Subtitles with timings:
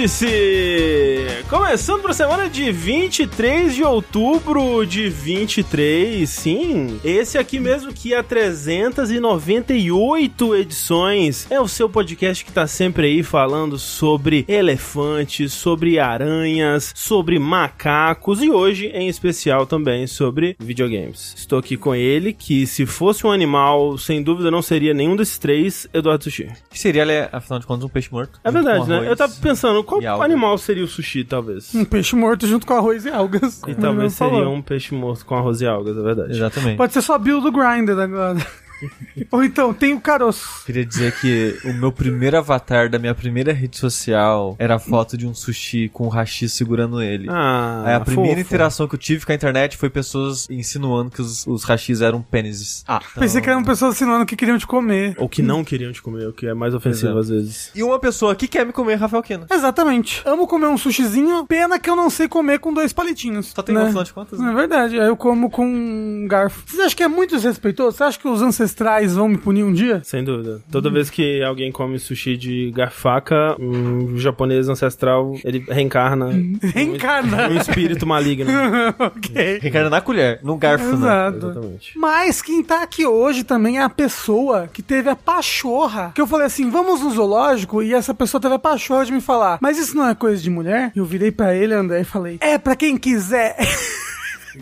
[0.00, 1.39] Vértice!
[1.50, 7.00] Começando para a semana de 23 de outubro de 23, sim.
[7.02, 13.24] Esse aqui mesmo que há 398 edições é o seu podcast que tá sempre aí
[13.24, 21.34] falando sobre elefantes, sobre aranhas, sobre macacos e hoje em especial também sobre videogames.
[21.36, 25.36] Estou aqui com ele que se fosse um animal, sem dúvida não seria nenhum desses
[25.36, 26.46] três, Eduardo Sushi.
[26.70, 28.38] Que seria, afinal de contas, um peixe morto.
[28.44, 29.10] É verdade, né?
[29.10, 31.74] Eu tava pensando, qual animal seria o sushi, talvez?
[31.74, 33.62] Um peixe morto junto com arroz e algas.
[33.66, 34.34] E talvez ele falou.
[34.34, 36.32] seria um peixe morto com arroz e algas, é verdade.
[36.32, 36.76] Exatamente.
[36.76, 38.38] Pode ser só build do Grindr agora.
[39.30, 40.64] Ou então, tem o caroço.
[40.64, 45.16] Queria dizer que o meu primeiro avatar da minha primeira rede social era a foto
[45.16, 47.26] de um sushi com o hashi segurando ele.
[47.30, 48.46] Ah, Aí a primeira fofo.
[48.46, 52.22] interação que eu tive com a internet foi pessoas insinuando que os, os hashis eram
[52.22, 52.84] pênises.
[52.86, 55.14] Ah, Pensei que eram pessoas assinando que queriam te comer.
[55.18, 57.20] Ou que não queriam te comer, o que é mais ofensivo Exato.
[57.20, 57.70] às vezes.
[57.74, 59.46] E uma pessoa que quer me comer, Rafael Kena.
[59.50, 60.22] Exatamente.
[60.24, 63.46] Amo comer um sushizinho, pena que eu não sei comer com dois palitinhos.
[63.54, 63.84] Só tem um, né?
[63.86, 64.38] afinal de contas.
[64.38, 66.62] Não é verdade, aí eu como com um garfo.
[66.66, 67.96] Vocês acham que é muito desrespeitoso?
[67.96, 68.69] Você acha que os ancestrais
[69.14, 70.00] vão me punir um dia?
[70.04, 70.60] Sem dúvida.
[70.70, 76.30] Toda vez que alguém come sushi de garfaca, um japonês ancestral, ele reencarna.
[76.74, 77.48] Reencarna.
[77.48, 78.50] Um espírito maligno.
[78.98, 79.58] ok.
[79.60, 80.96] Reencarna na colher, no garfo, né?
[80.96, 81.36] Exato.
[81.36, 81.98] Exatamente.
[81.98, 86.12] Mas quem tá aqui hoje também é a pessoa que teve a pachorra.
[86.14, 89.20] Que eu falei assim, vamos no zoológico, e essa pessoa teve a pachorra de me
[89.20, 90.92] falar, mas isso não é coisa de mulher?
[90.94, 93.56] Eu virei pra ele, André, e falei, é pra quem quiser.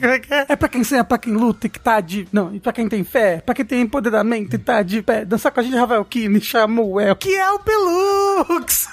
[0.00, 0.46] É é?
[0.50, 2.27] É pra quem é pra quem luta e que tá de.
[2.32, 5.24] Não, e pra quem tem fé, pra quem tem empoderamento e tá de pé.
[5.24, 8.88] Dançar com a gente, Rafael Kine, Samuel, que é o Pelux!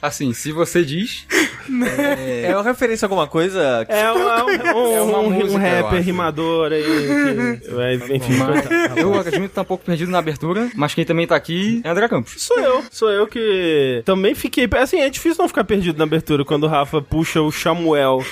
[0.00, 1.26] Assim, se você diz.
[2.44, 3.84] É uma referência a alguma coisa?
[3.88, 7.58] É um, é um, É uma um- um música, eu rapper rimador aí.
[7.60, 8.68] Que, vai, enfim, coitado.
[8.90, 11.80] Mas eu admito que tá um pouco perdido na abertura, mas quem também tá aqui
[11.84, 12.34] é André Campos.
[12.38, 14.68] Sou eu, sou eu que também fiquei.
[14.80, 18.24] Assim, é difícil não ficar perdido na abertura quando o Rafa puxa o Samuel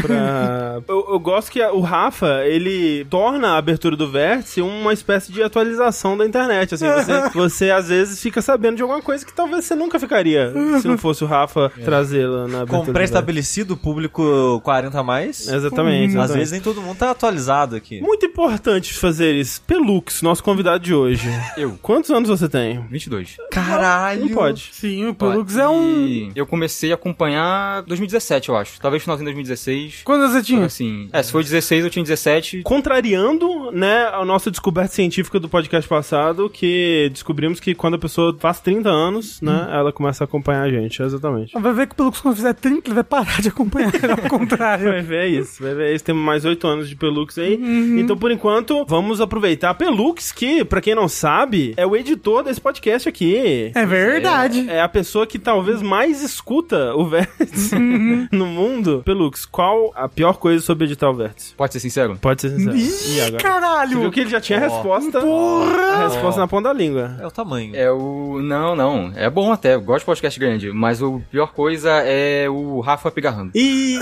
[0.00, 0.80] pra.
[0.88, 5.30] Eu, eu gosto que a- o Rafa, ele torna a abertura do vértice uma espécie
[5.32, 6.74] de atualização da internet.
[6.74, 10.52] Assim, você, você às vezes fica sabendo de alguma coisa que talvez você nunca ficaria
[10.84, 12.78] se não fosse o Rafa trazê-la na abertura.
[12.78, 15.34] Com do pré-estabelecido, público 40 a mais.
[15.34, 15.54] vértice.
[15.54, 16.04] Exatamente.
[16.04, 16.38] Às exatamente.
[16.38, 18.00] vezes nem todo mundo tá atualizado aqui.
[18.00, 19.60] Muito importante fazer isso.
[19.62, 21.28] Pelux, nosso convidado de hoje.
[21.56, 22.80] Eu, Quantos anos você tem?
[22.88, 23.36] 22.
[23.50, 24.22] Caralho!
[24.22, 24.70] Não pode.
[24.72, 26.32] Sim, o Pelux é um.
[26.34, 28.80] Eu comecei a acompanhar 2017, eu acho.
[28.80, 30.02] Talvez finalzinho de 2016.
[30.04, 30.64] Quando você tinha?
[30.64, 32.62] Assim, é, se foi 16, eu tinha 17.
[32.62, 38.36] Contrariando, né, a nossa descoberta científica do podcast passado, que descobrimos que quando a pessoa
[38.38, 41.58] faz 30 anos, né, ela começa a acompanhar a gente, exatamente.
[41.58, 43.92] Vai ver que o Pelux, quando fizer 30, ele vai parar de acompanhar.
[44.10, 44.90] Ao contrário.
[44.90, 46.04] Vai ver isso, vai ver isso.
[46.04, 47.54] Temos mais 8 anos de Pelux aí.
[47.98, 52.42] Então, por enquanto, vamos aproveitar a Pelux, que, pra quem não sabe, é o editor
[52.42, 53.70] desse podcast aqui.
[53.74, 54.68] É verdade.
[54.68, 57.74] É a pessoa que talvez mais escuta o Vértice
[58.32, 59.02] no mundo.
[59.04, 61.54] Pelux, qual a pior coisa sobre editar o Vértice?
[61.54, 62.16] Pode ser sincero?
[62.20, 62.76] Pode ser sincero.
[62.76, 63.24] E Ih, agora?
[63.24, 64.10] Você viu caralho!
[64.10, 64.74] que ele já tinha a Ó.
[64.74, 65.18] resposta.
[65.20, 67.16] A resposta na ponta da língua.
[67.20, 67.74] É o tamanho.
[67.74, 68.40] É o.
[68.42, 69.12] Não, não.
[69.16, 69.74] É bom até.
[69.74, 70.63] Eu gosto de podcast grande.
[70.72, 73.50] Mas o pior coisa é o Rafa pigarrando.
[73.54, 73.98] E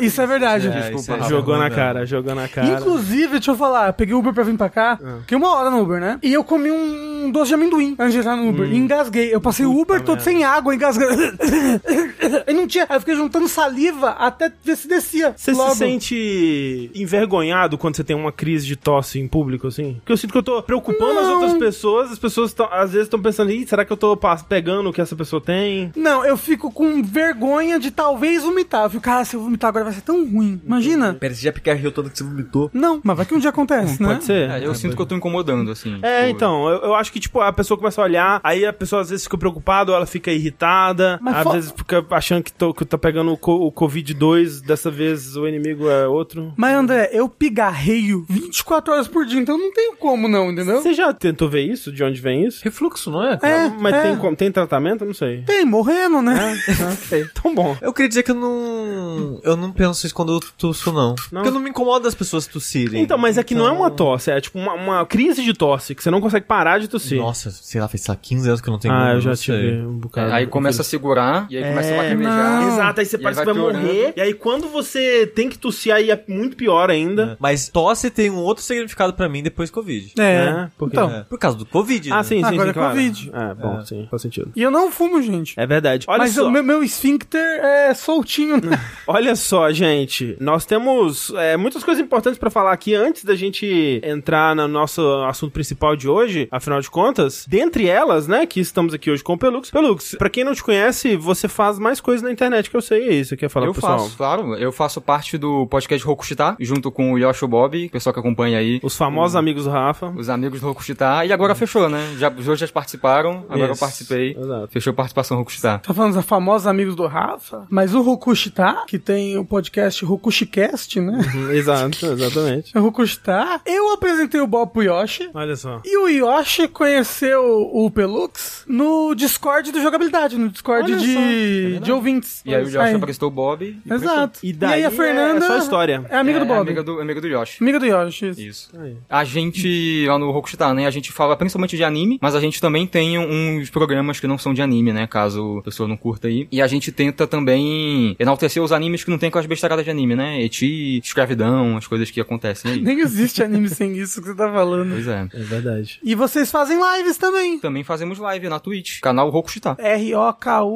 [0.00, 0.68] Isso é verdade.
[0.68, 1.28] É, Desculpa, isso é- Rafa.
[1.30, 2.80] jogou na cara, jogou na cara.
[2.80, 5.70] Inclusive, deixa eu falar, eu peguei o Uber pra vir pra cá, fiquei uma hora
[5.70, 6.18] no Uber, né?
[6.22, 8.70] E eu comi um doce de amendoim antes de entrar no Uber.
[8.70, 9.34] E engasguei.
[9.34, 11.08] Eu passei o Uber todo sem água, engasguei.
[12.46, 12.86] e não tinha.
[12.88, 15.34] Aí eu fiquei juntando saliva até ver se descia.
[15.36, 19.94] Você se sente envergonhado quando você tem uma crise de tosse em público, assim?
[19.94, 21.34] Porque eu sinto que eu tô preocupando as Não.
[21.34, 24.90] outras pessoas, as pessoas tão- às vezes estão pensando, Ih, será que eu tô pegando
[24.90, 25.92] o que essa pessoa tem?
[25.96, 28.84] Não, eu fico com vergonha de talvez vomitar.
[28.84, 30.60] Eu fico, cara, se eu vomitar agora vai ser tão ruim.
[30.64, 31.14] Imagina.
[31.14, 32.70] Pera, você já picarreou todo que você vomitou.
[32.72, 34.08] Não, mas vai que um dia acontece, né?
[34.08, 34.50] Pode ser?
[34.50, 35.98] É, eu sinto que eu tô incomodando, assim.
[36.02, 38.72] É, tipo, então, eu, eu acho que, tipo, a pessoa começa a olhar, aí a
[38.72, 42.42] pessoa às vezes fica preocupada, ou ela fica irritada, Mas às fo- vezes fica achando
[42.42, 46.52] que, tô, que tá pegando o, co- o Covid-2, dessa vez o inimigo é outro.
[46.56, 50.82] Mas, André, eu pigarreio 24 horas por dia, então não tenho como não, entendeu?
[50.82, 51.92] Você já tentou ver isso?
[51.92, 52.62] De onde vem isso?
[52.64, 53.38] Refluxo, não é?
[53.42, 54.02] É, Mas é.
[54.02, 55.02] tem, como- tem tratamento?
[55.02, 55.42] Eu Não sei.
[55.42, 56.58] Tem, morrendo, né?
[56.92, 57.26] ok.
[57.42, 57.76] Tão bom.
[57.80, 59.40] Eu queria dizer que eu não.
[59.42, 61.14] Eu não penso isso quando eu tosso, não.
[61.14, 63.02] Porque eu não me incomodo das pessoas tossirem.
[63.02, 65.52] Então, mas é que não é uma Então- tosse, é tipo uma, uma crise de
[65.52, 67.18] tosse, que você não consegue parar de tossir.
[67.18, 69.36] Nossa, sei lá, sei lá, 15 anos que eu não tenho ah, eu não já
[69.36, 69.56] sei.
[69.70, 70.32] tive um bocado.
[70.32, 72.60] Aí começa a segurar, e aí começa a É, lacrimejar.
[72.62, 72.68] não.
[72.72, 73.86] Exato, aí você E parece aí que vai piorando.
[73.86, 74.12] morrer.
[74.16, 77.36] E aí quando você tem que tossir, aí é muito pior ainda.
[77.40, 80.14] Mas tosse tem um outro significado pra mim depois Covid.
[80.18, 80.24] É.
[80.44, 80.96] É, por quê?
[80.96, 82.12] Então, É, por causa do Covid.
[82.12, 82.22] Ah, né?
[82.22, 82.90] sim, sim, Agora sim, é claro.
[82.90, 83.30] Covid.
[83.32, 84.50] É, bom, sim, faz sentido.
[84.54, 85.54] e eu não fumo, gente.
[85.58, 85.73] É verdade.
[86.08, 86.46] Olha Mas só.
[86.46, 88.80] o meu, meu esfíncter é soltinho, né?
[89.06, 94.00] Olha só, gente, nós temos é, muitas coisas importantes pra falar aqui antes da gente
[94.02, 97.44] entrar no nosso assunto principal de hoje, afinal de contas.
[97.48, 99.70] Dentre elas, né, que estamos aqui hoje com o Pelux.
[99.70, 103.08] Pelux, pra quem não te conhece, você faz mais coisas na internet que eu sei,
[103.08, 103.98] é isso que quer falar eu pro pessoal?
[104.00, 104.54] faço, claro.
[104.56, 108.80] Eu faço parte do podcast Rokushita, junto com o Yoshi Bob, pessoal que acompanha aí.
[108.82, 110.08] Os famosos amigos do Rafa.
[110.16, 111.24] Os amigos do Rokushita.
[111.24, 112.14] E agora fechou, né?
[112.18, 114.36] Já, os dois já participaram, agora eu Isso, participei.
[114.38, 114.68] exato.
[114.68, 115.63] Fechou a participação Rokushita.
[115.78, 121.00] Tá falando dos famosos amigos do Rafa, mas o Rokushita, que tem o podcast Rokushicast,
[121.00, 121.20] né?
[121.34, 122.76] Hum, Exato, exatamente.
[122.76, 125.30] O Rokushita, eu apresentei o Bob pro Yoshi.
[125.34, 125.80] Olha só.
[125.84, 131.78] E o Yoshi conheceu o Pelux no Discord do Jogabilidade, no Discord Olha só, de,
[131.80, 132.42] de ouvintes.
[132.44, 132.94] E aí o Yoshi Aí.
[132.94, 133.64] apresentou o Bob.
[133.84, 134.40] e Exato.
[134.42, 136.04] E daí aí a Fernanda é só história.
[136.08, 136.44] É amiga começou.
[136.44, 136.60] do É, Bob.
[136.68, 137.62] amiga do, amiga do Yoshi.
[137.62, 138.28] Amiga do Yoshi.
[138.30, 138.40] isso.
[138.40, 138.70] Isso.
[139.08, 142.60] A gente, lá no Rokushita, né, a gente fala principalmente de anime, mas a gente
[142.60, 146.28] também tem uns programas que não são de anime, né, caso a pessoa não curta
[146.28, 146.46] aí.
[146.50, 149.90] E a gente tenta também enaltecer os animes que não tem com as besteiradas de
[149.90, 152.80] anime, né, eti, escravidão, as coisas que acontecem aí.
[152.84, 154.90] Nem existe anime sem isso que você tá falando.
[154.92, 155.26] Pois é.
[155.32, 155.98] É verdade.
[156.02, 157.58] E vocês fazem lives também.
[157.58, 159.76] Também fazemos live na Twitch, canal Rokushita.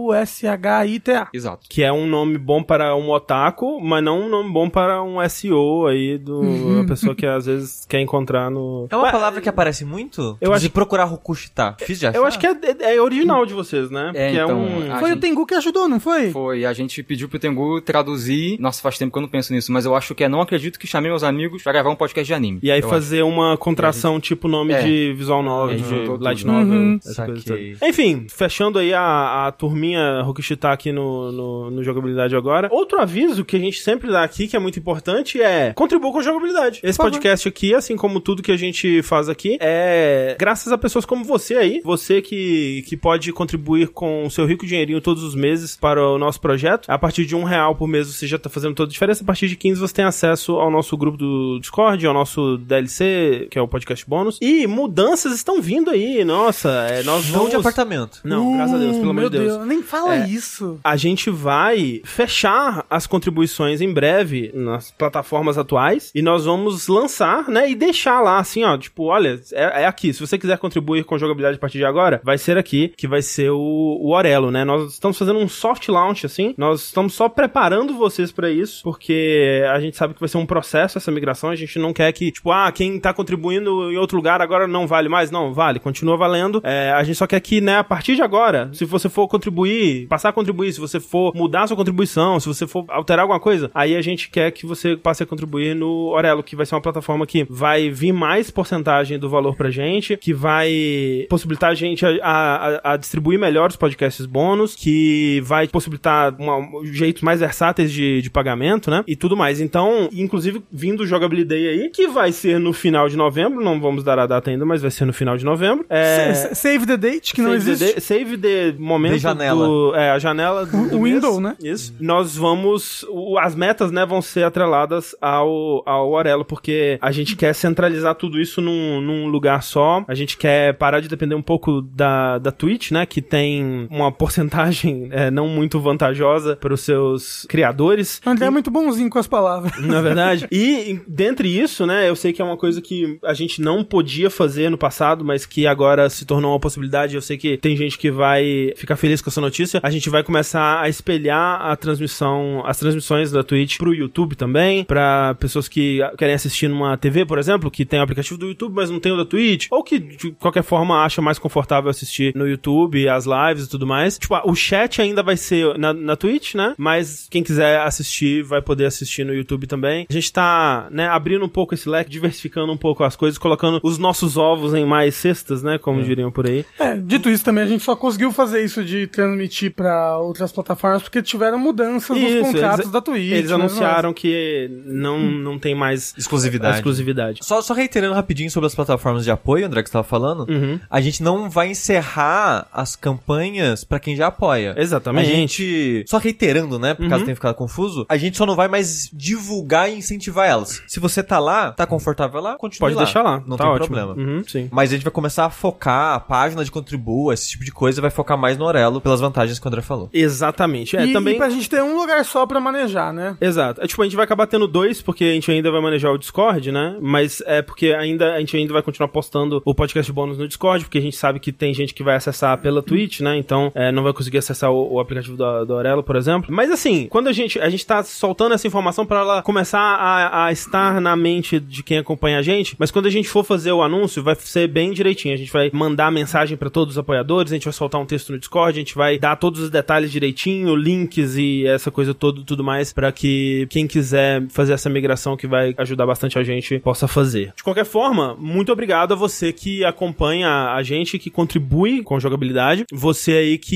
[0.09, 1.29] R-O-K-U-S-H-I-T-A.
[1.33, 1.67] Exato.
[1.69, 5.17] Que é um nome bom para um otaku, mas não um nome bom para um
[5.29, 8.87] SEO aí do a pessoa que às vezes quer encontrar no.
[8.91, 10.37] É uma Mas palavra que aparece muito?
[10.41, 11.77] Eu acho- acho procurar Rokushita.
[11.81, 12.11] Fiz já.
[12.13, 14.11] Eu acho que é, é- é original de vocês, né?
[14.15, 14.58] É, que então, é um.
[14.93, 16.31] A Foi gente- o Tengu que ajudou, não foi?
[16.31, 18.59] Foi, a gente pediu pro Tengu traduzir.
[18.61, 20.79] Nossa, faz tempo que eu não penso nisso, mas eu acho que é Não Acredito
[20.79, 22.59] que chamei meus amigos pra gravar um podcast de anime.
[22.63, 24.83] E aí Eu fazer uma contração tipo nome É.
[24.83, 26.53] de visual novel, gente de light tudo.
[26.53, 26.97] novel, Uhum.
[26.97, 27.73] essas coisas Saquei.
[27.75, 27.89] todas.
[27.89, 32.69] Enfim, fechando aí a, a turminha Rokushita aqui no, no, no jogabilidade agora.
[32.73, 36.19] Outro aviso que a gente sempre dá aqui, que é muito importante, é contribua com
[36.19, 36.81] a jogabilidade.
[36.83, 37.11] Esse Por favor.
[37.13, 41.25] podcast aqui, assim como tudo que a gente faz aqui, é graças a pessoas como
[41.25, 45.77] você aí, você que, que pode contribuir com o seu rico dinheirinho todos os meses
[45.77, 46.89] para o nosso projeto.
[46.91, 49.23] A partir de um real por mês você já tá fazendo toda a diferença.
[49.23, 53.49] A partir de 15 você tem acesso ao nosso grupo do Discord, ao nosso DLC,
[53.51, 54.39] que é o podcast bônus.
[54.41, 57.51] E mudanças estão vindo aí, nossa, é, nós Não vamos...
[57.51, 58.21] de apartamento.
[58.25, 59.67] Não, graças a Deus, pelo Uh, amor meu de Deus.
[59.67, 60.29] Nem fala É.
[60.29, 60.79] isso.
[60.83, 67.49] A gente vai fechar as contribuições em breve nas plataformas atuais e nós vamos lançar,
[67.49, 70.13] né, e deixar lá assim, ó, tipo, olha, é, é aqui.
[70.13, 73.23] Se você quiser contribuir com jogabilidade a partir de agora, vai ser aqui, que vai
[73.23, 74.65] ser o, o Orelo, né?
[74.65, 79.63] Nós estamos fazendo um soft launch, assim, nós estamos só preparando vocês pra isso, porque
[79.73, 82.31] a gente sabe que vai ser um processo essa migração, a gente não quer que,
[82.31, 85.31] tipo, ah, quem tá contribuindo em outro lugar agora não vale mais.
[85.31, 86.61] Não, vale, continua valendo.
[86.65, 90.07] É, a gente só quer que, né, a partir de agora, se você for contribuir,
[90.09, 93.71] passar a contribuir, se você for mudar sua contribuição, se você for alterar alguma coisa,
[93.75, 96.81] aí a gente quer que você passe a contribuir no Orelo, que vai ser uma
[96.81, 102.05] plataforma que vai vir mais porcentagem do valor pra gente, que vai possibilitar a gente
[102.05, 107.93] a, a- a distribuir melhor os podcasts bônus, que vai possibilitar uma- jeitos mais versáteis
[107.93, 109.03] de, de pagamento, né?
[109.07, 109.61] E tudo mais.
[109.61, 114.05] Então, inclusive, vindo o Jogabilidade aí, que vai ser no final de novembro, não vamos
[114.05, 115.85] dar a data ainda, mas vai ser no final de novembro.
[115.89, 116.33] É...
[116.55, 117.93] Save the date, que não Save the existe.
[117.95, 119.67] day- save the momento De janela.
[119.67, 121.15] do- é, a janela do, O- do o mês.
[121.15, 121.57] window, né?
[121.63, 121.95] Isso.
[122.01, 123.05] Nós vamos...
[123.09, 128.15] o- as metas, né, vão ser atreladas ao, ao Orelo, porque a gente quer centralizar
[128.15, 130.05] tudo isso num, num lugar só.
[130.09, 134.11] A gente quer parar de depender um pouco da, da Twitch, né, que tem uma
[134.19, 138.21] porcentagem é, não muito vantajosa para os seus criadores.
[138.27, 139.73] O André é muito bonzinho com as palavras.
[139.81, 140.47] Na verdade.
[140.51, 144.31] E dentre isso, né, eu sei que é uma coisa que a gente não podia
[144.31, 147.15] fazer no passado, mas que agora se tornou uma possibilidade.
[147.15, 149.81] Eu sei que tem gente que vai ficar feliz com essa notícia.
[149.83, 154.85] A gente vai começar a espelhar a transmissão, as transmissões da Twitch pro YouTube também,
[154.85, 158.75] para pessoas que querem assistir numa TV, por exemplo, que tem o aplicativo do YouTube,
[158.75, 162.35] mas não tem o da Twitch, ou que de qualquer forma acha mais confortável assistir
[162.35, 164.08] no YouTube, as lives e tudo mais.
[164.17, 166.75] Tipo, o chat ainda vai ser na, na Twitch, né?
[166.79, 170.07] Mas quem quiser assistir vai poder assistir no YouTube também.
[170.09, 173.81] A gente tá, né, abrindo um pouco esse leque, diversificando um pouco as coisas, colocando
[173.83, 175.79] os nossos ovos em mais cestas, né?
[175.79, 176.65] Como diriam por aí.
[176.79, 181.03] É, dito isso também, a gente só conseguiu fazer isso de transmitir pra outras plataformas
[181.03, 183.33] porque tiveram mudanças nos Isso, contratos eles- da Twitch.
[183.33, 186.77] Eles né, anunciaram que não, não tem mais Exclusividade.
[186.77, 187.41] exclusividade.
[187.43, 190.47] Só, só reiterando rapidinho sobre as plataformas de apoio, André, que você tava falando.
[190.49, 190.79] Uhum.
[190.89, 194.75] A gente não vai encerrar as campanhas pra quem já apoia.
[194.77, 195.31] Exatamente.
[195.31, 196.05] A gente.
[196.07, 196.95] Só reiterando, né?
[196.95, 197.09] Por Uhum.
[197.11, 200.83] caso tenha ficado confuso, a gente só não vai mais divulgar e incentivar elas.
[200.87, 203.05] Se você tá lá, tá confortável lá, continue Pode lá.
[203.05, 203.43] deixar lá.
[203.47, 203.87] Não tá tem ótimo.
[203.97, 204.15] problema.
[204.15, 204.69] Uhum, sim.
[204.71, 208.01] Mas a gente vai começar a focar a página de contribua, esse tipo de coisa,
[208.01, 210.09] vai focar mais no Orelo pelas vantagens que o André falou.
[210.13, 210.97] Exatamente.
[210.97, 211.35] É, e, também.
[211.35, 213.37] e pra gente ter um lugar só pra manejar, né?
[213.41, 213.81] Exato.
[213.83, 216.19] É, tipo, a gente vai acabar tendo dois, porque a gente ainda vai manejar o
[216.19, 216.97] Discord, né?
[217.01, 220.85] Mas é porque ainda a gente ainda vai continuar postando o podcast bônus no Discord,
[220.85, 223.37] porque a gente sabe que tem gente que vai acessar pela Twitch, né?
[223.37, 226.53] Então, é, é, não vai conseguir acessar o, o aplicativo do Aurelo, por exemplo.
[226.53, 230.47] Mas assim, quando a gente, a gente tá soltando essa informação para ela começar a,
[230.47, 233.73] a estar na mente de quem acompanha a gente, mas quando a gente for fazer
[233.73, 235.35] o anúncio, vai ser bem direitinho.
[235.35, 238.33] A gente vai mandar mensagem para todos os apoiadores, a gente vai soltar um texto
[238.33, 242.43] no Discord, a gente vai dar todos os detalhes direitinho, links e essa coisa toda,
[242.45, 246.79] tudo mais, para que quem quiser fazer essa migração que vai ajudar bastante a gente
[246.79, 247.53] possa fazer.
[247.57, 252.85] De qualquer forma, muito obrigado a você que acompanha a gente, que contribui com jogabilidade.
[252.93, 253.68] Você aí que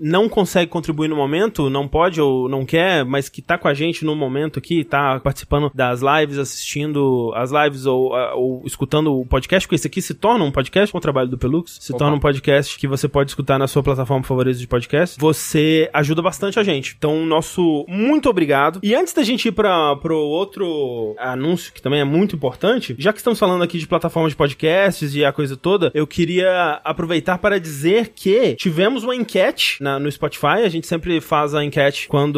[0.00, 3.74] não consegue contribuir no momento, não pode ou não quer, mas que tá com a
[3.74, 9.26] gente no momento aqui, tá participando das lives, assistindo as lives ou, ou escutando o
[9.26, 11.98] podcast, porque esse aqui se torna um podcast com o trabalho do Pelux, se Opa.
[11.98, 15.18] torna um podcast que você pode escutar na sua plataforma favorita de podcast.
[15.18, 16.94] Você ajuda bastante a gente.
[16.96, 18.80] Então, nosso muito obrigado.
[18.82, 23.12] E antes da gente ir para pro outro anúncio que também é muito importante, já
[23.12, 27.38] que estamos falando aqui de plataforma de podcasts e a coisa toda, eu queria aproveitar
[27.38, 30.62] para dizer que tivemos uma enquete na- no Spotify.
[30.64, 32.36] A gente sempre faz a enquete quando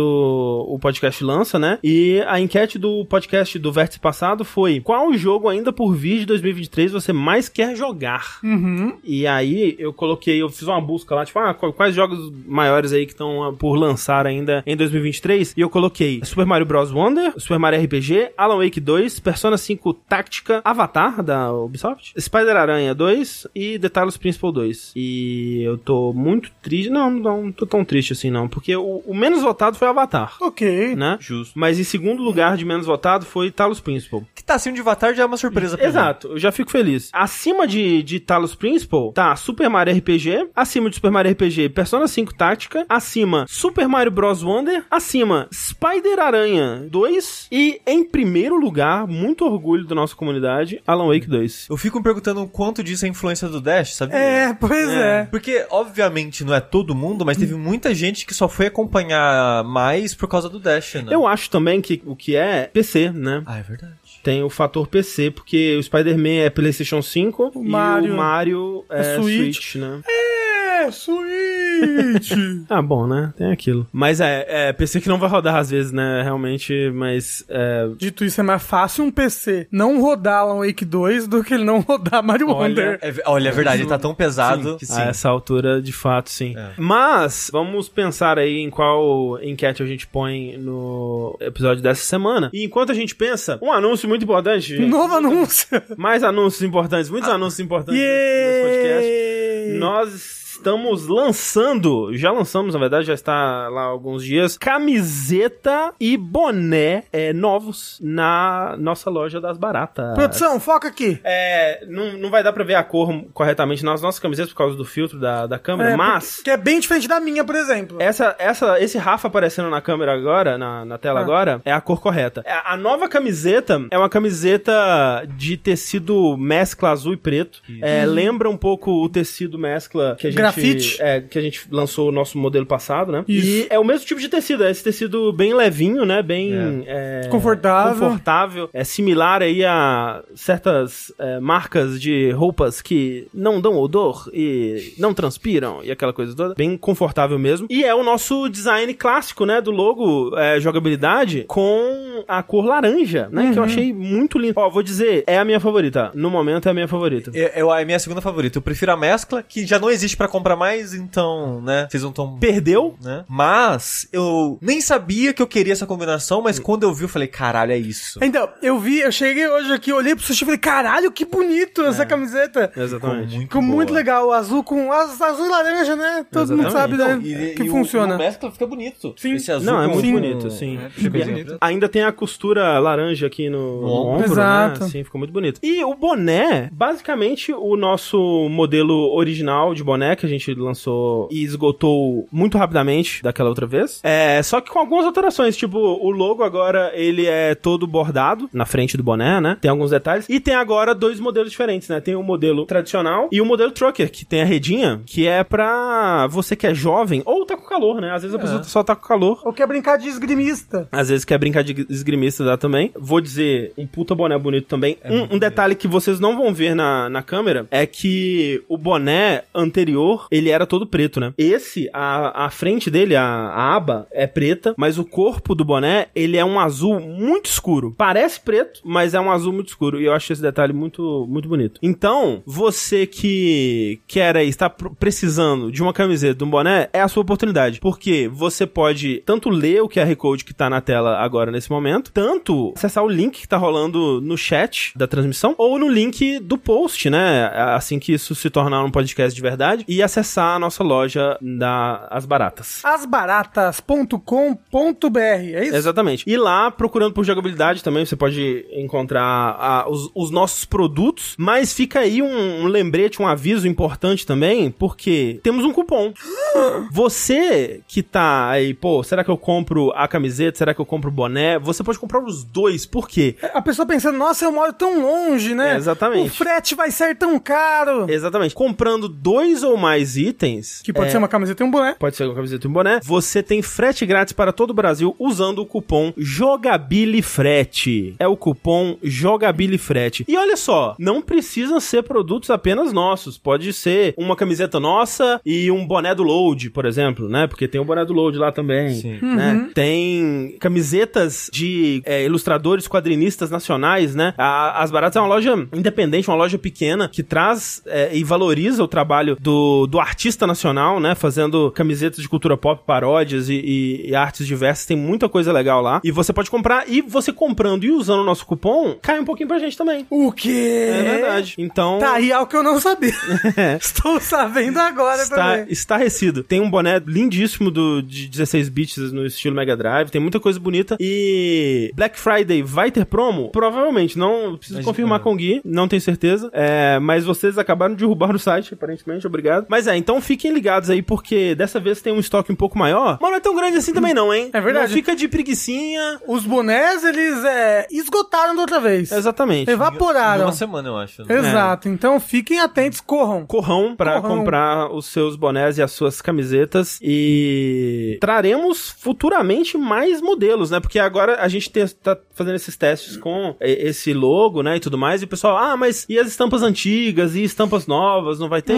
[0.68, 1.78] o podcast lança, né?
[1.82, 6.26] E a enquete do podcast do Vértice passado foi: qual jogo ainda por vir de
[6.26, 8.38] 2023 você mais quer jogar?
[8.42, 8.94] Uhum.
[9.04, 12.92] E aí eu coloquei, eu fiz uma busca lá, tipo, ah, qu- quais jogos maiores
[12.92, 15.54] aí que estão ah, por lançar ainda em 2023?
[15.56, 16.92] E eu coloquei Super Mario Bros.
[16.92, 23.48] Wonder, Super Mario RPG, Alan Wake 2, Persona 5 Táctica, Avatar da Ubisoft, Spider-Aranha 2
[23.54, 24.92] e The Talos Principal 2.
[24.94, 29.02] E eu tô muito triste, não, não, não tô tão triste assim não, porque o,
[29.06, 30.36] o menos votado foi Avatar.
[30.40, 30.94] Ok.
[30.96, 31.16] Né?
[31.20, 31.52] Justo.
[31.58, 34.24] Mas em segundo lugar de menos votado foi Talos Principal.
[34.34, 35.90] Que tá acima de Avatar já é uma surpresa pra mim.
[35.90, 37.10] Exato, eu já fico feliz.
[37.12, 42.06] Acima de, de Talos Principal, tá Super Mario RPG, acima de Super Mario RPG, Persona
[42.06, 44.42] 5 Tática, acima Super Mario Bros.
[44.42, 51.26] Wonder, acima Spider-Aranha 2 e em primeiro lugar, muito orgulho da nossa comunidade, Alan Wake
[51.26, 51.68] 2.
[51.70, 54.16] Eu fico me perguntando o quanto disso é influência do Dash, sabia?
[54.16, 55.26] É, pois é.
[55.30, 60.14] Porque, obviamente, não é todo mundo, mas teve muita gente que só foi acompanhar mais
[60.14, 61.14] por causa do Dash, né?
[61.14, 63.42] Eu acho também que o que é PC, né?
[63.46, 63.94] Ah, é verdade.
[64.22, 68.84] Tem o fator PC, porque o Spider-Man é PlayStation 5 O e Mario o Mario
[68.90, 69.54] é, é Switch.
[69.54, 70.00] Switch, né?
[70.06, 70.45] É,
[70.90, 72.32] Switch.
[72.68, 73.32] Ah, bom, né?
[73.36, 73.86] Tem aquilo.
[73.92, 76.22] Mas é, é PC que não vai rodar às vezes, né?
[76.22, 81.28] Realmente, mas é, Dito isso, é mais fácil um PC não rodar Alan Wake 2
[81.28, 82.98] do que ele não rodar Mario Wonder.
[83.00, 85.00] É, olha, é verdade, ele tá tão pesado que sim.
[85.00, 86.54] a essa altura, de fato, sim.
[86.56, 86.72] É.
[86.76, 92.50] Mas vamos pensar aí em qual enquete a gente põe no episódio dessa semana.
[92.52, 94.86] E enquanto a gente pensa, um anúncio muito importante, gente.
[94.88, 95.68] Novo anúncio.
[95.96, 99.78] Mais anúncios importantes, muitos anúncios importantes nesse podcast.
[99.78, 106.16] Nós estamos lançando, já lançamos, na verdade, já está lá há alguns dias, camiseta e
[106.16, 110.14] boné é, novos na nossa loja das baratas.
[110.14, 111.20] Produção, foca aqui.
[111.22, 114.76] É, não, não vai dar pra ver a cor corretamente nas nossas camisetas por causa
[114.76, 116.40] do filtro da, da câmera, É, mas...
[116.42, 117.98] Que é bem diferente da minha, por exemplo.
[118.00, 121.22] Essa, essa, esse Rafa aparecendo na câmera agora, na, na tela Ah.
[121.22, 122.42] agora, é a cor correta.
[122.46, 127.60] A, a nova camiseta é uma camiseta de tecido mescla azul e preto.
[127.82, 130.36] É, lembra um pouco o tecido mescla que a gente...
[130.52, 130.96] Grafite.
[131.00, 133.24] É, que a gente lançou o nosso modelo passado, né?
[133.28, 133.46] Isso.
[133.48, 136.22] E é o mesmo tipo de tecido, é esse tecido bem levinho, né?
[136.22, 136.52] Bem...
[136.86, 137.98] é, Confortável.
[138.00, 138.70] confortável.
[138.72, 145.12] É similar aí a certas é, marcas de roupas que não dão odor e não
[145.12, 146.54] transpiram e aquela coisa toda.
[146.54, 147.66] Bem confortável mesmo.
[147.70, 149.60] E é o nosso design clássico, né?
[149.60, 153.50] Do logo é, jogabilidade com a cor laranja, né?
[153.52, 154.54] Que eu achei muito lindo.
[154.56, 156.10] Ó, vou dizer, é a minha favorita.
[156.14, 157.30] No momento é a minha favorita.
[157.34, 158.58] Eu, eu- é a minha segunda favorita.
[158.58, 161.88] Eu prefiro a mescla, que já não existe pra comprar mais, então, né?
[161.90, 162.38] Fez um tom.
[162.38, 162.94] Perdeu?
[163.02, 163.24] Né?
[163.28, 167.28] Mas eu nem sabia que eu queria essa combinação, mas quando eu vi, eu falei,
[167.28, 168.18] caralho, é isso.
[168.22, 171.82] Então, eu vi, eu cheguei hoje aqui, olhei pro sushi e falei, caralho, que bonito
[171.82, 172.72] essa camiseta.
[172.76, 173.38] Exatamente.
[173.40, 173.98] Ficou muito boa.
[173.98, 176.26] legal, azul com az- azul e laranja, né?
[176.30, 177.28] Todo mundo sabe, Exatamente.
[177.28, 177.38] né?
[177.38, 178.14] Não, e- que e o- funciona.
[178.14, 179.14] O mescla fica bonito.
[179.16, 179.34] Sim.
[179.34, 180.12] Esse azul Não, é muito Sim.
[180.12, 180.78] bonito, sim.
[180.84, 181.56] É, fica bonito.
[181.60, 184.10] Ainda tem a costura laranja aqui no, no ombro.
[184.16, 184.80] ombro, Exato.
[184.84, 184.88] né?
[184.90, 185.60] Sim, ficou muito bonito.
[185.62, 191.42] E o boné, basicamente o nosso modelo original de boné que a gente lançou e
[191.42, 194.00] esgotou muito rapidamente daquela outra vez.
[194.02, 198.66] É, só que com algumas alterações, tipo, o logo agora ele é todo bordado na
[198.66, 199.56] frente do boné, né?
[199.60, 200.26] Tem alguns detalhes.
[200.28, 202.00] E tem agora dois modelos diferentes, né?
[202.00, 206.26] Tem o modelo tradicional e o modelo trucker, que tem a redinha, que é pra
[206.28, 208.12] você que é jovem ou tá com calor, né?
[208.12, 209.40] Às vezes a pessoa só tá com calor.
[209.44, 210.88] Ou quer brincar de esgrimista.
[210.90, 212.92] Às vezes quer brincar de esgrimista dá também.
[212.98, 214.98] Vou dizer, um puta boné bonito também.
[215.04, 219.44] um, um detalhe que vocês não vão ver na, na câmera é que o boné
[219.54, 221.32] anterior, ele era todo preto, né?
[221.38, 226.08] Esse, a, a frente dele, a, a aba, é preta, mas o corpo do boné,
[226.14, 227.94] ele é um azul muito escuro.
[227.96, 230.00] Parece preto, mas é um azul muito escuro.
[230.00, 231.80] E eu acho esse detalhe muito, muito bonito.
[231.82, 237.00] Então, você que quer aí, está pr- precisando de uma camiseta, de um boné, é
[237.00, 237.80] a sua oportunidade.
[237.80, 242.10] Porque você pode tanto ler o QR Code que tá na tela agora nesse momento,
[242.12, 246.56] tanto acessar o link que tá rolando no chat da transmissão, ou no link do
[246.58, 247.50] post, né?
[247.54, 252.06] Assim que isso se tornar um podcast de verdade, e acessar a nossa loja da
[252.10, 252.84] As Baratas.
[252.84, 255.76] Asbaratas.com.br, é isso?
[255.76, 256.24] Exatamente.
[256.26, 261.34] E lá, procurando por jogabilidade também, você pode encontrar ah, os, os nossos produtos.
[261.38, 266.12] Mas fica aí um, um lembrete, um aviso importante também, porque temos um cupom.
[266.90, 270.58] Você que tá aí, pô, será que eu compro a camiseta?
[270.58, 271.58] Será que eu compro o boné?
[271.58, 273.36] Você pode comprar os dois, por quê?
[273.54, 275.74] A pessoa pensando, nossa, eu moro tão longe, né?
[275.74, 276.30] É, exatamente.
[276.30, 278.06] O frete vai ser tão caro.
[278.08, 278.54] Exatamente.
[278.54, 280.80] Comprando dois ou mais itens.
[280.82, 281.94] Que pode é, ser uma camiseta e um boné.
[281.98, 283.00] Pode ser uma camiseta e um boné.
[283.02, 288.14] Você tem frete grátis para todo o Brasil usando o cupom JOGABILIFRETE.
[288.18, 290.24] É o cupom JOGABILIFRETE.
[290.28, 293.38] E olha só, não precisam ser produtos apenas nossos.
[293.38, 297.46] Pode ser uma camiseta nossa e um boné do Load, por exemplo, né?
[297.46, 298.94] Porque tem o boné do Load lá também.
[298.94, 299.18] Sim.
[299.22, 299.68] né?
[299.74, 304.34] Tem camisetas de é, ilustradores, quadrinistas nacionais, né?
[304.36, 308.82] A- As Baratas é uma loja independente, uma loja pequena que traz é, e valoriza
[308.82, 311.14] o trabalho do, do artista nacional, né?
[311.14, 314.86] Fazendo camisetas de cultura pop, paródias e, e- e artes diversas.
[314.86, 316.00] Tem muita coisa legal lá.
[316.04, 316.84] E você pode comprar.
[316.88, 320.06] E você comprando e usando o nosso cupom, cai um pouquinho pra gente também.
[320.10, 320.88] O quê?
[320.90, 321.54] É verdade.
[321.58, 321.98] Então.
[321.98, 323.12] Tá aí algo que eu não sabia.
[323.80, 325.66] Estou sabendo agora Está também.
[325.72, 326.42] estarrecido.
[326.42, 330.10] Tem um boné lindíssimo do, de 16 bits no estilo Mega Drive.
[330.10, 330.96] Tem muita coisa bonita.
[331.00, 333.50] E Black Friday vai ter promo?
[333.50, 334.18] Provavelmente.
[334.18, 335.22] Não preciso Mas, confirmar é.
[335.22, 335.60] com o Gui.
[335.64, 336.50] Não tenho certeza.
[336.52, 339.26] É, mas vocês acabaram de derrubar o site, aparentemente.
[339.26, 339.65] Obrigado.
[339.68, 343.18] Mas é, então fiquem ligados aí, porque dessa vez tem um estoque um pouco maior.
[343.20, 344.50] Mas não é tão grande assim também não, hein?
[344.52, 344.88] É verdade.
[344.88, 346.20] Não fica de preguicinha.
[346.26, 349.10] Os bonés, eles é, esgotaram da outra vez.
[349.12, 349.70] Exatamente.
[349.70, 350.44] Evaporaram.
[350.46, 351.24] Uma semana, eu acho.
[351.24, 351.38] né?
[351.38, 351.88] Exato.
[351.88, 353.46] Então fiquem atentos, corram.
[353.46, 354.38] corrão pra Corrão.
[354.38, 360.80] comprar os seus bonés e as suas camisetas e traremos futuramente mais modelos, né?
[360.80, 364.98] Porque agora a gente te- tá fazendo esses testes com esse logo, né, e tudo
[364.98, 368.62] mais, e o pessoal, ah, mas e as estampas antigas e estampas novas, não vai
[368.62, 368.76] ter?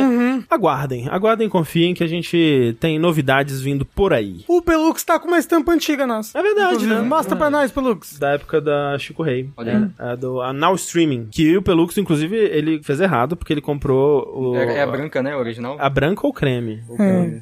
[0.78, 4.44] Aguardem, aguardem e confiem que a gente tem novidades vindo por aí.
[4.46, 6.38] O Pelux tá com uma estampa antiga nossa.
[6.38, 7.00] É verdade, né?
[7.00, 8.16] Mostra pra nós, Pelux.
[8.18, 9.50] Da época da Chico Rei.
[9.56, 11.28] Olha É, a do a Now Streaming.
[11.32, 14.56] Que o Pelux, inclusive, ele fez errado, porque ele comprou o.
[14.56, 15.34] É, é a branca, né?
[15.36, 15.76] Original.
[15.80, 16.80] A branca ou creme?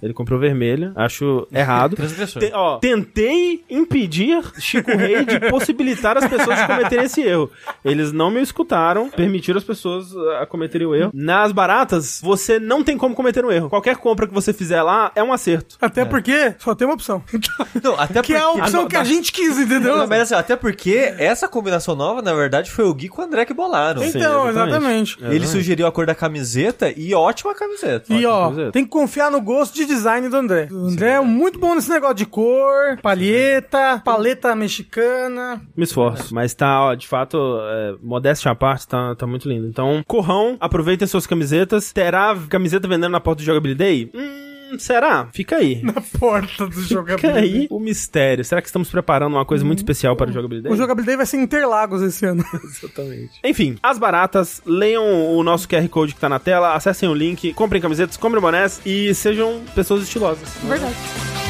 [0.03, 0.93] Ele comprou vermelha.
[0.97, 1.95] Acho errado.
[1.97, 2.41] Transgressor.
[2.41, 7.51] Te- ó, tentei impedir Chico Rei de possibilitar as pessoas de cometerem esse erro.
[7.85, 11.11] Eles não me escutaram, permitiram as pessoas uh, a cometerem o erro.
[11.13, 13.69] Nas baratas, você não tem como cometer um erro.
[13.69, 15.77] Qualquer compra que você fizer lá é um acerto.
[15.81, 17.23] Até porque só tem uma opção.
[17.83, 19.97] Não, até que é a porque- opção Ah, que a gente quis, entendeu?
[19.97, 23.25] Não, mas assim, até porque essa combinação nova, na verdade, foi o Gui com o
[23.25, 24.03] André que bolaram.
[24.03, 25.17] Sim, Então, exatamente.
[25.19, 25.37] exatamente.
[25.37, 28.13] Ele sugeriu a cor da camiseta e ótima camiseta.
[28.13, 28.73] E ó, camiseta.
[28.73, 30.69] tem que confiar no gosto de design do André.
[30.71, 35.61] O André é muito bom nesse negócio de cor, palheta, paleta mexicana.
[35.77, 36.35] Me esforço.
[36.35, 39.67] Mas tá, ó, de fato, é, modéstia à parte, tá, tá muito lindo.
[39.67, 41.93] Então, corrão, aproveitem suas camisetas.
[41.93, 44.11] Terá camiseta vendendo na porta do Jogability Day?
[44.15, 45.29] Hum, será?
[45.33, 45.81] Fica aí.
[45.83, 47.39] Na porta do Fica jogabilidade.
[47.39, 48.45] aí o mistério.
[48.45, 50.73] Será que estamos preparando uma coisa muito especial para o Jogability Day?
[50.73, 52.45] O jogabilidade vai ser em Interlagos esse ano.
[52.63, 53.31] Exatamente.
[53.43, 57.53] Enfim, as baratas, leiam o nosso QR Code que tá na tela, acessem o link,
[57.55, 60.49] comprem camisetas, comprem bonés e sejam pessoas estilosas.
[60.65, 61.46] Verdade.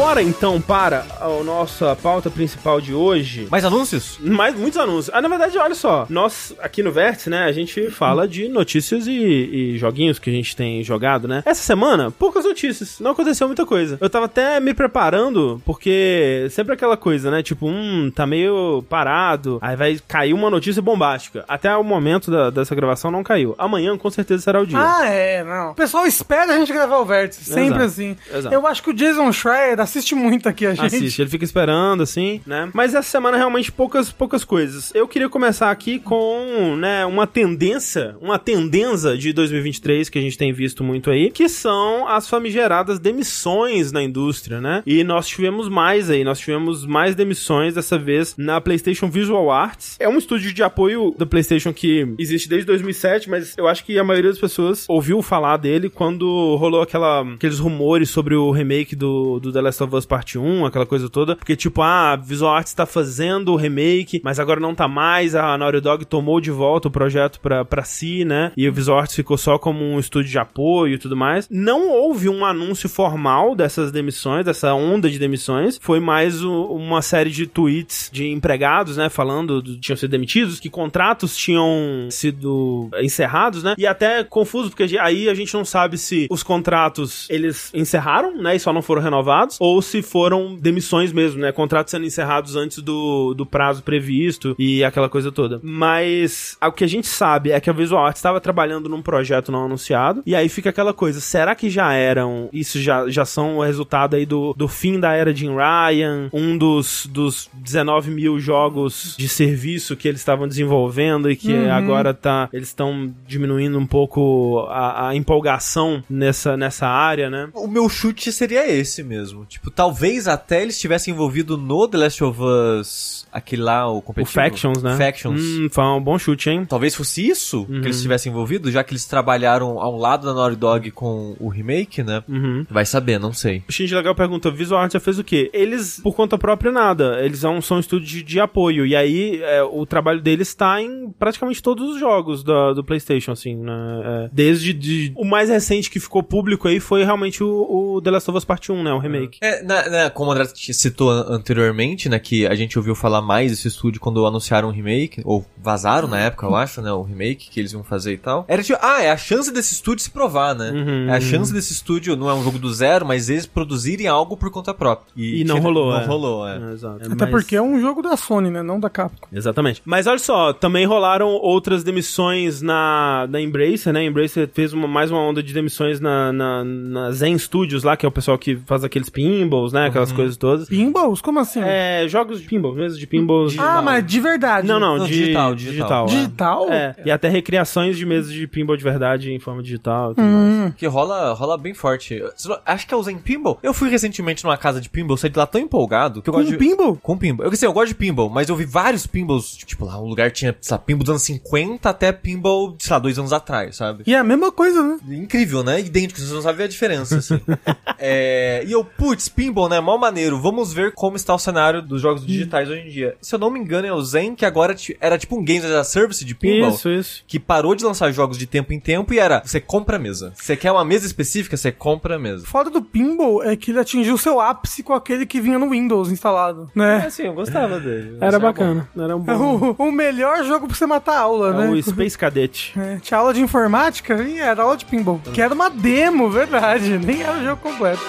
[0.00, 3.46] Bora então para a nossa pauta principal de hoje.
[3.50, 4.18] Mais anúncios?
[4.18, 5.10] Mais muitos anúncios.
[5.14, 6.06] Ah, na verdade, olha só.
[6.08, 10.32] Nós, aqui no Vértice, né, a gente fala de notícias e, e joguinhos que a
[10.32, 11.42] gente tem jogado, né?
[11.44, 12.98] Essa semana, poucas notícias.
[12.98, 13.98] Não aconteceu muita coisa.
[14.00, 17.42] Eu tava até me preparando, porque sempre aquela coisa, né?
[17.42, 19.58] Tipo, hum, tá meio parado.
[19.60, 21.44] Aí vai cair uma notícia bombástica.
[21.46, 23.54] Até o momento da- dessa gravação não caiu.
[23.58, 24.78] Amanhã, com certeza, será o dia.
[24.80, 25.72] Ah, é, não.
[25.72, 27.44] O pessoal espera a gente gravar o vértice.
[27.44, 28.16] Sempre Exato, assim.
[28.34, 28.54] exato.
[28.54, 30.86] Eu acho que o Jason Schreier da assiste muito aqui a gente.
[30.86, 32.70] Assiste, ele fica esperando, assim, né?
[32.72, 34.92] Mas essa semana realmente poucas, poucas coisas.
[34.94, 40.38] Eu queria começar aqui com, né, uma tendência, uma tendência de 2023 que a gente
[40.38, 44.82] tem visto muito aí, que são as famigeradas demissões na indústria, né?
[44.86, 49.96] E nós tivemos mais aí, nós tivemos mais demissões dessa vez na PlayStation Visual Arts.
[49.98, 53.98] É um estúdio de apoio da PlayStation que existe desde 2007, mas eu acho que
[53.98, 58.94] a maioria das pessoas ouviu falar dele quando rolou aquela, aqueles rumores sobre o remake
[58.94, 61.36] do, do The Last of Us Part 1, aquela coisa toda.
[61.36, 65.34] Porque, tipo, ah, a Visual Arts tá fazendo o remake, mas agora não tá mais.
[65.34, 68.52] A Naughty Dog tomou de volta o projeto pra, pra si, né?
[68.56, 71.48] E o Visual Arts ficou só como um estúdio de apoio e tudo mais.
[71.48, 75.78] Não houve um anúncio formal dessas demissões, dessa onda de demissões.
[75.80, 79.08] Foi mais o, uma série de tweets de empregados, né?
[79.08, 83.74] Falando que tinham sido demitidos, que contratos tinham sido encerrados, né?
[83.78, 88.56] E até confuso, porque aí a gente não sabe se os contratos eles encerraram, né?
[88.56, 91.52] E só não foram renovados, ou se foram demissões mesmo, né?
[91.52, 95.60] Contratos sendo encerrados antes do, do prazo previsto e aquela coisa toda.
[95.62, 99.52] Mas o que a gente sabe é que a Visual Arts estava trabalhando num projeto
[99.52, 103.58] não anunciado, e aí fica aquela coisa, será que já eram, isso já, já são
[103.58, 108.40] o resultado aí do, do fim da era de Ryan, um dos, dos 19 mil
[108.40, 111.70] jogos de serviço que eles estavam desenvolvendo e que Uhum.
[111.70, 117.50] agora tá, eles estão diminuindo um pouco a, a empolgação nessa, nessa área, né?
[117.52, 119.46] O meu chute seria esse mesmo.
[119.50, 124.02] Tipo, talvez até eles estivessem envolvido no The Last of Us, aquele lá, o O
[124.02, 124.32] competitivo.
[124.44, 124.96] Factions, né?
[124.96, 125.40] Factions.
[125.42, 126.64] Hum, foi um bom chute, hein?
[126.64, 130.56] Talvez fosse isso que eles estivessem envolvidos, já que eles trabalharam ao lado da Naughty
[130.56, 132.22] Dog com o remake, né?
[132.28, 132.64] Uhum.
[132.70, 133.62] Vai saber, não sei.
[133.68, 135.50] O Shinji Legal pergunta, Visual Arts já fez o quê?
[135.52, 137.18] Eles, por conta própria, nada.
[137.24, 138.86] Eles são, são um estúdio de, de apoio.
[138.86, 143.32] E aí, é, o trabalho deles está em praticamente todos os jogos da- do PlayStation,
[143.32, 143.72] assim, né?
[144.04, 148.10] É, desde de- o mais recente que ficou público aí foi realmente o, o The
[148.12, 148.92] Last of Us Part 1, né?
[148.92, 149.39] O remake.
[149.40, 153.22] É, na- na- como o André citou an- anteriormente, né, que a gente ouviu falar
[153.22, 157.02] mais desse estúdio quando anunciaram o remake, ou vazaram na época, eu acho, né, o
[157.02, 158.44] remake que eles iam fazer e tal.
[158.46, 160.70] Era tipo, ah, é a chance desse estúdio se provar, né?
[160.70, 161.08] Uhum.
[161.10, 164.36] É a chance desse estúdio, não é um jogo do zero, mas eles produzirem algo
[164.36, 165.06] por conta própria.
[165.16, 166.04] E não rolou, Não é.
[166.04, 166.58] rolou, é.
[166.58, 166.96] É, exato.
[167.06, 168.62] Até Mas- porque é um jogo da Sony, né?
[168.62, 169.26] Não da Capcom.
[169.32, 169.80] Exatamente.
[169.86, 174.00] Mas olha só, também rolaram outras demissões na, na Embracer, né?
[174.00, 177.96] A Embracer fez uma, mais uma onda de demissões na, na, na Zen Studios lá,
[177.96, 179.86] que é o pessoal que faz aqueles pinballs, né?
[179.86, 180.68] Aquelas coisas todas.
[180.68, 181.20] Pinballs?
[181.20, 181.60] Como assim?
[181.62, 183.56] É, jogos de pinball, mesmo de pinballs.
[183.58, 184.66] ah, mas de verdade.
[184.66, 186.06] Não, não, Não, de, digital, digital.
[186.06, 186.06] digital.
[186.06, 186.16] é.
[186.20, 186.72] Digital?
[186.72, 190.24] É, e até recriações de mesas de pinball de verdade em forma digital e tudo
[190.24, 190.34] mais.
[190.54, 190.72] Hum.
[190.76, 192.20] Que rola, rola bem forte.
[192.66, 193.58] Acho que é o Zen Pinball.
[193.62, 196.40] Eu fui recentemente numa casa de pinball, saí de lá tão empolgado que eu Com
[196.40, 196.56] gosto de...
[196.58, 196.96] pinball?
[196.96, 197.46] Com pinball.
[197.46, 200.30] Eu, assim, eu gosto de pinball, mas eu vi vários pinballs, tipo, lá, um lugar
[200.30, 204.02] tinha, sei lá, pinball dos anos 50 até pinball, sei lá, dois anos atrás, sabe?
[204.06, 204.98] E é a mesma coisa, né?
[205.10, 205.80] Incrível, né?
[205.80, 207.40] Idêntico, você não sabe ver a diferença, assim.
[207.98, 209.80] é, e eu, putz, pinball, né?
[209.80, 210.40] Mó maneiro.
[210.40, 213.16] Vamos ver como está o cenário dos jogos digitais hoje em dia.
[213.20, 215.72] Se eu não me engano, é o Zen, que agora era tipo um Games as
[215.72, 216.70] a Service de pinball.
[216.70, 217.24] Isso, isso.
[217.26, 220.32] Que parou de lançar jogos de tempo em tempo e era, você compra a mesa.
[220.34, 222.46] Você quer uma mesa específica, você compra a mesa.
[222.46, 226.10] Foda do pinball é que ele atingiu seu ápice com aquele que vinha no Windows
[226.10, 227.04] instalado, né?
[227.06, 228.16] assim, eu gostava dele.
[228.20, 228.88] Era bacana.
[228.96, 229.74] Era um É bom...
[229.78, 231.70] o, o melhor jogo pra você matar a aula, É né?
[231.70, 232.72] o Space Cadet.
[232.80, 235.20] É, tinha aula de informática e era aula de pinball.
[235.34, 236.98] Que era uma demo, verdade.
[237.04, 238.00] Nem era o jogo completo.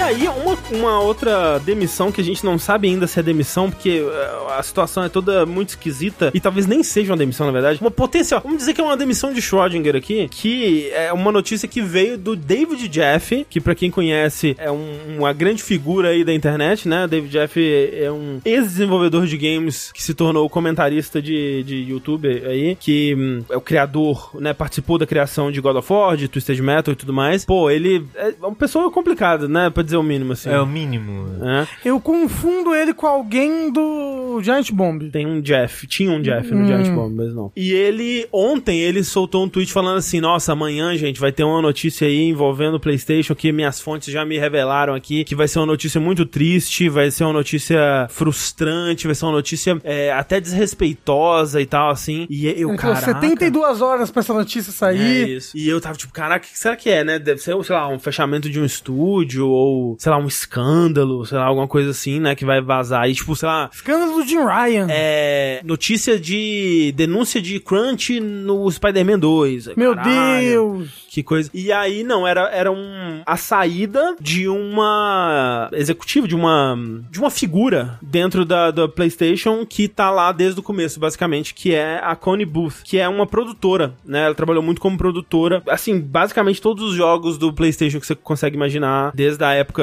[0.00, 3.70] E aí, uma, uma outra demissão que a gente não sabe ainda se é demissão,
[3.70, 7.52] porque eh, a situação é toda muito esquisita, e talvez nem seja uma demissão, na
[7.52, 7.78] verdade.
[7.82, 8.40] Uma potencial.
[8.42, 12.16] Vamos dizer que é uma demissão de Schrödinger aqui, que é uma notícia que veio
[12.16, 16.88] do David Jeff, que pra quem conhece é um- uma grande figura aí da internet,
[16.88, 17.06] né?
[17.06, 17.60] David Jeff
[17.92, 23.44] é um ex-desenvolvedor de games que se tornou comentarista de, de YouTube aí, que hum,
[23.50, 24.54] é o criador, né?
[24.54, 27.44] Participou da criação de God of War, de Twisted Metal e tudo mais.
[27.44, 29.68] Pô, ele é uma pessoa complicada, né?
[29.68, 30.50] Pra dizer o mínimo, assim.
[30.50, 31.26] É o mínimo.
[31.44, 31.66] É.
[31.84, 35.10] Eu confundo ele com alguém do Giant Bomb.
[35.10, 37.52] Tem um Jeff, tinha um Jeff no Giant Bomb, mas não.
[37.56, 41.60] E ele, ontem, ele soltou um tweet falando assim: Nossa, amanhã, gente, vai ter uma
[41.62, 45.58] notícia aí envolvendo o PlayStation que minhas fontes já me revelaram aqui, que vai ser
[45.58, 50.40] uma notícia muito triste, vai ser uma notícia frustrante, vai ser uma notícia é, até
[50.40, 52.26] desrespeitoitosa e tal, assim.
[52.30, 52.96] E eu, cara.
[52.96, 55.36] 72 horas pra essa notícia É sair.
[55.36, 55.56] isso.
[55.56, 57.18] E eu tava tipo, caraca, o que será que é, né?
[57.18, 61.38] Deve ser, sei lá, um fechamento de um estúdio, ou, sei lá, um escândalo, sei
[61.38, 62.34] lá, alguma coisa assim, né?
[62.34, 63.08] Que vai vazar.
[63.08, 64.86] E, tipo, sei lá, Escândalo do Jim Ryan.
[64.90, 69.70] é, notícia de denúncia de crunch no Spider-Man 2.
[69.76, 70.40] Meu Caralho.
[70.78, 70.88] Deus.
[71.10, 71.50] Que coisa.
[71.52, 76.78] E aí, não, era, era um, a saída de uma executiva, de uma,
[77.10, 81.74] de uma figura dentro da, da PlayStation que tá lá desde o começo, basicamente, que
[81.74, 84.26] é a Connie Booth, que é uma produtora, né?
[84.26, 85.60] Ela trabalhou muito como produtora.
[85.68, 89.82] Assim, basicamente todos os jogos do PlayStation que você consegue imaginar, desde a época.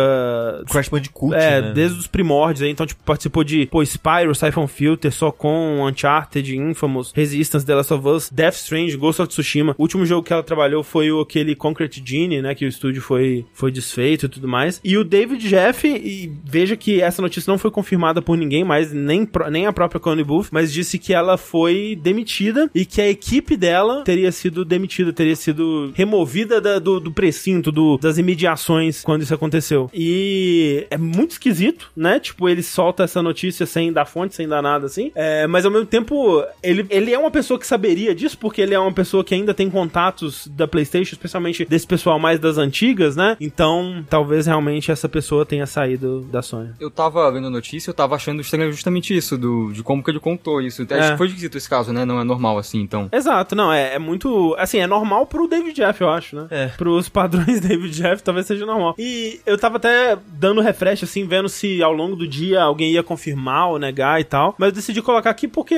[0.70, 1.72] Crash Bandicoot, É, né?
[1.74, 2.70] desde os primórdios aí.
[2.72, 8.08] Então, tipo, participou de, pô, Spyro, Siphon Filter, Socon, Uncharted, Infamous, Resistance, The Last of
[8.08, 9.76] Us, Death Strange, Ghost of Tsushima.
[9.78, 12.54] O último jogo que ela trabalhou foi o, aquele Concrete Genie, né?
[12.56, 14.80] Que o estúdio foi, foi desfeito e tudo mais.
[14.84, 18.92] E o David Jeff, e veja que essa notícia não foi confirmada por ninguém mais,
[18.94, 23.10] nem, nem a própria Connie Booth, mas disse que ela foi demitida e que a
[23.10, 29.02] equipe dela teria sido demitida, teria sido removida da- do, do precinto, do- das imediações
[29.04, 29.90] quando isso aconteceu.
[29.94, 32.20] E é muito esquisito, né?
[32.20, 35.12] Tipo, ele solta essa notícia sem dar fonte, sem dar nada assim.
[35.16, 38.74] É, mas ao mesmo tempo, ele, ele é uma pessoa que saberia disso, porque ele
[38.74, 43.16] é uma pessoa que ainda tem contatos da PlayStation, especialmente desse pessoal mais das antigas,
[43.16, 43.36] né?
[43.40, 46.70] Então, talvez realmente essa pessoa tenha saído da Sony.
[46.80, 50.12] Eu tava vendo a notícia, eu tava achando estranho justamente isso, do, de como que
[50.12, 50.84] ele contou isso.
[50.84, 51.12] Acho É.
[51.12, 52.06] que foi esquisito esse caso, né?
[52.06, 53.10] Não é normal assim, então.
[53.12, 54.56] Exato, não, é, é muito.
[54.58, 56.48] Assim, é normal pro David Jeff, eu acho, né?
[56.50, 56.68] É.
[56.70, 58.96] Pros padrões David Jeff, talvez seja normal.
[58.98, 63.04] E eu tava até dando refresh, assim, vendo se ao longo do dia alguém ia
[63.04, 64.56] confirmar ou negar e tal.
[64.58, 65.76] Mas eu decidi colocar aqui porque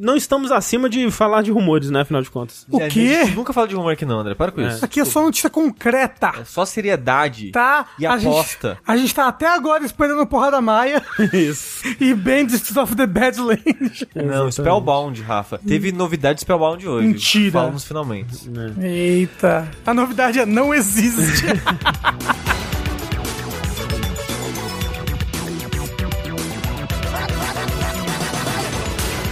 [0.00, 2.00] não estamos acima de falar de rumores, né?
[2.02, 2.66] Afinal de contas.
[2.70, 3.18] O É, quê?
[3.20, 4.34] A gente nunca fala de rumor aqui não, André.
[4.34, 4.67] Para com isso.
[4.82, 6.32] Aqui é só notícia concreta.
[6.40, 7.50] É só seriedade.
[7.50, 7.86] Tá?
[7.98, 8.78] E a gente- aposta.
[8.86, 11.02] a gente tá até agora esperando Porrada Maia
[11.32, 11.82] Isso.
[12.00, 14.04] e Bandits of the Badlands.
[14.14, 15.58] Não, Spellbound, Rafa.
[15.58, 17.06] Teve novidade de Spellbound hoje.
[17.08, 17.52] Mentira.
[17.52, 18.50] Falamos finalmente.
[18.80, 19.68] Eita.
[19.86, 21.46] A novidade é não existe.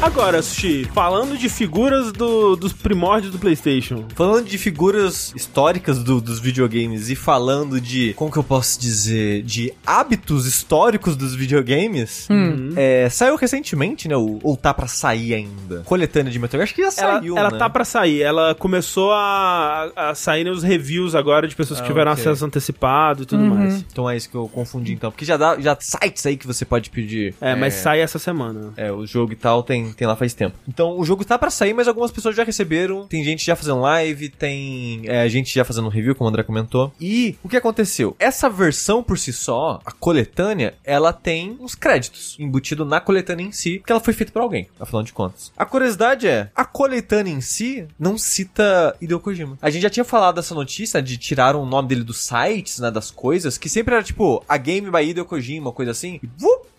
[0.06, 4.04] Agora, Sushi, falando de figuras do- dos primórdios do PlayStation.
[4.14, 9.42] Falando de figuras históricas do- dos videogames e falando de, como que eu posso dizer,
[9.42, 12.28] de hábitos históricos dos videogames,
[12.76, 16.74] é, saiu recentemente, né, ou, ou tá pra sair ainda, coletânea de Metal Gear, acho
[16.74, 17.58] que já Ela, saiu, ela né?
[17.58, 18.22] tá pra sair.
[18.22, 22.22] Ela começou a, a sair nos reviews agora de pessoas que Ah, tiveram ok.
[22.22, 23.84] acesso antecipado e tudo mais.
[23.90, 26.64] Então é isso que eu confundi então, porque já dá já sites aí que você
[26.64, 27.34] pode pedir.
[27.40, 28.72] É, mas sai essa semana.
[28.76, 30.56] É, o jogo e tal tem, tem lá faz tempo.
[30.68, 33.06] Então, o jogo tá pra sair, mas algumas pessoas já receberam.
[33.06, 36.92] Tem gente já fazendo live, tem é, gente já fazendo review, como o André comentou.
[37.00, 38.14] E o que aconteceu?
[38.18, 43.52] Essa versão por si só, a coletânea, ela tem uns créditos embutido na coletânea em
[43.52, 45.52] si, que ela foi feita por alguém, afinal de contas.
[45.56, 49.58] A curiosidade é, a coletânea em si não cita Hideo Kojima.
[49.60, 52.90] A gente já tinha falado dessa notícia de tirar o nome dele dos sites, né,
[52.90, 56.26] das coisas, que sempre era tipo, a game by Hideo Kojima, coisa assim, e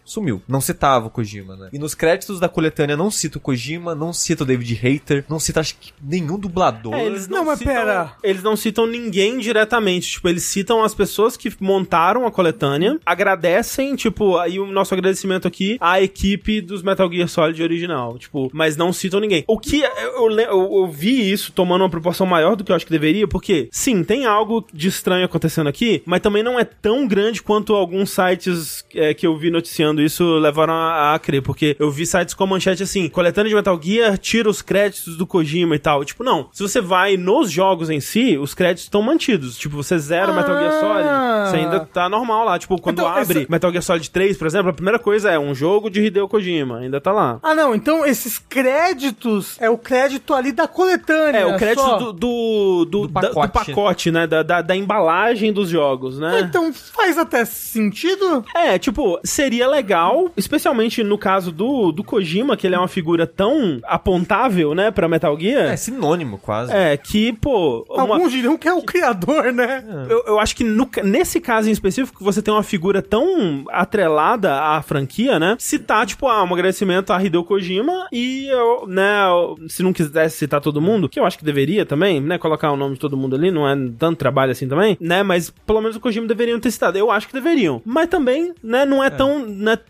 [0.08, 0.42] sumiu.
[0.48, 1.70] Não citava o Kojima, né?
[1.74, 5.40] E nos créditos da coletânea não cita o Kojima, não cita o David Hater, não
[5.40, 6.94] cita acho que nenhum dublador.
[6.94, 8.14] É, eles não, Não, mas citam, pera.
[8.24, 10.12] Eles não citam ninguém diretamente.
[10.12, 15.48] Tipo, eles citam as pessoas que montaram a coletânea, agradecem, tipo, aí o nosso agradecimento
[15.48, 18.18] aqui à equipe dos Metal Gear Solid original.
[18.18, 19.44] Tipo, mas não citam ninguém.
[19.48, 22.86] O que eu, eu, eu vi isso tomando uma proporção maior do que eu acho
[22.86, 27.08] que deveria, porque, sim, tem algo de estranho acontecendo aqui, mas também não é tão
[27.08, 31.42] grande quanto alguns sites é, que eu vi noticiando isso levaram a, a crer.
[31.42, 35.16] Porque eu vi sites com a manchete assim: coletânea de Metal Gear tira os créditos
[35.18, 36.04] do Kojima e tal.
[36.06, 36.50] Tipo, não.
[36.52, 39.58] Se você vai nos jogos em si, os créditos estão mantidos.
[39.58, 40.80] Tipo, você zera o Metal Gear Ah.
[40.80, 42.58] Solid, você ainda tá normal lá.
[42.60, 45.40] Tipo, quando Então, abre essa- Metal Gear Solid 3, por exemplo, a primeira coisa é
[45.40, 46.80] um jogo de Hideo Kojima.
[46.80, 47.40] Ainda tá lá.
[47.44, 47.74] ah, não.
[47.76, 51.40] Então esses créditos é o crédito ali da coletânea.
[51.40, 51.98] É, o crédito só.
[51.98, 53.52] do, do, do, Do da- do pacote.
[53.72, 54.28] pacote, né?
[54.28, 56.42] Da, da, da embalagem dos jogos, né?
[56.42, 58.44] Então faz até sentido.
[58.56, 59.87] É, tipo, seria legal,
[60.36, 65.08] especialmente no caso do, do Kojima, que ele é uma figura tão apontável, né, pra
[65.08, 65.72] Metal Gear.
[65.74, 66.72] É sinônimo, quase.
[66.74, 67.86] É, que, pô.
[67.90, 69.84] uma- Alguns diriam que é o criador, né?
[70.10, 74.54] eu, eu acho que no nesse caso em específico, você tem uma figura tão atrelada
[74.62, 75.56] à franquia, né?
[75.60, 80.38] Citar, tipo, ah, um agradecimento a Hideo Kojima e, eu, né, eu- se não quisesse
[80.38, 82.38] citar todo mundo, que eu acho que deveria também, né?
[82.38, 85.24] Colocar o nome de todo mundo ali, não é tanto trabalho assim também, né?
[85.24, 86.98] Mas pelo menos o Kojima deveriam ter citado.
[86.98, 87.82] Eu acho que deveriam.
[87.86, 89.40] Mas também, né, não é, tão.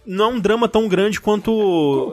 [0.06, 1.52] Não é um drama tão grande quanto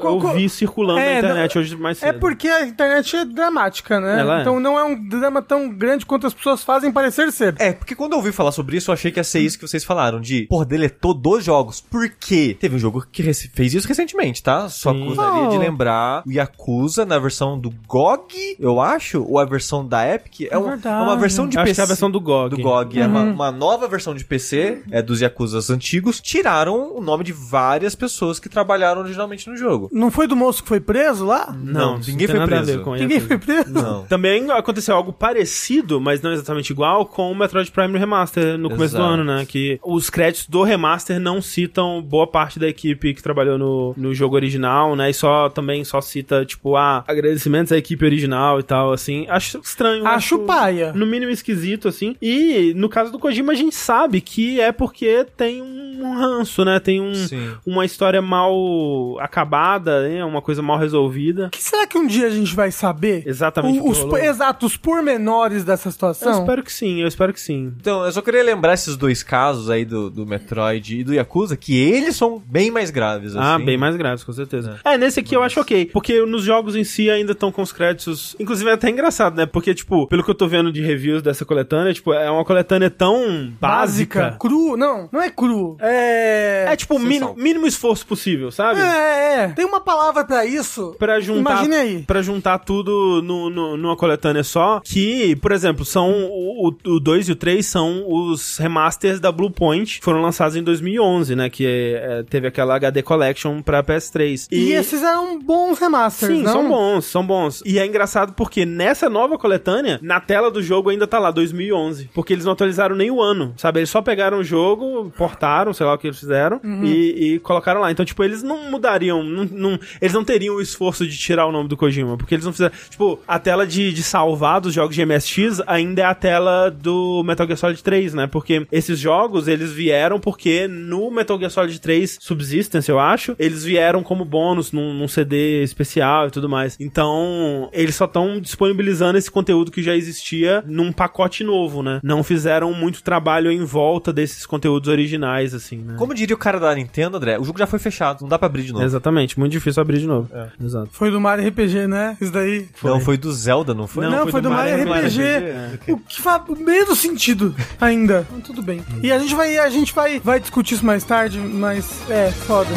[0.01, 2.09] co- eu vi circulando É, na internet hoje mais cedo.
[2.09, 4.21] É porque a internet é dramática, né?
[4.21, 4.41] Ela é.
[4.43, 7.55] Então não é um drama tão grande quanto as pessoas fazem parecer ser.
[7.59, 9.67] É, porque quando eu ouvi falar sobre isso, eu achei que ia ser isso que
[9.67, 11.81] vocês falaram, de, pô, deletou dos jogos.
[11.81, 12.57] Por quê?
[12.59, 14.69] Teve um jogo que fez isso recentemente, tá?
[14.69, 15.05] Só Sim.
[15.05, 20.07] acusaria de lembrar o Yakuza na versão do GOG, eu acho, ou a versão da
[20.09, 20.49] Epic.
[20.51, 21.03] É, um- verdade.
[21.03, 21.75] é uma versão de Eu acho PC.
[21.77, 22.51] que é a versão do GOG.
[22.57, 23.01] do GOG.
[23.01, 26.21] É uma, uma nova versão de PC, é dos Yakuzas antigos.
[26.21, 27.33] Tiraram o nome de
[27.65, 29.89] várias pessoas que trabalharam originalmente no jogo.
[29.91, 31.57] Não foi do moço que foi preso lá?
[31.57, 32.85] Não, isso ninguém foi preso.
[32.85, 33.73] Ninguém foi preso?
[33.73, 34.05] Não.
[34.09, 38.95] Também aconteceu algo parecido, mas não exatamente igual, com o Metroid Prime Remaster no começo
[38.95, 39.15] do Exato.
[39.15, 39.47] ano, né?
[39.47, 44.15] Que os créditos do remaster não citam boa parte da equipe que trabalhou no, no
[44.15, 45.11] jogo original, né?
[45.11, 49.27] E só também só cita, tipo, ah, agradecimentos à equipe original e tal, assim.
[49.29, 50.07] Acho estranho.
[50.07, 50.93] Acho paia.
[50.93, 52.15] No mínimo esquisito, assim.
[52.21, 56.79] E no caso do Kojima, a gente sabe que é porque tem um ranço, né?
[56.79, 57.44] Tem um, Sim.
[57.67, 60.25] Uma história mal acabada, né?
[60.25, 61.49] Uma coisa mal resolvida.
[61.51, 63.23] Que será que um dia a gente vai saber?
[63.27, 63.81] Exatamente.
[63.81, 64.19] o os, rolou.
[64.19, 66.33] exato, os pormenores dessa Eu situação.
[66.41, 67.73] espero que sim, eu espero que sim.
[67.81, 71.57] Então, eu só queria lembrar esses dois casos aí do, do Metroid e do Yakuza,
[71.57, 73.65] que eles são bem mais graves, Ah, assim.
[73.65, 74.79] bem mais graves, com certeza.
[74.85, 77.73] É, nesse aqui eu acho ok, porque nos jogos em si ainda estão com os
[77.73, 78.35] créditos.
[78.39, 79.47] Inclusive é até engraçado, né?
[79.47, 82.91] Porque, tipo, pelo que eu tô vendo de reviews dessa coletânea, tipo, é uma coletânea
[82.91, 84.37] tão básica.
[84.39, 84.77] Cru.
[84.77, 85.77] Não, não é cru.
[85.81, 86.67] É.
[86.69, 86.99] É, tipo, o
[87.37, 88.81] Mínimo, esforço possível, sabe?
[88.81, 89.49] É, é.
[89.49, 90.95] Tem uma palavra pra isso.
[90.99, 92.03] Pra juntar, Imagine aí.
[92.07, 97.29] pra juntar tudo no, no- numa coletânea só, que, por exemplo, são o, o 2
[97.29, 101.51] e o 3 são os remasters da Blue Point, que foram lançados em 2011, né,
[101.51, 104.49] que é, teve aquela HD Collection pra PS3.
[104.51, 106.53] E, esses eram bons remasters, Sim, não?
[106.53, 107.63] são bons, são bons.
[107.65, 112.11] E é engraçado porque nessa nova coletânea, na tela do jogo ainda tá lá, 2011.
[112.15, 113.81] Porque eles não atualizaram nem o ano, sabe?
[113.81, 116.85] Eles só pegaram o jogo, portaram, sei lá o que eles fizeram, Uhum.
[116.85, 117.91] e, e colocaram lá.
[117.91, 121.53] Então, tipo, eles não mudariam, não, não- eles não teriam o esforço de tirar o
[121.53, 122.73] nome do Kojima, porque eles não fizeram...
[122.91, 127.23] Tipo, a tela de, de salvar dos jogos de MSX ainda é a tela do
[127.25, 128.27] Metal Gear Solid 3, né?
[128.27, 133.65] Porque esses jogos, eles vieram porque no Metal Gear Solid 3 Subsistence, eu acho, eles
[133.65, 136.77] vieram como bônus num, num CD especial e tudo mais.
[136.81, 142.01] Então, eles só estão disponibilizando esse conteúdo que já existia num pacote novo, né?
[142.03, 145.95] Não fizeram muito trabalho em volta desses conteúdos originais, assim, né?
[145.99, 148.47] Como diria o cara da Nintendo, André, o jogo já foi fechado, não dá pra
[148.47, 148.85] abrir de novo.
[148.85, 150.29] Exatamente, muito difícil abrir de novo.
[150.33, 150.49] É.
[150.63, 150.89] Exato.
[150.93, 152.17] Foi do Mario RPG, né?
[152.21, 152.69] Isso daí.
[152.83, 154.07] Não, foi do Zelda, não foi?
[154.07, 155.93] Não, foi, do, Mario RPG.
[155.93, 158.27] O que faz menos sentido ainda.
[158.31, 158.83] Mas tudo bem.
[159.03, 162.71] E a gente vai, a gente vai, vai discutir isso mais tarde, mas é foda.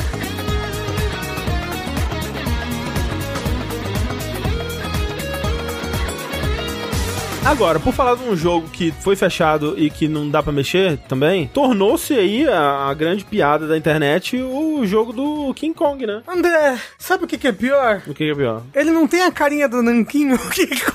[7.48, 10.98] Agora, por falar de um jogo que foi fechado e que não dá pra mexer
[11.08, 16.22] também, tornou-se aí a, a grande piada da internet o jogo do King Kong, né?
[16.28, 18.02] André, sabe o que, que é pior?
[18.06, 18.64] O que que é pior?
[18.76, 20.36] Ele não tem a carinha do Nanquinho.
[20.36, 20.86] o que que-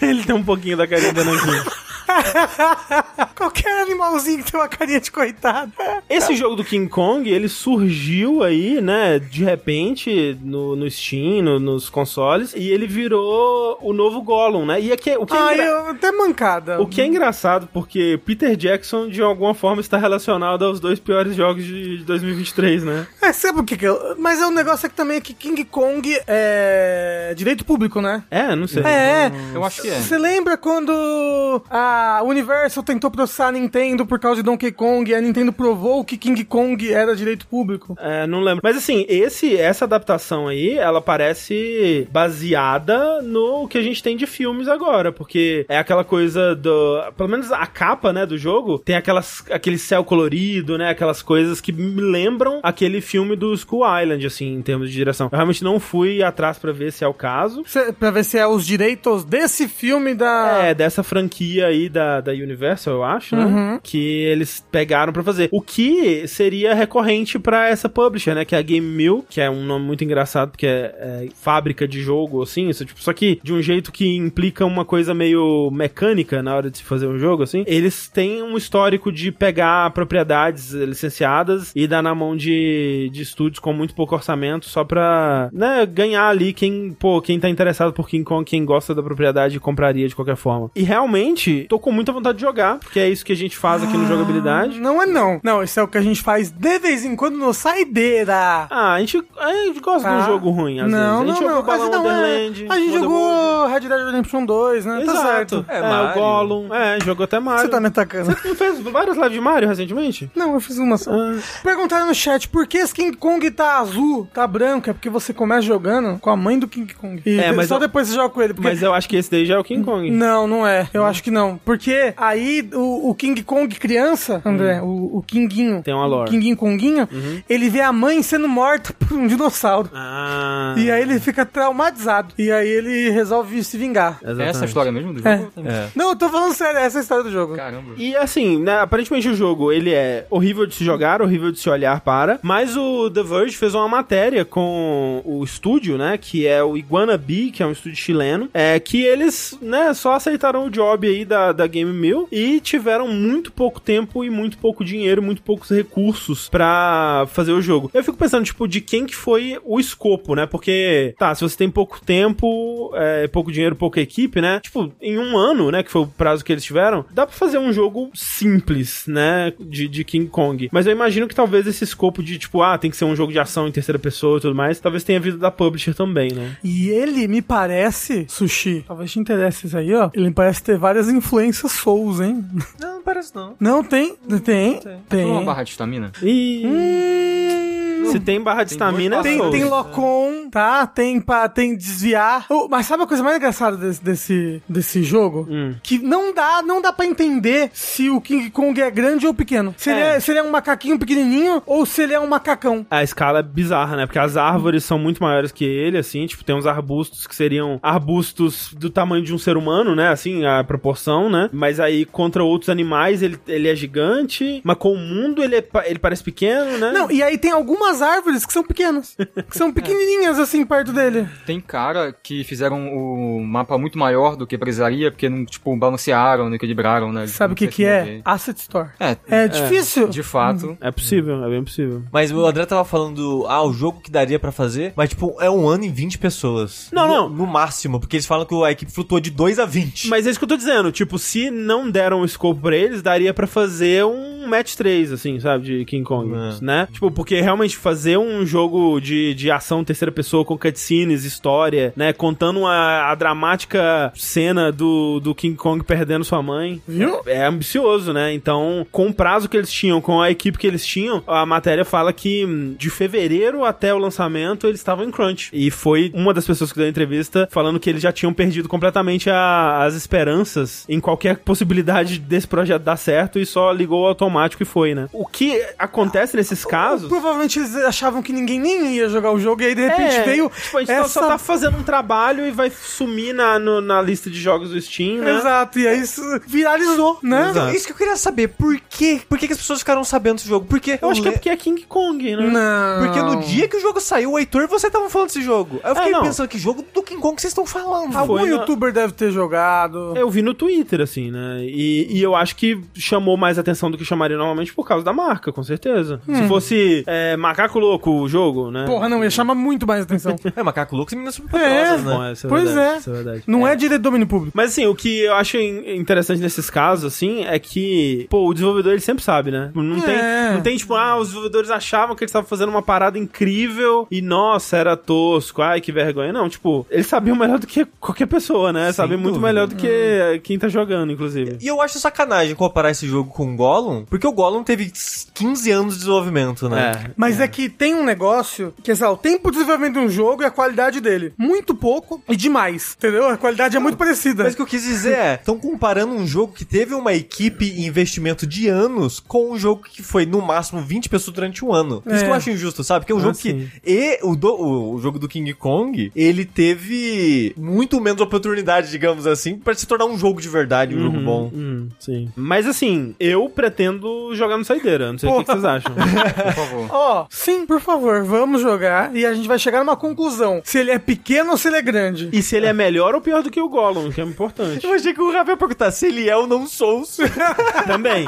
[0.00, 1.68] Ele tem um pouquinho da carinha da Nankin.
[3.34, 5.72] Qualquer animalzinho que tem uma carinha de coitado.
[6.08, 11.58] Esse jogo do King Kong, ele surgiu aí, né, de repente, no, no Steam, no-
[11.60, 14.80] nos consoles, e ele virou o novo Gollum, né?
[14.80, 16.80] E aqui, o que é Ah, engra- eu até mancada.
[16.80, 21.34] O que é engraçado, porque Peter Jackson, de alguma forma, está relacionado aos dois piores
[21.34, 23.06] jogos de 2023, né?
[23.22, 24.14] É, sabe o que que é?
[24.18, 28.22] Mas é um negócio que também é que King Kong é direito público, né?
[28.30, 28.82] É, não sei.
[28.84, 30.00] É, Eu acho que é.
[30.00, 35.14] Você lembra quando a Universal tentou processar a Nintendo por causa de Donkey Kong e
[35.14, 37.96] a Nintendo provou que King Kong era direito público?
[38.00, 38.60] É, não lembro.
[38.62, 44.26] Mas assim, esse, essa adaptação aí, ela parece baseada no que a gente tem de
[44.26, 47.02] filmes agora, porque é aquela coisa do.
[47.16, 50.90] Pelo menos a capa, né, do jogo, tem aquelas, aquele céu colorido, né?
[50.90, 55.28] Aquelas coisas que me lembram aquele filme do School Island, assim, em termos de direção.
[55.30, 57.62] Eu realmente não fui atrás pra ver se é o caso.
[57.66, 60.58] Cê, pra ver se é os direitos desse filme da.
[60.64, 63.44] É, dessa franquia aí da, da Universal, eu acho, né?
[63.44, 63.80] Uhum.
[63.82, 65.48] Que eles pegaram pra fazer.
[65.52, 68.44] O que seria recorrente pra essa publisher, né?
[68.44, 71.86] Que é a Game Mill, que é um nome muito engraçado, porque é, é fábrica
[71.86, 75.70] de jogo, assim, isso, tipo, só que de um jeito que implica uma coisa meio
[75.70, 77.64] mecânica na hora de se fazer um jogo, assim.
[77.66, 83.58] Eles têm um histórico de pegar propriedades licenciadas e dar na mão de, de estúdios
[83.58, 88.08] com muito pouco orçamento só pra, né, ganhar ali quem, pô, quem tá interessado por
[88.08, 90.70] King Kong, quem gosta da propriedade compraria de qualquer forma.
[90.74, 93.82] E realmente, tô com muita vontade de jogar, porque é isso que a gente faz
[93.82, 94.80] aqui no Jogabilidade.
[94.80, 95.40] Não é não.
[95.42, 98.66] Não, isso é o que a gente faz de vez em quando no Saideira.
[98.70, 100.26] Ah, a gente, a gente gosta de um Tá.
[100.26, 101.32] jogo ruim, às não, vezes.
[101.32, 101.90] A gente não, jogou não.
[101.90, 101.96] Balão é.
[101.98, 102.66] Wonderland.
[102.68, 105.02] A gente jogou Red Dead Redemption 2, né?
[105.04, 105.54] Tá certo.
[105.56, 105.66] Exato.
[105.68, 106.14] É, É, o Mario.
[106.22, 106.74] Gollum.
[106.74, 107.62] É, jogou até Mario.
[107.62, 108.36] Você tá me atacando.
[108.44, 110.30] Não fez várias lives de Mario recentemente?
[110.34, 111.10] Não, eu fiz uma só.
[111.12, 111.36] Ah.
[111.62, 114.90] Perguntaram no chat por que esse King Kong tá azul, tá branco.
[114.90, 117.20] É porque você começa jogando com a mãe do King Kong.
[117.24, 118.54] E É, mas só eu- depois você joga com ele.
[118.54, 118.68] Porque...
[118.68, 120.10] Mas eu acho que esse daí já é o King Kong.
[120.10, 120.88] Não, não é.
[120.92, 121.57] Eu acho que não.
[121.64, 125.76] Porque aí o, o King Kong criança, André, o, o Kinguinho.
[125.78, 125.82] Hum.
[125.82, 126.28] Tem uma lore.
[126.28, 127.42] O Kinguinho Konguinho, Uhum.
[127.48, 129.90] ele vê a mãe sendo morta por um dinossauro.
[129.94, 130.74] Ah.
[130.76, 132.34] E aí ele fica traumatizado.
[132.38, 134.18] E aí ele resolve se vingar.
[134.22, 134.46] Exatamente.
[134.46, 135.38] É essa a história mesmo do É.
[135.38, 135.52] jogo?
[135.68, 135.88] É.
[135.94, 137.56] Não, eu tô falando sério, essa é a história do jogo.
[137.56, 137.92] Caramba.
[137.96, 141.68] E assim, né, aparentemente o jogo, ele é horrível de se jogar, horrível de se
[141.68, 146.46] olhar para, mas o, o The Verge fez uma matéria com o estúdio, né, que
[146.46, 150.66] é o Iguana Bee, que é um estúdio chileno, é que eles, né, só aceitaram
[150.66, 154.84] o job aí da, da Game Mill e tiveram muito pouco tempo e muito pouco
[154.84, 157.90] dinheiro, muito poucos recursos pra fazer o jogo.
[157.92, 160.46] Eu fico pensando, tipo, de quem que foi o escopo, né?
[160.46, 164.60] Porque, tá, se você tem pouco tempo, é, pouco dinheiro, pouca equipe, né?
[164.60, 167.58] Tipo, em um ano, né, que foi o prazo que eles tiveram, dá pra fazer
[167.58, 170.68] um jogo simples, né, de, de King Kong.
[170.72, 173.32] Mas eu imagino que talvez esse escopo de, tipo, ah, tem que ser um jogo
[173.32, 176.56] de ação em terceira pessoa e tudo mais, talvez tenha vindo da publisher também, né?
[176.62, 180.10] E ele me parece, Sushi, talvez te interesse isso aí, ó.
[180.14, 181.37] Ele me parece ter várias influências
[181.68, 182.44] Souls, hein?
[182.78, 183.54] Não parece não.
[183.58, 184.14] Não, tem?
[184.44, 184.78] Tem.
[184.80, 184.98] Tem.
[185.08, 185.24] Tem.
[185.24, 186.12] Uma barra de estamina.
[186.22, 189.22] E Hum, se tem barra de Tem estamina, é.
[189.22, 189.50] Tem, Souls.
[189.52, 190.86] tem Locom, tá?
[190.86, 192.46] Tem pra tem desviar.
[192.48, 195.46] Oh, mas sabe a coisa mais engraçada desse, desse, desse jogo?
[195.50, 195.74] Hum.
[195.82, 199.74] Que não dá, não dá pra entender se o King Kong é grande ou pequeno.
[199.76, 200.16] Se, Ele, É.
[200.16, 202.86] é, se ele é um macaquinho pequenininho ou se ele é um macacão.
[202.90, 204.06] A escala é bizarra, né?
[204.06, 207.78] Porque as árvores são muito maiores que ele, assim, tipo, tem uns arbustos que seriam
[207.82, 210.08] arbustos do tamanho de um ser humano, né?
[210.08, 211.50] Assim, a proporção, né?
[211.52, 215.64] Mas aí, contra outros animais, ele, ele é gigante, mas com o mundo ele, é
[215.86, 216.92] ele parece pequeno, né?
[216.92, 219.16] Não, e aí tem algumas árvores que são pequenas.
[219.50, 221.28] que são pequenininhas, assim, perto dele.
[221.46, 226.48] Tem cara que fizeram o mapa muito maior do que precisaria, porque não, tipo, balancearam,
[226.48, 227.26] não equilibraram, né?
[227.26, 228.00] Sabe o que que é?
[228.00, 228.22] mover.
[228.24, 228.88] Asset Store.
[228.98, 230.08] É, É difícil.
[230.08, 230.76] de fato.
[230.80, 232.02] É possível, é bem possível.
[232.12, 235.50] Mas o André tava falando, ah, o jogo que daria pra fazer, mas tipo, é
[235.50, 236.88] um ano e 20 pessoas.
[236.92, 237.28] Não, no, não.
[237.28, 240.08] No máximo, porque eles falam que a equipe flutuou de 2 a 20.
[240.08, 243.02] Mas é isso que eu tô dizendo, tipo, se não deram o escopo pra eles,
[243.02, 246.64] daria pra fazer um match 3, assim, sabe, de King Kong, É.
[246.64, 246.88] né?
[246.92, 252.12] Tipo, porque realmente fazer um jogo de, de ação terceira pessoa com cutscenes, história, né,
[252.12, 257.20] contando a, a dramática cena do, do King Kong perdendo sua mãe, Viu?
[257.26, 258.32] é ambicioso, né?
[258.32, 261.84] Então, com o prazo que eles tinham, com a equipe que eles tinham, a matéria
[261.84, 265.50] fala que hum, de fevereiro até o lançamento eles estavam em crunch.
[265.52, 268.68] E foi uma das pessoas que deu a entrevista falando que eles já tinham perdido
[268.68, 274.06] completamente a- as esperanças em qualquer possibilidade desse projeto dar certo e só ligou o
[274.06, 275.08] automático e foi, né?
[275.12, 277.08] O que acontece nesses casos.
[277.08, 280.22] Provavelmente eles achavam que ninguém nem ia jogar o jogo e aí de repente É,
[280.24, 281.08] veio tipo, a gente essa...
[281.08, 284.80] só tá fazendo um trabalho e vai sumir na, no- na lista de jogos do
[284.80, 285.36] Steam, né?
[285.38, 287.50] Exato, e aí isso viralizou, né?
[287.50, 287.74] Exato.
[287.76, 289.20] Isso que eu queria saber, por quê?
[289.28, 290.66] Por que, que as pessoas ficaram sabendo desse jogo?
[290.66, 292.42] Porque Eu acho que é le- porque é King Kong, né?
[292.50, 293.06] Não.
[293.06, 295.80] Porque no dia que o jogo saiu, o Heitor e você estavam falando desse jogo.
[295.84, 298.16] Aí eu fiquei É, pensando, que jogo do King Kong vocês estão falando?
[298.16, 300.16] Algum foi na- youtuber deve ter jogado.
[300.16, 301.60] Eu vi no Twitter, assim, né?
[301.62, 305.12] E, e eu acho que chamou mais atenção do que chamaria normalmente por causa da
[305.12, 306.20] marca, com certeza.
[306.26, 308.84] Se fosse é, Macaco Louco o jogo, né?
[308.84, 310.34] Porra, não, ia chamar muito mais atenção.
[310.56, 311.36] É, Macaco Louco e Meninas É.
[311.36, 312.32] Superpoderosas, Bom, né?
[312.32, 312.98] essa é Pois verdade, é.
[312.98, 313.42] isso é verdade.
[313.46, 314.52] Não é, direito de domínio público.
[314.56, 318.52] Mas assim, o que eu acho in- interessante nesses casos, assim, é que, pô, o
[318.52, 319.70] desenvolvedor ele sempre sabe, né?
[319.72, 320.00] Não É.
[320.00, 324.06] tem, não tem tipo, ah, os desenvolvedores achavam que eles estavam fazendo uma parada incrível
[324.10, 326.32] e, nossa, era tosco, ai, que vergonha.
[326.32, 328.90] Não, tipo, eles sabiam melhor do que qualquer pessoa, né?
[328.92, 331.56] Sabem muito melhor do que quem tá jogando, inclusive.
[331.60, 334.90] E eu acho sacanagem comparar esse jogo com o Gollum, porque o Gollum teve
[335.34, 336.92] 15 anos de desenvolvimento, né?
[337.06, 337.10] É.
[337.16, 337.48] Mas é.
[337.48, 340.46] que tem um negócio que é assim, o tempo de desenvolvimento de um jogo e
[340.46, 341.32] a qualidade dele.
[341.36, 342.94] Muito pouco e demais.
[342.98, 343.28] Entendeu?
[343.28, 344.44] A qualidade é muito parecida.
[344.44, 347.64] Mas o que eu quis dizer é, estão comparando um jogo que teve uma equipe
[347.64, 351.72] e investimento de anos com um jogo que foi no máximo 20 pessoas durante um
[351.72, 352.02] ano.
[352.06, 352.22] Isso É.
[352.24, 353.00] que eu acho injusto, sabe?
[353.00, 353.68] Porque é um Ah, jogo sim.
[353.82, 353.90] que.
[353.90, 359.26] E o, do- o, o jogo do King Kong, ele teve muito menos oportunidade, digamos
[359.26, 361.50] assim, pra se tornar um jogo de verdade, um jogo bom.
[361.54, 362.30] Hum, sim.
[362.38, 365.10] Mas assim, eu pretendo jogar no Saideira.
[365.12, 365.92] Não sei o que, vocês acham.
[365.94, 366.86] Por favor.
[366.90, 370.60] Ó, sim, por favor, vamos jogar e a gente vai chegar numa conclusão.
[370.64, 372.28] Se ele é pequeno ou se ele é grande.
[372.32, 374.86] e se ele é melhor ou pior do que o Gollum, que é importante.
[374.86, 377.16] Eu achei que o Rafael ia perguntar se ele é ou não Souls.
[377.86, 378.26] também.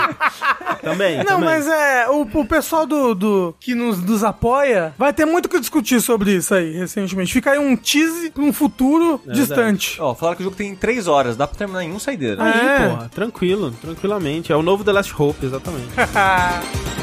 [0.83, 1.19] Também.
[1.19, 1.45] Não, também.
[1.45, 5.49] mas é, o, o pessoal do, do que nos, nos apoia vai ter muito o
[5.49, 7.33] que discutir sobre isso aí, recentemente.
[7.33, 10.01] Fica aí um tease pra um futuro É distante.
[10.01, 12.43] Ó, falaram que o jogo tem 3 horas, dá pra terminar em um saideira.
[12.43, 12.89] Aí, É.
[12.89, 14.53] porra, tranquilo, tranquilamente.
[14.53, 15.90] É o novo The Last Hope, exatamente.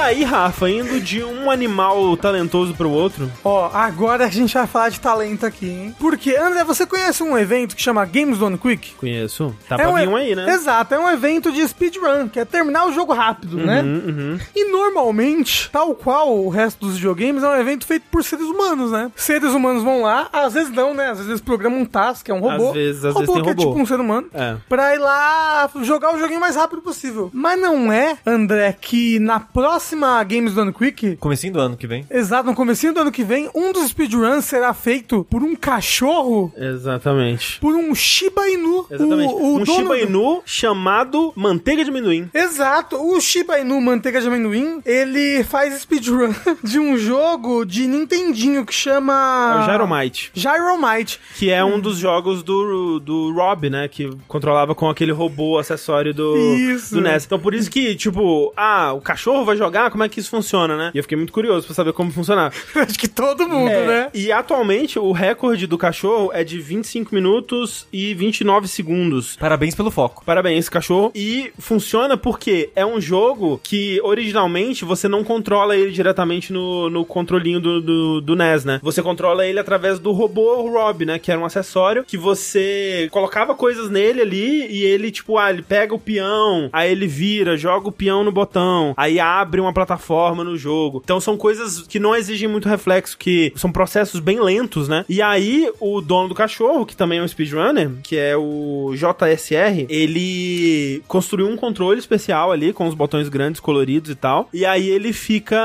[0.00, 4.88] aí, Rafa, indo de um animal talentoso pro outro, Ó, agora a gente vai falar
[4.88, 5.94] de talento aqui, hein?
[5.98, 8.94] Porque, André, você conhece um evento que chama Games Done Quick?
[8.94, 9.54] conheço.
[9.68, 10.50] Tá É pra um vir um aí, né?
[10.52, 13.82] Exato, é um evento de speedrun, que é terminar o jogo rápido, né?
[13.82, 14.38] Uhum, uhum.
[14.54, 18.90] E normalmente, tal qual o resto dos videogames, é um evento feito por seres humanos,
[18.92, 19.10] né?
[19.16, 21.08] Seres humanos vão lá, às vezes não, né?
[21.10, 22.68] Às vezes eles programam um task, que é um robô.
[22.68, 24.28] Às vezes- às robô vezes que é tipo um ser humano.
[24.32, 24.56] É.
[24.68, 27.30] Pra ir lá jogar o joguinho mais rápido possível.
[27.32, 31.76] Mas não é, André, que na próxima próxima Games do Ano Quick, Comecinho do ano
[31.76, 32.06] que vem.
[32.10, 36.52] exato, no comecinho do ano que vem, um dos speedruns será feito por um cachorro,
[36.56, 37.58] Exatamente.
[37.60, 38.86] por um Shiba Inu.
[38.90, 39.34] Exatamente.
[39.34, 42.30] O, o um dono Shiba Inu chamado Manteiga de Amendoim.
[42.32, 46.32] Exato, o Shiba Inu Manteiga de Amendoim, ele faz speedrun
[46.62, 49.62] de um jogo de Nintendinho que É chama...
[49.62, 50.30] o Gyromite.
[50.34, 51.20] Gyromite.
[51.36, 53.88] Que é um dos jogos do, do Rob, né?
[53.88, 56.94] Que controlava com aquele robô acessório do, Isso.
[56.94, 57.24] do NES.
[57.24, 60.76] Então por isso que, tipo, ah, o cachorro vai jogar, como é que isso funciona,
[60.76, 60.90] né?
[60.92, 62.52] E eu fiquei muito curioso pra saber como funcionava.
[62.74, 64.10] Acho que todo mundo, É, né?
[64.12, 69.36] E atualmente o recorde do cachorro é de 25 minutos e 29 segundos.
[69.36, 70.24] Parabéns pelo foco.
[70.24, 71.12] Parabéns, cachorro.
[71.14, 77.04] E funciona porque é um jogo que originalmente você não controla ele diretamente no, no
[77.04, 78.80] controlinho do, do, do NES, né?
[78.82, 81.18] Você controla ele através do robô Rob, né?
[81.18, 85.62] Que era um acessório que você colocava coisas nele ali e ele, tipo, ah, ele
[85.62, 90.42] pega o peão, aí ele vira, joga o peão no botão, aí abre uma plataforma
[90.44, 91.00] no jogo.
[91.04, 95.04] Então são coisas que não exigem muito reflexo, que são processos bem lentos, né?
[95.08, 99.86] E aí o dono do cachorro, que também é um speedrunner, que é o JSR,
[99.88, 104.48] ele construiu um controle especial ali com os botões grandes coloridos e tal.
[104.52, 105.56] E aí ele fica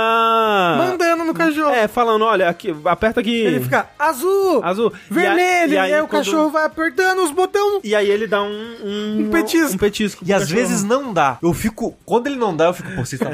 [0.78, 1.70] Mandando no cachorro.
[1.70, 3.36] é, falando, olha, aqui, aperta aqui.
[3.36, 7.82] Ele fica azul, azul, vermelho, e aí, o quando- cachorro vai apertando os botões.
[7.84, 9.74] E aí ele dá um um, Um petisco.
[9.74, 10.60] um petisco E às cachorro.
[10.60, 11.38] vezes não dá.
[11.42, 11.96] Eu fico.
[12.06, 13.32] Quando ele não dá, eu fico, pô, vocês estão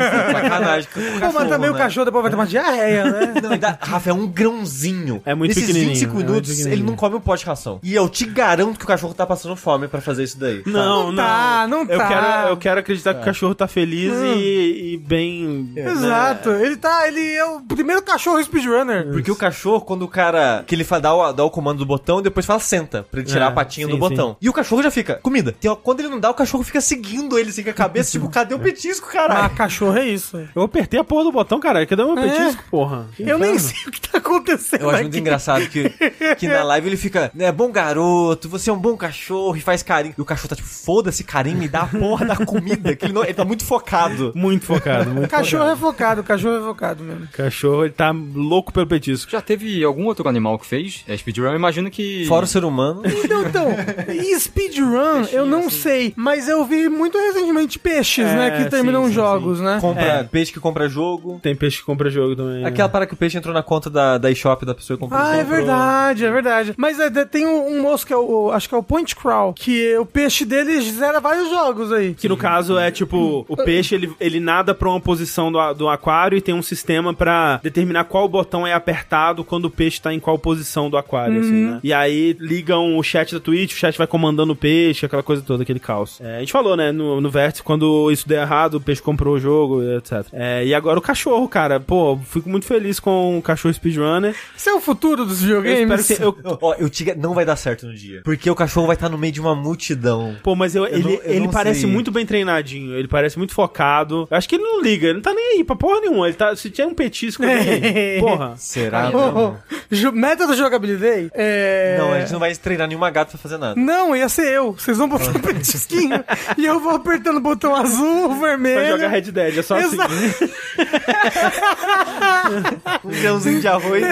[0.52, 1.80] sacanagem com o Pô, mas também o né?
[1.80, 3.34] cachorro depois vai ter uma diarreia, né?
[3.42, 5.22] Não, dá, Rafa, é um grãozinho.
[5.26, 6.74] É muito Nesses pequenininho, 25 é minutos, pequenininho.
[6.76, 7.80] ele não come um pó de ração.
[7.84, 10.62] E eu te garanto que o cachorro tá passando fome pra fazer isso daí.
[10.66, 10.74] Não,
[11.06, 11.24] Não não.
[11.24, 12.08] tá, não eu tá.
[12.08, 15.72] Quero, eu quero acreditar que o cachorro tá feliz e, e bem.
[15.76, 15.92] né?
[15.92, 16.50] Exato.
[16.52, 17.08] Ele tá.
[17.08, 19.08] Ele é o primeiro cachorro speedrunner.
[19.12, 20.64] Porque o cachorro, quando o cara.
[20.68, 23.20] Que ele fa- dá o, dá o comando do botão e depois fala senta, pra
[23.22, 24.36] ele tirar É, a patinha sim, do botão.
[24.42, 25.56] E o cachorro já fica, comida.
[25.64, 28.12] E, ó, quando ele não dá, o cachorro fica seguindo ele assim com a cabeça,
[28.12, 29.50] tipo, cadê o petisco, Ah, caralho?
[29.56, 30.41] cachorro é isso.
[30.56, 31.86] Eu apertei a porra do botão, cara.
[31.86, 32.30] Cadê o meu É.
[32.30, 33.08] petisco, porra?
[33.16, 33.60] Que Eu nem inferno.
[33.60, 34.82] sei o que tá acontecendo.
[34.82, 35.20] Eu acho muito aqui.
[35.20, 35.90] engraçado que,
[36.38, 39.82] que na live ele fica, né, bom garoto, você é um bom cachorro e faz
[39.84, 40.16] carinho.
[40.18, 43.14] E o cachorro tá tipo, foda-se carinho, me dá a porra da comida, que ele,
[43.14, 44.32] não, ele tá muito focado.
[44.36, 45.72] Muito focado, muito Cachorro focado.
[45.72, 47.28] é focado, cachorro é focado mesmo.
[47.34, 49.32] Cachorro, ele tá louco pelo petisco.
[49.32, 51.46] Já teve algum outro animal que fez é, speedrun?
[51.50, 52.26] Eu imagino que...
[52.28, 53.02] Fora o ser humano.
[53.06, 53.68] Então, então,
[54.14, 58.70] e speedrun, eu não sei, mas eu vi muito recentemente peixes, É, né, que sim,
[58.70, 59.78] terminam sim, jogos, né?
[59.82, 60.24] Compra, É.
[60.32, 61.40] Peixe que compra jogo.
[61.42, 62.66] Tem peixe que compra jogo também.
[62.66, 65.20] Aquela para que o peixe entrou na conta da, da eShop da pessoa que comprou.
[65.22, 65.58] Ah, é comprou.
[65.58, 66.74] verdade, é verdade.
[66.78, 69.54] Mas é, tem um, um moço que é o, acho que é o Point Crawl,
[69.54, 72.14] que o peixe dele zera vários jogos aí.
[72.14, 75.90] Que no caso é tipo, o peixe ele, ele nada pra uma posição do, do
[75.90, 80.14] aquário e tem um sistema pra determinar qual botão é apertado quando o peixe tá
[80.14, 81.80] em qual posição do aquário, assim, né?
[81.84, 85.42] E aí ligam o chat da Twitch, o chat vai comandando o peixe, aquela coisa
[85.42, 86.20] toda, aquele caos.
[86.22, 89.36] É, a gente falou, né, no, no Vértice, quando isso deu errado, o peixe comprou
[89.36, 90.21] o jogo, etc.
[90.34, 94.36] É, e agora o cachorro, cara, pô, fico muito feliz com o cachorro speedrunner.
[94.58, 96.10] Esse é o futuro dos Eu videogames?
[96.10, 96.48] espero que.
[96.48, 98.22] Eu, Ó, eu te, não vai dar certo no dia.
[98.24, 100.36] Porque o cachorro vai estar no meio de uma multidão.
[100.44, 101.90] Pô, mas eu- ele, não- eu ele parece sei.
[101.90, 104.28] muito bem treinadinho, ele parece muito focado.
[104.30, 106.28] Eu acho que ele não liga, ele não tá nem aí pra porra nenhuma.
[106.28, 108.54] Ele tá, se tiver um petisco ali, porra.
[108.58, 109.12] Será?
[109.14, 111.98] Oh, oh, ju- método jogabilidade é...
[112.00, 113.80] Não, a gente não vai treinar nenhuma gata pra fazer nada.
[113.80, 114.74] Não, ia ser eu.
[114.74, 116.24] Vocês vão botar um petisquinho
[116.58, 118.88] e eu vou apertando o botão azul, Pra vermelho.
[118.92, 119.94] jogar Red Dead, é só assim.
[119.94, 120.11] Exato.
[123.04, 124.04] Um grãozinho de arroz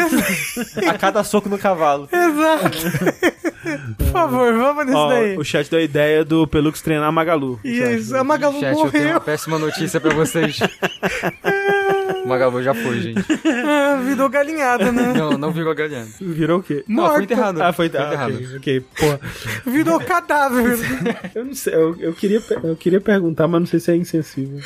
[0.87, 2.07] a cada soco no cavalo.
[2.11, 2.77] Exato.
[3.97, 5.37] Por favor, vamos nisso Ó, daí.
[5.37, 7.59] o chat deu a ideia do Pelux treinar a Magalu.
[7.63, 9.21] Isso, a Magalu Chat, eu tenho uma morreu.
[9.21, 10.59] péssima notícia pra vocês.
[12.23, 13.23] o Magalu já foi, gente.
[13.65, 15.13] Ah, virou galinhada, né?
[15.15, 16.07] Não, não virou galinhada.
[16.19, 16.83] Virou o quê?
[16.87, 17.13] Não, Morto.
[17.15, 17.61] foi enterrado.
[17.61, 18.33] Ah, foi, ah, enterrado.
[18.35, 19.19] ok, ok, porra.
[19.65, 20.77] Virou cadáver.
[21.35, 24.59] Eu não sei, eu, eu, queria, eu queria perguntar, mas não sei se é insensível.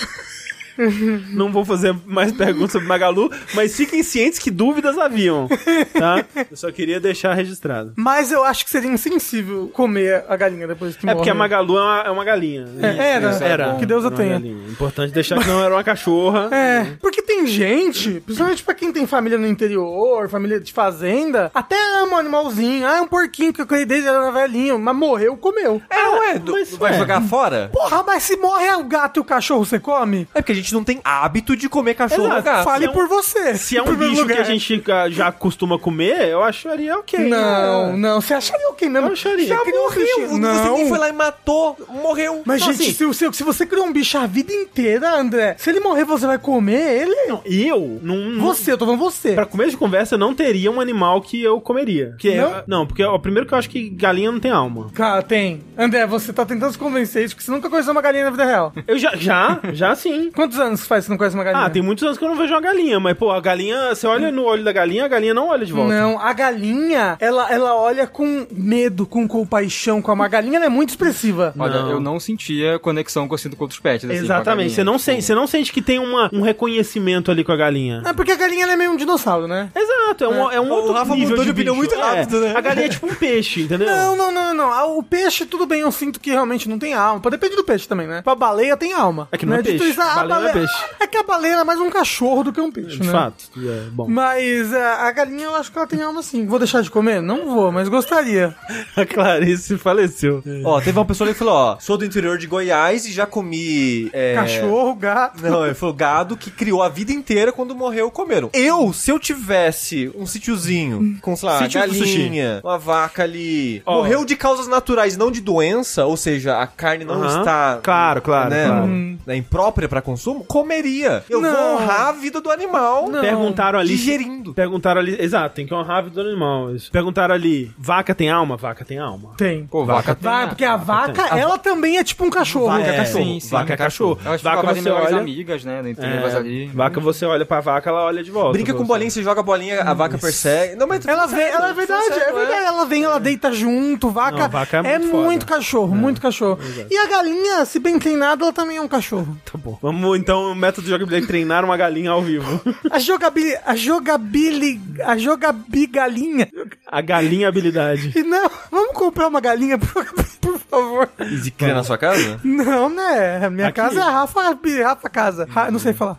[1.32, 5.48] Não vou fazer mais perguntas sobre Magalu, mas fiquem cientes que dúvidas haviam,
[5.94, 6.24] tá?
[6.50, 7.94] Eu só queria deixar registrado.
[7.96, 11.50] Mas eu acho que seria insensível comer a galinha depois que É porque a morre.
[11.50, 12.66] Magalu é uma, é uma galinha.
[12.82, 13.32] É, era.
[13.32, 13.70] isso é era.
[13.70, 13.80] bom.
[13.80, 14.34] Que Deus a tenha.
[14.34, 14.70] galinha.
[14.70, 16.50] Importante deixar que não era uma cachorra.
[16.64, 21.76] É, porque tem gente, principalmente pra quem tem família no interior, família de fazenda, até
[22.02, 22.88] ama um animalzinho.
[22.88, 25.82] Ah, é um porquinho que eu criei desde era velhinho, mas morreu, comeu.
[25.90, 26.98] É, ué, do- mas, vai ué.
[27.00, 27.70] jogar fora?
[27.74, 30.28] Porra, mas se morre o gato e o cachorro, você come?
[30.34, 32.64] É porque a gente não tem hábito de comer cachorro Exato, gato.
[32.64, 33.56] Fale é um- por você.
[33.56, 34.46] Se é um bicho que a lugar.
[34.46, 37.20] gente já costuma comer, eu acharia ok.
[37.28, 37.98] Não, né?
[37.98, 39.08] não, você acharia ok mesmo?
[39.08, 39.48] Eu acharia.
[39.48, 40.28] Já criou um Morreu, bichinho.
[40.30, 40.78] você Não.
[40.78, 42.42] nem foi lá e matou, morreu.
[42.46, 45.56] Mas, Então, gente, assim, se, se, se você criou um bicho a vida inteira, André,
[45.58, 47.16] se ele morrer, você vai comer ele?
[47.28, 48.16] Não, eu não.
[48.18, 49.34] não- Você, eu tô falando você.
[49.34, 52.16] Pra começo de conversa, eu não teria um animal que eu comeria.
[52.20, 52.56] Que Não?
[52.56, 54.90] é, não, porque ó, primeiro que eu acho que galinha não tem alma.
[54.94, 55.62] Cara, tem.
[55.78, 58.46] André, você tá tentando se convencer isso, porque você nunca conheceu uma galinha na vida
[58.46, 58.74] real.
[58.88, 60.32] Eu já, já, já sim.
[60.54, 61.66] Quantos anos faz que você não conhece uma galinha?
[61.66, 64.06] Ah, tem muitos anos que eu não vejo uma galinha, mas, pô, a galinha, você
[64.06, 65.92] olha no olho da galinha, a galinha não olha de volta.
[65.94, 70.70] Não, a galinha, ela, ela olha com medo, com compaixão, com a galinha ela é
[70.70, 71.54] muito expressiva.
[71.58, 71.90] Olha, Não.
[71.92, 74.06] eu não sentia conexão com, assim, com outros pets.
[74.08, 77.32] assim, Exatamente, galinha, você não, tipo, sente, você não sente que tem uma, um reconhecimento
[77.32, 78.04] ali com a galinha.
[78.06, 79.70] É porque a galinha ela é meio um dinossauro, né?
[79.76, 80.60] Exato, é um, é.
[80.62, 81.72] um O outro Rafa nível mudou de bicho.
[81.72, 82.54] opinião muito É, rápido, né?
[82.56, 83.88] A galinha é tipo um peixe, entendeu?
[83.88, 84.72] Não, não, não, não, não.
[84.74, 87.22] Ah, O peixe, tudo bem, eu sinto que realmente não tem alma.
[87.32, 88.22] Depende do peixe também, né?
[88.22, 89.28] Pra baleia tem alma.
[89.32, 89.92] É que não é Dito peixe.
[89.92, 90.74] Isso, a Baleia é peixe.
[91.00, 93.12] É que a baleia é mais um cachorro do que um peixe, De né?
[93.12, 93.46] fato.
[93.58, 94.08] É, bom.
[94.08, 96.46] Mas é, a galinha eu acho que ela tem alma sim.
[96.46, 97.22] Vou deixar de comer?
[97.22, 98.56] Não vou, mas gostaria.
[98.96, 100.44] A Clarice faleceu.
[100.64, 103.26] Ó, teve uma pessoa ali que falou, ó, sou do interior de Goiás e já
[103.26, 104.10] comi...
[104.14, 105.42] é, Cachorro, gato.
[105.44, 108.50] Não, ele falou gado que criou a vida inteira quando morreu comeram.
[108.54, 113.98] Eu, se eu tivesse um sítiozinho com, sei lá, Sítio galinha, uma vaca ali, Ó.
[113.98, 117.40] morreu de causas naturais, não de doença, ou seja, a carne não Aham.
[117.40, 118.88] está Claro, claro, né, claro.
[119.26, 121.24] né, imprópria pra consumo, comeria.
[121.30, 121.52] Eu Não.
[121.52, 123.22] vou honrar a vida do animal Não.
[123.22, 123.90] Perguntaram ali.
[123.96, 124.54] digerindo.
[124.54, 125.16] Perguntaram ali.
[125.20, 126.76] Exato, tem que honrar a vida do animal.
[126.76, 126.92] Isso.
[126.92, 128.58] Perguntaram ali: vaca tem alma?
[128.58, 129.32] Vaca tem alma.
[129.38, 129.66] Tem.
[129.68, 130.24] Pô, vaca tem.
[130.24, 132.68] Vai, porque a vaca, ela também é tipo um cachorro.
[132.68, 133.24] Vaca é É, cachorro.
[133.24, 133.50] sim, sim.
[133.50, 134.20] vaca é cachorro.
[134.24, 135.18] Eu acho que Vaca vaca você olha.
[135.18, 135.82] amigas, né?
[135.90, 136.68] Entre É, ali.
[136.68, 138.54] Vaca você olha pra vaca, ela olha de volta.
[138.54, 140.76] Brinca com bolinha, você joga a bolinha, a vaca persegue.
[140.76, 142.66] Não, mas Ela vem, ela é verdade, é verdade.
[142.66, 144.38] Ela vem, ela deita junto, vaca.
[144.44, 146.60] Não, vaca é é muito cachorro, muito cachorro.
[146.90, 149.38] E a galinha, se bem treinada, ela também é um cachorro.
[149.52, 149.78] Tá bom.
[149.82, 152.62] Vamos então, o método de jogabilidade treinar uma galinha ao vivo.
[152.90, 156.48] A jogabili, a jogabili, a jogabigalinha.
[156.88, 158.14] A galinha habilidade.
[158.16, 160.06] E não, vamos comprar uma galinha, por,
[160.40, 161.10] por favor.
[161.20, 162.40] E cria na sua casa?
[162.44, 163.50] Não, né?
[163.50, 163.76] Minha Aqui.
[163.82, 165.46] casa é a Rafa, Rafa Casa.
[165.50, 166.18] Ra- não sei falar.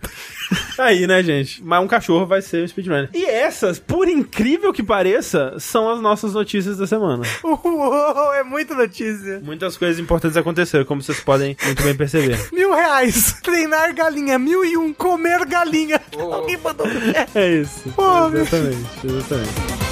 [0.79, 1.63] Aí, né, gente?
[1.63, 3.09] Mas um cachorro vai ser o speedrunner.
[3.15, 7.23] E essas, por incrível que pareça, são as nossas notícias da semana.
[7.45, 9.41] Uou, é muita notícia.
[9.43, 12.39] Muitas coisas importantes aconteceram, como vocês podem muito bem perceber.
[12.53, 13.35] Mil reais.
[13.43, 14.39] Treinar galinha.
[14.39, 14.93] Mil e um.
[14.93, 16.01] Comer galinha.
[16.19, 16.87] Alguém mandou.
[16.87, 17.27] É.
[17.41, 17.83] É isso.
[17.97, 19.84] Meu- exatamente, exatamente.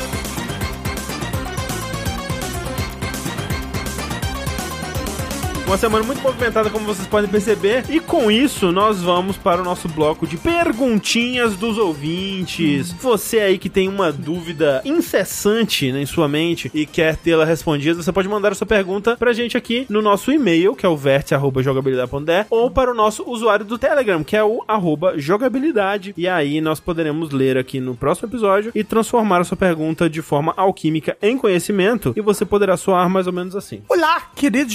[5.73, 7.87] Uma semana muito movimentada, como vocês podem perceber.
[7.89, 12.93] E com isso, nós vamos para o nosso bloco de perguntinhas dos ouvintes.
[12.93, 18.03] Você aí que tem uma dúvida incessante né, em sua mente e quer tê-la respondida,
[18.03, 20.95] você pode mandar a sua pergunta pra gente aqui no nosso e-mail, que é o
[20.95, 24.63] verte.jogabilidade.de, ou para o nosso usuário do Telegram, que é o
[25.17, 26.13] jogabilidade.
[26.19, 30.21] E aí nós poderemos ler aqui no próximo episódio e transformar a sua pergunta de
[30.21, 32.13] forma alquímica em conhecimento.
[32.15, 33.81] E você poderá soar mais ou menos assim.
[33.89, 34.75] Olá, queridos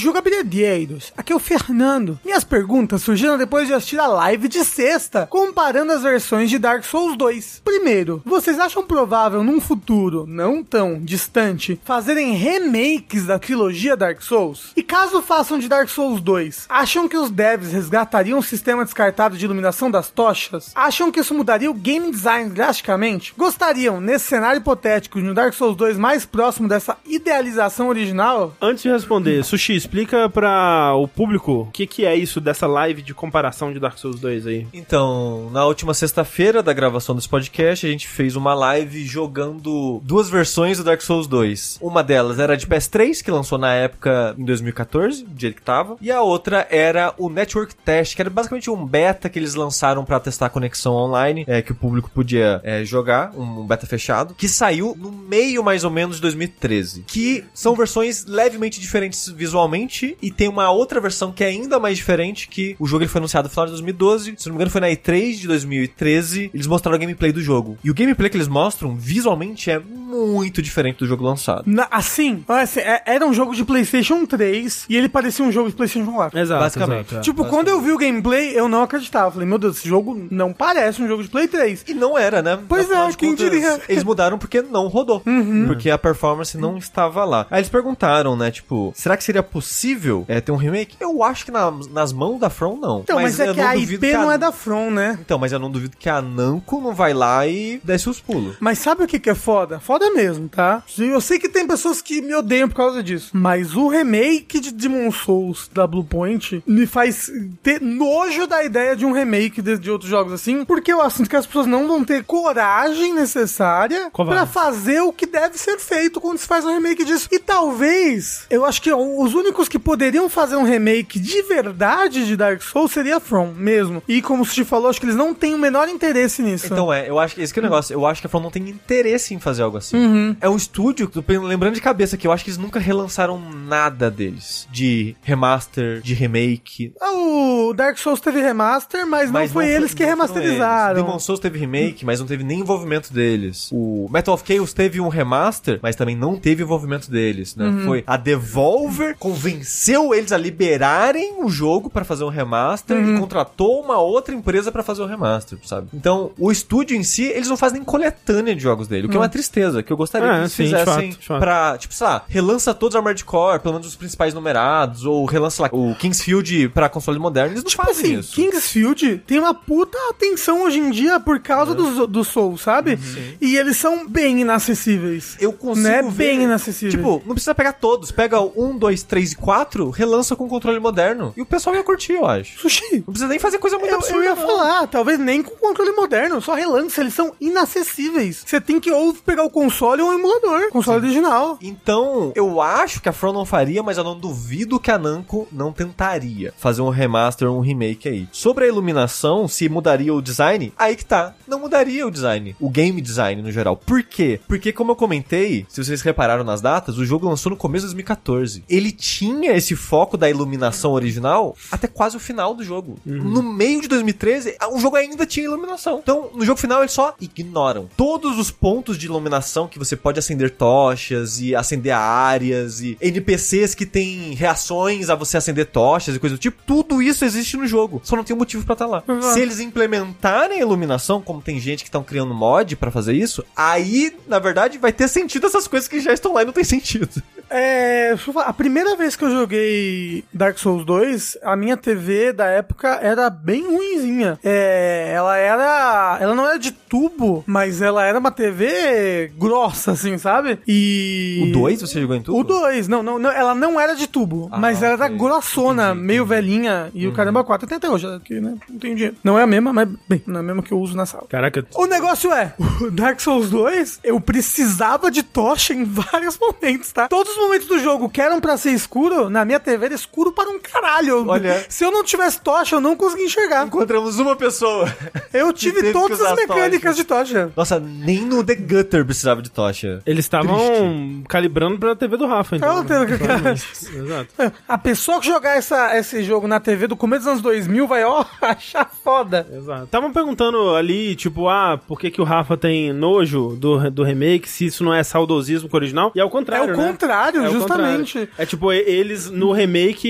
[1.16, 2.18] Aqui é o Fernando.
[2.24, 6.84] Minhas perguntas surgiram depois de assistir a live de sexta, comparando as versões de Dark
[6.84, 7.62] Souls 2.
[7.64, 14.72] Primeiro, vocês acham provável num futuro não tão distante fazerem remakes da trilogia Dark Souls?
[14.76, 19.36] E caso façam de Dark Souls 2, acham que os devs resgatariam o sistema descartado
[19.36, 20.72] de iluminação das tochas?
[20.74, 23.34] Acham que isso mudaria o game design drasticamente?
[23.36, 28.54] Gostariam, nesse cenário hipotético, de um Dark Souls 2 mais próximo dessa idealização original?
[28.60, 33.02] Antes de responder, Sushi, explica pra o público o que, que é isso dessa live
[33.02, 34.66] de comparação de Dark Souls 2 aí.
[34.72, 40.28] Então, na última sexta-feira da gravação desse podcast, a gente fez uma live jogando duas
[40.28, 41.78] versões do Dark Souls 2.
[41.80, 45.96] Uma delas era de PS3, que lançou na época em 2014, do jeito que tava.
[46.00, 50.04] E a outra era o Network Test, que era basicamente um beta que eles lançaram
[50.04, 54.34] pra testar a conexão online, é, que o público podia é, jogar, um beta fechado,
[54.34, 57.04] que saiu no meio mais ou menos de 2013.
[57.06, 61.96] Que são versões levemente diferentes visualmente e tem uma outra versão que é ainda mais
[61.96, 64.70] diferente, que o jogo ele foi anunciado no final de 2012, se não me engano
[64.70, 67.78] foi na E3 de 2013, eles mostraram o gameplay do jogo.
[67.84, 71.64] E o gameplay que eles mostram, visualmente, é muito diferente do jogo lançado.
[71.66, 75.68] Na- assim, assim, é- era um jogo de PlayStation 3 e ele parecia um jogo
[75.68, 76.38] de PlayStation 4.
[76.38, 76.60] Exato.
[76.60, 77.00] Basicamente.
[77.08, 77.20] exato, é.
[77.20, 79.30] Tipo, quando eu vi o gameplay, eu não acreditava.
[79.30, 81.84] Falei, meu Deus, esse jogo não parece um jogo de Play 3.
[81.86, 82.58] E não era, né?
[82.68, 83.74] Pois Afinal é, quem diria?
[83.74, 83.80] Uhum.
[83.88, 85.22] Eles mudaram porque não rodou.
[85.66, 87.46] Porque a performance não estava lá.
[87.50, 88.50] Aí eles perguntaram, né?
[88.50, 90.96] Tipo, será que seria possível é, ter um remake?
[90.98, 93.00] Eu acho que na- nas mãos da From, não.
[93.00, 95.18] Então, mas, é eu que a IP que não é da From, né?
[95.20, 98.56] Então, mas eu não duvido que a Namco não vai lá e desce os pulos.
[98.60, 99.78] Mas sabe o que, que é foda?
[99.78, 100.82] Foda mesmo, tá?
[100.98, 103.30] Eu sei que tem pessoas que me odeiam por causa disso.
[103.34, 107.30] Mas o remake de Demon Souls da Bluepoint me faz
[107.62, 110.64] ter nojo da ideia de um remake de, de outros jogos assim.
[110.64, 115.26] Porque eu sinto que as pessoas não vão ter coragem necessária pra fazer o que
[115.26, 117.28] deve ser feito quando se faz um remake disso.
[117.30, 122.36] E talvez, eu acho que os únicos que poderiam fazer um remake de verdade de
[122.36, 124.00] Dark Souls, seria From mesmo.
[124.06, 126.66] E como o Sushi falou, acho que eles não têm o menor interesse nisso.
[126.66, 127.92] Então é, eu acho que esse que é o negócio.
[127.92, 130.36] Eu acho que a From não tem interesse em fazer algo assim.
[130.40, 131.10] É um estúdio,
[131.42, 134.68] lembrando de cabeça que eu acho que eles nunca relançaram nada deles.
[134.70, 136.92] De remaster, de remake.
[137.00, 140.98] Ah, O Dark Souls teve remaster, mas, não foi eles que não remasterizaram.
[140.98, 141.04] eles.
[141.04, 143.70] Demon Souls teve remake, mas não teve nem envolvimento deles.
[143.72, 147.66] O Metal of Chaos teve um remaster, mas também não teve envolvimento deles, né?
[147.66, 147.84] Uhum.
[147.84, 153.16] Foi a Devolver convenceu eles a liberarem o jogo pra fazer um remaster Uhum.
[153.16, 155.88] e contratou uma outra empresa pra fazer o remaster, sabe?
[155.94, 159.16] Então, o estúdio em si, eles não fazem nem coletânea de jogos dele, o que
[159.16, 161.40] é uma tristeza, que eu gostaria É, que eles sim, de fizessem fato, de fato.
[161.40, 165.24] pra, tipo, sei lá, relança todos os Armored Core, pelo menos os principais numerados, ou
[165.26, 168.34] relança lá o Kingsfield pra console moderno, eles não Tipo fazem assim, isso.
[168.34, 172.98] Kingsfield tem uma puta atenção hoje em dia por causa do, do Soul, sabe?
[173.40, 175.36] E eles são bem inacessíveis.
[175.40, 176.02] Eu consigo Né?
[176.02, 176.90] ver, Bem inacessível.
[176.90, 178.10] Tipo, não precisa pegar todos.
[178.10, 181.32] Pega o 1, 2, 3 e 4, relança com controle moderno.
[181.36, 182.58] E o pessoal ia curtir, eu acho.
[182.60, 182.96] Sushi.
[182.98, 184.18] Não precisa nem fazer coisa muito Eu, absurda.
[184.18, 184.46] eu ia não.
[184.46, 188.42] falar, talvez nem com controle moderno, só relança, eles são inacessíveis.
[188.46, 191.58] Você tem que ou pegar o console ou o emulador, console original.
[191.62, 195.46] Então, eu acho que a From não faria, mas eu não duvido que a Namco
[195.52, 198.28] não tentaria fazer um remaster ou um remake aí.
[198.32, 201.34] Sobre a iluminação, se mudaria o design, aí que tá.
[201.46, 202.56] Não mudaria o design.
[202.60, 203.76] O game design no geral.
[203.76, 204.40] Por quê?
[204.48, 207.88] Porque, como eu comentei, se vocês repararam nas datas, o jogo lançou no começo de
[207.94, 208.64] 2014.
[208.68, 212.98] Ele tinha esse foco da iluminação original até quase o final do jogo.
[213.04, 215.98] No meio de 2013, o jogo ainda tinha iluminação.
[216.02, 220.18] Então, no jogo final, eles só ignoram todos os pontos de iluminação que você pode
[220.18, 226.18] acender tochas e acender áreas e NPCs que tem reações a você acender tochas e
[226.18, 226.62] coisa do tipo.
[226.66, 228.00] Tudo isso existe no jogo.
[228.04, 229.02] Só não tem um motivo pra estar lá.
[229.08, 229.34] Exato.
[229.34, 233.44] Se eles implementarem a iluminação, como tem gente que estão criando mod pra fazer isso,
[233.56, 236.64] aí, na verdade, vai ter sentido essas coisas que já estão lá e não tem
[236.64, 237.22] sentido.
[237.50, 239.97] É, a primeira vez que eu joguei
[240.32, 244.38] Dark Souls 2, a minha TV da época era bem ruinzinha.
[244.42, 246.18] É, ela era.
[246.20, 250.58] Ela não era de tubo, mas ela era uma TV grossa, assim, sabe?
[250.66, 251.44] E.
[251.48, 252.38] O 2 você jogou em tudo?
[252.38, 255.16] O 2, não, não, não, ela não era de tubo, Ah, mas ela era ok.
[255.18, 256.20] grossona, Entendi, meio entendi.
[256.20, 256.26] Uhum.
[256.26, 258.54] velhinha, e o caramba 4 tem até hoje aqui, né?
[258.68, 259.16] Não tenho dinheiro.
[259.22, 261.26] Não é a mesma, mas, bem, não é a mesma que eu uso na sala.
[261.28, 266.92] Caraca, O negócio é, o Dark Souls 2, eu precisava de tocha em vários momentos,
[266.92, 267.08] tá?
[267.08, 270.32] Todos os momentos do jogo que eram pra ser escuro, na minha TV era escuro
[270.32, 271.26] para um caralho.
[271.28, 271.64] Olha.
[271.68, 273.66] Se eu não tivesse tocha, eu não conseguia enxergar.
[273.66, 274.86] Encontramos uma pessoa.
[275.32, 276.96] Eu tive todas as as mecânicas tochas.
[276.96, 277.52] de tocha.
[277.56, 280.00] Nossa, nem no The Gutter precisava de tocha.
[280.06, 282.84] eles estavam calibrando pra TV do Rafa, então.
[282.84, 283.64] Teve que- Provavelmente.
[283.94, 284.28] Exato.
[284.68, 288.04] A pessoa que jogar essa, esse jogo na TV do começo dos anos 2000 vai,
[288.04, 289.46] ó, achar foda.
[289.52, 289.84] Exato.
[289.84, 294.48] Estavam perguntando ali, tipo, ah, por que, que o Rafa tem nojo do, do remake,
[294.48, 296.12] se isso não é saudosismo com o original?
[296.14, 296.86] E ao contrário, É o né?
[296.88, 298.12] contrário, É o justamente.
[298.18, 298.28] contrário.
[298.38, 299.67] É tipo, eles no remake,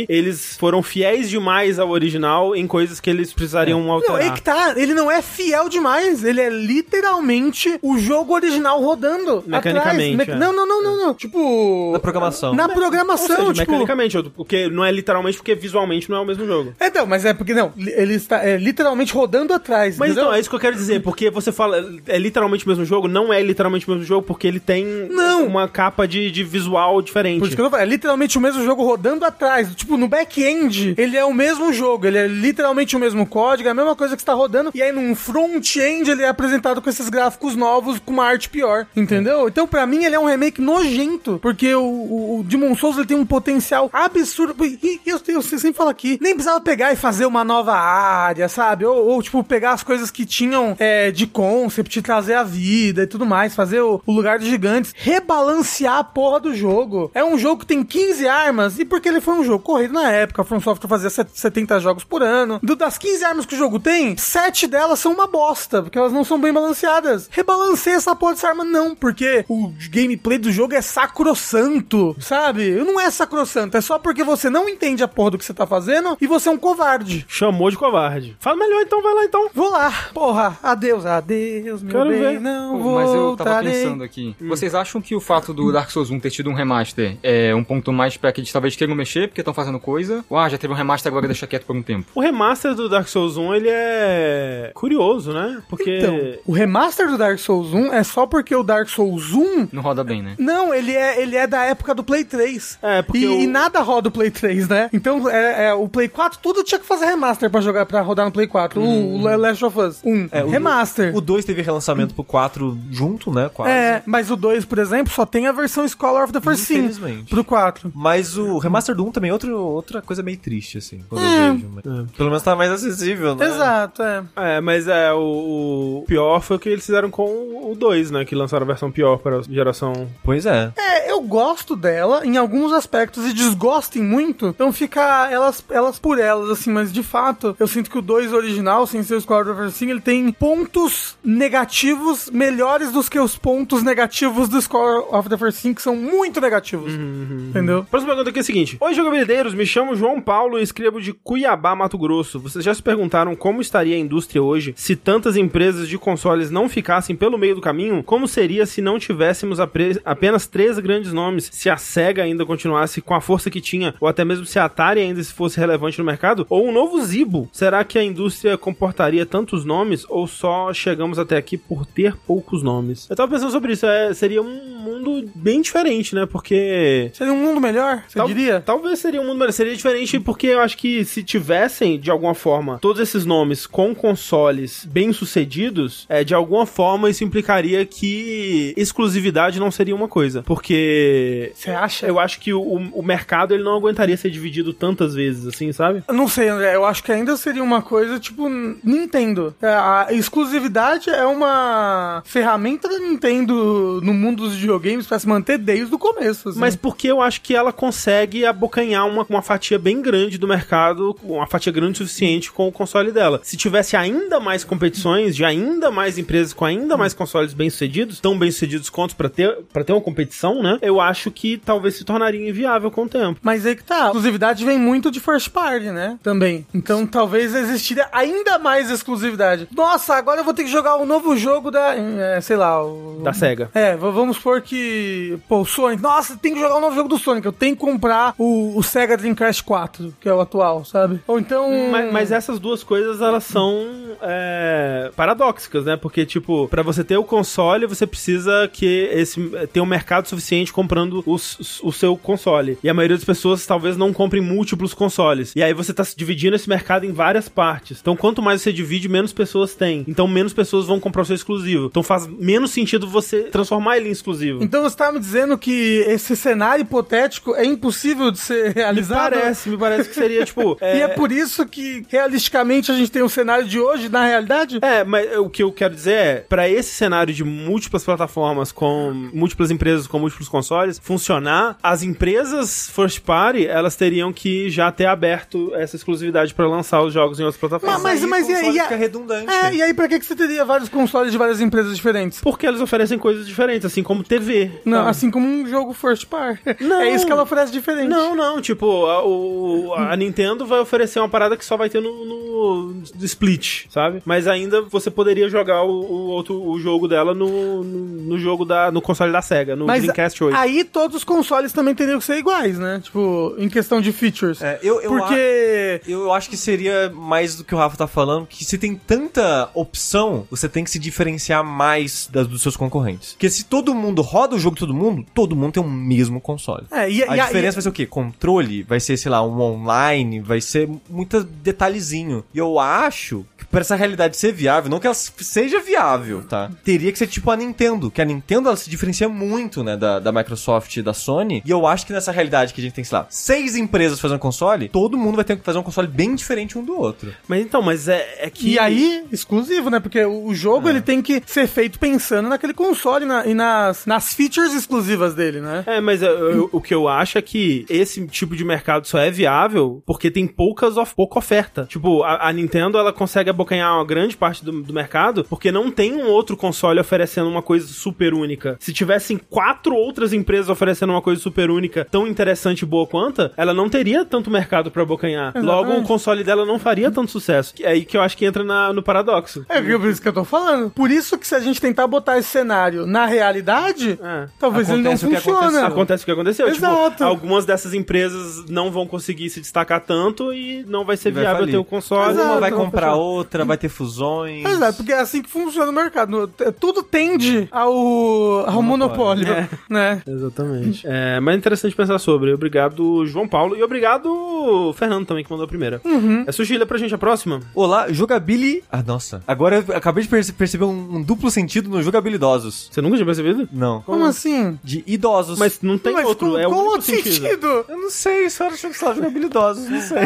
[0.08, 4.20] eles foram fiéis demais ao original em coisas que eles precisariam Não, alterar.
[4.20, 9.42] aí que tá, ele não é fiel demais, ele é literalmente o jogo original rodando.
[9.46, 10.40] Mecanicamente, atrás.
[10.40, 10.44] é.
[10.44, 11.14] Não, não, não, não, não.
[11.14, 11.90] Tipo.
[11.92, 12.54] Na programação.
[12.54, 13.72] Na Ou programação, seja, tipo.
[13.72, 16.74] mecanicamente, porque não é literalmente porque visualmente não é o mesmo jogo.
[16.78, 19.96] É, Então, mas é porque não, ele está é, literalmente rodando atrás.
[19.98, 20.24] Mas entendeu?
[20.24, 23.06] então, é isso que eu quero dizer, porque você fala, é literalmente o mesmo jogo,
[23.08, 25.46] não é literalmente o mesmo jogo, porque ele tem Não.
[25.46, 27.38] uma capa de, de visual diferente.
[27.40, 29.47] Por isso que eu tô falando, é literalmente o mesmo jogo rodando atrás.
[29.74, 33.72] Tipo, no back-end, ele é o mesmo jogo, ele é literalmente o mesmo código, é
[33.72, 34.70] a mesma coisa que está rodando.
[34.74, 38.86] E aí, num front-end, ele é apresentado com esses gráficos novos, com uma arte pior,
[38.94, 39.48] entendeu?
[39.48, 43.06] Então, pra mim, ele é um remake nojento, porque o, o, o Demon Souls ele
[43.06, 44.54] tem um potencial absurdo.
[44.64, 48.48] E, e eu, eu sempre falo aqui, nem precisava pegar e fazer uma nova área,
[48.48, 48.84] sabe?
[48.84, 53.06] Ou, ou, tipo, pegar as coisas que tinham é, de concept, trazer a vida e
[53.06, 57.10] tudo mais, fazer o, o lugar dos gigantes, rebalancear a porra do jogo.
[57.14, 60.10] É um jogo que tem 15 armas, e porque ele foi um jogo corrido na
[60.10, 62.58] época, a From Software fazia set- 70 jogos por ano.
[62.62, 66.12] Do, das 15 armas que o jogo tem, 7 delas são uma bosta, porque elas
[66.12, 67.28] não são bem balanceadas.
[67.30, 72.70] Rebalanceia essa porra dessa arma, não, porque o gameplay do jogo é sacrossanto, sabe?
[72.72, 75.66] Não é sacrossanto, é só porque você não entende a porra do que você tá
[75.66, 77.24] fazendo e você é um covarde.
[77.28, 78.36] Chamou de covarde.
[78.40, 79.48] Fala melhor então, vai lá então.
[79.54, 82.40] Vou lá, porra, adeus, adeus, meu Quero bem, ver.
[82.40, 84.34] não Pô, Mas eu tava pensando aqui.
[84.40, 87.64] Vocês acham que o fato do Dark Souls 1 ter tido um remaster é um
[87.64, 90.24] ponto mais pra que eles talvez queiram mexer porque estão fazendo coisa?
[90.28, 92.06] Ou ah, já teve um remaster, agora deixa quieto por um tempo?
[92.14, 95.62] O remaster do Dark Souls 1, ele é curioso, né?
[95.68, 95.98] Porque...
[95.98, 99.82] Então, o remaster do Dark Souls 1 é só porque o Dark Souls 1 Não
[99.82, 100.34] roda bem, né?
[100.38, 102.78] Não, ele é, ele é da época do Play 3.
[102.82, 104.90] É, porque e, o- e nada roda o Play 3, né?
[104.92, 108.26] Então, é, é, o Play 4, tudo tinha que fazer remaster pra jogar, pra rodar
[108.26, 108.80] no Play 4.
[108.80, 111.14] O- O, Last of Us 1, É, o- remaster.
[111.16, 113.50] O 2 teve relançamento pro 4 junto, né?
[113.52, 113.72] Quase.
[113.72, 117.30] É, mas o 2, por exemplo, só tem a versão Scholar of the First Infelizmente.
[117.30, 117.90] pro 4.
[117.94, 121.48] Mas o remaster do 1 também é outro, outra coisa meio triste, assim, quando É.
[121.48, 121.70] eu vejo.
[121.74, 123.46] Mas- Pelo menos tá mais acessível, né?
[123.46, 124.22] Exato, é.
[124.36, 127.24] É, mas é, o, o pior foi o que eles fizeram com
[127.70, 128.24] o 2, né?
[128.24, 130.08] Que lançaram a versão pior para a geração.
[130.22, 130.72] Pois é.
[130.76, 134.46] É, eu gosto dela em alguns aspectos e desgosto em muito.
[134.48, 138.32] Então fica elas, elas por elas, assim, mas de fato, eu sinto que o 2
[138.32, 143.36] original, sem ser o Squad of Assim, ele tem pontos negativos melhores dos que os
[143.36, 146.92] pontos negativos do Squad of the First Thing, que são muito negativos.
[146.92, 147.84] Entendeu?
[147.90, 151.14] Próxima pergunta aqui é a seguinte: Oi, jogabilideiros, me chamo João Paulo e escrevo de
[151.14, 152.38] Cuiabá, Mato Grosso.
[152.38, 156.68] Vocês já se perguntaram como estaria a indústria hoje se tantas empresas de consoles não
[156.68, 158.02] ficassem pelo meio do caminho?
[158.02, 159.58] Como seria se não tivéssemos
[160.04, 161.48] apenas três grandes nomes?
[161.52, 164.66] Se a SEGA ainda continuasse com a força que tinha, ou até mesmo se a
[164.66, 166.46] Atari ainda fosse relevante no mercado?
[166.50, 167.48] Ou um novo Zibo?
[167.52, 172.62] Será que a indústria comportaria tantos nomes ou só chegamos até aqui por ter poucos
[172.62, 173.08] nomes?
[173.08, 176.26] Eu tava pensando sobre isso, é, seria um mundo bem diferente, né?
[176.26, 178.60] Porque Seria um mundo melhor, você Tal- diria?
[178.60, 179.52] Talvez seria um mundo melhor.
[179.52, 183.94] Seria diferente porque eu acho que se tivessem, de alguma forma, todos esses nomes com
[183.94, 190.42] consoles bem-sucedidos, é, de alguma forma isso implicaria que exclusividade não seria uma coisa.
[190.42, 192.06] Porque Você acha?
[192.06, 196.02] eu acho que o, o mercado ele não aguentaria ser dividido tantas vezes, assim, sabe?
[196.06, 196.74] Eu Não sei, André.
[196.74, 199.54] Eu acho que ainda seria uma coisa tipo Nintendo.
[199.60, 205.58] É, A exclusividade é uma ferramenta da Nintendo no mundo dos videogames pra se manter
[205.58, 206.48] desde o começo.
[206.48, 206.58] assim.
[206.58, 211.16] Mas porque eu acho que ela consegue abocanhar uma, uma fatia bem grande do mercado,
[211.22, 213.40] uma fatia grande o suficiente com o console dela.
[213.42, 218.38] Se tivesse ainda mais competições, de ainda mais empresas com ainda mais consoles bem-sucedidos, tão
[218.38, 220.78] bem-sucedidos quanto pra ter, pra ter uma competição, né?
[220.82, 223.40] Eu acho que talvez se tornaria inviável com o tempo.
[223.42, 224.04] Mas aí que tá.
[224.04, 226.18] A exclusividade vem muito de first party, né?
[226.22, 226.66] Também.
[226.74, 229.68] Então talvez existiria ainda mais exclusividade.
[229.74, 231.94] Nossa, agora eu vou ter que jogar um novo jogo da.
[231.94, 232.82] é, sei lá.
[232.84, 233.20] O...
[233.22, 233.70] Da SEGA.
[233.74, 235.38] É, vamos supor que.
[235.48, 236.02] Pô, o Sonic.
[236.02, 237.46] Nossa, tem que jogar um novo jogo do Sonic.
[237.46, 241.20] Eu tenho que comprar o, o Sega Dreamcast 4, que é o atual, sabe?
[241.26, 241.70] Ou então.
[241.90, 243.86] Mas, mas essas duas coisas, elas são
[244.22, 245.96] é, paradóxicas, né?
[245.96, 249.40] Porque, tipo, pra você ter o console, você precisa que esse
[249.72, 252.78] ter um mercado suficiente comprando os- o seu console.
[252.82, 255.52] E a maioria das pessoas talvez não comprem múltiplos consoles.
[255.56, 257.98] E aí você tá dividindo esse mercado em várias partes.
[258.00, 260.04] Então, quanto mais você divide, menos pessoas tem.
[260.08, 261.86] Então, menos pessoas vão comprar o seu exclusivo.
[261.86, 264.62] Então, faz menos sentido você transformar ele em exclusivo.
[264.62, 269.18] Então você tá me dizendo que esse cenário hipotético é impossível de ser Me realizado?
[269.30, 270.76] parece, me parece que seria, tipo...
[270.82, 274.78] E é por isso que, realisticamente, a gente tem o cenário de hoje, na realidade?
[274.82, 279.12] É, mas o que eu quero dizer é, pra esse cenário de múltiplas plataformas com
[279.32, 285.06] múltiplas empresas com múltiplos consoles funcionar, as empresas first party, elas teriam que já ter
[285.06, 288.02] aberto essa exclusividade pra lançar os jogos em outras plataformas.
[288.02, 289.50] Mas- aí mas o e aí- fica redundante.
[289.52, 292.40] É, e aí pra que que você teria vários consoles de várias empresas diferentes?
[292.40, 294.70] Porque eles oferecem coisas diferentes, assim como TV.
[294.84, 295.10] Não, sabe?
[295.10, 296.60] assim como um jogo first party.
[296.80, 297.00] Não.
[297.00, 298.08] É isso que ela oferece diferente.
[298.08, 302.00] Não, não, tipo, a, o- a Nintendo vai oferecer uma parada que só vai ter
[302.00, 304.20] no, no- Split, sabe?
[304.24, 308.64] Mas ainda você poderia jogar o, o outro o jogo dela no, no, no jogo
[308.64, 310.56] da no console da Sega, no Mas Dreamcast 8.
[310.56, 313.00] aí todos os consoles também teriam que ser iguais, né?
[313.02, 314.60] Tipo, em questão de features.
[314.62, 316.00] É, eu, eu Porque...
[316.06, 319.70] Eu acho que seria mais do que o Rafa tá falando, que se tem tanta
[319.74, 323.32] opção, você tem que se diferenciar mais das, dos seus concorrentes.
[323.32, 326.40] Porque se todo mundo roda o jogo de todo mundo, todo mundo tem o mesmo
[326.40, 326.86] console.
[326.90, 328.06] É, e, A e- diferença e- vai ser o quê?
[328.38, 328.84] Controle?
[328.84, 330.40] Vai ser, sei lá, um online?
[330.40, 332.44] Vai ser muito detalhezinho.
[332.54, 336.70] E eu acho pra essa realidade ser viável, não que ela seja viável, tá?
[336.84, 340.18] Teria que ser tipo a Nintendo, que a Nintendo ela se diferencia muito, né, da,
[340.18, 341.62] da Microsoft e da Sony.
[341.64, 344.38] E eu acho que nessa realidade que a gente tem, sei lá, seis empresas fazendo
[344.38, 347.32] console, todo mundo vai ter que fazer um console bem diferente um do outro.
[347.46, 348.70] Mas então, mas é, é que.
[348.70, 350.00] E aí, exclusivo, né?
[350.00, 354.32] Porque o jogo ele tem que ser feito pensando naquele console na- e nas, nas
[354.34, 355.84] features exclusivas dele, né?
[355.86, 359.18] É, mas eu- eu- o que eu acho é que esse tipo de mercado só
[359.18, 361.84] é viável porque tem poucas of- pouca oferta.
[361.88, 365.90] Tipo, a, a Nintendo ela consegue abocanhar uma grande parte do, do mercado porque não
[365.90, 368.76] tem um outro console oferecendo uma coisa super única.
[368.78, 373.50] Se tivessem quatro outras empresas oferecendo uma coisa super única, tão interessante e boa quanto,
[373.56, 375.52] ela não teria tanto mercado pra abocanhar.
[375.56, 377.74] Logo, o console dela não faria tanto sucesso.
[377.80, 379.64] É aí que eu acho que entra na- no paradoxo.
[379.68, 380.90] É por isso que eu tô falando.
[380.90, 384.46] Por isso que se a gente tentar botar esse cenário na realidade, É.
[384.58, 385.76] talvez ele não Acontece o que funcione.
[385.78, 386.68] Acontece o que aconteceu.
[386.68, 387.10] Exato.
[387.12, 391.42] Tipo, algumas dessas empresas não vão conseguir se destacar tanto e não vai ser Vai
[391.42, 391.72] viável falir.
[391.72, 392.32] ter o console.
[392.32, 392.46] Exato.
[392.48, 393.18] Uma vai comprar pessoal.
[393.48, 394.64] Outra, vai ter fusões.
[394.64, 396.48] Exato, porque é assim que funciona o mercado.
[396.78, 399.68] Tudo tende ao, ao monopólio, É.
[399.88, 400.22] né?
[400.26, 401.06] Exatamente.
[401.06, 402.52] É, mas é interessante pensar sobre.
[402.52, 403.76] Obrigado, João Paulo.
[403.76, 406.00] E obrigado, Fernando também, que mandou a primeira.
[406.46, 407.60] É Sugila pra gente a próxima?
[407.74, 408.84] Olá, jogabili...
[408.90, 409.42] Ah, nossa.
[409.46, 412.88] Agora eu acabei de perce- perceber um, um duplo sentido no jogabilidosos.
[412.92, 413.68] Você nunca tinha percebido?
[413.72, 414.02] Não.
[414.02, 414.78] Como assim?
[414.84, 415.58] De idosos.
[415.58, 417.34] Mas não tem Mas outro, qual, é qual outro sentido.
[417.34, 417.84] sentido?
[417.88, 420.18] Eu não sei, só achou que você jogabilidosos, não sei.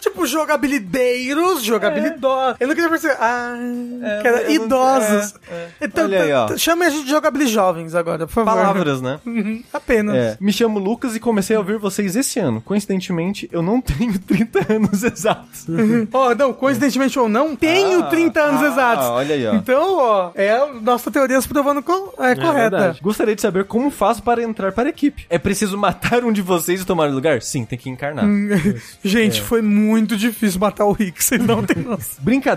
[0.00, 2.56] tipo, jogabilideiros, jogabilidosos.
[2.66, 3.16] Eu não queria perceber.
[3.20, 3.56] Ah,
[4.02, 5.34] É, que era idosos.
[5.50, 5.68] é, é.
[5.82, 6.46] Então, Olha aí, ó.
[6.46, 8.50] t- chame a gente de jogabilis jovens agora, por favor.
[8.54, 9.20] Palavras, né?
[9.24, 10.16] Uhum, Apenas.
[10.16, 10.36] É.
[10.40, 12.60] Me chamo Lucas e comecei a ouvir vocês esse ano.
[12.60, 15.66] Coincidentemente, eu não tenho 30 anos exatos.
[16.12, 19.06] Ó, não, coincidentemente ou não, tenho Ah, 30 anos ah, exatos.
[19.06, 19.54] olha aí, ó.
[19.54, 22.52] Então, ó, é a nossa teoria se provando co- é, correta.
[22.70, 23.00] verdade.
[23.00, 25.26] Gostaria de saber como faço para entrar para a equipe.
[25.30, 27.40] É preciso matar um de vocês e tomar o lugar?
[27.42, 28.24] Sim, tem que encarnar.
[29.04, 32.16] Gente, foi muito difícil matar o Rick, vocês não têm noção.
[32.20, 32.55] Brincadeira,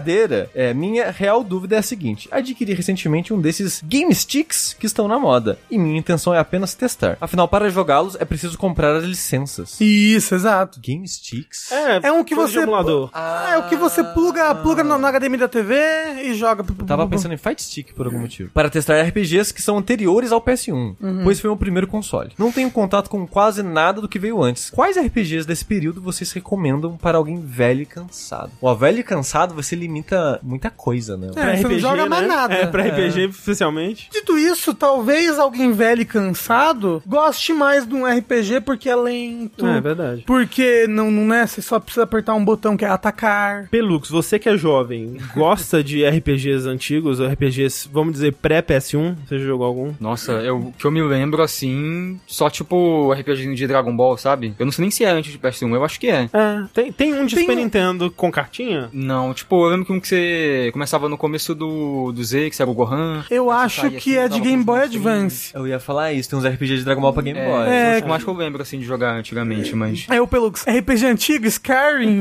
[0.55, 5.07] é, minha real dúvida é a seguinte: adquiri recentemente um desses Game Sticks que estão
[5.07, 7.17] na moda, e minha intenção é apenas testar.
[7.19, 9.79] Afinal, para jogá-los é preciso comprar as licenças.
[9.79, 10.79] Isso, exato.
[10.79, 11.71] Game Sticks?
[11.71, 12.59] É, É um que você.
[12.59, 13.09] emulador.
[13.13, 15.75] Ah, é o que você pluga, pluga no, no HDMI da TV
[16.23, 16.63] e joga.
[16.67, 18.49] Eu tava pensando em Fight Stick por algum motivo.
[18.51, 22.31] Para testar RPGs que são anteriores ao PS1, pois foi o primeiro console.
[22.37, 24.69] Não tenho contato com quase nada do que veio antes.
[24.69, 28.51] Quais RPGs desse período vocês recomendam para alguém velho e cansado?
[28.61, 31.31] O velho e cansado você limita muita coisa, né?
[31.35, 32.53] É, você não joga mais nada.
[32.53, 34.09] É, pra RPG especialmente.
[34.11, 39.65] Dito isso, talvez alguém velho e cansado goste mais de um RPG porque é lento.
[39.65, 40.23] É, verdade.
[40.25, 43.67] Porque não, não é, você só precisa apertar um botão que é atacar.
[43.69, 49.15] Pelux, você que é jovem, gosta de RPGs antigos, ou RPGs, vamos dizer, pré-PS1?
[49.25, 49.93] Você já jogou algum?
[49.99, 54.53] Nossa, eu, que eu me lembro assim, só tipo RPG de Dragon Ball, sabe?
[54.59, 56.29] Eu não sei nem se é antes de PS1, eu acho que é.
[56.33, 58.89] É, tem, tem um de Tem Super um- Nintendo com cartinha?
[58.93, 62.61] Não, tipo, eu que um que você começava no começo do, do Z, que você
[62.61, 63.23] era o Gohan.
[63.29, 64.81] Eu acho que assim, é de Game Boy.
[64.81, 65.51] Advance.
[65.53, 67.67] Eu ia falar isso, tem uns RPGs de Dragon Ball pra Game É, Boy.
[67.67, 70.05] É, é, que mais que eu lembro assim de jogar antigamente, mas.
[70.09, 70.63] É o Pelux.
[70.67, 72.19] RPG antigo, Skyrim.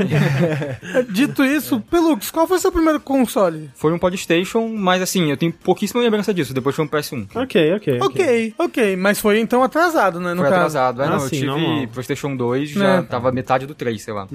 [1.10, 3.70] Dito isso, Pelux, qual foi seu primeiro console?
[3.74, 7.26] Foi um Polystation, mas assim, eu tenho pouquíssima lembrança disso, depois foi um PS1.
[7.34, 7.98] Ok, ok.
[8.00, 10.30] Ok, ok, mas foi então atrasado, né?
[10.34, 10.56] No Foi caso.
[10.78, 11.88] atrasado, é, Ah, não, sim, eu tive normal.
[11.88, 13.02] PlayStation 2, já É.
[13.02, 14.26] tava metade do 3, sei lá.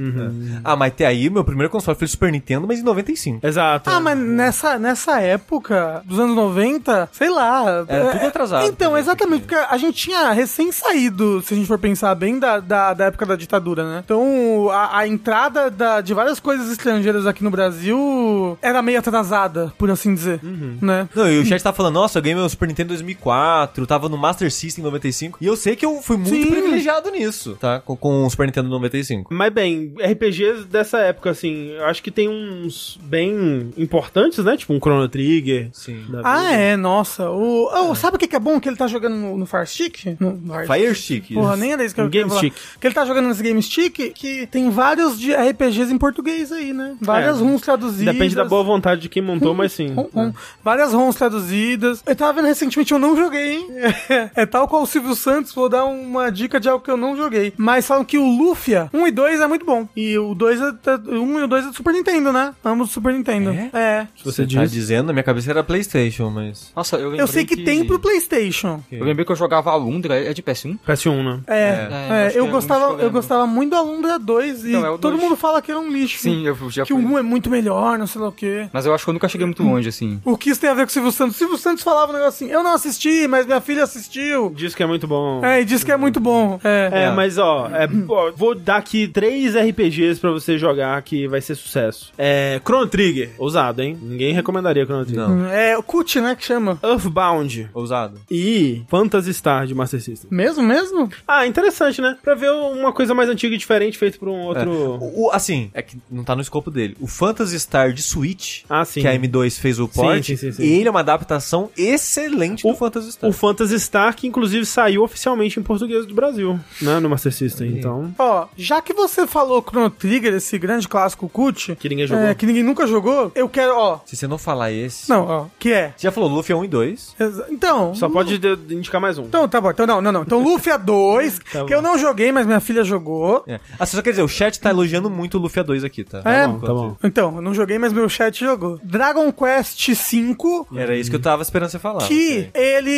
[0.64, 3.46] Ah, mas até aí, meu primeiro console foi o Super Nintendo, mas em 95.
[3.46, 3.90] Exato.
[3.90, 7.86] Ah, mas nessa, nessa época, dos anos 90, sei lá.
[7.88, 8.66] Era é- tudo atrasado.
[8.68, 12.60] Então, exatamente, porque a gente tinha recém saído, se a gente for pensar bem, da,
[12.60, 14.02] da, da época da ditadura, né?
[14.04, 19.74] Então, a, a entrada da- de várias coisas estrangeiras aqui no Brasil era meio atrasada,
[19.78, 20.40] por assim dizer,
[20.82, 21.08] né?
[21.16, 24.10] Não, e o chat tava falando, nossa, eu ganhei meu Super Nintendo em 2004, tava
[24.10, 26.48] no Master System em 95, e eu sei que eu fui muito Sim.
[26.52, 27.80] privilegiado nisso, tá?
[27.80, 29.34] Com, com o Super Nintendo 95.
[29.34, 34.58] Mas bem, RPGs dessa época, assim, eu acho que tem uns bem importantes, né?
[34.58, 35.70] Tipo um Chrono Trigger.
[35.74, 36.04] Sim.
[36.24, 37.30] Ah, é, nossa.
[37.30, 39.66] O, oh, Sabe o que que é bom que ele tá jogando no, no Fire
[39.68, 40.18] Stick?
[40.20, 41.34] No, no Fire Fire Stick.
[41.34, 42.40] Porra, nem era isso que eu Game falar.
[42.42, 42.54] Stick.
[42.80, 46.74] Que ele tá jogando nesse Game Stick, que tem vários de RPGs em português aí,
[46.74, 46.96] né?
[47.02, 47.44] Várias É.
[47.44, 48.14] ROMs traduzidas.
[48.14, 49.94] Depende da boa vontade de quem montou, mas sim.
[49.94, 50.34] Rom- rom.
[50.64, 52.04] Várias ROMs traduzidas.
[52.06, 53.68] Eu tava vendo recentemente, eu não joguei, hein?
[54.36, 57.16] É, tal qual o Silvio Santos, vou dar uma dica de algo que eu não
[57.16, 57.54] joguei.
[57.58, 59.88] Mas falam que o Lufia 1 e 2 é muito bom.
[59.96, 62.54] E o 2 é, é- um e o 2 é do Super Nintendo, né?
[62.64, 63.50] Ambos do Super Nintendo.
[63.52, 63.70] É?
[63.74, 64.08] É.
[64.16, 64.72] Se você Tá diz.
[64.72, 66.72] dizendo, na minha cabeça era Playstation, mas...
[66.76, 68.82] Nossa, eu lembrei Eu sei que, tem pro PlayStation.
[68.92, 70.78] Eu lembrei que eu jogava Alundra, é de PS1?
[70.88, 71.40] PS1, né?
[71.48, 73.12] É, É, é, eu que é gostava, que eu eu lembro.
[73.14, 75.22] gostava muito do Alundra 2 e Então, é todo dois.
[75.22, 76.20] mundo fala que era um lixo.
[76.20, 77.06] Sim, eu já que o fui.
[77.06, 78.68] 1 é muito melhor, não sei lá o quê.
[78.74, 80.20] Mas eu acho que eu nunca cheguei muito longe, assim.
[80.26, 81.36] O que isso tem a ver com o Silvio Santos?
[81.36, 84.52] O Silvio Santos falava um negócio assim, eu não assisti, mas minha filha assistiu.
[84.56, 85.44] Diz que é muito bom.
[85.46, 86.60] É, e disse que é muito bom.
[86.64, 86.90] É.
[86.92, 87.12] É, É.
[87.12, 91.56] mas ó, é, ó, vou dar aqui três RPGs pra você jogar que vai ser
[91.56, 92.12] sucesso.
[92.18, 93.98] É, Chrono Trigger, ousado, hein?
[94.02, 95.28] Ninguém recomendaria Chrono Trigger.
[95.28, 95.46] Não.
[95.48, 96.80] É o CUT, né, que chama.
[96.82, 98.20] Earthbound Ousado.
[98.32, 100.28] e Phantasy Star de Master System.
[100.32, 101.08] Mesmo, mesmo?
[101.28, 102.18] Ah, interessante, né?
[102.24, 104.72] Pra ver uma coisa mais antiga e diferente feito por um outro.
[104.72, 106.98] O, o- assim, é que não tá no escopo dele.
[107.00, 109.02] O Phantasy Star de Switch, Ah, sim.
[109.02, 110.64] que a M2 fez o port, sim, sim, sim.
[110.64, 113.30] ele é uma adaptação excelente do Phantasy Star.
[113.30, 117.00] O Phantasy Star, que inclusive saiu oficialmente em português do Brasil, né?
[117.00, 117.78] No Master System.
[117.78, 118.14] Então.
[118.18, 122.24] Ó, já que você falou Chrono Trigger, esse grande clássico CUT, Que ninguém jogou.
[122.24, 124.00] é, que ninguém nunca jogou, eu quero, ó.
[124.06, 125.10] Se você não falar esse...
[125.10, 125.94] Não, ó, que é.
[125.96, 127.16] Você já falou Luffy 1 e 2.
[127.20, 127.94] Exa- Então.
[127.96, 129.24] Só pode de- de indicar mais um.
[129.24, 129.70] Então, tá bom.
[129.72, 130.22] Então, não, não, não.
[130.24, 131.68] Então, Luffy 2, Tá que bom.
[131.70, 133.44] eu não joguei, mas minha filha jogou.
[133.48, 133.60] É.
[133.80, 136.22] Ah, só quer dizer, o chat tá elogiando muito o Luffy 2 aqui, tá?
[136.26, 136.96] É, bom, tá bom.
[137.04, 138.80] Então, eu não joguei, mas meu chat jogou.
[138.84, 140.36] Dragon Quest V,
[140.76, 142.08] Era isso que eu tava esperando você falar.
[142.08, 142.52] que ok.
[142.54, 142.92] ele,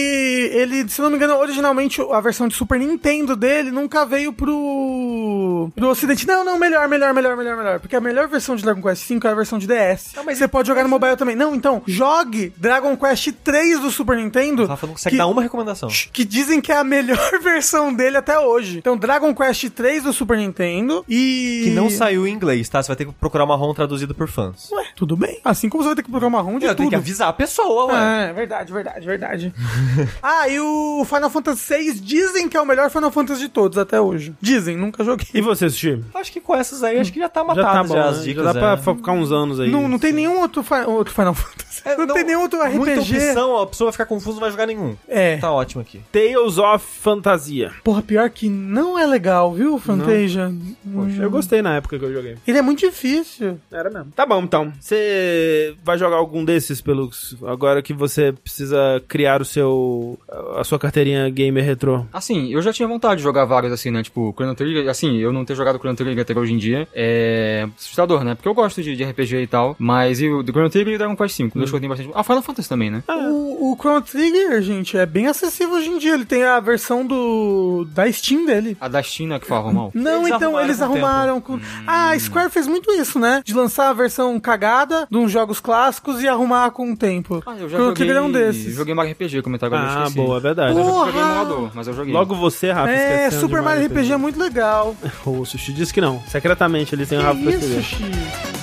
[0.53, 4.45] ele, se não me engano, originalmente a versão de Super Nintendo dele nunca veio pro
[4.45, 6.26] do, do ocidente.
[6.28, 7.80] Não, não, melhor, melhor, melhor, melhor, melhor.
[7.80, 10.12] Porque a melhor versão de Dragon Quest V é a versão de DS.
[10.18, 11.36] Ah, mas Você pode jogar no mobile também.
[11.36, 14.64] Não, então, jogue Dragon Quest 3 do Super Nintendo.
[14.64, 15.89] O Rafa não consegue que- dar uma recomendação.
[16.12, 18.78] que dizem que é a melhor versão dele até hoje.
[18.78, 21.62] Então, Dragon Quest 3 do Super Nintendo e...
[21.66, 22.82] Que não saiu em inglês, tá?
[22.82, 24.70] Você vai ter que procurar uma ROM traduzida por fãs.
[24.72, 25.39] Ué, tudo bem.
[25.43, 26.89] Assim como você vai ter que procurar uma ROM de Eu tenho tudo.
[26.89, 28.30] que avisar a pessoa, ué.
[28.30, 29.53] É, verdade, verdade, verdade.
[30.22, 33.78] ah, e o Final Fantasy VI dizem que é o melhor Final Fantasy de todos
[33.78, 34.34] até hoje.
[34.41, 35.28] Dizem, nunca joguei.
[35.34, 36.03] E você, Sushi?
[36.14, 38.18] Acho que com essas aí, acho que já tá Já matado tá já, bom, as
[38.20, 38.24] né?
[38.24, 38.43] dicas.
[38.45, 38.76] Já dá é.
[38.78, 39.70] pra ficar uns anos aí.
[39.70, 41.82] Não, não tem nenhum outro, outro Final Fantasy.
[41.86, 42.78] É, não, tem nenhum outro RPG.
[42.78, 44.96] Muita opção, a pessoa vai ficar confusa, não vai jogar nenhum.
[45.08, 45.38] É.
[45.38, 46.02] Tá ótimo aqui.
[46.12, 47.72] Tales of Fantasia.
[47.84, 50.52] Porra, pior que não é legal, viu, Fantasia?
[50.93, 52.38] Poxa, eu gostei na época que eu joguei.
[52.48, 53.60] Ele é muito difícil.
[53.72, 54.12] Era mesmo.
[54.16, 54.74] Tá bom, então.
[54.80, 60.20] Você vai jogar algum desses pelos agora que você precisa criar o seu
[60.58, 62.06] a sua carteirinha gamer retrô?
[62.12, 64.02] Assim, eu já tinha vontade de jogar vários assim, né?
[64.04, 67.68] Tipo, Chrono Trigger, assim, eu não ter jogado Chrono Trigger até hoje em dia é
[67.78, 68.36] assustador, né?
[68.36, 70.96] Porque eu gosto de, de RPG e tal, mas e o do Chrono Trigger e
[70.96, 72.12] o Dragon Quest V, dois que eu tenho bastante.
[72.14, 73.04] Ah, Final Fantasy também, né?
[73.08, 76.14] O, o Chrono Trigger, gente, é bem acessível hoje em dia.
[76.14, 78.78] Ele tem a versão do da Steam dele.
[78.80, 79.92] A da China que fala mal.
[79.94, 81.60] Não, Eles então arrumaram eles arrumaram com.
[81.86, 83.42] Ah, a Square fez muito isso, né?
[83.46, 87.42] De lançar a versão cagada de uns jogos clássicos e arrumar com o tempo.
[87.46, 88.74] Ah, eu já Chrono joguei, Trigger é um desses.
[88.76, 90.16] joguei Mario RPG, comentário agora eu Ah, esqueci.
[90.16, 90.72] boa, é verdade.
[90.72, 91.06] Eu não Porra!
[91.08, 92.14] joguei no emulador, mas eu joguei.
[92.14, 94.96] Logo você, Rafa, É, Super de Mario RPG é muito legal.
[95.26, 96.22] O Sushi disse que não.
[96.28, 98.55] Secretamente ele tem o Rafa isso, escrever.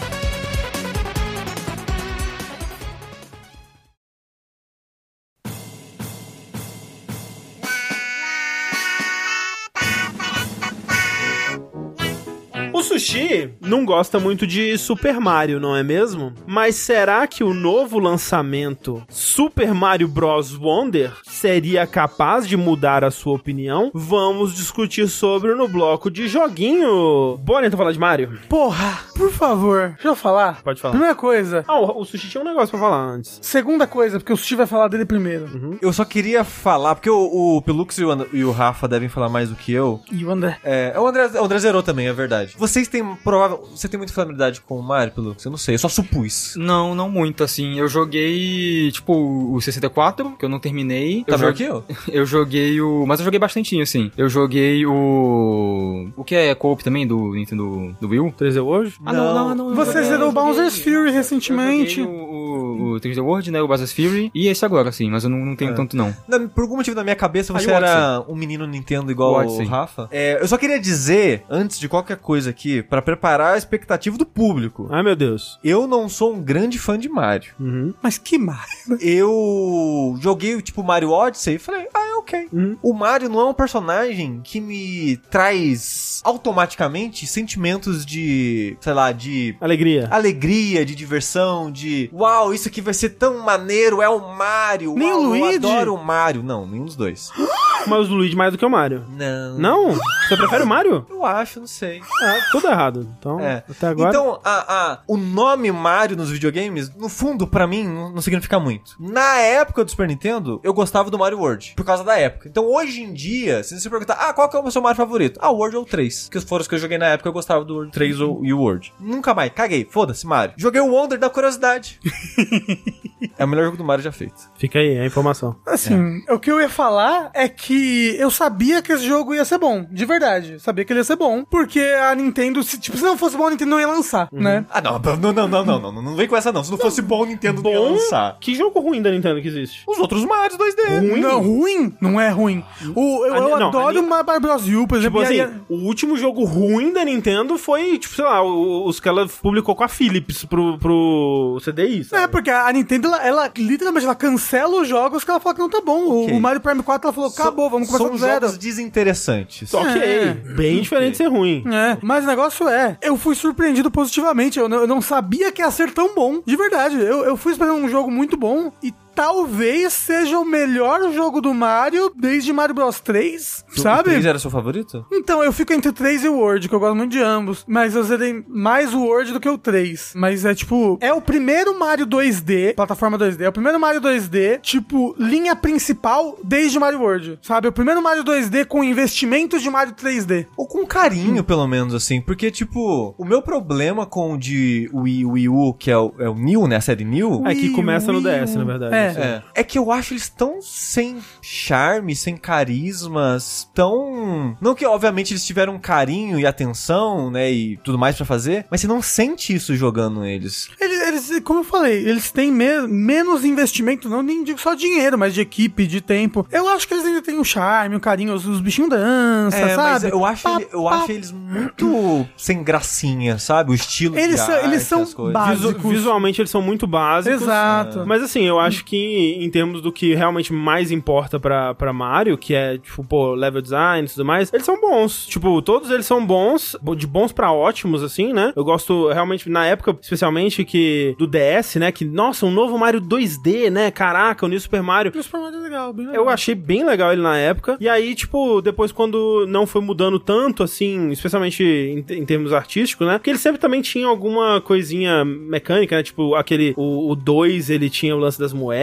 [13.02, 16.32] Sushi não gosta muito de Super Mario, não é mesmo?
[16.46, 20.56] Mas será que o novo lançamento Super Mario Bros.
[20.56, 23.90] Wonder seria capaz de mudar a sua opinião?
[23.92, 27.36] Vamos discutir sobre no bloco de joguinho.
[27.38, 28.38] Bora então falar de Mario?
[28.48, 30.62] Porra, por favor, deixa eu falar.
[30.62, 30.92] Pode falar.
[30.92, 31.64] Primeira coisa.
[31.66, 33.40] Ah, o, o Sushi tinha um negócio pra falar antes.
[33.42, 35.46] Segunda coisa, porque o Sushi vai falar dele primeiro.
[35.46, 35.78] Uhum.
[35.82, 39.28] Eu só queria falar, porque o, o Pelux e o, e o Rafa devem falar
[39.28, 40.00] mais do que eu.
[40.10, 40.58] E o André.
[40.62, 42.54] É, o André, o André zerou também, é verdade.
[42.56, 43.68] Vocês têm provável.
[43.74, 45.44] Você tem muita familiaridade com o Mario, Pelux?
[45.44, 46.54] Eu não sei, eu só supus.
[46.56, 47.78] Não, não muito, assim.
[47.78, 49.12] Eu joguei, tipo,
[49.52, 51.24] o 64, que eu não terminei.
[51.24, 51.84] Tá eu melhor que eu?
[52.12, 53.04] Eu joguei o.
[53.06, 54.10] Mas eu joguei bastantinho, assim.
[54.16, 56.08] Eu joguei o.
[56.16, 58.32] O que é co-op também do Nintendo do Wii U?
[58.32, 58.94] 3D hoje?
[59.04, 59.68] Ah, não, não, não.
[59.70, 62.00] eu Você zerou joguei- Bowser's Fury recentemente.
[62.00, 63.62] Eu joguei o, o, o 3D World, né?
[63.62, 64.30] O Bowser's Fury.
[64.34, 65.10] E esse agora, assim.
[65.10, 65.74] Mas eu não, não tenho É.
[65.74, 66.14] tanto, não.
[66.28, 69.62] Na- por algum motivo na minha cabeça você o era um menino Nintendo igual O
[69.62, 69.66] o.
[69.66, 70.08] Rafa.
[70.10, 74.26] É, eu só queria dizer, antes de qualquer coisa aqui, pra preparar a expectativa do
[74.26, 74.88] público.
[74.90, 75.58] Ai, meu Deus.
[75.62, 77.52] Eu não sou um grande fã de Mario.
[77.58, 77.94] Uhum.
[78.02, 78.62] Mas que Mario?
[79.00, 82.48] Eu joguei tipo Mario Odyssey e falei, ah, é ok.
[82.52, 82.76] Uhum.
[82.82, 89.56] O Mario não é um personagem que me traz automaticamente sentimentos de, sei lá, de
[89.60, 90.08] Alegria.
[90.10, 94.94] alegria, de diversão, de uau, isso aqui vai ser tão maneiro, é o Mario.
[94.94, 95.44] Nem uau, o Luigi?
[95.44, 96.42] Eu adoro o Mario.
[96.42, 97.30] Não, nenhum dos dois.
[97.86, 99.04] Mas o Luigi mais do que o Mario.
[99.08, 99.58] Não.
[99.58, 99.92] Não?
[100.28, 101.06] Você prefere o Mario?
[101.10, 102.00] Eu acho, não sei.
[102.22, 103.08] Ah, tudo errado.
[103.18, 103.64] Então, É.
[103.68, 104.08] até agora.
[104.10, 108.58] Então, a, a- o nome Mario nos videogames, no fundo, pra mim, não, não significa
[108.58, 108.96] muito.
[109.00, 112.48] Na época do Super Nintendo, eu gostava do Mario World, por causa da época.
[112.48, 115.38] Então, hoje em dia, se você perguntar, ah, qual que é o seu Mario favorito?
[115.42, 116.28] Ah, o World ou o 3.
[116.30, 118.52] Que foram os que eu joguei na época, eu gostava do World 3 ou, e
[118.52, 118.92] o World.
[119.00, 120.54] Nunca mais, caguei, foda-se, Mario.
[120.56, 121.98] Joguei o Wonder da curiosidade.
[123.38, 124.34] é o melhor jogo do Mario já feito.
[124.56, 125.56] Fica aí a informação.
[125.66, 129.46] Assim, o que eu ia falar é que que eu sabia que esse jogo ia
[129.46, 130.60] ser bom, de verdade.
[130.60, 133.46] Sabia que ele ia ser bom, porque a Nintendo, se, tipo, se não fosse bom,
[133.46, 134.42] a Nintendo não ia lançar, uhum.
[134.42, 134.66] né?
[134.70, 136.62] Ah, não, não, não, não, não, não, não vem com essa não.
[136.62, 136.84] Se não, não.
[136.84, 137.72] fosse bom, a Nintendo bom?
[137.72, 138.36] não ia lançar.
[138.40, 139.84] Que jogo ruim da Nintendo que existe?
[139.86, 141.00] Os outros Mario 2D.
[141.00, 141.20] Ruim?
[141.20, 141.96] Não, ruim?
[141.98, 142.62] Não é ruim.
[142.82, 142.92] Uhum.
[142.94, 144.68] O, eu, a, eu não, adoro o Mario Bros.
[144.68, 145.22] U, por tipo exemplo.
[145.22, 145.50] Tipo assim, a...
[145.70, 149.84] o último jogo ruim da Nintendo foi, tipo, sei lá, os que ela publicou com
[149.84, 152.24] a Philips pro, pro CDI, sabe?
[152.24, 155.60] É, porque a Nintendo, ela, ela literalmente, ela cancela os jogos que ela fala que
[155.62, 156.24] não tá bom.
[156.24, 156.36] Okay.
[156.36, 157.61] O Mario Prime 4, ela falou, acabou.
[157.61, 158.40] So vamos começar São do zero.
[158.46, 159.72] jogos desinteressantes.
[159.74, 160.34] Ok, É.
[160.34, 161.64] bem diferente de ser ruim.
[161.66, 164.58] É, mas o negócio é, eu fui surpreendido positivamente.
[164.58, 166.40] Eu não, eu não sabia que ia ser tão bom.
[166.46, 171.12] De verdade, eu, eu fui esperando um jogo muito bom e talvez seja o melhor
[171.12, 174.10] jogo do Mario desde Mario Bros 3, O sabe?
[174.10, 175.04] 3 era seu favorito?
[175.12, 177.64] Então, eu fico entre o 3 e o World, que eu gosto muito de ambos.
[177.66, 180.12] Mas eu zerei mais o World do que o 3.
[180.16, 184.60] Mas é tipo, é o primeiro Mario 2D, plataforma 2D, é o primeiro Mario 2D,
[184.60, 187.38] tipo, linha principal desde Mario World.
[187.42, 187.66] Sabe?
[187.66, 190.46] É o primeiro Mario 2D com investimentos de Mario 3D.
[190.56, 192.20] Ou com carinho, pelo menos, assim.
[192.20, 196.28] Porque, tipo, o meu problema com o de Wii, Wii U, que é o, é
[196.28, 196.76] o New, né?
[196.76, 197.42] A série New.
[197.46, 198.58] É que Wii, começa no Wii DS, U.
[198.58, 198.94] na verdade.
[198.94, 199.08] É, É.
[199.08, 199.20] assim.
[199.20, 199.42] É.
[199.56, 204.56] é que eu acho eles tão sem charme, sem carismas, tão.
[204.60, 207.50] Não que, obviamente, eles tiveram carinho e atenção, né?
[207.50, 210.68] E tudo mais pra fazer, mas você não sente isso jogando eles.
[210.80, 211.00] Eles,
[211.30, 215.34] eles, como eu falei, eles têm me- menos investimento, não nem digo só dinheiro, mas
[215.34, 216.46] de equipe, de tempo.
[216.50, 219.76] Eu acho que eles ainda têm o charme, o carinho, os, os bichinhos dançam, É,
[219.76, 220.12] mas sabe?
[220.14, 223.70] eu acho, Pá, ele- eu pá, acho eles muito sem gracinha, sabe?
[223.70, 225.32] O estilo Eles de são- eles arte, são as coisas.
[225.32, 225.72] básicos.
[225.82, 227.42] Visu- visualmente eles são muito básicos.
[227.42, 228.04] Exato.
[228.06, 232.36] Mas assim, eu acho que em termos do que realmente mais importa pra, pra Mario,
[232.38, 235.26] que é, tipo, pô, level design e tudo mais, eles são bons.
[235.26, 238.52] Tipo, todos eles são bons, bo- de bons pra ótimos, assim, né?
[238.56, 241.90] Eu gosto realmente, na época, especialmente, que do DS, né?
[241.92, 243.90] Que, nossa, um novo Mario 2D, né?
[243.90, 245.12] Caraca, o New Super Mario.
[245.14, 246.22] O Super Mario é legal, bem legal.
[246.24, 247.76] Eu achei bem legal ele na época.
[247.80, 253.06] E aí, tipo, depois quando não foi mudando tanto, assim, especialmente em, em termos artísticos,
[253.06, 253.18] né?
[253.18, 256.02] Porque ele sempre também tinha alguma coisinha mecânica, né?
[256.02, 256.74] Tipo, aquele.
[256.76, 258.81] O 2, ele tinha o lance das moedas,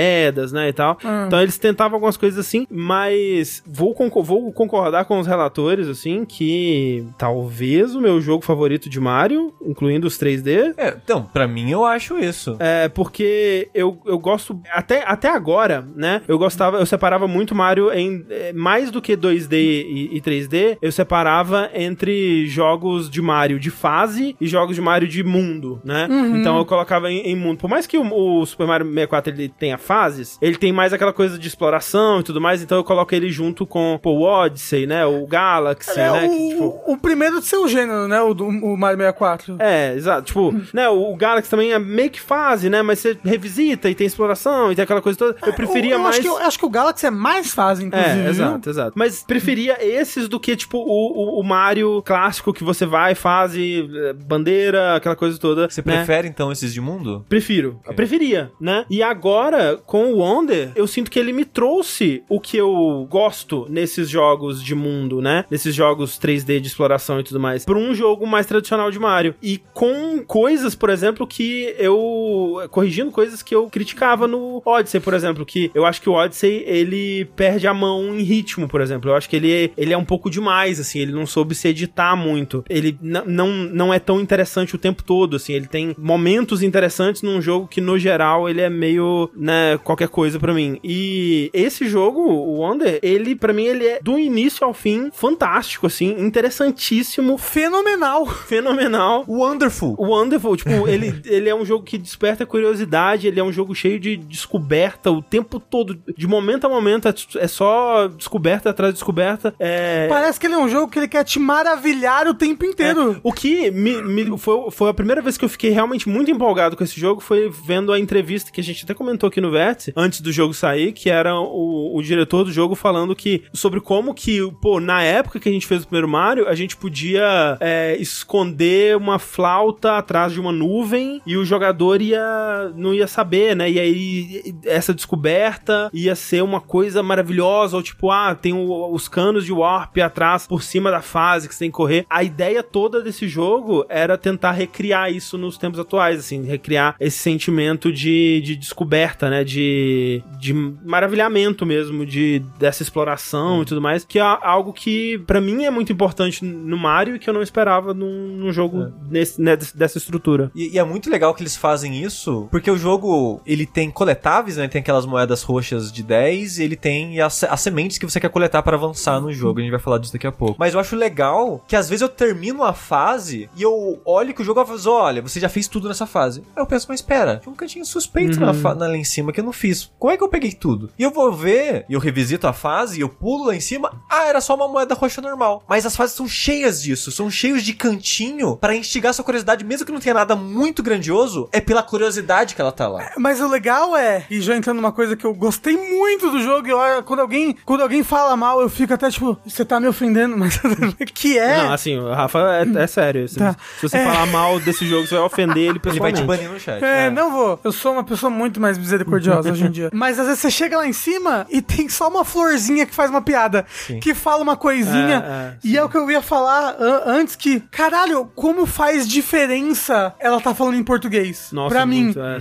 [0.51, 0.69] né?
[0.69, 0.97] E tal.
[1.03, 1.25] Ah.
[1.27, 6.25] Então eles tentavam algumas coisas assim, mas vou, concor- vou concordar com os relatores, assim,
[6.25, 11.69] que talvez o meu jogo favorito de Mario, incluindo os 3D, É, então, pra mim
[11.71, 12.55] eu acho isso.
[12.59, 14.59] é, porque eu, eu gosto.
[14.71, 16.21] Até, até agora, né?
[16.27, 18.25] Eu gostava, eu separava muito Mario em.
[18.29, 23.69] é, Mais do que 2D e, e 3D, eu separava entre jogos de Mario de
[23.69, 26.07] fase e jogos de Mario de mundo, né?
[26.35, 27.57] Então eu colocava em, em mundo.
[27.57, 28.03] Por mais que o,
[28.41, 32.23] o Super Mario 64 ele tenha fases, ele tem mais aquela coisa de exploração e
[32.23, 35.03] tudo mais, então eu coloco ele junto com pô, o Odyssey, né?
[35.03, 36.27] O Galaxy, É né?
[36.27, 38.21] o, que, tipo, o primeiro de seu gênero, né?
[38.21, 39.55] O, do, o Mario 64.
[39.57, 40.27] é, exato.
[40.27, 42.83] Tipo, né, o, o Galaxy também é meio que fase, né?
[42.83, 45.35] Mas você revisita e tem exploração e tem aquela coisa toda.
[45.43, 46.15] Eu preferia É, eu mais.
[46.15, 48.11] Acho que, eu acho que o Galaxy é mais fácil, inclusive.
[48.11, 48.29] É, viu?
[48.29, 48.91] exato, exato.
[48.95, 53.89] Mas preferia esses do que, tipo, o, o, o Mario clássico que você vai, fase,
[54.25, 55.67] bandeira, aquela coisa toda.
[55.69, 55.97] Você né?
[55.97, 57.25] prefere então esses de mundo?
[57.27, 57.79] Prefiro.
[57.87, 58.85] Eu preferia, né?
[58.89, 63.65] E agora, com o Wonder, eu sinto que ele me trouxe o que eu gosto
[63.69, 65.45] nesses jogos de mundo, né?
[65.49, 69.35] Nesses jogos 3D de exploração e tudo mais, pra um jogo mais tradicional de Mario.
[69.41, 72.67] E com coisas, por exemplo, que eu.
[72.69, 76.63] corrigindo coisas que eu criticava no Odyssey, por exemplo, que eu acho que o Odyssey
[76.65, 79.09] ele perde a mão em ritmo, por exemplo.
[79.09, 82.15] Eu acho que ele, ele é um pouco demais, assim, ele não soube se editar
[82.15, 82.63] muito.
[82.69, 87.41] Ele não, não é tão interessante o tempo todo, assim, ele tem momentos interessantes num
[87.41, 90.79] jogo que, no geral, ele é meio, né, qualquer coisa pra mim.
[90.83, 95.87] E esse jogo, o Wonder, ele, pra mim, ele é do início ao fim fantástico,
[95.87, 98.25] assim, interessantíssimo, Fenomenal.
[98.25, 99.23] fenomenal.
[99.27, 99.95] Wonderful.
[99.99, 103.99] Wonderful, tipo, ele, ele é um jogo que desperta curiosidade, ele é um jogo cheio
[103.99, 108.97] de descoberta o tempo todo, de momento a momento, é, é só descoberta atrás de
[108.97, 109.53] descoberta.
[109.59, 113.19] É, Parece que ele é um jogo que ele quer te maravilhar o tempo inteiro.
[113.23, 116.75] o que me, me- foi, foi a primeira vez que eu fiquei realmente muito empolgado
[116.75, 119.51] com esse jogo foi vendo a entrevista que a gente até comentou aqui no
[119.95, 124.13] Antes do jogo sair, que era o, o diretor do jogo falando que sobre como
[124.13, 127.95] que, pô, na época que a gente fez o primeiro Mario, a gente podia é,
[127.99, 133.69] esconder uma flauta atrás de uma nuvem e o jogador ia não ia saber, né?
[133.69, 139.07] E aí essa descoberta ia ser uma coisa maravilhosa, ou tipo, ah, tem o- os
[139.07, 142.05] canos de warp atrás por cima da fase que você tem que correr.
[142.09, 147.17] A ideia toda desse jogo era tentar recriar isso nos tempos atuais, assim, recriar esse
[147.17, 149.43] sentimento de, de descoberta, né?
[149.53, 155.41] De, de maravilhamento mesmo, de dessa exploração e tudo mais, que é algo que pra
[155.41, 159.41] mim é muito importante no Mario e que eu não esperava num, num jogo nesse,
[159.41, 160.51] né, dessa estrutura.
[160.55, 164.57] E, e é muito legal que eles fazem isso, porque o jogo, ele tem coletáveis,
[164.57, 164.67] né?
[164.67, 168.29] Tem aquelas moedas roxas de 10 e ele tem as, as sementes que você quer
[168.29, 169.59] coletar para avançar no jogo.
[169.59, 170.55] A gente vai falar disso daqui a pouco.
[170.59, 174.41] Mas eu acho legal que às vezes eu termino a fase e eu olho que
[174.41, 176.41] o jogo faz, olha, você já fez tudo nessa fase.
[176.55, 179.28] Aí eu penso, mas espera, tinha um cantinho suspeito na, fa- na- lá em cima
[179.33, 179.91] que eu não fiz.
[179.99, 180.89] Como é que eu peguei tudo?
[180.97, 184.01] E eu vou ver, e eu revisito a fase, e eu pulo lá em cima,
[184.09, 185.63] ah, era só uma moeda roxa normal.
[185.67, 189.85] Mas as fases são cheias disso, são cheios de cantinho para instigar sua curiosidade, mesmo
[189.85, 193.11] que não tenha nada muito grandioso, é pela curiosidade que ela tá lá.
[193.17, 196.67] Mas o legal é, e já entrando numa coisa que eu gostei muito do jogo,
[196.67, 200.37] eu, quando, alguém, quando alguém fala mal, eu fico até tipo, você tá me ofendendo,
[200.37, 200.59] mas
[201.13, 201.57] que é.
[201.57, 203.27] Não, assim, o Rafa é, é sério.
[203.27, 203.55] Se, Tá.
[203.79, 204.05] se você É.
[204.05, 206.21] falar mal desse jogo, você vai ofender ele Ele vai pessoalmente.
[206.21, 206.83] te banir no chat.
[206.83, 207.59] É, não vou.
[207.63, 209.18] Eu sou uma pessoa muito mais misericordiosa
[209.51, 209.89] hoje em dia.
[209.93, 213.09] Mas às vezes você chega lá em cima e tem só uma florzinha que faz
[213.09, 213.65] uma piada,
[214.01, 215.23] que fala uma coisinha.
[215.25, 219.07] É, é, e é o que eu ia falar an- antes que, caralho, como faz
[219.07, 221.49] diferença ela tá falando em português?
[221.51, 222.05] Nossa, pra mim.
[222.05, 222.37] muito, é.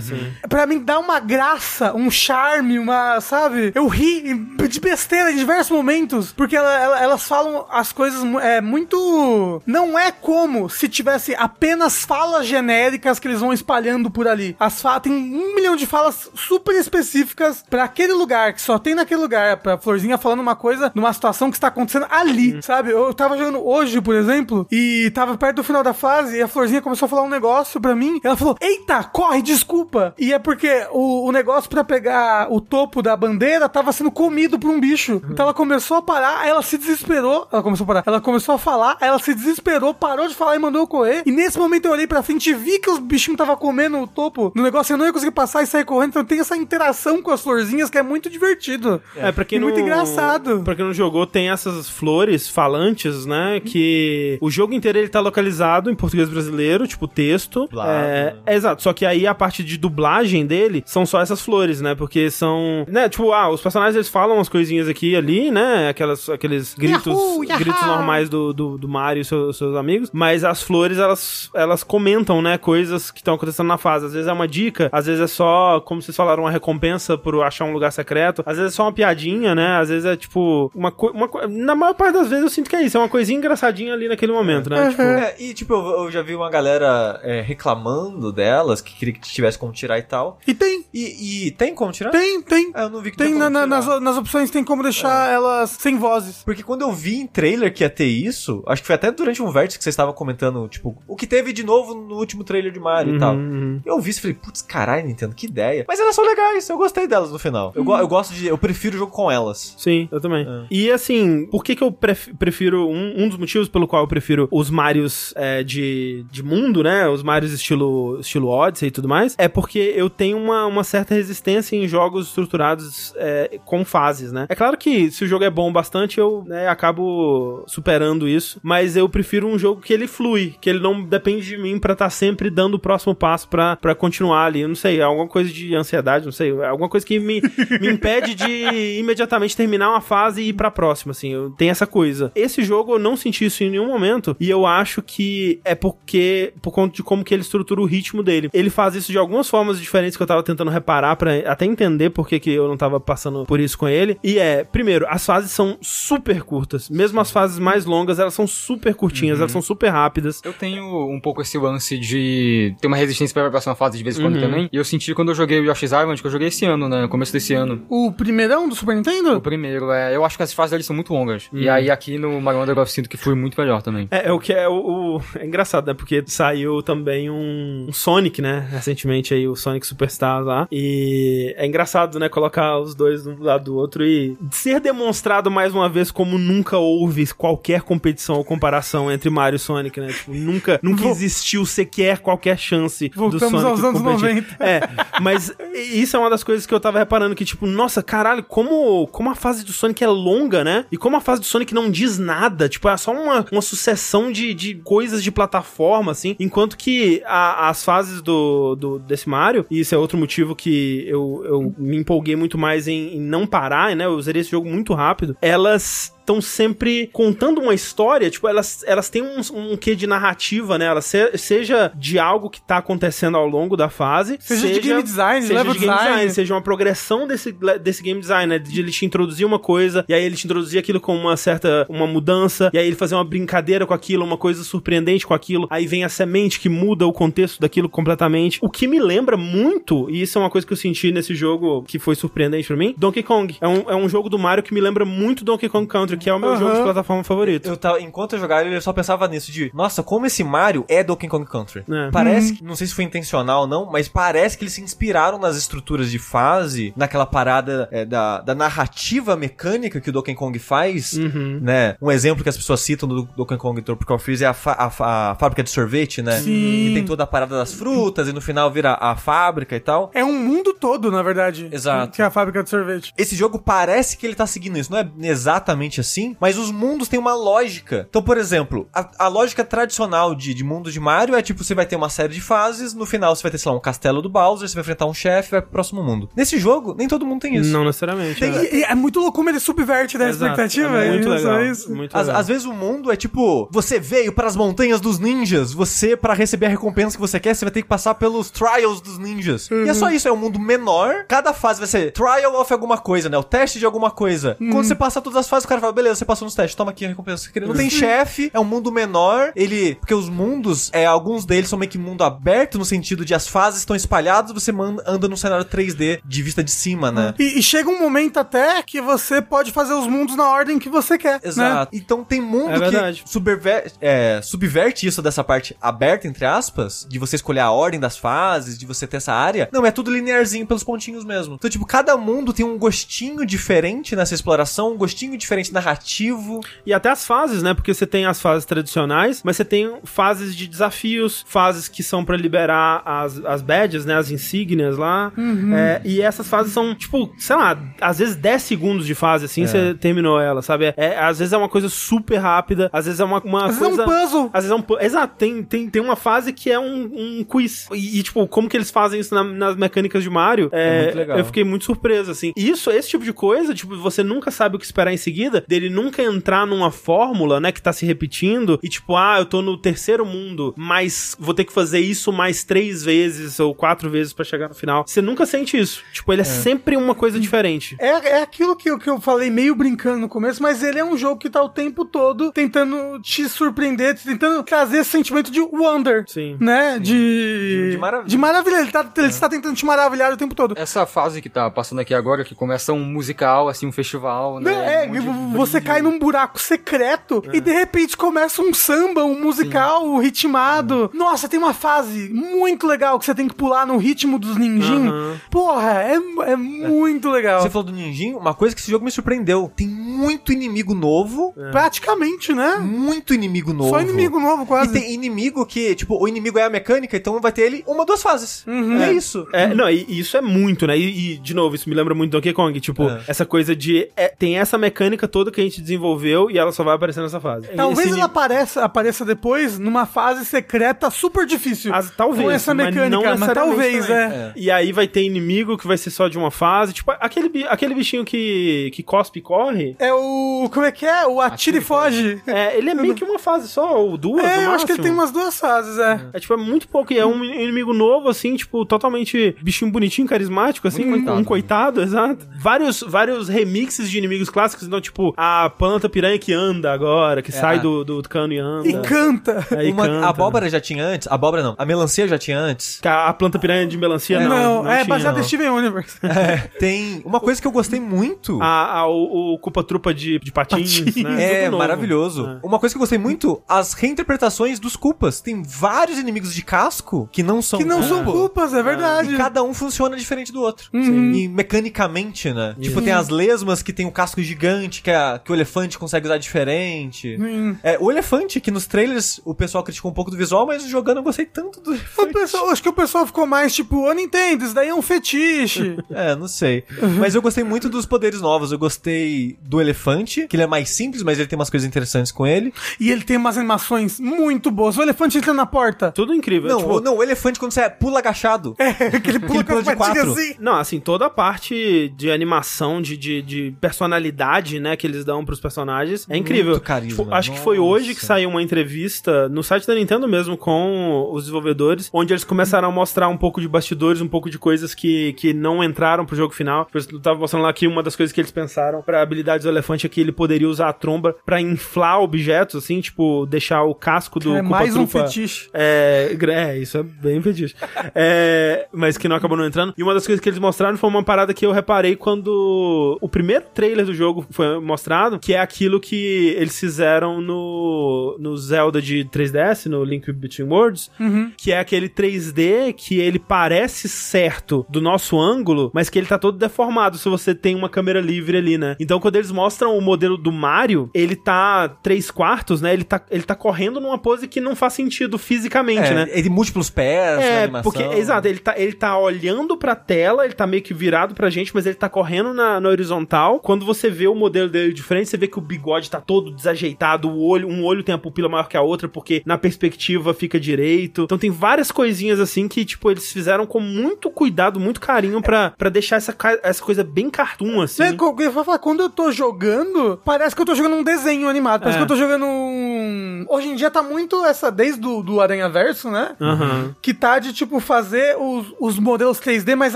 [0.47, 3.71] Pra mim dá uma graça, um charme, uma, sabe?
[3.75, 4.33] Eu ri
[4.69, 9.97] de besteira em diversos momentos, porque ela- ela- elas falam as coisas é muito não
[9.97, 14.55] é como se tivesse apenas falas genéricas que eles vão espalhando por ali.
[14.59, 18.95] As fa tem um milhão de falas super específicas pra aquele lugar que só tem
[18.95, 22.91] naquele lugar, pra Florzinha falando uma coisa numa situação que está acontecendo ali, sabe?
[22.91, 26.47] Eu tava jogando hoje, por exemplo, e tava perto do final da fase e a
[26.47, 28.19] Florzinha começou a falar um negócio pra mim.
[28.23, 30.13] Ela falou: Eita, corre, desculpa.
[30.17, 34.59] E é porque o, o negócio pra pegar o topo da bandeira tava sendo comido
[34.59, 35.21] por um bicho.
[35.29, 37.47] Então ela começou a parar, aí ela se desesperou.
[37.51, 38.03] Ela começou a parar.
[38.05, 41.23] Ela começou a falar, aí ela se desesperou, parou de falar e mandou eu correr.
[41.25, 44.07] E nesse momento eu olhei pra frente e vi que os bichinhos tava comendo o
[44.07, 44.93] topo do negócio.
[44.93, 46.09] Eu não ia conseguir passar e sair correndo.
[46.09, 49.01] Então tem essa interação com as florzinhas que é muito divertido.
[49.15, 49.67] É, pra quem E não.
[49.67, 50.61] muito engraçado.
[50.63, 53.59] Pra quem não jogou, tem essas flores falantes, né?
[53.63, 57.61] Que o jogo inteiro ele tá localizado em português brasileiro, tipo texto.
[57.61, 57.93] Dublado, É,
[58.33, 58.35] né?
[58.45, 58.81] é, exato.
[58.81, 61.95] Só que aí a parte de dublagem dele são só essas flores, né?
[61.95, 62.85] Porque são.
[62.87, 65.89] Né, tipo, ah, os personagens eles falam umas coisinhas aqui e ali, né?
[65.89, 70.09] Aquelas, aqueles gritos, Yahoo, gritos normais do, do, do Mario e seu- seus amigos.
[70.13, 72.57] Mas as flores, elas, elas comentam, né?
[72.57, 74.05] Coisas que estão acontecendo na fase.
[74.07, 77.41] Às vezes é uma dica, às vezes é só, como vocês falaram, uma recompensa por
[77.43, 78.43] achar um lugar secreto.
[78.45, 79.77] Às vezes é só uma piadinha, né?
[79.77, 80.71] Às vezes é tipo.
[80.75, 82.97] Uma, co- uma co- Na maior parte das vezes eu sinto que é isso.
[82.97, 84.89] É uma coisinha engraçadinha ali naquele momento, né?
[84.89, 85.01] Tipo.
[85.01, 89.21] É, e tipo, eu, eu já vi uma galera é, reclamando delas, que queria que
[89.21, 90.39] tivesse como tirar e tal.
[90.47, 92.09] E tem, E, e tem como tirar?
[92.11, 92.71] tem, tem.
[92.73, 95.69] Ah, eu não vi que Tem como na- nas, nas opções, tem como deixar elas
[95.71, 96.43] sem vozes.
[96.43, 99.41] Porque quando eu vi em trailer que ia ter isso, acho que foi até durante
[99.41, 102.71] um vértice que vocês estavam comentando, tipo, o que teve de novo no último trailer
[102.71, 103.35] de Mario e tal.
[103.35, 103.81] uhum.
[103.85, 105.85] Eu vi isso e falei, putz, caralho, Nintendo, que ideia.
[105.87, 107.71] Mas elas são legais, eu gostei delas no final.
[107.75, 108.47] Eu, go- eu gosto de.
[108.47, 109.75] Eu prefiro o jogo com elas.
[109.77, 110.45] Sim, eu também.
[110.47, 110.65] É.
[110.71, 112.87] E assim, por que que eu pref- prefiro.
[112.89, 117.07] Um, um dos motivos pelo qual eu prefiro os Marios é, de, de mundo, né?
[117.07, 121.13] Os Marios estilo, estilo Odyssey e tudo mais, é porque eu tenho uma, uma certa
[121.13, 124.45] resistência em jogos estruturados é, com fases, né?
[124.49, 128.95] É claro que se o jogo é bom bastante, eu né, acabo superando isso, mas
[128.95, 132.09] eu prefiro um jogo que ele flui, que ele não depende de mim pra estar
[132.09, 134.61] sempre dando o próximo passo pra pra continuar ali.
[134.61, 137.41] Eu não sei, é alguma coisa de ansiedade, não sei, alguma coisa que me,
[137.81, 141.33] me impede de imediatamente terminar uma fase e ir pra próxima, assim.
[141.33, 142.31] Eu tenho essa coisa.
[142.35, 146.53] Esse jogo eu não senti isso em nenhum momento e eu acho que é porque
[146.61, 148.49] por conta de como que ele estrutura o ritmo dele.
[148.53, 152.09] Ele faz isso de algumas formas diferentes que eu tava tentando reparar pra até entender
[152.11, 154.17] por que que eu não tava passando por isso com ele.
[154.23, 156.89] E é, primeiro, as fases são super curtas.
[156.89, 160.41] Mesmo as fases mais longas, elas são super curtinhas, elas são super rápidas.
[160.43, 164.17] Eu tenho um pouco esse lance de ter uma resistência pra próxima fase de vez
[164.17, 164.41] em quando Uhum.
[164.41, 164.69] também.
[164.71, 167.01] E eu senti quando eu joguei o Yoshi's Island, que eu joguei esse ano, né?
[167.01, 167.81] No começo desse ano.
[167.89, 169.41] O primeirão do Super O Nintendo?
[169.41, 170.15] primeiro, é.
[170.15, 171.49] Eu acho que as fases deles são muito longas.
[171.51, 171.59] Uhum.
[171.59, 174.07] E aí aqui no Mario Wonder eu sinto que foi muito melhor também.
[174.11, 175.93] É, é o que é o, o- É engraçado, né?
[175.93, 178.67] Porque saiu também um, um Sonic, né?
[178.71, 180.67] Recentemente aí, o Sonic Superstars lá.
[180.71, 182.29] E é engraçado, né?
[182.29, 186.37] Colocar os dois um do lado do outro e ser demonstrado mais uma vez como
[186.37, 190.07] nunca houve qualquer competição ou comparação entre Mario e Sonic, né?
[190.07, 194.35] Tipo, nunca, nunca existiu sequer qualquer chance Voltamos do Sonic aos anos competir.
[194.35, 194.57] 90.
[194.63, 194.81] É,
[195.21, 195.53] mas
[196.01, 199.29] isso é uma das coisas que eu tava reparando que, tipo, nossa, caralho, como, como
[199.29, 200.85] a fase do Sonic é longa, né?
[200.91, 204.31] E como a fase do Sonic não diz nada, tipo, é só uma, uma sucessão
[204.31, 209.65] de, de coisas de plataforma, assim, enquanto que a- as fases do, do, desse Mario,
[209.69, 213.45] e isso é outro motivo que eu, eu me empolguei muito mais em, em não
[213.47, 214.05] parar, né?
[214.05, 219.09] Eu zerei esse jogo muito rápido, elas estão sempre contando uma história, tipo, elas, elas
[219.09, 219.41] têm um,
[219.71, 220.85] um quê de narrativa, né?
[220.85, 225.01] Elas se- seja de algo que tá acontecendo ao longo da fase, Seja de game
[225.01, 226.11] design, seja level de game design.
[226.13, 227.51] design, seja uma progressão desse,
[227.81, 228.59] desse game design, né?
[228.59, 231.85] De ele te introduzir uma coisa, e aí ele te introduzir aquilo com uma certa,
[231.89, 235.67] uma mudança, e aí ele fazer uma brincadeira com aquilo, uma coisa surpreendente com aquilo,
[235.69, 238.59] aí vem a semente que muda o contexto daquilo completamente.
[238.61, 241.83] O que me lembra muito, e isso é uma coisa que eu senti nesse jogo
[241.87, 243.55] que foi surpreendente pra mim, Donkey Kong.
[243.59, 246.29] É um, é um jogo do Mario que me lembra muito Donkey Kong Country, que
[246.29, 246.59] é o meu Aham.
[246.59, 247.67] jogo de plataforma favorito.
[247.69, 251.03] Eu tava, enquanto eu jogava, eu só pensava nisso, de, nossa, como esse Mario é
[251.03, 251.83] Donkey Kong Country.
[251.89, 252.11] É.
[252.11, 255.37] Parece que, não sei se foi intencional ou não, mas parece que eles se inspiraram
[255.39, 260.57] nas estruturas de fase, naquela parada é, da, da narrativa mecânica que o Donkey Kong
[260.59, 261.59] faz, Uhum.
[261.61, 261.95] né?
[262.01, 264.89] Um exemplo que as pessoas citam do Donkey Kong Tropical Freeze é a, fa- a
[264.89, 266.37] fa- a fábrica de sorvete, né?
[266.39, 266.43] Sim.
[266.87, 270.11] Que tem toda a parada das frutas e no final vira a fábrica e tal.
[270.13, 271.67] É um mundo todo, na verdade.
[271.71, 272.13] Exato.
[272.13, 273.13] Que é a fábrica de sorvete.
[273.17, 276.71] Esse jogo parece que ele tá seguindo isso, não é exatamente diferente, assim, mas os
[276.71, 278.05] mundos têm uma lógica.
[278.09, 281.75] Então, por exemplo, a, a lógica tradicional de, de mundo de Mario é tipo, você
[281.75, 284.21] vai ter uma série de fases, no final você vai ter, sei lá, um castelo
[284.21, 286.29] do Bowser, você vai enfrentar um chefe e vai pro próximo mundo.
[286.35, 287.71] Nesse jogo, nem todo mundo tem isso.
[287.71, 288.39] Não necessariamente.
[288.39, 288.75] Tem- é.
[288.75, 290.51] e- e é muito louco como ele subverte da Exato.
[290.51, 290.97] expectativa.
[291.03, 291.65] É muito isso, legal.
[291.65, 291.95] isso.
[291.95, 292.41] Muito Às, legal.
[292.41, 296.33] às vezes o mundo é tipo, você veio para as montanhas dos ninjas, você, pra
[296.33, 299.69] receber a recompensa que você quer, você vai ter que passar pelos trials dos ninjas.
[299.71, 302.97] E é só isso, é um mundo menor, cada fase vai ser trial of alguma
[302.97, 303.37] coisa, né?
[303.37, 304.55] O teste de alguma coisa.
[304.59, 306.91] Quando você passa todas as fases, o cara fala, beleza, você passou nos testes, toma
[306.91, 307.65] aqui a recompensa que você.
[307.67, 309.95] Não tem chefe, é um mundo menor, ele...
[309.95, 313.47] Porque os mundos, é, alguns deles são meio que mundo aberto, no sentido de as
[313.47, 317.33] fases estão espalhadas, você man- anda num cenário 3D de vista de cima, né?
[317.39, 320.89] E, e chega um momento até que você pode fazer os mundos na ordem que
[320.89, 321.33] você quer.
[321.33, 321.39] Né?
[321.43, 321.95] Exato.
[321.95, 327.19] Então tem mundo É que subver- é, subverte isso dessa parte aberta, entre aspas, de
[327.19, 329.69] você escolher a ordem das fases, de você ter essa área.
[329.71, 331.55] Não, é tudo linearzinho pelos pontinhos mesmo.
[331.55, 336.61] Então, tipo, cada mundo tem um gostinho diferente nessa exploração, um gostinho diferente narrativo.
[336.85, 337.73] E até as fases, né?
[337.73, 342.23] Porque você tem as fases tradicionais, mas você tem fases de desafios, fases que são
[342.23, 344.15] pra liberar as, as badges, né?
[344.15, 345.31] As insígnias lá.
[345.73, 349.65] É, e essas fases são, tipo, sei lá, às vezes 10 segundos de fase, assim,
[349.65, 350.85] você terminou ela, sabe?
[350.85, 353.79] É, é, às vezes é uma coisa super rápida, às vezes é uma, uma Às
[353.79, 354.03] vezes coisa...
[354.03, 354.49] é um puzzle.
[354.53, 357.43] Às vezes é um pu- Exato, tem, tem, tem uma fase que é um, um
[357.43, 357.87] quiz.
[357.91, 360.69] E, e, tipo, como que eles fazem isso na- nas mecânicas de Mario?
[360.71, 361.37] É, muito legal.
[361.37, 362.51] Eu fiquei muito surpreso, assim.
[362.55, 365.63] E Isso, esse tipo de coisa, tipo, você nunca sabe o que esperar em seguida,
[365.69, 369.61] dele nunca entrar numa fórmula, né, que tá se repetindo, e tipo, ah, eu tô
[369.61, 374.33] no terceiro mundo, mas vou ter que fazer isso mais três vezes ou quatro vezes
[374.33, 375.03] pra chegar no final.
[375.07, 376.03] Você nunca sente isso.
[376.11, 377.95] Tipo, ele é, sempre uma coisa diferente.
[377.99, 381.05] É, é aquilo que, eu- que eu falei meio brincando no começo, mas ele é
[381.05, 385.61] um jogo que tá o tempo todo tentando te surpreender, tentando trazer esse sentimento de
[385.61, 386.23] wonder.
[386.27, 386.57] Sim.
[386.59, 386.97] Né?
[386.99, 387.91] De.
[387.91, 388.27] De maravilha.
[388.29, 388.75] De maravilha.
[388.81, 390.73] Ele tá, ele está tentando te maravilhar o tempo todo.
[390.77, 394.71] Essa fase que tá passando aqui agora, que começa um musical, assim, um festival, né?
[394.71, 399.39] Não, é, um você cai num buraco secreto e de repente começa um samba, um
[399.41, 401.09] musical ritmado.
[401.13, 405.11] Nossa, tem uma fase muito legal que você tem que pular no ritmo dos ninjinhos.
[405.13, 405.39] Aham.
[405.49, 406.15] Porra, é,
[406.51, 407.61] é muito legal.
[407.61, 409.71] Você falou do ninjinho, uma coisa que esse jogo me surpreendeu.
[409.75, 412.77] Tem muito inimigo novo, Praticamente, né?
[412.77, 413.89] muito inimigo novo.
[413.89, 414.93] Só inimigo novo, E quase.
[414.93, 418.21] tem inimigo que, tipo, o inimigo é a mecânica, então vai ter ele uma, duas
[418.21, 418.65] fases.
[419.01, 419.47] É isso.
[419.53, 420.97] É, não, e, e isso é muito, né?
[420.97, 422.79] E, e, de novo, isso me lembra muito do Donkey Kong.
[422.79, 423.21] Tipo, É.
[423.27, 424.09] essa coisa de.
[424.15, 427.39] é, tem essa mecânica toda que a gente desenvolveu e ela só vai aparecer nessa
[427.39, 427.67] fase.
[427.75, 431.93] Talvez Esse ela apareça, apareça depois numa fase secreta super difícil.
[431.93, 432.43] As- talvez.
[432.43, 434.23] Com essa mas mecânica, não mas, talvez, também.
[434.23, 434.53] é.
[434.55, 436.93] E aí vai ter inimigo que vai ser só de uma fase.
[436.93, 439.95] Tipo, aquele, aquele bichinho que, que cospe e corre.
[439.99, 440.69] É o.
[440.71, 441.25] Como é que é?
[441.27, 442.41] O Atire e Foge.
[442.47, 444.43] É, ele é meio que uma fase só, ou duas.
[444.43, 446.19] É, no eu acho que ele tem umas duas fases, é.
[446.33, 447.11] É tipo, é muito pouco.
[447.13, 451.39] E é um inimigo novo, assim, tipo, totalmente bichinho bonitinho, carismático, assim, Muito um, coitado.
[451.39, 452.47] um coitado, exato.
[452.59, 457.51] Vários, vários remixes de inimigos clássicos, então, tipo, a planta piranha que anda agora, que
[457.51, 458.87] sai do, do cano e anda.
[458.87, 459.65] E canta.
[459.71, 460.25] É, e Uma- canta.
[460.25, 461.27] a abóbora já tinha antes?
[461.27, 461.75] A abóbora não.
[461.77, 462.99] A melancia já tinha antes?
[463.05, 464.83] A planta piranha de melancia, Não, não.
[464.83, 465.39] não é não.
[465.39, 466.17] em Steven Universe.
[466.39, 467.21] É, tem.
[467.25, 468.61] Uma coisa que eu gostei muito.
[468.61, 471.23] A, a- o, o Culpa Trupa de, de patins, Patins.
[471.23, 471.63] né?
[471.65, 472.59] É, maravilhoso.
[472.63, 475.39] Uma coisa que eu gostei muito, as reinterpretações dos culpas.
[475.41, 478.39] Tem vários inimigos de casco que não são Que não são culpa.
[478.39, 479.33] culpas, é verdade.
[479.33, 480.89] E cada um funciona diferente do outro.
[480.93, 481.31] Uhum.
[481.33, 482.75] E mecanicamente, né?
[482.79, 486.37] Tipo, tem as lesmas que tem o casco gigante que, que o elefante consegue usar
[486.37, 487.37] diferente.
[487.39, 487.75] Hum.
[487.83, 491.17] É, o elefante, que nos trailers o pessoal criticou um pouco do visual, mas jogando
[491.17, 492.33] eu gostei tanto do O elefante.
[492.33, 495.97] pessoal, acho que o pessoal ficou mais tipo, ô Nintendo, isso daí é um fetiche.
[496.11, 496.83] É, não sei.
[497.19, 498.71] Mas eu gostei muito dos poderes novos.
[498.71, 502.31] Eu gostei do elefante, que ele é mais simples, mas ele tem umas coisas interessantes
[502.31, 502.73] com ele.
[502.99, 504.97] e ele tem umas animações muito boas.
[504.97, 506.11] O elefante entra na porta.
[506.11, 506.69] Tudo incrível.
[506.69, 508.75] Não, tipo, o- não, o elefante quando você pula agachado.
[509.23, 510.31] que ele pula Ele com as pula de quatro.
[510.33, 510.55] assim.
[510.59, 515.43] Não, assim, toda a parte de animação, de, de, de personalidade, né, que eles dão
[515.45, 516.79] pros personagens é incrível.
[516.79, 517.89] carisma, Tipo, acho que foi nossa.
[517.89, 522.43] hoje que saiu uma entrevista no site da Nintendo mesmo com os desenvolvedores, onde eles
[522.43, 526.25] começaram a mostrar um pouco de bastidores, um pouco de coisas que, que não entraram
[526.25, 526.87] pro jogo final.
[527.11, 530.05] Eu tava mostrando lá que uma das coisas que eles pensaram pra habilidades do elefante
[530.05, 534.39] é que ele poderia usar a tromba pra inflar objetos, assim, tipo, deixar o casco
[534.39, 535.69] do É Koopa mais um fetiche.
[535.73, 537.75] é, é, isso é bem fetiche.
[538.15, 539.93] É, mas que não acabou não entrando.
[539.97, 543.29] E uma das coisas que eles mostraram foi uma parada que eu reparei quando o
[543.29, 544.98] primeiro trailer do jogo foi mostrado,
[545.39, 551.11] que é aquilo que eles fizeram no, no Zelda de 3DS, no Link Between Worlds,
[551.57, 556.37] que é aquele 3D que ele parece certo do nosso ângulo, mas que ele tá
[556.37, 558.95] todo deformado se você tem uma câmera livre ali, né?
[558.99, 562.93] Então quando eles mostram o modelo do Mario, ele tá 3 quartos, né?
[562.93, 566.27] Ele tá, ele tá correndo numa pose que não faz sentido fisicamente, É, né?
[566.31, 567.91] Ele tem múltiplos pés na É, animação.
[567.91, 571.49] porque, exato, ele tá, ele tá olhando pra tela, ele tá meio que virado pra
[571.49, 573.59] gente, mas ele tá correndo na, na horizontal.
[573.59, 575.29] Quando você vê o modelo dele meio diferente.
[575.29, 578.49] Você vê que o bigode tá todo desajeitado, o olho, um olho tem a pupila
[578.49, 581.23] maior que a outra, porque na perspectiva fica direito.
[581.23, 585.71] Então tem várias coisinhas assim que, tipo, eles fizeram com muito cuidado, muito carinho pra,
[585.77, 588.01] pra deixar essa, essa coisa bem cartoon, assim.
[588.03, 591.03] Né, co- eu vou falar, quando eu tô jogando, parece que eu tô jogando um
[591.03, 591.81] desenho animado.
[591.81, 591.99] Parece É.
[591.99, 593.45] que eu tô jogando um.
[593.49, 596.35] Hoje em dia tá muito essa, desde do, do Aranha Verso, né?
[596.41, 596.95] Aham.
[597.01, 599.95] Que tá de, tipo, fazer os, os modelos 3D, mas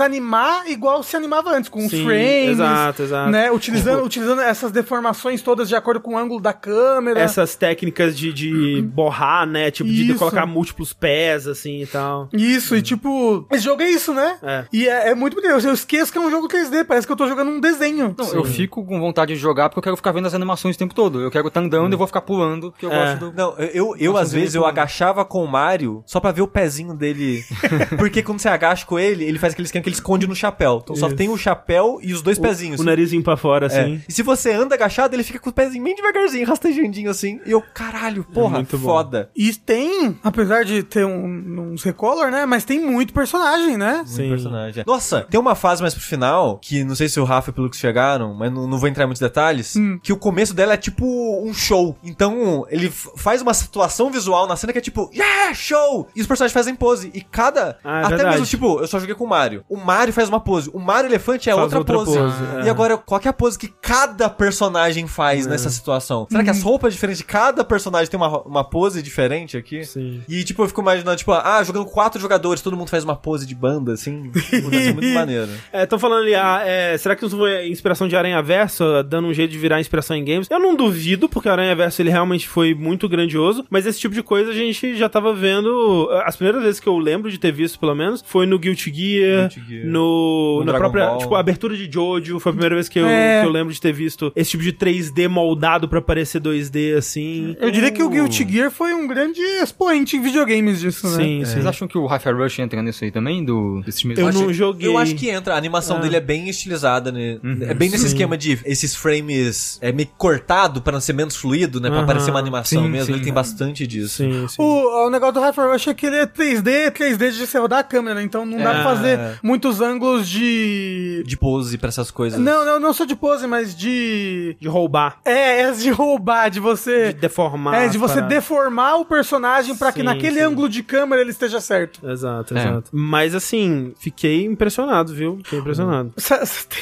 [0.00, 2.50] animar igual se animava antes, com os Sim, frames.
[2.52, 3.30] exato, exato.
[3.30, 3.50] Né?
[3.50, 7.20] Utilizando, utilizando essas deformações todas de acordo com o ângulo da câmera.
[7.20, 9.70] Essas técnicas de, de borrar, né?
[9.70, 10.18] Tipo, de Isso.
[10.18, 12.28] colocar múltiplos pés, assim e tal.
[12.32, 14.36] Isso, e tipo, esse jogo é isso, né?
[14.42, 14.64] É.
[14.72, 15.66] E é, é muito bonito.
[15.66, 18.14] Eu esqueço que é um jogo 3D, parece que eu tô jogando um desenho.
[18.16, 20.78] Não, eu fico com vontade de jogar porque eu quero ficar vendo as animações o
[20.78, 21.20] tempo todo.
[21.20, 23.10] Eu quero estar andando e vou ficar pulando, porque eu É.
[23.12, 23.32] gosto do.
[23.36, 26.48] Não, eu, eu, eu às vezes eu agachava com o Mario só pra ver o
[26.48, 27.42] pezinho dele.
[27.98, 30.80] Porque quando você agacha com ele, ele faz aquele esquema que ele esconde no chapéu.
[30.82, 31.16] Então só Isso.
[31.16, 32.80] tem o chapéu e os dois pezinhos.
[32.80, 33.68] O narizinho pra fora, É.
[33.68, 34.02] assim.
[34.08, 37.40] E se você anda agachado, ele fica com o pezinho bem devagarzinho, rastejandinho assim.
[37.46, 38.84] E eu, caralho, porra, muito bom.
[38.88, 39.30] foda.
[39.34, 42.46] E tem, apesar de ter um, uns recolor, né?
[42.46, 43.96] Mas tem muito personagem, né?
[43.96, 44.28] Muito Sim.
[44.28, 44.84] personagem.
[44.86, 47.62] Nossa, tem uma fase mais pro final, que não sei se o Rafa e o
[47.62, 49.98] Lucas chegaram, mas não, não vou entrar em muitos detalhes, Hum.
[50.02, 51.04] que o começo dela é tipo
[51.44, 51.96] um show.
[52.02, 56.08] Então, ele faz uma situação visual na cena que é tipo, yeah, show!
[56.14, 57.10] E os personagens fazem pose.
[57.14, 57.78] E cada...
[57.84, 58.30] Ah, é até verdade.
[58.32, 59.64] mesmo, tipo, eu só joguei com o Mario.
[59.68, 60.70] O Mario faz uma pose.
[60.72, 62.18] O Mario Elefante é outra, outra pose.
[62.18, 62.70] pose, E é.
[62.70, 64.63] agora, qual que é a pose que cada personagem
[65.06, 66.26] faz nessa situação?
[66.30, 69.84] Será que as roupas diferentes de cada personagem tem uma, uma pose diferente aqui?
[69.84, 70.22] Sim.
[70.28, 73.46] E, tipo, eu fico imaginando, tipo, ah, jogando quatro jogadores, todo mundo faz uma pose
[73.46, 74.30] de banda, assim.
[74.34, 74.62] Ser
[74.94, 75.48] muito maneiro.
[75.72, 79.28] É, tô falando ali, ah, é, será que isso foi inspiração de Aranha Verso, dando
[79.28, 80.48] um jeito de virar inspiração em games?
[80.50, 84.14] Eu não duvido, porque o Aranha Verso ele realmente foi muito grandioso, mas esse tipo
[84.14, 86.08] de coisa a gente já tava vendo.
[86.24, 89.48] As primeiras vezes que eu lembro de ter visto, pelo menos, foi no Guilty Gear,
[89.48, 89.86] Guilty Gear.
[89.86, 91.18] no, No na Dragon própria, Ball.
[91.18, 93.40] tipo, a abertura de Jojo, foi a primeira vez que eu, É.
[93.40, 97.56] que eu lembro de ter visto esse tipo de 3D moldado pra parecer 2D, assim.
[97.60, 101.16] Eu diria que o Guilty Gear foi um grande expoente em videogames disso, né?
[101.16, 101.52] Sim, sim.
[101.52, 103.44] Vocês acham que o Hi-Fi Rush entra nisso aí também?
[103.44, 104.18] Do, mesmos?
[104.18, 104.88] Eu não joguei.
[104.88, 105.54] Eu acho que entra.
[105.54, 106.00] A animação Ah.
[106.00, 107.38] dele é bem estilizada, né?
[107.42, 107.58] Uhum.
[107.62, 111.80] é bem nesse esquema de esses frames é meio cortado pra não ser menos fluido,
[111.80, 111.88] né?
[111.88, 112.06] Pra Aham.
[112.06, 113.06] parecer uma animação Sim, mesmo.
[113.06, 113.12] sim.
[113.14, 114.16] Ele tem bastante disso.
[114.16, 114.56] Sim, sim.
[114.58, 117.78] O, o negócio do Hyper Rush é que ele é 3D, 3D de você rodar
[117.80, 118.72] a câmera, então não dá É.
[118.74, 121.22] pra fazer muitos ângulos de...
[121.26, 122.38] De pose pra essas coisas.
[122.40, 124.43] Não, não, não só de pose, mas de...
[124.60, 127.12] De roubar, É, é de roubar, de você...
[127.12, 127.74] de deformar.
[127.76, 128.34] é, de você paradas.
[128.36, 130.44] deformar o personagem pra que naquele sim.
[130.44, 132.00] ângulo de câmera ele esteja certo.
[132.08, 132.60] Exato, É.
[132.60, 132.90] exato.
[132.92, 135.38] Mas assim, fiquei impressionado, viu?
[135.42, 136.12] Fiquei impressionado.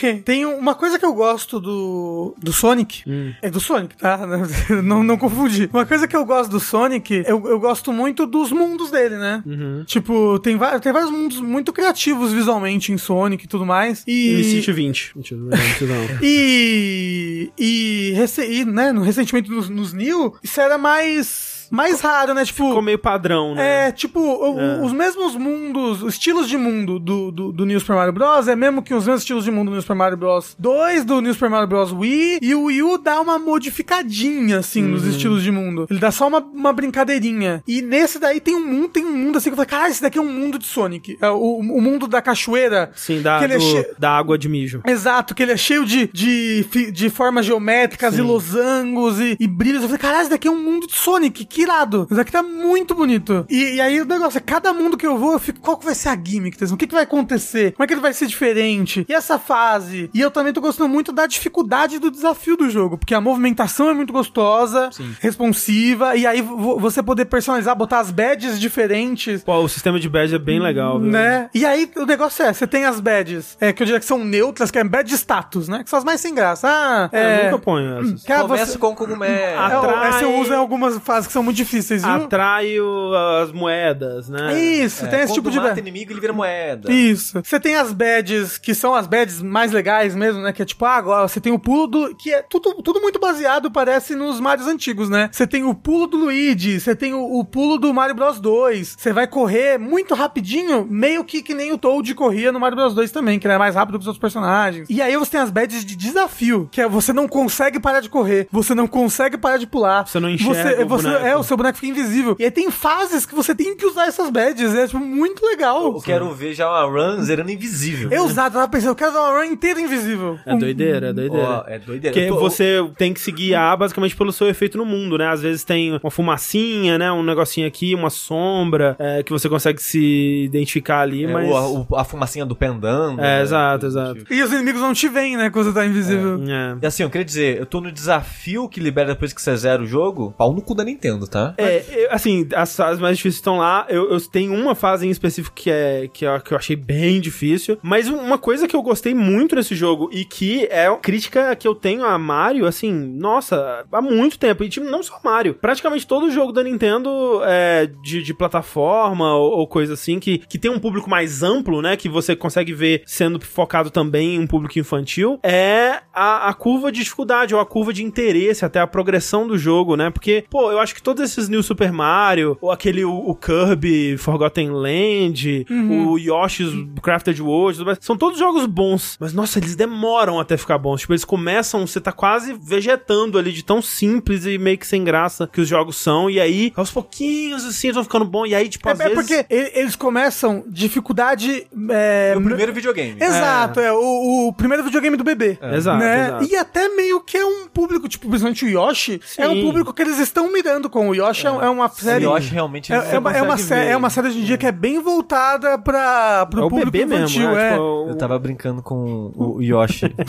[0.00, 3.02] Tem, tem uma coisa que eu gosto do, do Sonic.
[3.06, 3.32] Hum.
[3.42, 4.18] É do Sonic, tá?
[4.82, 5.68] Não, não confundir.
[5.72, 9.42] Uma coisa que eu gosto do Sonic, eu, eu gosto muito dos mundos dele, né?
[9.46, 9.84] Uhum.
[9.86, 14.02] Tipo, tem, tem vários mundos muito criativos visualmente em Sonic e tudo mais.
[14.06, 14.34] E.
[14.42, 15.12] Limite 20.
[15.16, 16.18] Mentira, não é não.
[16.22, 17.51] E.
[17.58, 18.14] E,
[18.48, 21.51] e né, no, recentemente nos, nos New, isso era mais.
[21.72, 22.44] Mais raro, né?
[22.44, 22.66] Tipo.
[22.68, 23.88] Ficou meio padrão, né?
[23.88, 24.80] É, tipo, o- É.
[24.84, 28.46] os mesmos mundos, os estilos de mundo do, do, do New Super Mario Bros.
[28.46, 30.54] é mesmo que os mesmos estilos de mundo do New Super Mario Bros.
[30.58, 31.92] 2, do New Super Mario Bros.
[31.92, 35.86] Wii, e o Wii U dá uma modificadinha, assim, nos estilos de mundo.
[35.90, 37.62] Ele dá só uma, uma brincadeirinha.
[37.66, 40.02] E nesse daí tem um mundo, tem um mundo assim que eu falei, cara, esse
[40.02, 41.16] daqui é um mundo de Sonic.
[41.20, 42.90] É o, o mundo da cachoeira.
[42.94, 44.80] Sim, da, é do- che- da água de mijo.
[44.86, 49.82] Exato, que ele é cheio de, de, de formas geométricas e losangos e, e brilhos.
[49.82, 52.02] Eu falei, caralho, esse daqui é um mundo de Sonic, que irado.
[52.04, 53.44] Isso daqui tá muito bonito.
[53.48, 55.84] E, e aí o negócio é, cada mundo que eu vou, eu fico, qual que
[55.84, 56.72] vai ser a gimmick desse?
[56.72, 57.72] O que, que vai acontecer?
[57.72, 59.06] Como é que ele vai ser diferente?
[59.08, 60.10] E essa fase?
[60.14, 63.88] E eu também tô gostando muito da dificuldade do desafio do jogo, porque a movimentação
[63.88, 64.90] é muito gostosa,
[65.36, 69.42] responsiva, e aí vo- você poder personalizar, botar as badges diferentes.
[69.42, 71.10] Pô, o sistema de badge é bem legal, viu?
[71.10, 71.48] Né?
[71.54, 74.18] E aí o negócio é, você tem as badges, é, que eu diria que são
[74.24, 75.82] neutras, que é badge status, né?
[75.82, 76.68] Que são as mais sem graça.
[76.68, 77.40] Ah, É, é...
[77.40, 78.22] Eu nunca ponho essas.
[78.24, 79.24] Cara, Começa você- com cogumelo.
[79.32, 82.10] É, Atrai- essa eu uso em algumas fases que são muito difíceis, viu?
[82.12, 83.12] Atrai o-
[83.42, 84.58] as moedas, né?
[84.60, 86.92] Isso, tem esse tipo de mata inimigo, ele vira moeda.
[86.92, 87.40] Isso.
[87.44, 90.52] Você tem as badges, que são as badges mais legais mesmo, né?
[90.52, 92.14] Que é tipo, ah, agora você tem o pulo do.
[92.16, 95.28] Que é tudo, tudo muito baseado, parece, nos Marios antigos, né?
[95.32, 98.96] Você tem o pulo do Luigi, você tem o, o pulo do Mario Bros 2.
[98.98, 102.94] Você vai correr muito rapidinho, meio que que nem o Toad corria no Mario Bros
[102.94, 104.88] 2 também, que ele é mais rápido que os outros personagens.
[104.90, 108.08] E aí você tem as badges de desafio, que é você não consegue parar de
[108.08, 110.06] correr, você não consegue parar de pular.
[110.06, 112.36] Você não enxerga Você, você, é, É, o seu boneco fica invisível.
[112.38, 114.74] E aí tem fases que você tem que usar essas badges.
[114.74, 115.84] É, tipo, muito legal.
[115.84, 118.10] Eu quero ver já uma run zerando invisível.
[118.10, 120.38] Eu usava, tava pensando, eu quero dar uma run inteira invisível.
[120.46, 121.46] É doideira, é doideira.
[121.48, 122.14] Ó, é doideira.
[122.14, 125.28] Porque tô- você tem que se guiar basicamente pelo seu efeito no mundo, né?
[125.28, 127.10] Às vezes tem uma fumacinha, né?
[127.12, 131.48] Um negocinho aqui, uma sombra, é, que você consegue se identificar ali, é, mas...
[131.50, 133.20] o- a, a fumacinha do pendando.
[133.20, 133.42] É, né?
[133.42, 134.24] exato, exato.
[134.30, 136.40] E os inimigos não te veem, né, quando você tá invisível.
[136.48, 136.76] É.
[136.82, 139.82] E assim, eu queria dizer, eu tô no desafio que libera depois que você zera
[139.82, 141.54] o jogo, pau no cu da Nintendo, tá?
[141.58, 143.86] É, assim, as fases mais difíceis estão lá.
[143.88, 147.20] Eu, eu tenho uma fase em específico que é que eu, que eu achei bem
[147.20, 147.78] difícil.
[147.82, 151.74] Mas uma coisa que eu gostei muito nesse jogo e que é crítica que eu
[151.74, 154.64] tenho a Mario, assim, nossa, há muito tempo.
[154.64, 155.54] E tipo, não só Mario.
[155.54, 160.58] Praticamente todo jogo da Nintendo é, de, de plataforma ou, ou coisa assim, que, que
[160.58, 161.96] tem um público mais amplo, né?
[161.96, 166.90] Que você consegue ver sendo focado também em um público infantil, é a, a curva
[166.90, 170.10] de dificuldade ou a curva de interesse, até a progressão do jogo, né?
[170.10, 174.16] Porque, pô, eu acho que todos esses New Super Mario, ou aquele o, o Kirby
[174.16, 176.72] Forgotten Land, o Yoshi's
[177.02, 181.02] Crafted World, são todos jogos bons, mas nossa, eles demoram até ficar bons.
[181.02, 185.04] Tipo, eles começam, você tá quase vegetando ali de tão simples e meio que sem
[185.04, 188.54] graça que os jogos são, e aí, aos pouquinhos assim, eles vão ficando bons, e
[188.54, 189.18] aí, tipo, É, às é vezes...
[189.18, 191.66] porque eles começam dificuldade.
[191.90, 193.22] É, No primeiro videogame.
[193.22, 195.58] Exato, é, o, o primeiro videogame do bebê.
[195.60, 196.26] Exato, né?
[196.26, 196.44] exato.
[196.44, 199.62] E até meio que é um público, tipo, principalmente o Yoshi, é um Sim.
[199.62, 201.01] público que eles estão mirando com.
[201.08, 202.24] O Yoshi é, é uma série.
[202.24, 202.92] Eu acho realmente...
[202.92, 203.90] É, é uma, é, uma consegue sé- ver.
[203.90, 206.90] é uma série hoje em dia que é bem voltada pra, pro É o público
[206.90, 207.68] bebê infantil, mesmo, né?
[207.68, 207.70] é.
[207.72, 210.08] Tipo, o- Eu tava brincando com o o Yoshi.
[210.10, 210.22] tá?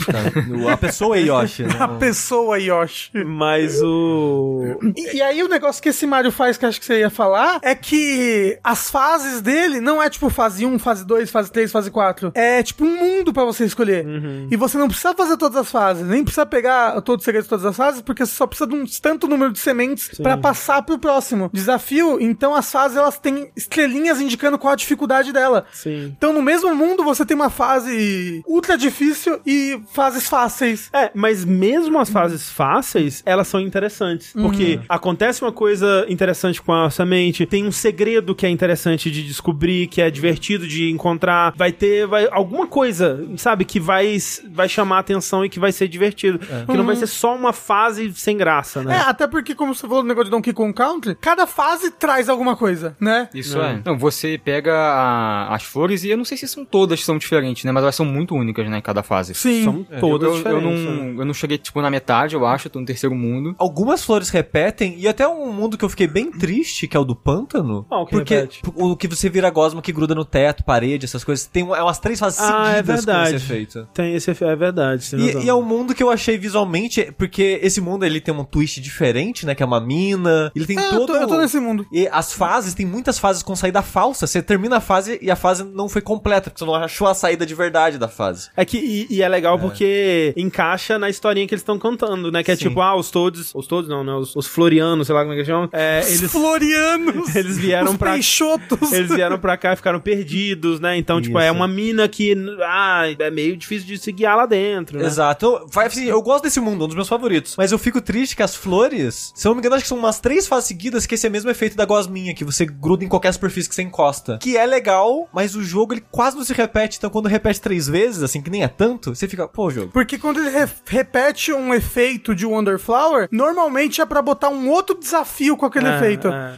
[0.54, 1.74] O- A pessoa é Yoshi, né?
[1.78, 3.10] A pessoa Yoshi.
[3.24, 4.76] Mas o.
[4.96, 7.58] E, e aí o negócio que esse Mario faz, que acho que você ia falar,
[7.62, 11.90] é que as fases dele não é tipo fase 1, fase 2, fase 3, fase
[11.90, 12.32] 4.
[12.34, 14.04] É tipo um mundo pra você escolher.
[14.50, 17.50] E você não precisa fazer todas as fases, nem precisa pegar todos os segredos de
[17.50, 20.63] todas as fases, porque você só precisa de um tanto número de sementes pra passar
[20.82, 22.18] pro próximo desafio.
[22.20, 25.66] Então as fases elas têm estrelinhas indicando qual a dificuldade dela.
[25.72, 26.14] Sim.
[26.16, 30.90] Então no mesmo mundo você tem uma fase ultra difícil e fases fáceis.
[30.92, 34.32] É, mas mesmo as fases fáceis, elas são interessantes.
[34.32, 39.10] Porque acontece uma coisa interessante com a nossa mente, tem um segredo que é interessante
[39.10, 44.16] de descobrir, que é divertido de encontrar, vai ter vai, alguma coisa, sabe, que vai,
[44.50, 46.38] vai chamar a atenção e que vai ser divertido.
[46.38, 49.02] Que não vai ser só uma fase sem graça, É, né?
[49.06, 52.56] até porque, como você falou no negócio de Donkey Kong Country, cada fase traz alguma
[52.56, 53.28] coisa, né?
[53.34, 53.80] Isso é.
[53.84, 57.18] Não, você pega a- as flores e eu não sei se são todas que são
[57.18, 57.72] diferentes, né?
[57.72, 58.80] Mas elas são muito únicas, né?
[58.80, 59.34] Cada fase.
[59.34, 59.64] Sim.
[59.64, 60.80] São todas eu, eu, eu diferentes.
[60.84, 60.90] né?
[61.12, 62.66] não, eu não cheguei, tipo, na metade, eu acho.
[62.68, 63.54] Eu tô no terceiro mundo.
[63.58, 67.04] Algumas flores repetem, e até um mundo que eu fiquei bem triste, que é o
[67.04, 67.84] do pântano.
[67.88, 68.62] Qual que porque repete?
[68.74, 71.98] o que você vira gosma que gruda no teto, parede, essas coisas, tem é umas
[71.98, 73.40] três fases Ah, é seguidas como verdade.
[73.40, 73.88] ser feito.
[73.94, 75.16] Tem esse é verdade.
[75.16, 78.44] E, e é um mundo que eu achei visualmente, porque esse mundo ele tem um
[78.44, 79.54] twist diferente, né?
[79.54, 80.43] Que é uma mina.
[80.54, 81.06] Ele tem eu, todo.
[81.08, 81.86] tô, eu tô nesse mundo.
[81.92, 84.26] E as fases, tem muitas fases com saída falsa.
[84.26, 87.14] Você termina a fase e a fase não foi completa, porque você não achou a
[87.14, 88.48] saída de verdade da fase.
[88.56, 92.42] É que, e, e é legal porque encaixa na historinha que eles estão cantando, né?
[92.42, 92.68] Que é Sim.
[92.68, 93.52] tipo, ah, os todos.
[93.54, 94.12] Os todos não, né?
[94.14, 95.68] Os, os florianos, sei lá como é que chamam.
[95.72, 97.34] É, Os eles, florianos.
[97.36, 98.92] eles vieram os pra- peixotos.
[98.92, 100.96] eles vieram pra cá e ficaram perdidos, né?
[100.96, 101.54] Então, tipo, é Isso.
[101.54, 102.34] uma mina que.
[102.62, 105.04] Ah, é meio difícil de se guiar lá dentro, né?
[105.06, 105.44] Exato.
[105.46, 107.54] Eu, vai, assim, eu gosto desse mundo, um dos meus favoritos.
[107.56, 109.98] Mas eu fico triste que as flores, se eu não me engano, acho que são
[109.98, 113.08] umas três fases seguidas que esse é mesmo efeito da gosminha, que você gruda em
[113.08, 114.38] qualquer superfície que você encosta.
[114.38, 116.98] Que é legal, mas o jogo ele quase não se repete.
[116.98, 119.90] Então quando repete três vezes, assim, que nem é tanto, você fica, pô, jogo.
[119.92, 124.68] Porque quando ele re- repete um efeito de Wonder Flower, normalmente é pra botar um
[124.68, 126.28] outro desafio com aquele É, efeito.
[126.28, 126.54] é.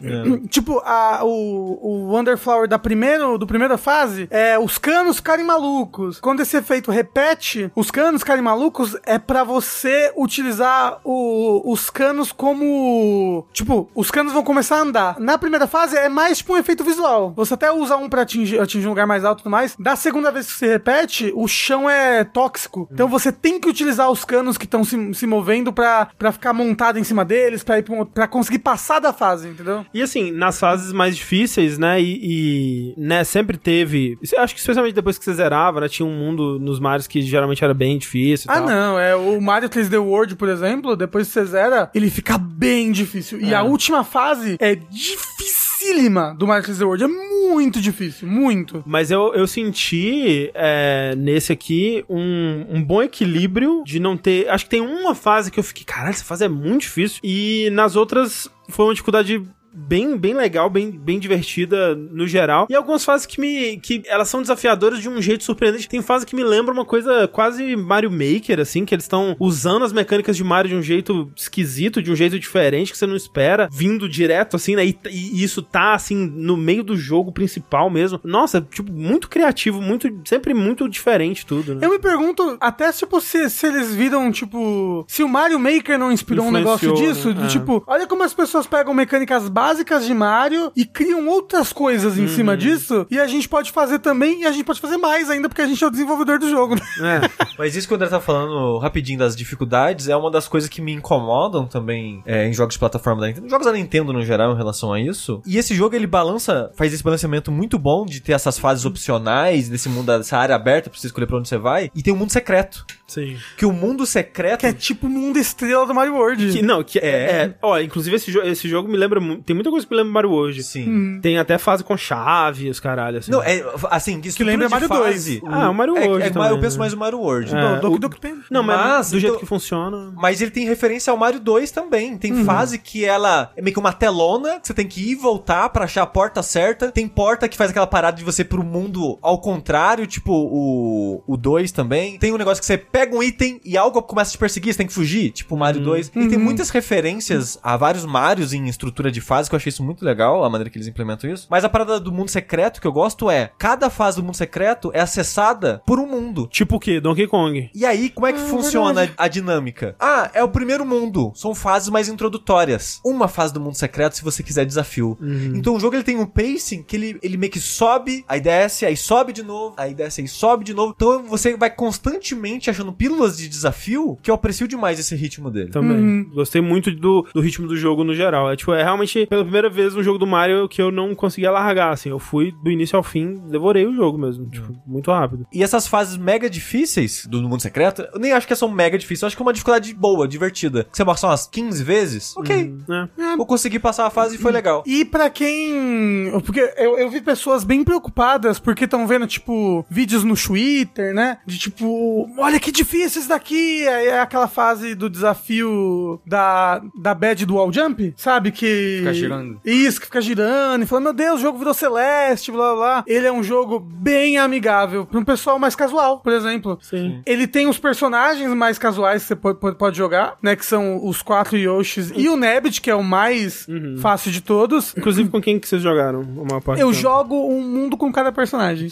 [0.49, 5.45] Tipo, a, o, o Wonder Flower da primeiro, do primeira fase é os canos ficarem
[5.45, 6.19] malucos.
[6.19, 12.31] Quando esse efeito repete, os canos ficarem malucos é pra você utilizar o- os canos
[12.31, 13.45] como.
[13.57, 15.19] Tipo, os canos vão começar a andar.
[15.19, 17.33] Na primeira fase é mais tipo um efeito visual.
[17.35, 19.75] Você até usa um pra atingir, atingir um lugar mais alto e tudo mais.
[19.79, 22.87] Da segunda vez que você repete, o chão é tóxico.
[22.91, 26.53] Então você tem que utilizar os canos que estão se, se movendo pra, pra ficar
[26.53, 29.83] montado em cima deles, pra, ir pra, um- pra conseguir passar da fase, entendeu?
[29.93, 31.99] E assim, nas fases mais difíceis, né?
[31.99, 34.17] E, e, né, sempre teve.
[34.37, 35.89] Acho que especialmente depois que você zerava, né?
[35.89, 38.49] Tinha um mundo nos mares que geralmente era bem difícil.
[38.49, 38.67] e Ah, tal.
[38.67, 42.91] não, é o Mario 3D World, por exemplo, depois que você zera, ele fica bem
[42.91, 43.39] difícil.
[43.47, 48.83] E a última fase é dificílima do Mario 3D World, é muito difícil, muito.
[48.85, 54.49] Mas eu, eu senti é, nesse aqui um, um bom equilíbrio de não ter.
[54.49, 57.19] Acho que tem uma fase que eu fiquei, caralho, essa fase é muito difícil.
[57.23, 59.41] E nas outras foi uma dificuldade
[59.73, 62.67] bem, bem legal, bem, bem divertida no geral.
[62.69, 63.77] E algumas fases que me.
[63.77, 65.87] que elas são desafiadoras de um jeito surpreendente.
[65.87, 69.85] Tem fase que me lembra uma coisa quase Mario Maker, assim, que eles estão usando
[69.85, 73.15] as mecânicas de Mario de um jeito esquisito, de um jeito diferente, que você não
[73.15, 74.85] espera, vindo direto, assim, né?
[74.85, 78.19] E, e isso tá, assim, no meio do jogo principal mesmo.
[78.23, 80.09] Nossa, tipo, muito criativo, muito.
[80.25, 81.85] sempre muito diferente tudo, né?
[81.85, 86.11] Eu me pergunto, até tipo, se, se eles viram, tipo, se o Mario Maker não
[86.11, 87.35] inspirou um negócio Influenciou, disso, né?
[87.35, 87.47] do É.
[87.47, 92.21] tipo, olha como as pessoas pegam mecânicas básicas de Mario e criam outras coisas em
[92.21, 92.27] Uhum.
[92.27, 95.49] cima disso, e a gente pode fazer também, e a gente pode fazer mais ainda,
[95.49, 96.81] porque a gente é o desenvolvedor do jogo, né?
[97.01, 97.47] É.
[97.57, 100.79] Mas isso que o André tá falando rapidinho das dificuldades é uma das coisas que
[100.79, 103.49] me incomodam também é, em jogos de plataforma da Nintendo.
[103.49, 105.41] Jogos da Nintendo no geral em relação a isso.
[105.43, 109.69] E esse jogo ele balança, faz esse balanceamento muito bom de ter essas fases opcionais,
[109.69, 111.89] desse mundo, dessa área aberta pra você escolher pra onde você vai.
[111.95, 112.85] E tem um mundo secreto.
[113.07, 113.37] Sim.
[113.57, 114.59] Que o mundo secreto.
[114.59, 116.51] Que é tipo o mundo estrela do Mario World.
[116.51, 117.07] Que, não, que é.
[117.07, 117.31] É.
[117.43, 119.19] é ó, inclusive esse, jo esse jogo me lembra.
[119.47, 120.61] Tem muita coisa que lembra Mario hoje.
[120.61, 121.19] Sim.
[121.21, 123.31] Tem até fase com chave, os caralho, assim.
[123.31, 125.41] Não, é assim, que, estrutura lembra de Mario fase.
[125.47, 126.79] Ah, o Mario é, World é, também, Eu penso né?
[126.79, 127.55] mais no Mario World.
[127.55, 127.75] É.
[127.75, 128.43] Do Doki o- Doki Panic.
[128.51, 130.11] Não, mas, Mas, do jeito então- que funciona.
[130.17, 132.17] Mas ele tem referência ao Mario 2 também.
[132.17, 135.15] Tem fase que ela é meio que uma telona, que você tem que ir e
[135.15, 136.91] voltar pra achar a porta certa.
[136.91, 141.23] Tem porta que faz aquela parada de você ir pro mundo ao contrário, tipo o,
[141.25, 142.17] o 2 também.
[142.17, 144.77] Tem um negócio que você pega um item e algo começa a te perseguir, você
[144.79, 146.11] tem que fugir, tipo o Mario 2.
[146.13, 149.83] E tem muitas referências a vários Marios em estrutura de fase, que eu achei isso
[149.83, 151.47] muito legal, a maneira que eles implementam isso.
[151.49, 154.89] Mas a parada do mundo secreto que eu gosto é, cada fase do mundo secreto
[154.93, 156.47] é acessada por um mundo.
[156.51, 156.99] Tipo o quê?
[156.99, 157.69] Donkey Kong.
[157.73, 159.13] E aí, como é que Ah, funciona verdade.
[159.17, 159.95] a dinâmica?
[159.99, 161.31] Ah, é o primeiro mundo.
[161.35, 162.99] São fases mais introdutórias.
[163.05, 165.17] Uma fase do mundo secreto, se você quiser desafio.
[165.53, 168.85] Então o jogo ele tem um pacing que ele, ele meio que sobe, aí desce,
[168.85, 170.93] aí sobe de novo, aí desce, aí sobe de novo.
[170.95, 175.69] Então você vai constantemente achando pílulas de desafio que eu aprecio demais esse ritmo dele.
[175.71, 175.97] Também.
[175.97, 176.29] Uhum.
[176.33, 178.51] Gostei muito do, do ritmo do jogo no geral.
[178.51, 181.51] É, tipo, é realmente pela primeira vez um jogo do Mario que eu não conseguia
[181.51, 182.09] largar, assim.
[182.09, 184.49] Eu fui do início ao fim, devorei o jogo mesmo.
[184.49, 185.45] Tipo, muito rápido.
[185.51, 189.21] E essas fases mega difíceis do mundo secreto, eu nem acho que são mega difíceis,
[189.21, 190.83] eu acho que é uma dificuldade boa, divertida.
[190.85, 192.73] Que você passar umas 15 vezes, ok.
[192.89, 193.35] É.
[193.35, 194.83] Vou conseguir passar a fase e foi legal.
[194.85, 196.31] E pra quem.
[196.45, 201.39] Porque eu, eu vi pessoas bem preocupadas porque estão vendo, tipo, vídeos no Twitter, né?
[201.45, 203.87] De tipo, olha que difícil isso daqui.
[203.87, 208.51] Aí é aquela fase do desafio da, da bad do wall jump, sabe?
[208.51, 209.01] Que.
[209.19, 209.59] Girando.
[209.65, 213.03] Isso, que fica girando e falando, meu Deus, o jogo virou celeste, blá blá blá.
[213.07, 216.77] Ele é um jogo bem amigável pra um pessoal mais casual, por exemplo.
[216.81, 217.21] Sim.
[217.25, 220.55] Ele tem os personagens mais casuais que você pode, jogar, né?
[220.55, 223.67] Que são os quatro Yoshis e o Nabbit, que é o mais
[224.01, 224.93] fácil de todos.
[224.97, 226.21] Inclusive, com quem que vocês jogaram?
[226.21, 227.01] Uma parte Eu tempo?
[227.01, 228.89] jogo um mundo com cada personagem.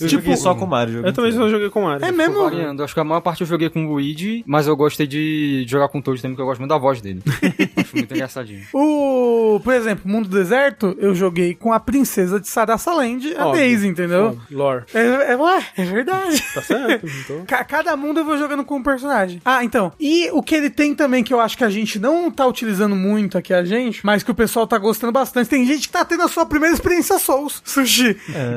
[0.00, 0.94] Eu joguei só com o Mario.
[0.94, 2.04] jogo Eu também só joguei com Mario.
[2.04, 2.42] É mesmo?
[2.42, 2.82] variando.
[2.82, 5.88] Acho que a maior parte eu joguei com o Luigi, mas eu gostei de jogar
[5.88, 7.22] com o Toad também, porque eu gosto muito da voz dele.
[7.76, 8.62] Acho muito engraçadinho.
[8.72, 13.52] O, por exemplo, Mundo Deserto, eu joguei com a princesa de Sarasaland, a.
[13.52, 14.26] Daisy, entendeu?
[14.26, 14.42] Óbvio.
[14.50, 14.84] Lore.
[14.94, 16.42] É, é, ué, é verdade.
[16.54, 17.06] Tá certo?
[17.22, 17.44] Então...
[17.46, 19.40] Ca- Cada mundo eu vou jogando com um personagem.
[19.44, 19.92] Ah, então.
[20.00, 22.94] E o que ele tem também, que eu acho que a gente não tá utilizando
[22.96, 25.48] muito aqui, a gente, mas que o pessoal tá gostando bastante.
[25.48, 28.16] Tem gente que tá tendo a sua primeira experiência Souls, Sushi.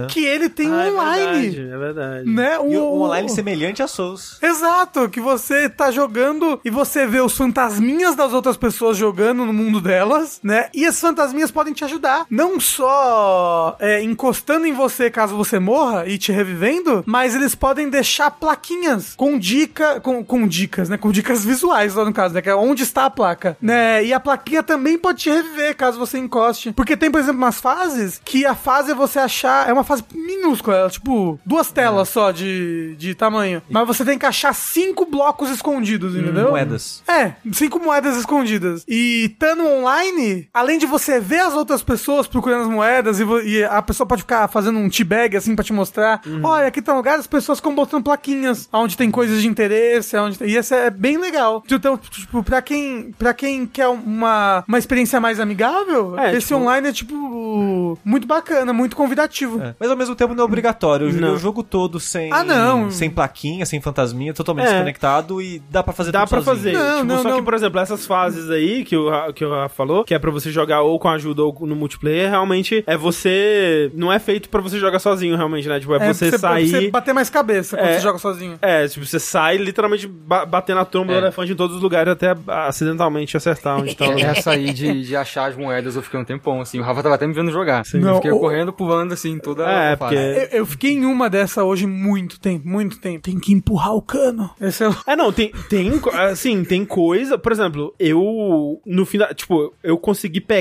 [0.09, 1.49] Que ele tem Ah, é online.
[1.49, 2.29] verdade, é verdade.
[2.29, 2.55] né?
[2.69, 4.37] E o online semelhante a Souls.
[4.41, 9.53] Exato, que você tá jogando e você vê os fantasminhas das outras pessoas jogando no
[9.53, 10.67] mundo delas, né?
[10.73, 12.25] E as fantasminhas podem te ajudar.
[12.29, 17.89] Não só é, encostando em você caso você morra e te revivendo, mas eles podem
[17.89, 20.97] deixar plaquinhas com dica, com, com dicas, né?
[20.97, 22.41] Com dicas visuais lá no caso, né?
[22.41, 24.03] Que é onde está a placa, né?
[24.03, 26.71] E a plaquinha também pode te reviver caso você encoste.
[26.71, 29.67] Porque tem, por exemplo, umas fases que a fase é você achar.
[29.67, 33.61] É uma fase minúscula, ela, tipo, duas telas só de, de tamanho.
[33.69, 36.51] Mas você tem que achar cinco blocos escondidos, entendeu?
[36.51, 37.03] Moedas.
[37.07, 38.83] É, cinco moedas escondidas.
[38.87, 43.63] E estando online, além de você ver as outras pessoas procurando as moedas e, e
[43.63, 46.21] a pessoa pode ficar fazendo um teabag assim pra te mostrar.
[46.43, 50.17] Olha, aqui tá um lugar, as pessoas ficam botando plaquinhas onde tem coisas de interesse,
[50.17, 51.63] onde tem- e isso é bem legal.
[51.69, 56.59] Então, tipo, pra quem, pra quem quer uma, uma experiência mais amigável, É, esse tipo-
[56.59, 59.61] online é, tipo, muito bacana, muito convidativo.
[59.61, 59.75] É.
[59.79, 61.07] Mas ao mesmo tempo não é obrigatório.
[61.07, 62.89] Eu joguei o jogo todo sem, Ah, não.
[62.91, 64.71] sem plaquinha, sem fantasminha, totalmente É.
[64.71, 66.77] desconectado e dá pra fazer Dá tudo pra sozinho.
[66.77, 66.87] fazer.
[66.89, 67.37] Não, Tipo, não, só não.
[67.37, 70.31] que, por exemplo, essas fases aí que o, que o Rafa falou, que é pra
[70.31, 73.91] você jogar ou com ajuda ou no multiplayer, realmente é você.
[73.93, 75.79] Não é feito pra você jogar sozinho, realmente, né?
[75.79, 76.67] Tipo, é, É, você pra sair.
[76.67, 77.93] você bater mais cabeça quando É.
[77.93, 78.57] você joga sozinho.
[78.61, 81.15] É, tipo, você sai literalmente ba batendo a tromba É.
[81.19, 84.05] do elefante em todos os lugares até acidentalmente acertar onde tá.
[84.05, 86.79] Essa aí de, de achar as moedas eu fiquei um tempão, assim.
[86.79, 87.83] O Rafa tava até me vendo jogar.
[87.93, 90.15] Não, eu fiquei o- correndo, pulando assim, toda É, a fase.
[90.15, 93.21] porque- Eu, eu fiquei em uma dessa hoje muito tempo, muito tempo.
[93.21, 94.49] Tem que empurrar o cano.
[94.59, 94.95] Esse é o...
[95.07, 95.91] É, não, tem, tem,
[96.31, 100.54] assim, tem coisa, por exemplo, eu, no final, tipo, eu consegui pegar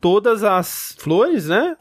[0.00, 1.76] todas as flores, né?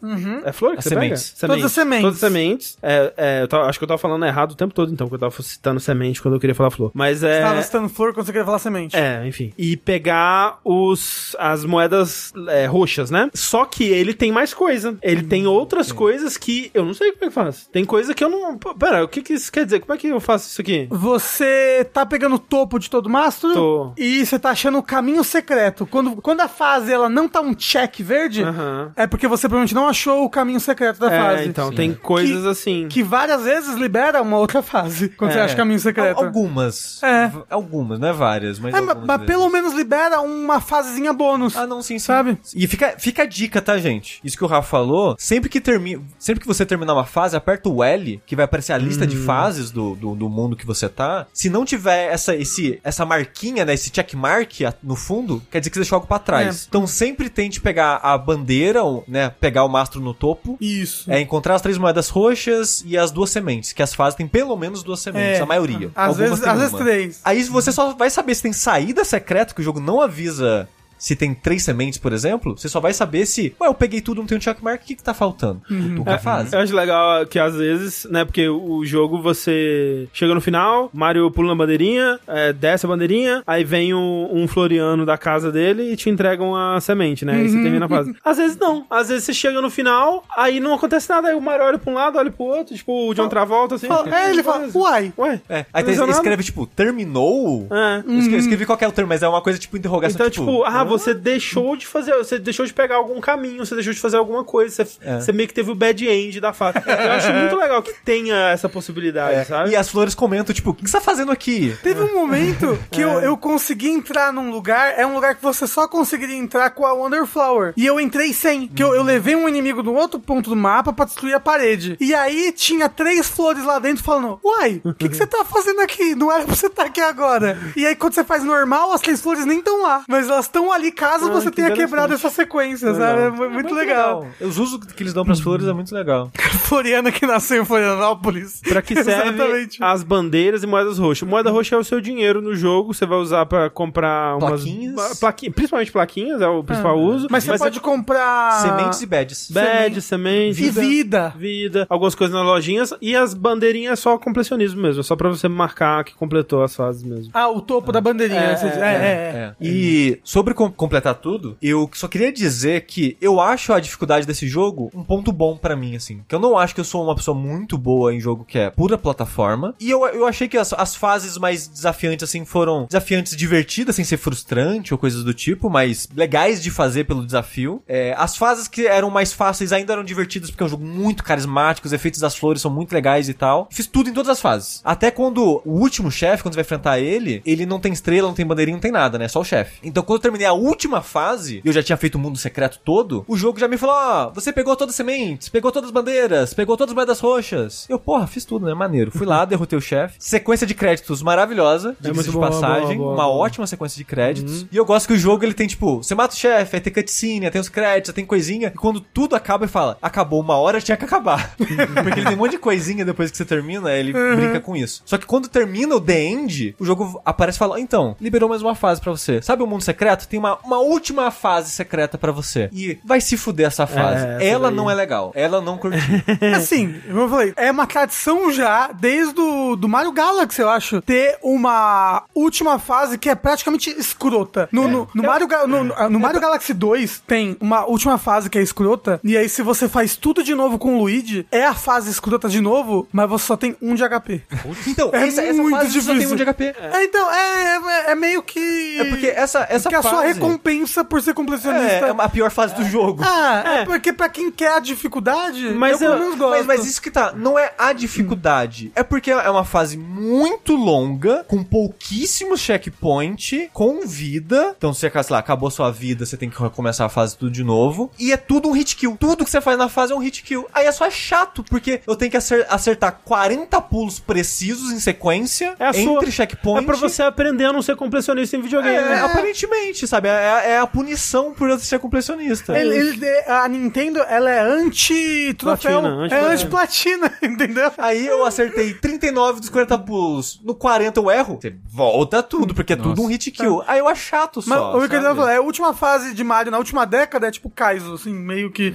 [0.45, 1.35] É flor que As você sementes.
[1.39, 1.53] pega?
[1.53, 2.01] Todas as sementes.
[2.03, 2.77] Todas as sementes.
[2.81, 5.23] É, é, eu tava- acho que eu tava falando errado o tempo todo, então, porque
[5.23, 6.91] eu tava citando semente quando eu queria falar flor.
[6.93, 7.41] Mas é...
[7.41, 8.95] Tava citando flor quando você queria falar semente.
[8.95, 9.51] É, enfim.
[9.57, 13.29] E pegar os, as moedas é, roxas, né?
[13.33, 14.97] Só que ele tem mais coisa.
[15.01, 17.67] Ele tem outras coisas que eu não sei como é que faz.
[17.71, 18.57] Tem coisa que eu não.
[18.57, 19.79] Pô, Pera, o que, que isso quer dizer?
[19.79, 20.87] Como é que eu faço isso aqui?
[20.89, 23.93] Você tá pegando o topo de todo mastro Tô.
[23.97, 25.85] e você tá achando o caminho secreto.
[25.85, 28.91] Quando, quando a fase ela não tá um check verde, Aham.
[28.95, 31.47] é porque você provavelmente não achou o caminho secreto da É, fase.
[31.49, 32.87] então, tem coisas Que- assim.
[32.89, 35.41] Que várias vezes libera uma outra fase quando você É.
[35.43, 36.17] acha o caminho secreto.
[36.19, 37.01] Al- Algumas.
[37.03, 37.31] É.
[37.49, 38.73] Algumas, não é várias, mas.
[38.73, 39.33] É, mas, algumas mas vezes.
[39.35, 41.55] pelo menos libera uma fasezinha bônus.
[41.55, 42.05] Ah, não, sim, sim.
[42.05, 42.37] Sabe?
[42.55, 44.19] E fica, fica a dica, tá, gente?
[44.23, 47.69] Isso que o Rafa falou, sempre que termina, sempre que você terminar uma fase, aperta
[47.69, 49.07] o L, que vai aparecer a lista Hum.
[49.07, 51.27] de fases do, do, do mundo que você tá.
[51.33, 54.51] Se não tiver essa, esse, essa marquinha, né, esse checkmark
[54.81, 56.63] no fundo, quer dizer que você deixou algo pra trás.
[56.63, 56.65] É.
[56.69, 60.57] Então sempre tente pegar a bandeira, ou, né, pegar o mastro no topo.
[60.61, 61.11] Isso.
[61.11, 64.55] É encontrar as três moedas roxas e as duas sementes, que as fases têm pelo
[64.55, 65.41] menos duas sementes, É.
[65.41, 65.91] a maioria.
[65.93, 67.21] Às Algumas vezes, às vezes três.
[67.25, 70.67] Aí você só vai saber se tem saída secreta, que o jogo não avisa
[71.03, 72.57] se tem três sementes, por exemplo.
[72.57, 74.95] Você só vai saber se, ué, eu peguei tudo, não tem um checkmark, o que
[74.95, 75.61] que tá faltando?
[75.69, 75.95] Uhum.
[75.95, 76.53] Tu que faz.
[76.53, 81.29] Eu acho legal que às vezes, né, porque o jogo você chega no final, Mario
[81.29, 85.91] pula na bandeirinha, é, desce a bandeirinha, aí vem um, um Floriano da casa dele
[85.91, 87.33] e te entregam a semente, né?
[87.33, 88.15] Aí você termina a fase.
[88.23, 88.85] Às vezes não.
[88.89, 91.91] Às vezes você chega no final, aí não acontece nada, aí o Mario olha pra
[91.91, 93.87] um lado, olha pro outro, tipo o John Travolta, assim.
[93.87, 95.11] Fala- é, ele fala, uai.
[95.17, 95.41] Ué.
[95.49, 96.17] É, aí tem, Não nada.
[96.17, 97.67] escreve, tipo, terminou?
[97.69, 97.97] É.
[98.07, 100.15] Eu escrevi, escrevi qualquer termo, mas é uma coisa tipo interrogação.
[100.15, 103.93] Então, tipo, ah, você deixou de fazer, você deixou de pegar algum caminho, você deixou
[103.93, 105.19] de fazer alguma coisa, você, É.
[105.19, 106.77] você meio que teve o bad end da fase.
[106.85, 109.69] Eu acho muito legal que tenha essa possibilidade, É, sabe?
[109.71, 111.75] E as flores comentam, tipo, o que você tá fazendo aqui?
[111.83, 113.27] Teve um momento que eu, É.
[113.27, 116.93] eu consegui entrar num lugar, é um lugar que você só conseguiria entrar com a
[116.93, 117.73] Wonder Flower.
[117.77, 120.91] E eu entrei sem, que eu, eu levei um inimigo no outro ponto do mapa
[120.93, 121.97] pra destruir a parede.
[121.99, 125.81] E aí tinha três flores lá dentro falando, uai, o que, que você tá fazendo
[125.81, 126.15] aqui?
[126.15, 127.57] Não era pra você estar aqui agora.
[127.75, 130.03] E aí quando você faz normal, as três flores nem estão lá.
[130.07, 133.07] Mas elas estão ali caso Ah, você que tenha quebrado essa sequência, Legal.
[133.07, 133.21] sabe?
[133.21, 134.27] É mu- muito, legal.
[134.41, 136.31] Os usos que eles dão pras flores é muito legal.
[136.63, 138.61] Floriana que nasceu em Florianópolis.
[138.67, 139.83] Pra que serve Exatamente.
[139.83, 141.27] as bandeiras e moedas roxas?
[141.27, 144.95] Moeda roxa é o seu dinheiro no jogo, você vai usar pra comprar umas Plaquinhas.
[144.95, 147.27] ba- plaqui- principalmente plaquinhas, é o principal uso.
[147.29, 148.61] Mas você pode comprar...
[148.61, 149.49] Sementes e badges.
[149.51, 151.33] Bad, semente, E vida.
[151.37, 155.29] vida, algumas coisas nas lojinhas e as bandeirinhas é só completionismo mesmo, é só pra
[155.29, 157.31] você marcar que completou as fases mesmo.
[157.33, 158.39] Ah, o topo da bandeirinha.
[158.41, 158.77] É, você diz.
[158.77, 159.43] é, é, é, é.
[159.43, 159.55] É.
[159.61, 164.47] E sobre com- completar tudo, eu só queria dizer que eu acho a dificuldade desse
[164.47, 166.21] jogo um ponto bom pra mim, assim.
[166.27, 168.69] Que eu não acho que eu sou uma pessoa muito boa em jogo que é
[168.69, 169.75] pura plataforma.
[169.79, 174.05] E eu, eu achei que as, as fases mais desafiantes, assim, foram desafiantes divertidas, sem
[174.05, 177.81] ser frustrante ou coisas do tipo, mas legais de fazer pelo desafio.
[177.87, 181.23] É, as fases que eram mais fáceis ainda eram divertidas, porque é um jogo muito
[181.23, 183.67] carismático, os efeitos das flores são muito legais e tal.
[183.71, 184.81] Fiz tudo em todas as fases.
[184.83, 188.35] Até quando o último chefe, quando você vai enfrentar ele, ele não tem estrela, não
[188.35, 189.27] tem bandeirinha, não tem nada, né?
[189.27, 189.79] Só o chefe.
[189.83, 192.79] Então quando eu terminei a última fase, e eu já tinha feito o mundo secreto
[192.83, 195.93] todo, o jogo já me falou: ó, você pegou todas as sementes, pegou todas as
[195.93, 197.85] bandeiras, pegou todas as moedas roxas.
[197.89, 198.73] Eu, porra, fiz tudo, né?
[198.73, 199.11] Maneiro.
[199.11, 200.15] Fui lá, derrotei o chefe.
[200.19, 202.97] Sequência de créditos maravilhosa, de muito de boa, passagem.
[202.97, 204.65] boa, boa, uma ótima sequência de créditos.
[204.71, 206.93] E eu gosto que o jogo ele tem, tipo, você mata o chefe, aí tem
[206.93, 208.71] cutscene, aí tem os créditos, aí tem coisinha.
[208.73, 211.55] E quando tudo acaba, ele fala: acabou uma hora, tinha que acabar.
[211.57, 215.01] Porque ele tem um monte de coisinha depois que você termina, ele brinca com isso.
[215.05, 218.61] Só que quando termina o The End, o jogo aparece e fala: então, liberou mais
[218.61, 219.41] uma fase pra você.
[219.41, 220.27] Sabe o mundo secreto?
[220.27, 222.69] Tem uma, uma última fase secreta pra você.
[222.73, 224.25] E vai se fuder essa fase.
[224.25, 224.75] essa Ela daí.
[224.75, 225.31] não é legal.
[225.35, 226.01] Ela não curtiu.
[226.55, 231.01] Assim, como eu falei, é uma tradição já, desde o do Mario Galaxy, eu acho,
[231.01, 234.67] ter uma última fase que é praticamente escrota.
[234.71, 238.49] No, no, no Mario, Ga- no, no- no Mario Galaxy 2 tem uma última fase
[238.49, 241.65] que é escrota, e aí se você faz tudo de novo com o Luigi, é
[241.65, 244.41] a fase escrota de novo, mas você só tem um de HP.
[244.87, 246.33] Então, É essa, essa muito fase só tem difícil.
[246.33, 246.63] um de HP.
[246.79, 247.75] É, então, é,
[248.07, 248.99] é, é meio que...
[248.99, 250.32] É porque essa, essa que a fase...
[250.33, 251.83] recompensa por ser completionista...
[252.05, 253.23] É, é a pior fase do jogo.
[253.25, 253.73] Ah, é.
[253.81, 253.85] É.
[253.85, 256.57] porque pra quem quer a dificuldade, Mas eu, eu- pelo menos gosto.
[256.57, 258.91] Mas, mas isso que tá, não é a dificuldade.
[258.95, 264.73] É porque é uma fase muito longa, com pouquíssimos checkpoint, com vida.
[264.77, 267.51] Então, se você, sei lá, acabou sua vida, você tem que recomeçar a fase tudo
[267.51, 268.11] de novo.
[268.19, 269.17] E é tudo um hit kill.
[269.19, 270.67] Tudo que você faz na fase é um hit kill.
[270.73, 275.75] Aí é só chato, porque eu tenho que acer- acertar 40 pulos precisos em sequência
[275.79, 276.83] É a entre sua- checkpoint.
[276.83, 278.95] É pra você aprender a não ser completionista em videogame.
[278.95, 279.21] É, né?
[279.21, 280.22] aparentemente, sabe?
[280.27, 282.77] É, é a punição por eu ser completionista.
[282.77, 286.01] Ele- ele- a Nintendo, ela é anti-troféu.
[286.01, 287.31] Platina, É anti-platina.
[287.41, 287.91] entendeu?
[287.97, 290.59] Aí eu acertei 39 dos 40 pulos.
[290.63, 291.59] No 40 eu erro.
[291.61, 293.83] Você volta tudo, porque é tudo um hit kill.
[293.87, 294.97] Aí eu acho chato Mas só.
[294.97, 295.35] o que eu sabe?
[295.35, 298.71] falar, é a última fase de Mario na última década é tipo Kaizo, assim, meio
[298.71, 298.93] que.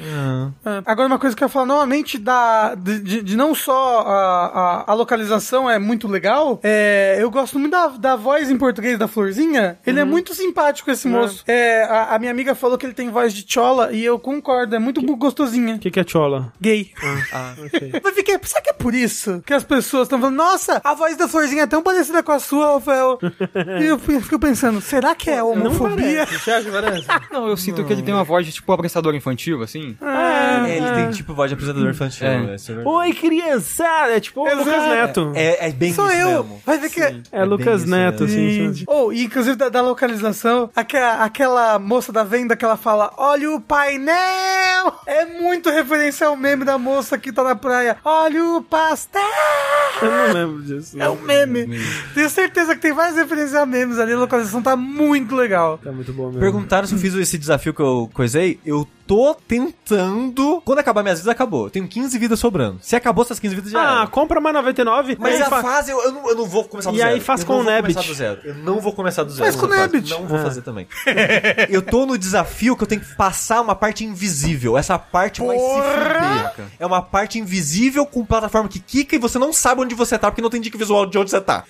[0.65, 0.83] É.
[0.87, 4.85] Agora, uma coisa que eu ia falar novamente da, de, de- de não só a,
[4.87, 8.99] a, a localização é muito legal, é, eu gosto muito da, da voz em português
[8.99, 9.79] da Florzinha.
[9.87, 11.18] Ele é muito simpático, esse moço.
[11.47, 14.75] É, a, a minha amiga falou que ele tem voz de chola e eu concordo,
[14.75, 15.77] é muito gostosinha.
[15.77, 16.53] O que, que é chola?
[16.61, 16.93] Gay.
[17.33, 17.55] Ah.
[18.03, 21.17] Mas fiquei, será que é por isso que as pessoas estão falando, nossa, a voz
[21.17, 23.19] da Florzinha é tão parecida com a sua, Rafael?
[23.81, 26.27] e eu fico pensando, será que é homofobia?
[26.27, 27.07] Você acha que parece?
[27.33, 29.97] Não, eu sinto que ele tem uma voz de tipo apresentador infantil, assim.
[30.01, 32.27] É, ele tem tipo voz de apresentador infantil.
[32.27, 32.55] É.
[32.55, 32.85] Isso é.
[32.85, 34.17] Oi, criançada!
[34.17, 34.65] É tipo o Exato.
[34.65, 35.33] Lucas Neto.
[35.35, 36.45] É, é bem Sou isso eu.
[36.45, 36.63] mesmo.
[36.65, 37.17] Vai ver que é.
[37.33, 38.75] É, Lucas Neto, assim.
[38.75, 38.85] Sabe?
[38.87, 43.51] Oh, e inclusive da, da localização, aquela, aquela moça da venda que ela fala: Olha
[43.53, 44.93] o painel!
[45.07, 47.97] É muito referência ao meme da moça que tá na praia.
[48.05, 49.21] Olha o pastel!
[50.03, 51.01] Eu não lembro disso.
[51.01, 51.67] É um meme.
[52.15, 54.13] Tenho certeza que tem várias referências a memes ali.
[54.13, 55.79] A localização tá muito legal.
[55.79, 56.41] Tá muito bom mesmo.
[56.41, 58.61] Perguntaram se eu fiz esse desafio que eu coisei.
[58.65, 60.61] Eu tô tentando.
[60.65, 61.65] Quando acabar minhas vidas, acabou.
[61.67, 62.79] Eu tenho 15 vidas sobrando.
[62.83, 64.07] Se acabou essas 15 vidas, já Ah, era.
[64.07, 65.17] compra mais 99.
[65.19, 67.15] Mas e a fa- fase, eu, eu, não, eu não vou começar do E zero.
[67.15, 67.65] aí faz eu com o
[68.15, 68.41] zero.
[68.45, 69.45] Eu não vou começar do zero.
[69.45, 69.69] Faz com o.
[69.69, 70.11] Nebbit.
[70.11, 70.87] Não vou fazer também.
[71.69, 74.77] eu tô no desafio que eu tenho que passar uma parte invisível.
[74.79, 76.67] Essa parte vai se fuder.
[76.79, 80.31] É uma parte invisível com plataforma que quica e você não sabe onde você tá
[80.31, 81.65] porque não tem dica visual de onde você tá.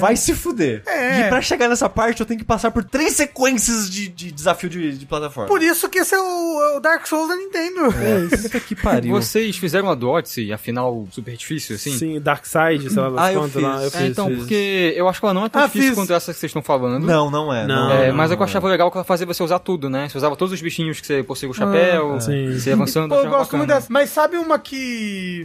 [0.00, 0.82] Vai se fuder.
[0.86, 1.20] É.
[1.20, 4.68] E pra chegar nessa parte eu tenho que passar por três sequências de, de desafio
[4.68, 5.48] de, de plataforma.
[5.48, 7.80] Por isso que esse é o, é o Dark Souls da Nintendo.
[8.42, 9.12] Puta que pariu.
[9.14, 11.96] Vocês fizeram a do Odyssey, afinal super difícil, assim?
[11.96, 13.72] Sim, Dark Side, sei lá, Ah, eu contas lá.
[13.74, 13.82] fiz.
[13.82, 14.38] Eu É, fiz, então, fiz.
[14.38, 15.94] porque eu acho que ela não é tão Ah, difícil fiz.
[15.98, 17.04] quanto essa que vocês estão falando.
[17.06, 17.66] Não, não é.
[17.66, 17.90] Não.
[17.92, 19.88] É, não, mas é que eu não achava legal que ela fazia você usar tudo,
[19.88, 20.08] né?
[20.08, 22.52] Você usava todos os bichinhos que você conseguia o chapéu, sim.
[22.52, 23.08] você ia avançando.
[23.08, 23.80] Pô, eu gosto muito bacana.
[23.80, 23.92] dessa.
[23.92, 24.74] Mas sabe uma que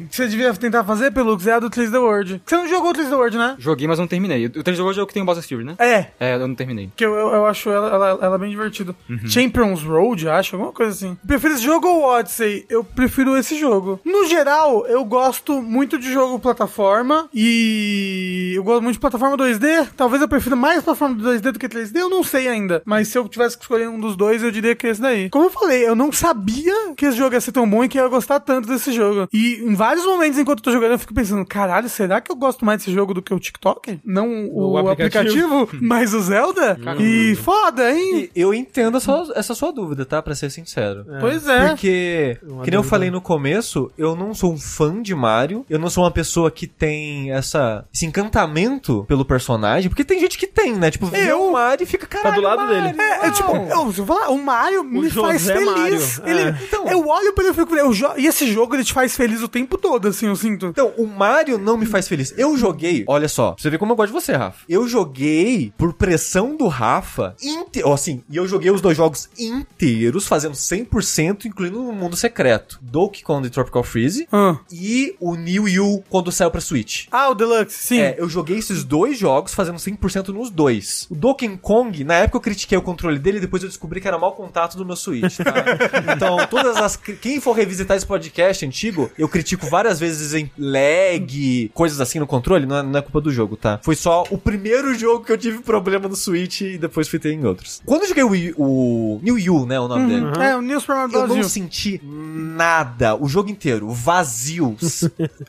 [0.10, 1.48] que você devia tentar fazer, Pelux?
[1.48, 2.42] É a do 3 The World.
[2.46, 3.56] Você não jogou o 3 The World, né?
[3.60, 4.46] Joguei, mas não terminei.
[4.46, 5.76] O 3 hoje é o que tem o Bowser Fury, né?
[5.80, 6.08] É.
[6.20, 6.90] É, eu não terminei.
[6.96, 8.96] Que eu, eu, eu acho ela, ela, ela bem divertida.
[9.28, 11.18] Champions Road, acho, alguma coisa assim.
[11.26, 12.66] Prefiro esse jogo ou Odyssey?
[12.70, 14.00] Eu prefiro esse jogo.
[14.06, 19.90] No geral, eu gosto muito de jogo plataforma e eu gosto muito de plataforma 2D.
[19.96, 22.82] Talvez eu prefira mais plataforma 2D do que 3D, eu não sei ainda.
[22.86, 25.30] Mas se eu tivesse que escolher um dos dois, eu diria que esse daí.
[25.30, 28.00] Como eu falei, eu não sabia que esse jogo ia ser tão bom e que
[28.00, 29.28] eu ia gostar tanto desse jogo.
[29.34, 32.36] E em vários momentos enquanto eu tô jogando, eu fico pensando, caralho, será que eu
[32.36, 34.00] gosto mais desse jogo do que o TikTok?
[34.06, 35.70] Não o, O aplicativo, aplicativo.
[35.86, 36.78] mas o Zelda?
[37.00, 38.30] E foda, hein?
[38.36, 40.22] E eu entendo essa, essa sua dúvida, tá?
[40.22, 41.06] Pra ser sincero.
[41.20, 41.70] Pois é.
[41.70, 45.66] Porque, Uma que nem eu falei no começo, eu não sou um fã de Mario,
[45.70, 50.38] eu não sou uma pessoa que tem essa, esse encantamento pelo personagem, porque tem gente
[50.38, 50.92] que tem, né?
[50.92, 52.98] Tipo, vê Eu- o Mario e fica, caralho, do lado Mario, dele.
[53.00, 56.20] É, é tipo, eu, falar, o Mario me faz José feliz.
[56.20, 56.58] Mario, Ele, é.
[56.68, 59.42] então, eu olho pra ele e fico, eu e esse jogo ele te faz feliz
[59.42, 60.68] o tempo todo, assim, eu sinto.
[60.68, 62.34] Então, o Mario não me faz feliz.
[62.38, 64.64] Eu joguei, olha só, pra você ver como eu gosto de você, Rafa.
[64.70, 69.30] Eu joguei por pressão do Rafa, inte ó, assim, e eu joguei os dois jogos
[69.38, 72.80] inteiros, fazendo 100%, incluindo o mundo secreto.
[72.82, 74.58] Donkey Kong e Tropical Freeze Ah.
[74.72, 77.08] e o New Yu quando saiu pra Switch.
[77.12, 78.00] Ah, o Deluxe, sim.
[78.00, 81.08] É, eu joguei esses dois jogos fazendo 100% nos dois.
[81.10, 84.18] O Donkey Kong, na época eu critiquei o controle dele, depois eu descobri que era
[84.18, 85.54] mau contato do meu Switch, tá?
[86.16, 86.96] então, todas as...
[86.96, 92.28] Quem for revisitar esse podcast antigo, eu critico várias vezes em lag, coisas assim no
[92.28, 93.80] controle, não é, não é culpa do jogo, tá?
[93.84, 97.32] Foi só o primeiro jogo que eu tive problema no Switch e depois fui ter
[97.32, 97.82] em outros.
[97.86, 100.80] Quando eu joguei o, Wii- o New Yu, né, o nome dele, É, o New
[100.80, 101.36] Super Mario eu Bros.
[101.38, 101.50] não U.
[101.50, 104.76] senti nada o jogo inteiro, vazio.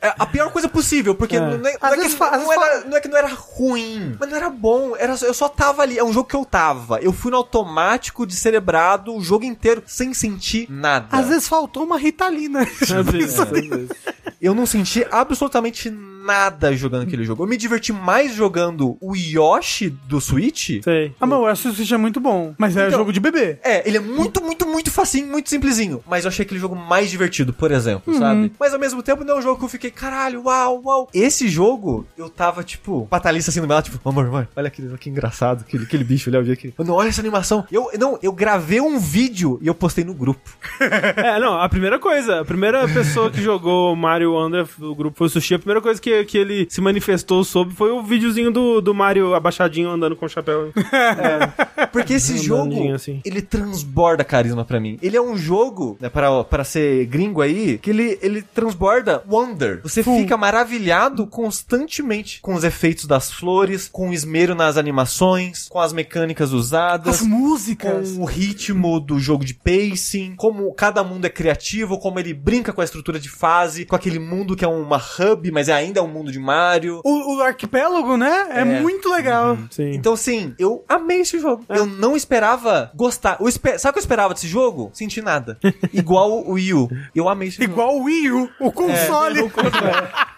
[0.01, 1.39] é a pior coisa possível, porque É.
[1.39, 1.77] não, é, não, é
[2.07, 4.95] que, não, era, não é que não era ruim, mas não era bom.
[4.97, 5.97] Era, eu só tava ali.
[5.97, 6.99] É um jogo que eu tava.
[6.99, 11.07] Eu fui no automático, descerebrado, o jogo inteiro, sem sentir nada.
[11.11, 12.61] Às vezes faltou uma Ritalina.
[12.61, 13.89] Às vezes, às vezes.
[14.39, 16.10] Eu não senti absolutamente nada
[16.73, 17.43] jogando aquele jogo.
[17.43, 20.81] Eu me diverti mais jogando o Yoshi do Switch.
[20.83, 21.13] Sei.
[21.19, 22.53] ah, mas o West Switch é muito bom.
[22.57, 23.57] Mas é Então- jogo de bebê.
[23.63, 26.03] É, ele é muito, muito, muito facinho, muito simplesinho.
[26.07, 28.51] Mas eu achei aquele jogo mais divertido, por exemplo, sabe?
[28.59, 31.09] Mas ao mesmo tempo não é um jogo que eu fiquei, caralho, uau, uau.
[31.13, 34.97] Esse jogo, eu tava, tipo, patalista assim no meu lado, tipo, amor, amor, olha aquele,
[34.97, 36.73] que engraçado, aquele, aquele bicho ali, eu vi aqui.
[36.77, 37.65] Mano, olha essa animação.
[37.71, 40.41] Eu, não, eu gravei um vídeo e eu postei no grupo.
[41.21, 45.27] É, não, a primeira coisa, a primeira pessoa que jogou Mario Wonder do grupo foi
[45.27, 48.51] o Sushi, a primeira coisa que que, que ele se manifestou sobre foi o videozinho
[48.51, 50.71] do, do Mario abaixadinho andando com o chapéu.
[51.91, 53.21] Porque esse jogo, assim.
[53.25, 54.97] ele transborda carisma pra mim.
[55.01, 59.81] Ele é um jogo, né, para, para ser gringo aí, que ele, ele transborda wonder.
[59.83, 65.79] Você fica maravilhado constantemente com os efeitos das flores, com o esmero nas animações, com
[65.79, 67.15] as mecânicas usadas.
[67.15, 68.11] As músicas.
[68.11, 72.71] com o ritmo do jogo de pacing, como cada mundo é criativo, como ele brinca
[72.71, 76.00] com a estrutura de fase, com aquele mundo que é uma hub, mas é ainda
[76.01, 77.01] um mundo de Mario.
[77.03, 78.47] O, o arquipélago, né?
[78.51, 79.57] É, muito legal.
[79.69, 79.91] Sim.
[79.93, 81.63] Então, assim, eu amei esse jogo.
[81.69, 83.37] Eu não esperava gostar.
[83.39, 84.89] Eu espe- Sabe o que eu esperava desse jogo?
[84.93, 85.57] Senti nada.
[85.93, 86.89] Igual o Wii U.
[87.15, 87.71] Eu amei esse jogo.
[87.71, 89.41] Igual o Wii U, o console.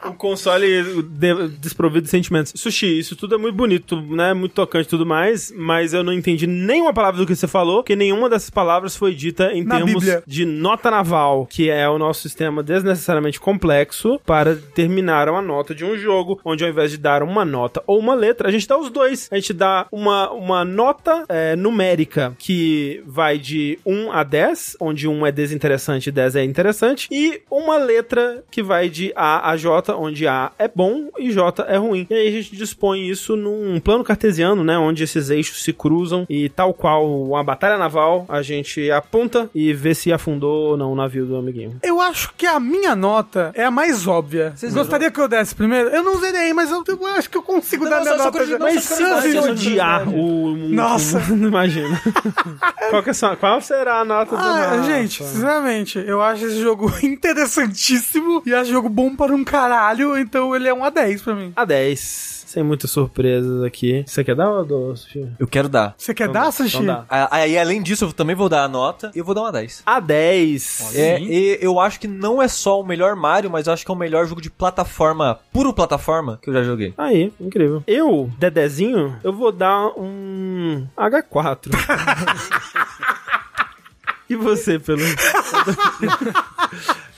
[0.06, 2.54] o console de- desprovido de sentimentos.
[2.56, 4.34] Sushi, isso tudo é muito bonito, né?
[4.34, 7.78] Muito tocante e tudo mais, mas eu não entendi nenhuma palavra do que você falou,
[7.78, 10.24] porque nenhuma dessas palavras foi dita em Na termos Bíblia.
[10.26, 15.84] de nota naval, que é o nosso sistema desnecessariamente complexo para determinar uma nota de
[15.86, 18.78] um jogo, onde ao invés de dar uma nota ou uma letra, a gente dá
[18.78, 19.28] os dois.
[19.32, 25.08] A gente dá uma, uma nota é, numérica que vai de 1 a 10, onde
[25.08, 29.58] 1 é desinteressante e 10 é interessante, e uma letra que vai de A a
[29.58, 32.08] J, onde A é bom e J é ruim.
[32.10, 36.26] E aí a gente dispõe isso num plano cartesiano, né, onde esses eixos se cruzam
[36.30, 40.92] e tal qual uma batalha naval, a gente aponta e vê se afundou ou não
[40.92, 41.78] o navio do amiguinho.
[41.84, 44.54] Eu acho que a minha nota é a mais óbvia.
[44.56, 45.90] Vocês Gostaria que eu desse primeiro?
[45.90, 48.24] Eu não zerei, mas eu, eu acho que eu consigo Não, dar não, minha só-
[48.26, 48.38] nota.
[48.38, 51.20] só curiosidade, se odiar o mundo, Nossa.
[51.36, 52.00] não imagina.
[52.92, 54.84] qual, é sua- qual será a nota do Ah, Rafa?
[54.84, 60.56] gente, sinceramente, eu acho esse jogo interessantíssimo e acho jogo bom para um caralho, então
[60.56, 61.52] ele é um A10 pra mim.
[61.56, 62.33] A 10.
[62.54, 64.04] Sem muitas surpresas aqui.
[64.06, 65.28] Você quer dar ou eu dou, Sushi?
[65.40, 65.96] Eu quero dar.
[65.98, 66.76] Você quer Então dar, Sushi?
[66.78, 67.04] então dá.
[67.10, 69.52] Ah, Aí, além disso, eu também vou dar a nota e eu vou dar uma
[69.52, 69.82] 10.
[69.84, 70.96] A 10.
[70.96, 73.90] É, e eu acho que não é só o melhor Mario, mas eu acho que
[73.92, 76.94] é o melhor jogo de plataforma, puro plataforma, que eu já joguei.
[76.96, 77.84] Aí, incrível.
[77.88, 81.72] Eu, Dedezinho, eu vou dar um H4.
[84.30, 85.02] e você, pelo.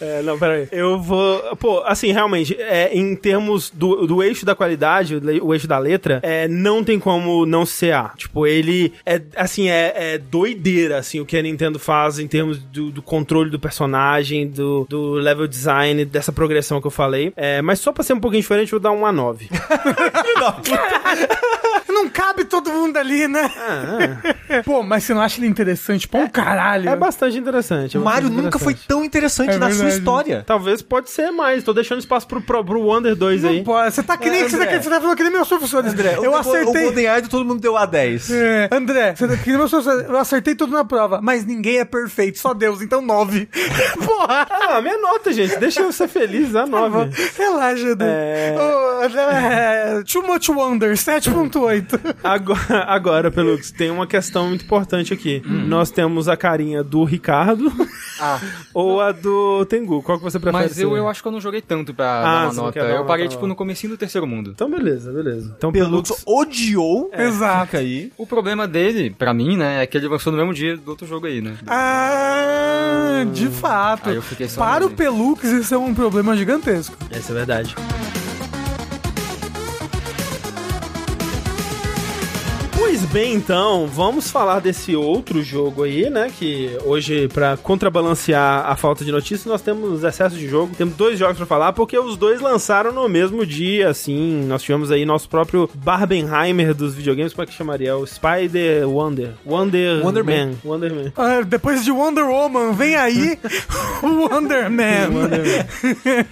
[0.06, 0.68] É, não, peraí.
[0.72, 1.42] Eu vou.
[1.58, 6.20] Pô, assim, realmente, é, em termos do, do eixo da qualidade, o eixo da letra,
[6.22, 8.12] é, não tem como não ser A.
[8.16, 12.60] Tipo, ele é, assim, é, é doideira, assim, o que a Nintendo faz em termos
[12.60, 17.34] do, do controle do personagem, do, do level design, dessa progressão que eu falei.
[17.36, 19.50] É, mas só pra ser um pouquinho diferente, eu vou dar um A9.
[21.96, 23.50] Não cabe todo mundo ali, né?
[24.66, 26.90] Pô, mas você não acha ele interessante pra um caralho?
[26.90, 27.96] É bastante interessante.
[27.96, 29.98] é O Mario bastante nunca foi tão interessante É na sua verdade.
[29.98, 30.44] história.
[30.46, 31.64] Talvez pode ser mais.
[31.64, 33.64] Tô deixando espaço pro, pro, pro Wonder 2 Não aí.
[33.64, 33.96] pode.
[33.96, 35.94] Você tá que nem É, você, tá, você tá falando que nem meus professores.
[35.94, 36.82] André, eu o, acertei.
[36.82, 38.34] O Golden Idol todo mundo deu A10.
[38.34, 40.10] É, André, você tá que nem meus professores.
[40.10, 43.48] Eu acertei tudo na prova, mas ninguém é perfeito, só Deus, então nove.
[44.06, 44.48] Porra!
[44.50, 45.56] Ah, minha nota, gente.
[45.58, 47.10] Deixa eu ser feliz, a 9.
[47.38, 48.04] Relaxa, Edu.
[48.06, 48.56] É.
[48.58, 51.85] Ô, André, Too Much Wonder, 7.8.
[52.24, 55.42] Agora, agora, Pelux, tem uma questão muito importante aqui.
[55.46, 57.72] Nós temos a carinha do Ricardo
[58.20, 58.40] Ah,
[58.74, 60.02] ou a do Tengu.
[60.02, 60.98] Qual que você prefere mas eu, ser?
[60.98, 62.80] eu acho que eu não joguei tanto pra Ah, dar uma nota.
[62.80, 64.52] dar uma Eu parei, nota, tipo, no comecinho do terceiro mundo.
[64.54, 65.54] Então, beleza, beleza.
[65.58, 66.24] Então, Pelux Pelux...
[66.26, 67.10] odiou.
[67.18, 67.66] Exato.
[67.68, 68.12] Fica aí.
[68.18, 71.06] O problema dele, pra mim, né, é que ele lançou no mesmo dia do outro
[71.08, 71.56] jogo aí, né?
[71.68, 74.10] Ah, de fato.
[74.10, 74.90] Aí eu fiquei só Para o.
[74.90, 76.96] Pelux, isso é um problema gigantesco.
[77.12, 77.76] Essa é verdade.
[83.08, 86.32] Bem, então, vamos falar desse outro jogo aí, né?
[86.38, 90.74] Que hoje, pra contrabalancear a falta de notícias, nós temos excesso de jogo.
[90.76, 94.44] Temos dois jogos pra falar, porque os dois lançaram no mesmo dia, assim.
[94.48, 97.96] Nós tivemos aí nosso próprio Barbenheimer dos videogames, como é que chamaria?
[97.98, 99.32] O Spider Wonder.
[99.46, 100.52] Wonder, Wonder Man.
[100.64, 101.12] Wonder Man.
[101.16, 103.38] Ah, depois de Wonder Woman, vem aí
[104.02, 105.30] o Wonder Man.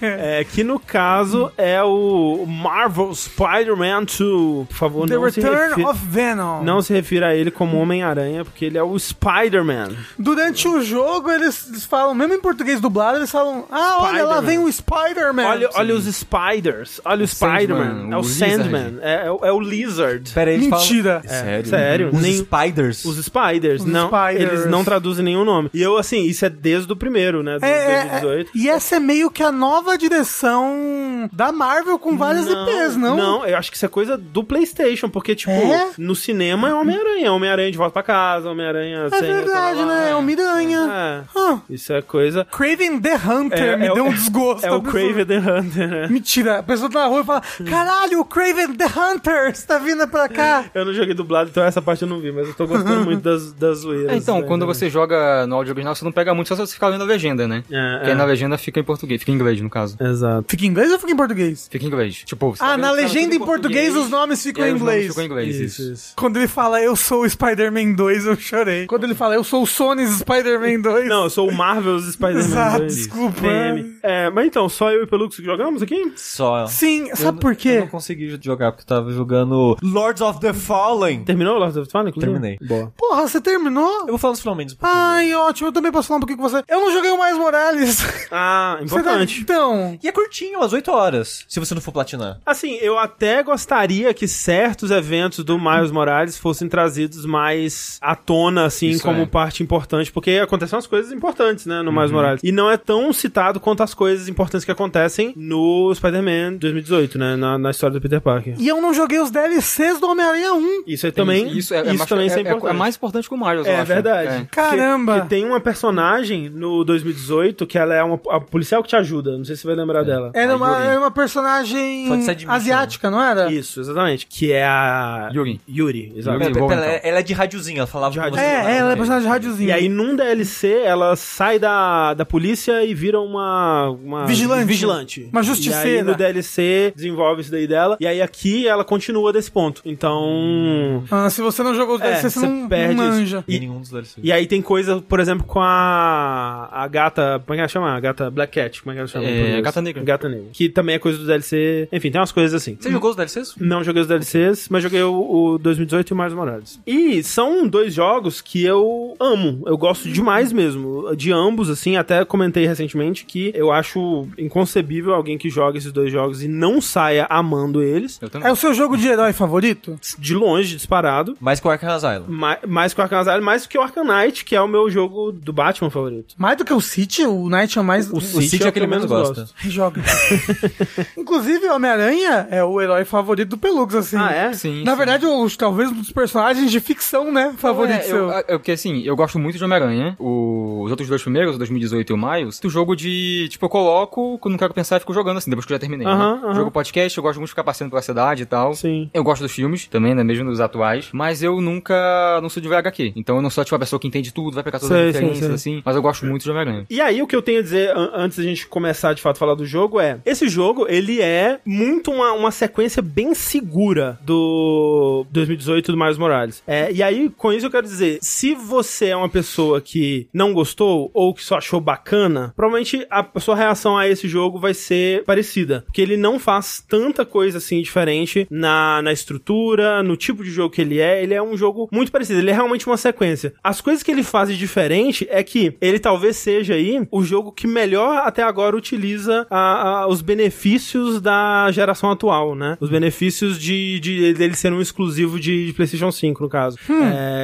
[0.00, 4.66] É, que no caso é o Marvel Spider-Man 2.
[4.68, 6.63] Por favor, The não se, Return refi- of Venom.
[6.64, 9.90] Não se refira a ele como Homem-Aranha, porque ele é o Spider-Man.
[10.18, 14.40] Durante o jogo, eles, eles falam, mesmo em português dublado, eles falam: Ah, olha lá
[14.40, 15.44] vem o Spider-Man.
[15.46, 18.08] Olha, olha os Spiders, olha o, Spider-Man.
[18.12, 20.30] É o o Sandman, é, é o- é o Lizard.
[20.32, 21.22] Pera aí, Mentira.
[21.24, 21.38] falam...
[21.44, 21.66] Sério?
[21.68, 22.10] sério.
[22.12, 23.04] Os Nem- Spiders.
[23.04, 24.52] Os Spiders, Os não, Spiders.
[24.52, 25.70] eles não traduzem nenhum nome.
[25.74, 28.50] E eu, assim, isso é desde o primeiro, né, do É, é, 2018.
[28.54, 33.16] é, e essa é meio que a nova direção da Marvel com várias IPs, não?
[33.16, 35.90] Não, eu acho que isso é coisa do PlayStation, porque, tipo, É?
[35.98, 37.32] no cinema tema é Homem-Aranha.
[37.32, 39.20] Homem-Aranha de volta pra casa, Homem-Aranha É sem...
[39.32, 40.10] verdade, né?
[40.10, 40.78] É o Miranha.
[40.90, 42.44] É, Ah, isso é coisa...
[42.50, 44.64] Craven the Hunter É, me é o- deu um desgosto.
[44.66, 44.90] É o absurdo.
[44.98, 46.08] Crave the Hunter, né?
[46.08, 49.78] Mentira, a pessoa tá na rua e fala: Caralho, o Craven the Hunter, você tá
[49.78, 50.64] vindo pra cá?
[50.74, 53.22] Eu não joguei dublado, então essa parte eu não vi, mas eu tô gostando muito
[53.22, 54.12] das, das zoeiras.
[54.12, 56.60] É, então, né, quando você joga no áudio original, você não pega muito, só se
[56.66, 57.64] você ficar lendo a legenda, né?
[57.70, 59.96] É, Porque aí na legenda fica em português, fica em inglês, no caso.
[60.00, 60.44] Exato.
[60.48, 61.68] Fica em inglês ou fica em português?
[61.70, 62.22] Fica em inglês.
[62.24, 65.06] Tipo, você tá Ah, vendo na tá legenda em português os nomes ficam em inglês.
[65.08, 65.92] ficam em inglês, Isso, isso.
[65.92, 66.12] isso.
[66.16, 68.86] Quando ele fala eu sou o Spider-Man 2, eu chorei.
[68.86, 71.08] Quando ele fala eu sou o Sony's Spider-Man 2.
[71.08, 72.96] Não, eu sou o Marvel's Spider-Man Exato, 2.
[72.96, 73.40] desculpa.
[73.40, 73.94] PM.
[74.02, 76.12] É, mas então, só eu e o Pelux que jogamos aqui?
[76.16, 76.66] Só.
[76.66, 77.80] Sim, Eu sabe por Eu quê?
[77.80, 81.24] não consegui jogar porque eu tava jogando Lords of the Fallen.
[81.24, 82.08] Terminou o Lord of the Fallen?
[82.10, 82.32] inclusive?
[82.32, 82.58] Terminei.
[82.66, 82.92] Boa.
[82.96, 84.00] Porra, você terminou?
[84.02, 84.76] Eu vou falar nos finalmente um.
[84.82, 86.62] Ai, ótimo, eu também posso falar um pouquinho com você.
[86.68, 88.04] Eu não joguei o Mais Morales.
[88.36, 89.40] Ah, Você tá- importante.
[89.42, 92.38] Então, E é curtinho, umas 8 horas, se você não for platinar.
[92.44, 98.64] Assim, eu até gostaria que certos eventos do Miles Morales fossem trazidos mais à tona,
[98.66, 99.26] assim, Isso como é.
[99.26, 102.40] parte importante, porque acontecem umas coisas importantes, né, no Miles Morales.
[102.42, 107.36] E não é tão citado quanto as coisas importantes que acontecem no Spider-Man 2018, né,
[107.36, 108.54] na, na história do Peter Parker.
[108.58, 110.84] e eu não joguei os DLCs do Homem-Aranha 1.
[110.86, 112.70] Isso aí também, Isso, é, é isso mais, também é, é, é- importante.
[112.70, 113.86] é mais importante que o Miles, É acho.
[113.86, 114.28] verdade.
[114.28, 114.40] É.
[114.40, 115.20] Que- Caramba.
[115.22, 119.36] Que, tem uma personagem no 2018 que ela é uma a policial que te ajuda.
[119.36, 120.30] Não sei se você vai lembrar dela.
[120.34, 122.06] Era uma, era uma personagem
[122.48, 123.52] asiática, não era?
[123.52, 124.26] Isso, exatamente.
[124.26, 125.30] Que é a.
[125.34, 125.60] Yuri.
[125.68, 126.38] Yuri, exato.
[126.38, 127.00] Pera, pera, então.
[127.02, 128.40] ela é de radiozinho, ela falava De você.
[128.40, 128.96] É, ela é Ok.
[128.96, 129.68] personagem de rádiozinho.
[129.68, 134.66] E aí, num DLC, ela sai da, da polícia e vira uma, uma Vigilante.
[134.66, 135.28] vigilante.
[135.32, 135.88] Uma justiceira.
[135.88, 137.96] E aí, no DLC, desenvolve isso daí dela.
[138.00, 139.80] E aí, aqui, ela continua desse ponto.
[139.84, 141.04] Então...
[141.10, 143.44] Ah, se você não jogou os É, DLCs, você você não, perde não manja.
[143.46, 144.18] E nenhum dos DLCs.
[144.22, 147.40] E aí tem coisa, por exemplo, com a, a gata.
[147.44, 147.94] Como é que ela chama?
[147.94, 148.82] A gata Black Cat.
[148.82, 149.26] Como é que ela chama?
[149.26, 149.60] É?
[149.60, 150.02] Gata Negra.
[150.02, 150.46] Gata Negra.
[150.52, 151.88] Que também é coisa do DLC.
[151.92, 152.76] Enfim, tem umas coisas assim.
[152.78, 153.54] Você jogou os DLCs?
[153.58, 156.80] Não joguei os DLCs, mas joguei o, o 2018 e o Miles Morales.
[156.86, 159.62] E são dois jogos que eu amo.
[159.66, 161.14] Eu gosto demais mesmo.
[161.16, 161.96] De ambos, assim.
[161.96, 166.80] Até comentei recentemente que eu acho inconcebível alguém que joga esses dois jogos e não
[166.80, 168.18] saia amando eles.
[168.20, 168.48] Eu também.
[168.48, 169.98] É o seu jogo de herói favorito?
[170.18, 171.36] De longe, disparado.
[171.40, 172.24] Mais que o Arkham Asylum.
[172.28, 174.68] Ma- Mais que o Arkham Asylum, mais do que o Arkham Knight, que é o
[174.68, 176.34] meu jogo do Batman favorito.
[176.38, 177.24] Mais do que o City?
[177.24, 178.10] O Knight é mais...
[178.10, 179.46] O City é o que ele menos gosta.
[179.64, 180.02] Joga.
[181.16, 184.16] Inclusive, o Homem-Aranha é o herói favorito do Pelux, assim.
[184.16, 184.52] Ah, é?
[184.52, 184.96] Sim, Na sim.
[184.98, 185.26] verdade,
[185.58, 187.54] talvez dos personagens de ficção, né?
[187.58, 188.16] Favorito É, seu.
[188.16, 190.16] eu, é, porque assim, eu gosto muito de Homem-Aranha.
[190.18, 193.70] O- Os outros dois primeiros, o 2018 e o Miles, do jogo de, tipo, eu
[193.70, 196.06] coloco, quando não quero pensar, eu fico jogando assim, depois que eu já terminei.
[196.06, 196.40] Né?
[196.54, 198.74] Jogo podcast, eu gosto muito de ficar passeando pela cidade e tal.
[198.74, 199.08] Sim.
[199.14, 200.22] Eu gosto dos filmes também, né?
[200.22, 201.08] Mesmo dos atuais.
[201.12, 201.94] Mas eu nunca.
[202.42, 203.12] Não sou de ver HQ.
[203.16, 205.14] Então eu não sou tipo a pessoa que entende tudo, vai pegar todas Sei, as
[205.14, 205.54] referências, sei.
[205.54, 205.82] assim.
[205.84, 206.86] Mas eu gosto muito de Homem-Aranha.
[206.90, 209.36] E aí, o que eu tenho a dizer an- antes da gente começar de fato
[209.36, 214.18] a falar do jogo é: esse jogo, ele é muito uma, uma sequência bem segura
[214.22, 216.62] do 2018 do Miles Morales.
[216.66, 220.52] É, e aí, com isso, eu quero dizer: se você é uma pessoa que não
[220.52, 225.24] gostou ou que só achou bacana, provavelmente a sua reação a esse jogo vai ser
[225.24, 225.82] parecida.
[225.86, 230.74] Porque ele não faz tanta coisa assim diferente na, na estrutura, no tipo de jogo
[230.74, 231.22] que ele é.
[231.22, 232.38] Ele é um jogo muito parecido.
[232.38, 233.54] Ele é realmente uma sequência.
[233.62, 237.52] As coisas que ele faz de diferente é que ele talvez seja aí o jogo
[237.52, 242.76] que melhor até agora utiliza a- a- os benefícios da geração atual, né?
[242.80, 246.78] Os benefícios de, de dele ser um exclusivo de, de PlayStation 5, no caso.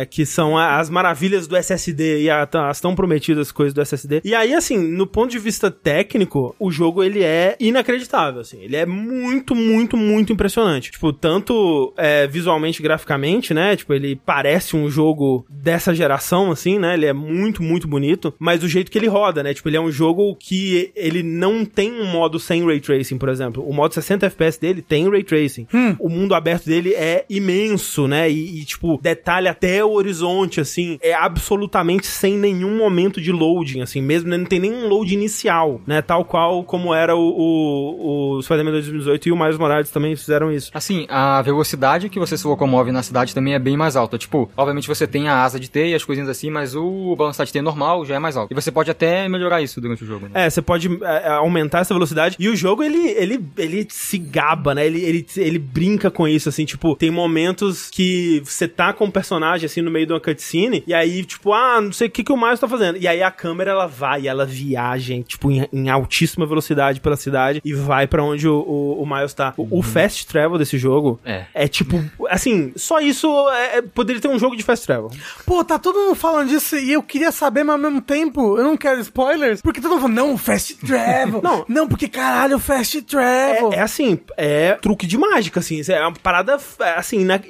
[0.00, 4.20] É, que são as maravilhas do SSD e a- as tão prometidas coisas do SSD.
[4.24, 8.58] E aí, assim, no ponto de vista técnico, o jogo ele é inacreditável, assim.
[8.62, 10.90] Ele é muito, muito, muito impressionante.
[10.90, 13.76] Tipo, tanto é, visualmente, graficamente, né?
[13.76, 16.94] Tipo, ele parece um jogo dessa geração, assim, né?
[16.94, 18.32] Ele é muito, muito bonito.
[18.38, 19.52] Mas o jeito que ele roda, né?
[19.54, 23.28] Tipo, ele é um jogo que ele não tem um modo sem Ray Tracing, por
[23.28, 23.62] exemplo.
[23.66, 25.66] O modo 60 FPS dele tem Ray Tracing.
[25.98, 28.19] O mundo aberto dele é imenso, né?
[28.28, 30.98] E, e, tipo, detalha até o horizonte, assim.
[31.02, 34.02] É absolutamente sem nenhum momento de loading, assim.
[34.02, 34.36] Mesmo, né?
[34.36, 36.02] Não tem nenhum load inicial, né?
[36.02, 40.52] Tal qual como era o, o, o Spider-Man 2018 e o Miles Morales também fizeram
[40.52, 40.70] isso.
[40.74, 44.18] Assim, a velocidade que você se locomove na cidade também é bem mais alta.
[44.18, 47.46] Tipo, obviamente você tem a asa de T e as coisinhas assim, mas o balançar
[47.46, 48.52] de T normal já é mais alto.
[48.52, 50.46] E você pode até melhorar isso durante o jogo, né?
[50.46, 52.36] É, você pode é, aumentar essa velocidade.
[52.38, 54.86] E o jogo, ele, ele, ele se gaba, né?
[54.86, 58.09] Ele, ele, ele brinca com isso, assim, tipo, tem momentos que
[58.44, 61.80] você tá com um personagem, assim, no meio de uma cutscene, e aí, tipo, ah,
[61.80, 62.98] não sei o que, que o Miles tá fazendo.
[62.98, 67.60] E aí a câmera, ela vai, ela viaja, tipo, em, em altíssima velocidade pela cidade
[67.64, 69.54] e vai pra onde o, o, o Miles tá.
[69.56, 71.44] O, o fast travel desse jogo É.
[71.54, 75.10] é, tipo, assim, só isso é- é- poderia ter um jogo de fast travel.
[75.46, 78.64] Pô, tá todo mundo falando disso e eu queria saber, mas ao mesmo tempo eu
[78.64, 81.40] não quero spoilers, porque todo mundo falando, não, fast travel.
[81.42, 81.64] Não.
[81.68, 83.72] não, porque caralho, fast travel.
[83.72, 85.80] É, é assim, é truque de mágica, assim.
[85.88, 87.42] É uma parada, é, assim, ina-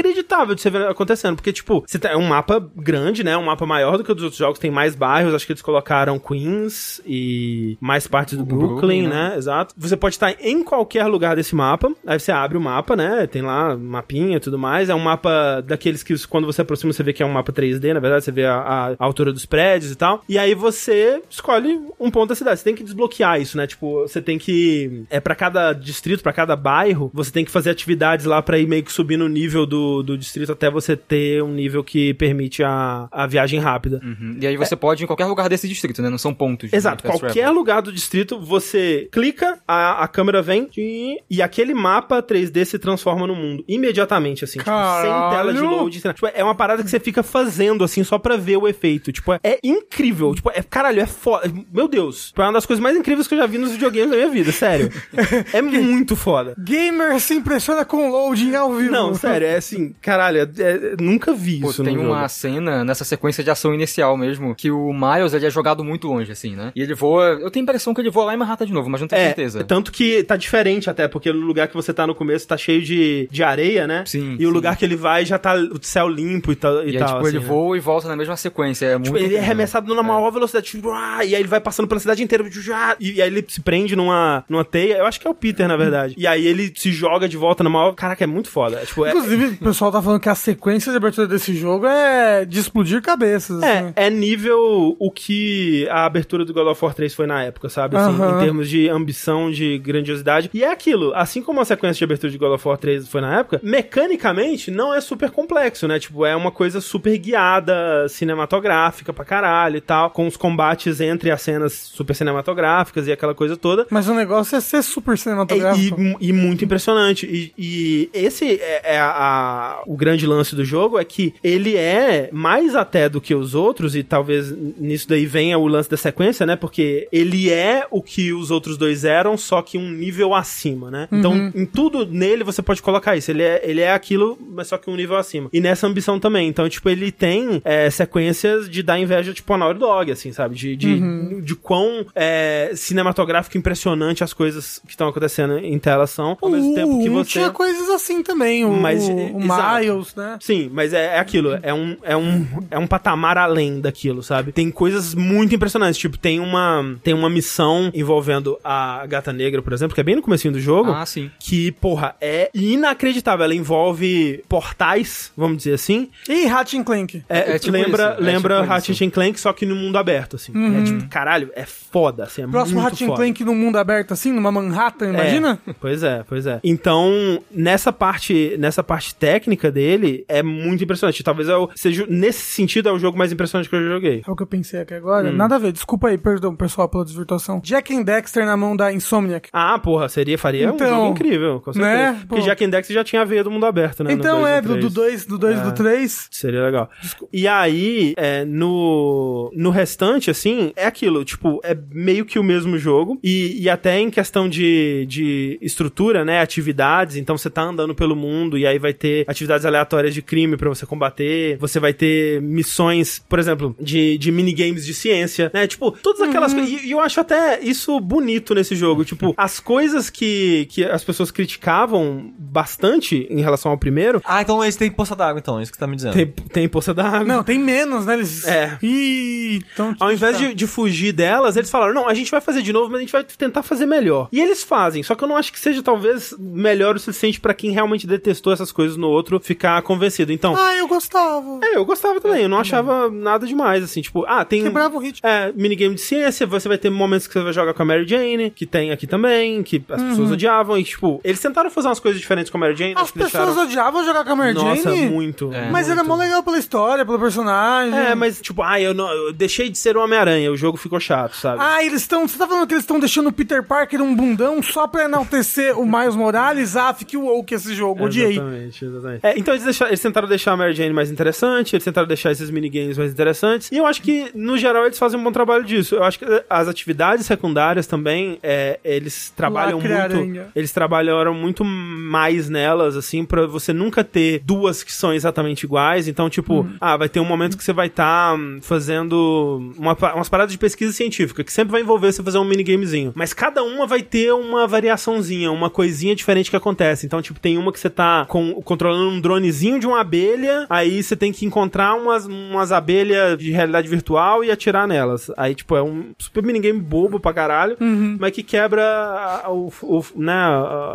[0.00, 1.36] inacreditável de você ver acontecendo.
[1.36, 3.36] Porque, tipo, você tem é um mapa grande, né?
[3.36, 5.34] Um mapa maior do que o dos outros jogos, tem mais bairros.
[5.34, 9.34] Acho que eles colocaram Queens e mais partes do Brooklyn, Brooklyn, né?
[9.36, 9.74] Exato.
[9.76, 11.92] Você pode estar em qualquer lugar desse mapa.
[12.06, 13.26] Aí você abre o mapa, né?
[13.26, 14.88] Tem lá mapinha e tudo mais.
[14.88, 17.92] É um mapa daqueles que quando você aproxima você vê que é um mapa 3D,
[17.94, 18.24] na verdade.
[18.24, 20.22] Você vê a, a- a altura dos prédios e tal.
[20.28, 22.58] E aí você escolhe um ponto da cidade.
[22.60, 23.66] Você tem que desbloquear isso, né?
[23.66, 25.04] Tipo, você tem que.
[25.10, 28.66] É para cada distrito, pra cada bairro, você tem que fazer atividades lá pra ir
[28.66, 32.62] meio que subindo o nível do, do distrito até você ter um nível que permite
[32.62, 34.00] a, a viagem rápida.
[34.02, 34.36] Uhum.
[34.40, 36.08] E aí você pode ir em qualquer lugar desse distrito, né?
[36.08, 36.72] Não são pontos.
[36.72, 37.52] Exato, qualquer travel.
[37.52, 42.78] lugar do distrito, você clica, a, a câmera vem e, e aquele mapa 3D se
[42.78, 43.64] transforma no mundo.
[43.68, 44.58] Imediatamente, assim.
[44.58, 46.00] Tipo, sem tela de load.
[46.00, 46.12] sem.
[46.12, 49.12] Tipo, é uma parada que você fica fazendo, assim, só pra ver o efeito.
[49.12, 50.34] Tipo, é, é incrível.
[50.34, 51.52] Tipo, é, caralho, é foda.
[51.72, 52.32] Meu Deus.
[52.36, 54.52] É uma das coisas mais incríveis que eu já vi nos videogames da minha vida,
[54.52, 54.90] sério.
[55.52, 56.54] é muito foda.
[56.58, 58.90] Gamer se impressiona com loading ao vivo.
[58.90, 62.28] Não, sério, é assim, caralho, é- é- nunca vi Pô, isso tem uma jogo.
[62.28, 66.30] cena nessa sequência de ação inicial mesmo, que o Miles ele é jogado muito longe,
[66.32, 66.72] assim, né?
[66.74, 67.38] E ele voa.
[67.40, 69.20] Eu tenho a impressão que ele voa lá em Manhattan de novo, mas não tenho
[69.22, 69.64] É, certeza.
[69.64, 72.82] tanto que tá diferente até, porque no lugar que você tá no começo tá cheio
[72.82, 74.04] de, de areia, né?
[74.06, 74.54] Sim, E o sim.
[74.54, 77.08] lugar que ele vai já tá o céu limpo e, tal, e, E aí, tal.
[77.08, 77.44] tipo, assim, ele né?
[77.50, 78.86] voa e volta na mesma sequência.
[78.86, 81.60] É muito Tipo, ele é arremessado na maior velocidade, tipo, ah, e aí ele vai
[81.60, 84.98] passando pela cidade inteira, tipo, ah, e, e aí ele se prende numa, numa teia,
[84.98, 86.14] eu acho que é o Peter, na verdade.
[86.18, 87.92] E aí ele se joga de volta na maior.
[87.94, 88.78] Caraca, é muito foda.
[88.80, 91.86] É, tipo, é, Inclusive, o pessoal tá falando que a sequência de abertura desse jogo
[91.86, 93.62] é de explodir cabeças.
[93.62, 93.92] assim.
[93.96, 97.68] É, é nível o que a abertura do God of War 3 foi na época,
[97.68, 97.96] sabe?
[97.96, 98.36] Assim, Aham.
[98.36, 100.50] Em termos de ambição, de grandiosidade.
[100.52, 103.20] E é aquilo, assim como a sequência de abertura de God of War 3 foi
[103.20, 105.98] na época, mecanicamente não é super complexo, né?
[105.98, 111.30] Tipo, é uma coisa super guiada, cinematográfica pra caralho e tal, com os combates entre
[111.30, 113.86] as cenas super cinematográficas e aquela coisa toda.
[113.90, 116.00] Mas o negócio é ser super É, cinematográfico.
[116.00, 117.26] E, e muito impressionante.
[117.26, 119.14] E, e esse é, é a-
[119.54, 123.54] a- o grande lance do jogo, é que ele é mais até do que os
[123.54, 126.56] outros, e talvez nisso daí venha o lance da sequência, né?
[126.56, 131.08] Porque ele é o que os outros dois eram, só que um nível acima, né?
[131.12, 133.30] Então, em tudo nele você pode colocar isso.
[133.30, 135.48] Ele é, ele é aquilo, mas só que um nível acima.
[135.52, 136.48] E nessa ambição também.
[136.48, 140.54] Então, tipo, ele tem é, sequências de dar inveja, tipo, a Naughty Dog, assim, sabe?
[140.54, 146.36] De, de, de quão é, cinematográfico impressionante as coisas que estão acontecendo em tela são,
[146.40, 147.30] ao mesmo o tempo que você...
[147.30, 149.38] tinha coisas assim também, o, Mas, o exato.
[149.48, 150.36] Miles, né?
[150.40, 154.52] Sim, mas é, é aquilo, é um, é, um, é um patamar além daquilo, sabe?
[154.52, 159.72] Tem coisas muito impressionantes, tipo, tem uma, tem uma missão envolvendo a Gata Negra, por
[159.72, 161.30] exemplo, que é bem no comecinho do jogo, Ah, sim.
[161.38, 163.44] que, porra, é inacreditável.
[163.44, 166.08] Ela envolve portais, vamos dizer assim.
[166.28, 167.22] E Ratchet Clank.
[167.28, 170.36] É, É tipo lembra isso, é lembra tipo Ratchet Clank, só que no mundo aberto,
[170.36, 170.52] assim.
[170.80, 173.18] É tipo, caralho, é foda, assim, é Próximo muito Ratchet foda.
[173.20, 175.58] Clank no mundo aberto assim, numa Manhattan, imagina?
[175.66, 176.60] É, pois é, pois é.
[176.62, 179.33] Então, nessa parte, nessa parte técnica
[179.72, 181.22] dele, é muito impressionante.
[181.22, 184.22] Talvez eu seja, nesse sentido, é o jogo mais impressionante que eu já joguei.
[184.26, 185.28] É o que eu pensei aqui agora.
[185.28, 185.32] Hum.
[185.36, 187.60] Nada a ver, desculpa aí, perdão, pessoal, pela desvirtuação.
[187.62, 189.48] Jack and Dexter na mão da Insomniac.
[189.52, 191.94] Ah, porra, seria, faria um Então, jogo incrível, com certeza.
[191.94, 192.48] né, Porque pô.
[192.48, 194.12] Jack and Dexter já tinha a veia do mundo aberto, né?
[194.12, 194.94] então dois é, do três.
[194.94, 195.64] 2, do 2 e É.
[195.64, 196.28] do 3.
[196.30, 196.90] Seria legal.
[197.32, 202.78] E aí, é, no, no restante, assim, é aquilo, tipo, é meio que o mesmo
[202.78, 203.18] jogo.
[203.22, 206.40] E, e até em questão de, de estrutura, né?
[206.40, 207.16] Atividades.
[207.16, 210.68] Então você tá andando pelo mundo e aí vai ter atividades aleatórias de crime pra
[210.68, 211.56] você combater.
[211.58, 215.66] Você vai ter missões, por exemplo, de, de minigames de ciência, né?
[215.66, 216.70] Tipo, todas aquelas coisas.
[216.70, 219.04] E, e eu acho até isso bonito nesse jogo.
[219.04, 224.20] Tipo, as coisas que, que as pessoas criticavam bastante em relação ao primeiro.
[224.24, 226.14] Ah, então esse tem poça d'água, então, é isso que você tá me dizendo.
[226.14, 227.24] Tem, tem poça d'água.
[227.24, 228.14] Não, tem menos, né?
[228.14, 228.46] Eles...
[228.46, 228.78] É.
[228.82, 229.94] Ih, então...
[229.98, 232.88] Ao invés de, de fugir delas, eles falaram: não, a gente vai fazer de novo,
[232.88, 234.28] mas a gente vai tentar fazer melhor.
[234.32, 237.54] E eles fazem, só que eu não acho que seja talvez melhor o suficiente pra
[237.54, 240.32] quem realmente detestou essas coisas no outro ficar convencido.
[240.32, 240.54] Então.
[240.56, 241.60] Ah, eu gostava.
[241.62, 244.62] É, eu gostava também, eu não achava nada demais, assim, tipo, ah, tem.
[244.62, 245.28] Quebrava o ritmo.
[245.28, 248.06] É, minigame de ciência, você vai ter momentos que você vai jogar com a Mary
[248.06, 252.00] Jane, que tem aqui também, que as pessoas odiavam, e tipo, eles tentaram fazer umas
[252.00, 253.62] coisas diferentes com a Mary Jane, As pessoas deixaram.
[253.64, 255.06] odiavam jogar com a Mary Nossa, Jane.
[255.08, 255.52] muito.
[255.52, 255.70] É.
[255.70, 256.08] Mas era muito.
[256.08, 257.98] mó legal pela história, pelo personagem.
[257.98, 260.98] É, mas tipo, ah, eu, não, eu deixei de ser o Homem-Aranha, o jogo ficou
[261.00, 261.58] chato, sabe?
[261.60, 262.26] Ah, eles estão.
[262.26, 265.78] Você tá falando que eles estão deixando o Peter Parker um bundão só pra enaltecer
[265.78, 266.76] o Miles Morales?
[266.76, 268.32] Ah, fique woke esse jogo, odiei.
[268.32, 268.93] Exatamente, exatamente.
[269.22, 272.30] É, então eles, deixaram- eles tentaram deixar a Mary Jane mais interessante, eles tentaram deixar
[272.32, 275.64] esses minigames mais interessantes, e eu acho que, no geral, eles fazem um bom trabalho
[275.64, 275.94] disso.
[275.94, 280.02] Eu acho que as atividades secundárias também, é, eles trabalham Lacre muito...
[280.02, 280.46] aranha.
[280.54, 286.08] Eles trabalharam muito mais nelas, assim, pra você nunca ter duas que são exatamente iguais,
[286.08, 286.76] então, tipo, Hum.
[286.80, 288.36] ah, vai ter um momento que você vai estar
[288.84, 293.12] fazendo uma, umas paradas de pesquisa científica, que sempre vai envolver você fazer um minigamezinho.
[293.14, 297.06] Mas cada uma vai ter uma variaçãozinha, uma coisinha diferente que acontece.
[297.06, 300.00] Então, tipo, tem uma que você tá com o controle controlando um dronezinho de uma
[300.00, 305.30] abelha, aí você tem que encontrar umas, umas abelhas de realidade virtual e atirar nelas.
[305.36, 307.76] Aí, tipo, é um super minigame bobo pra caralho,
[308.18, 310.34] mas que quebra o, o, né,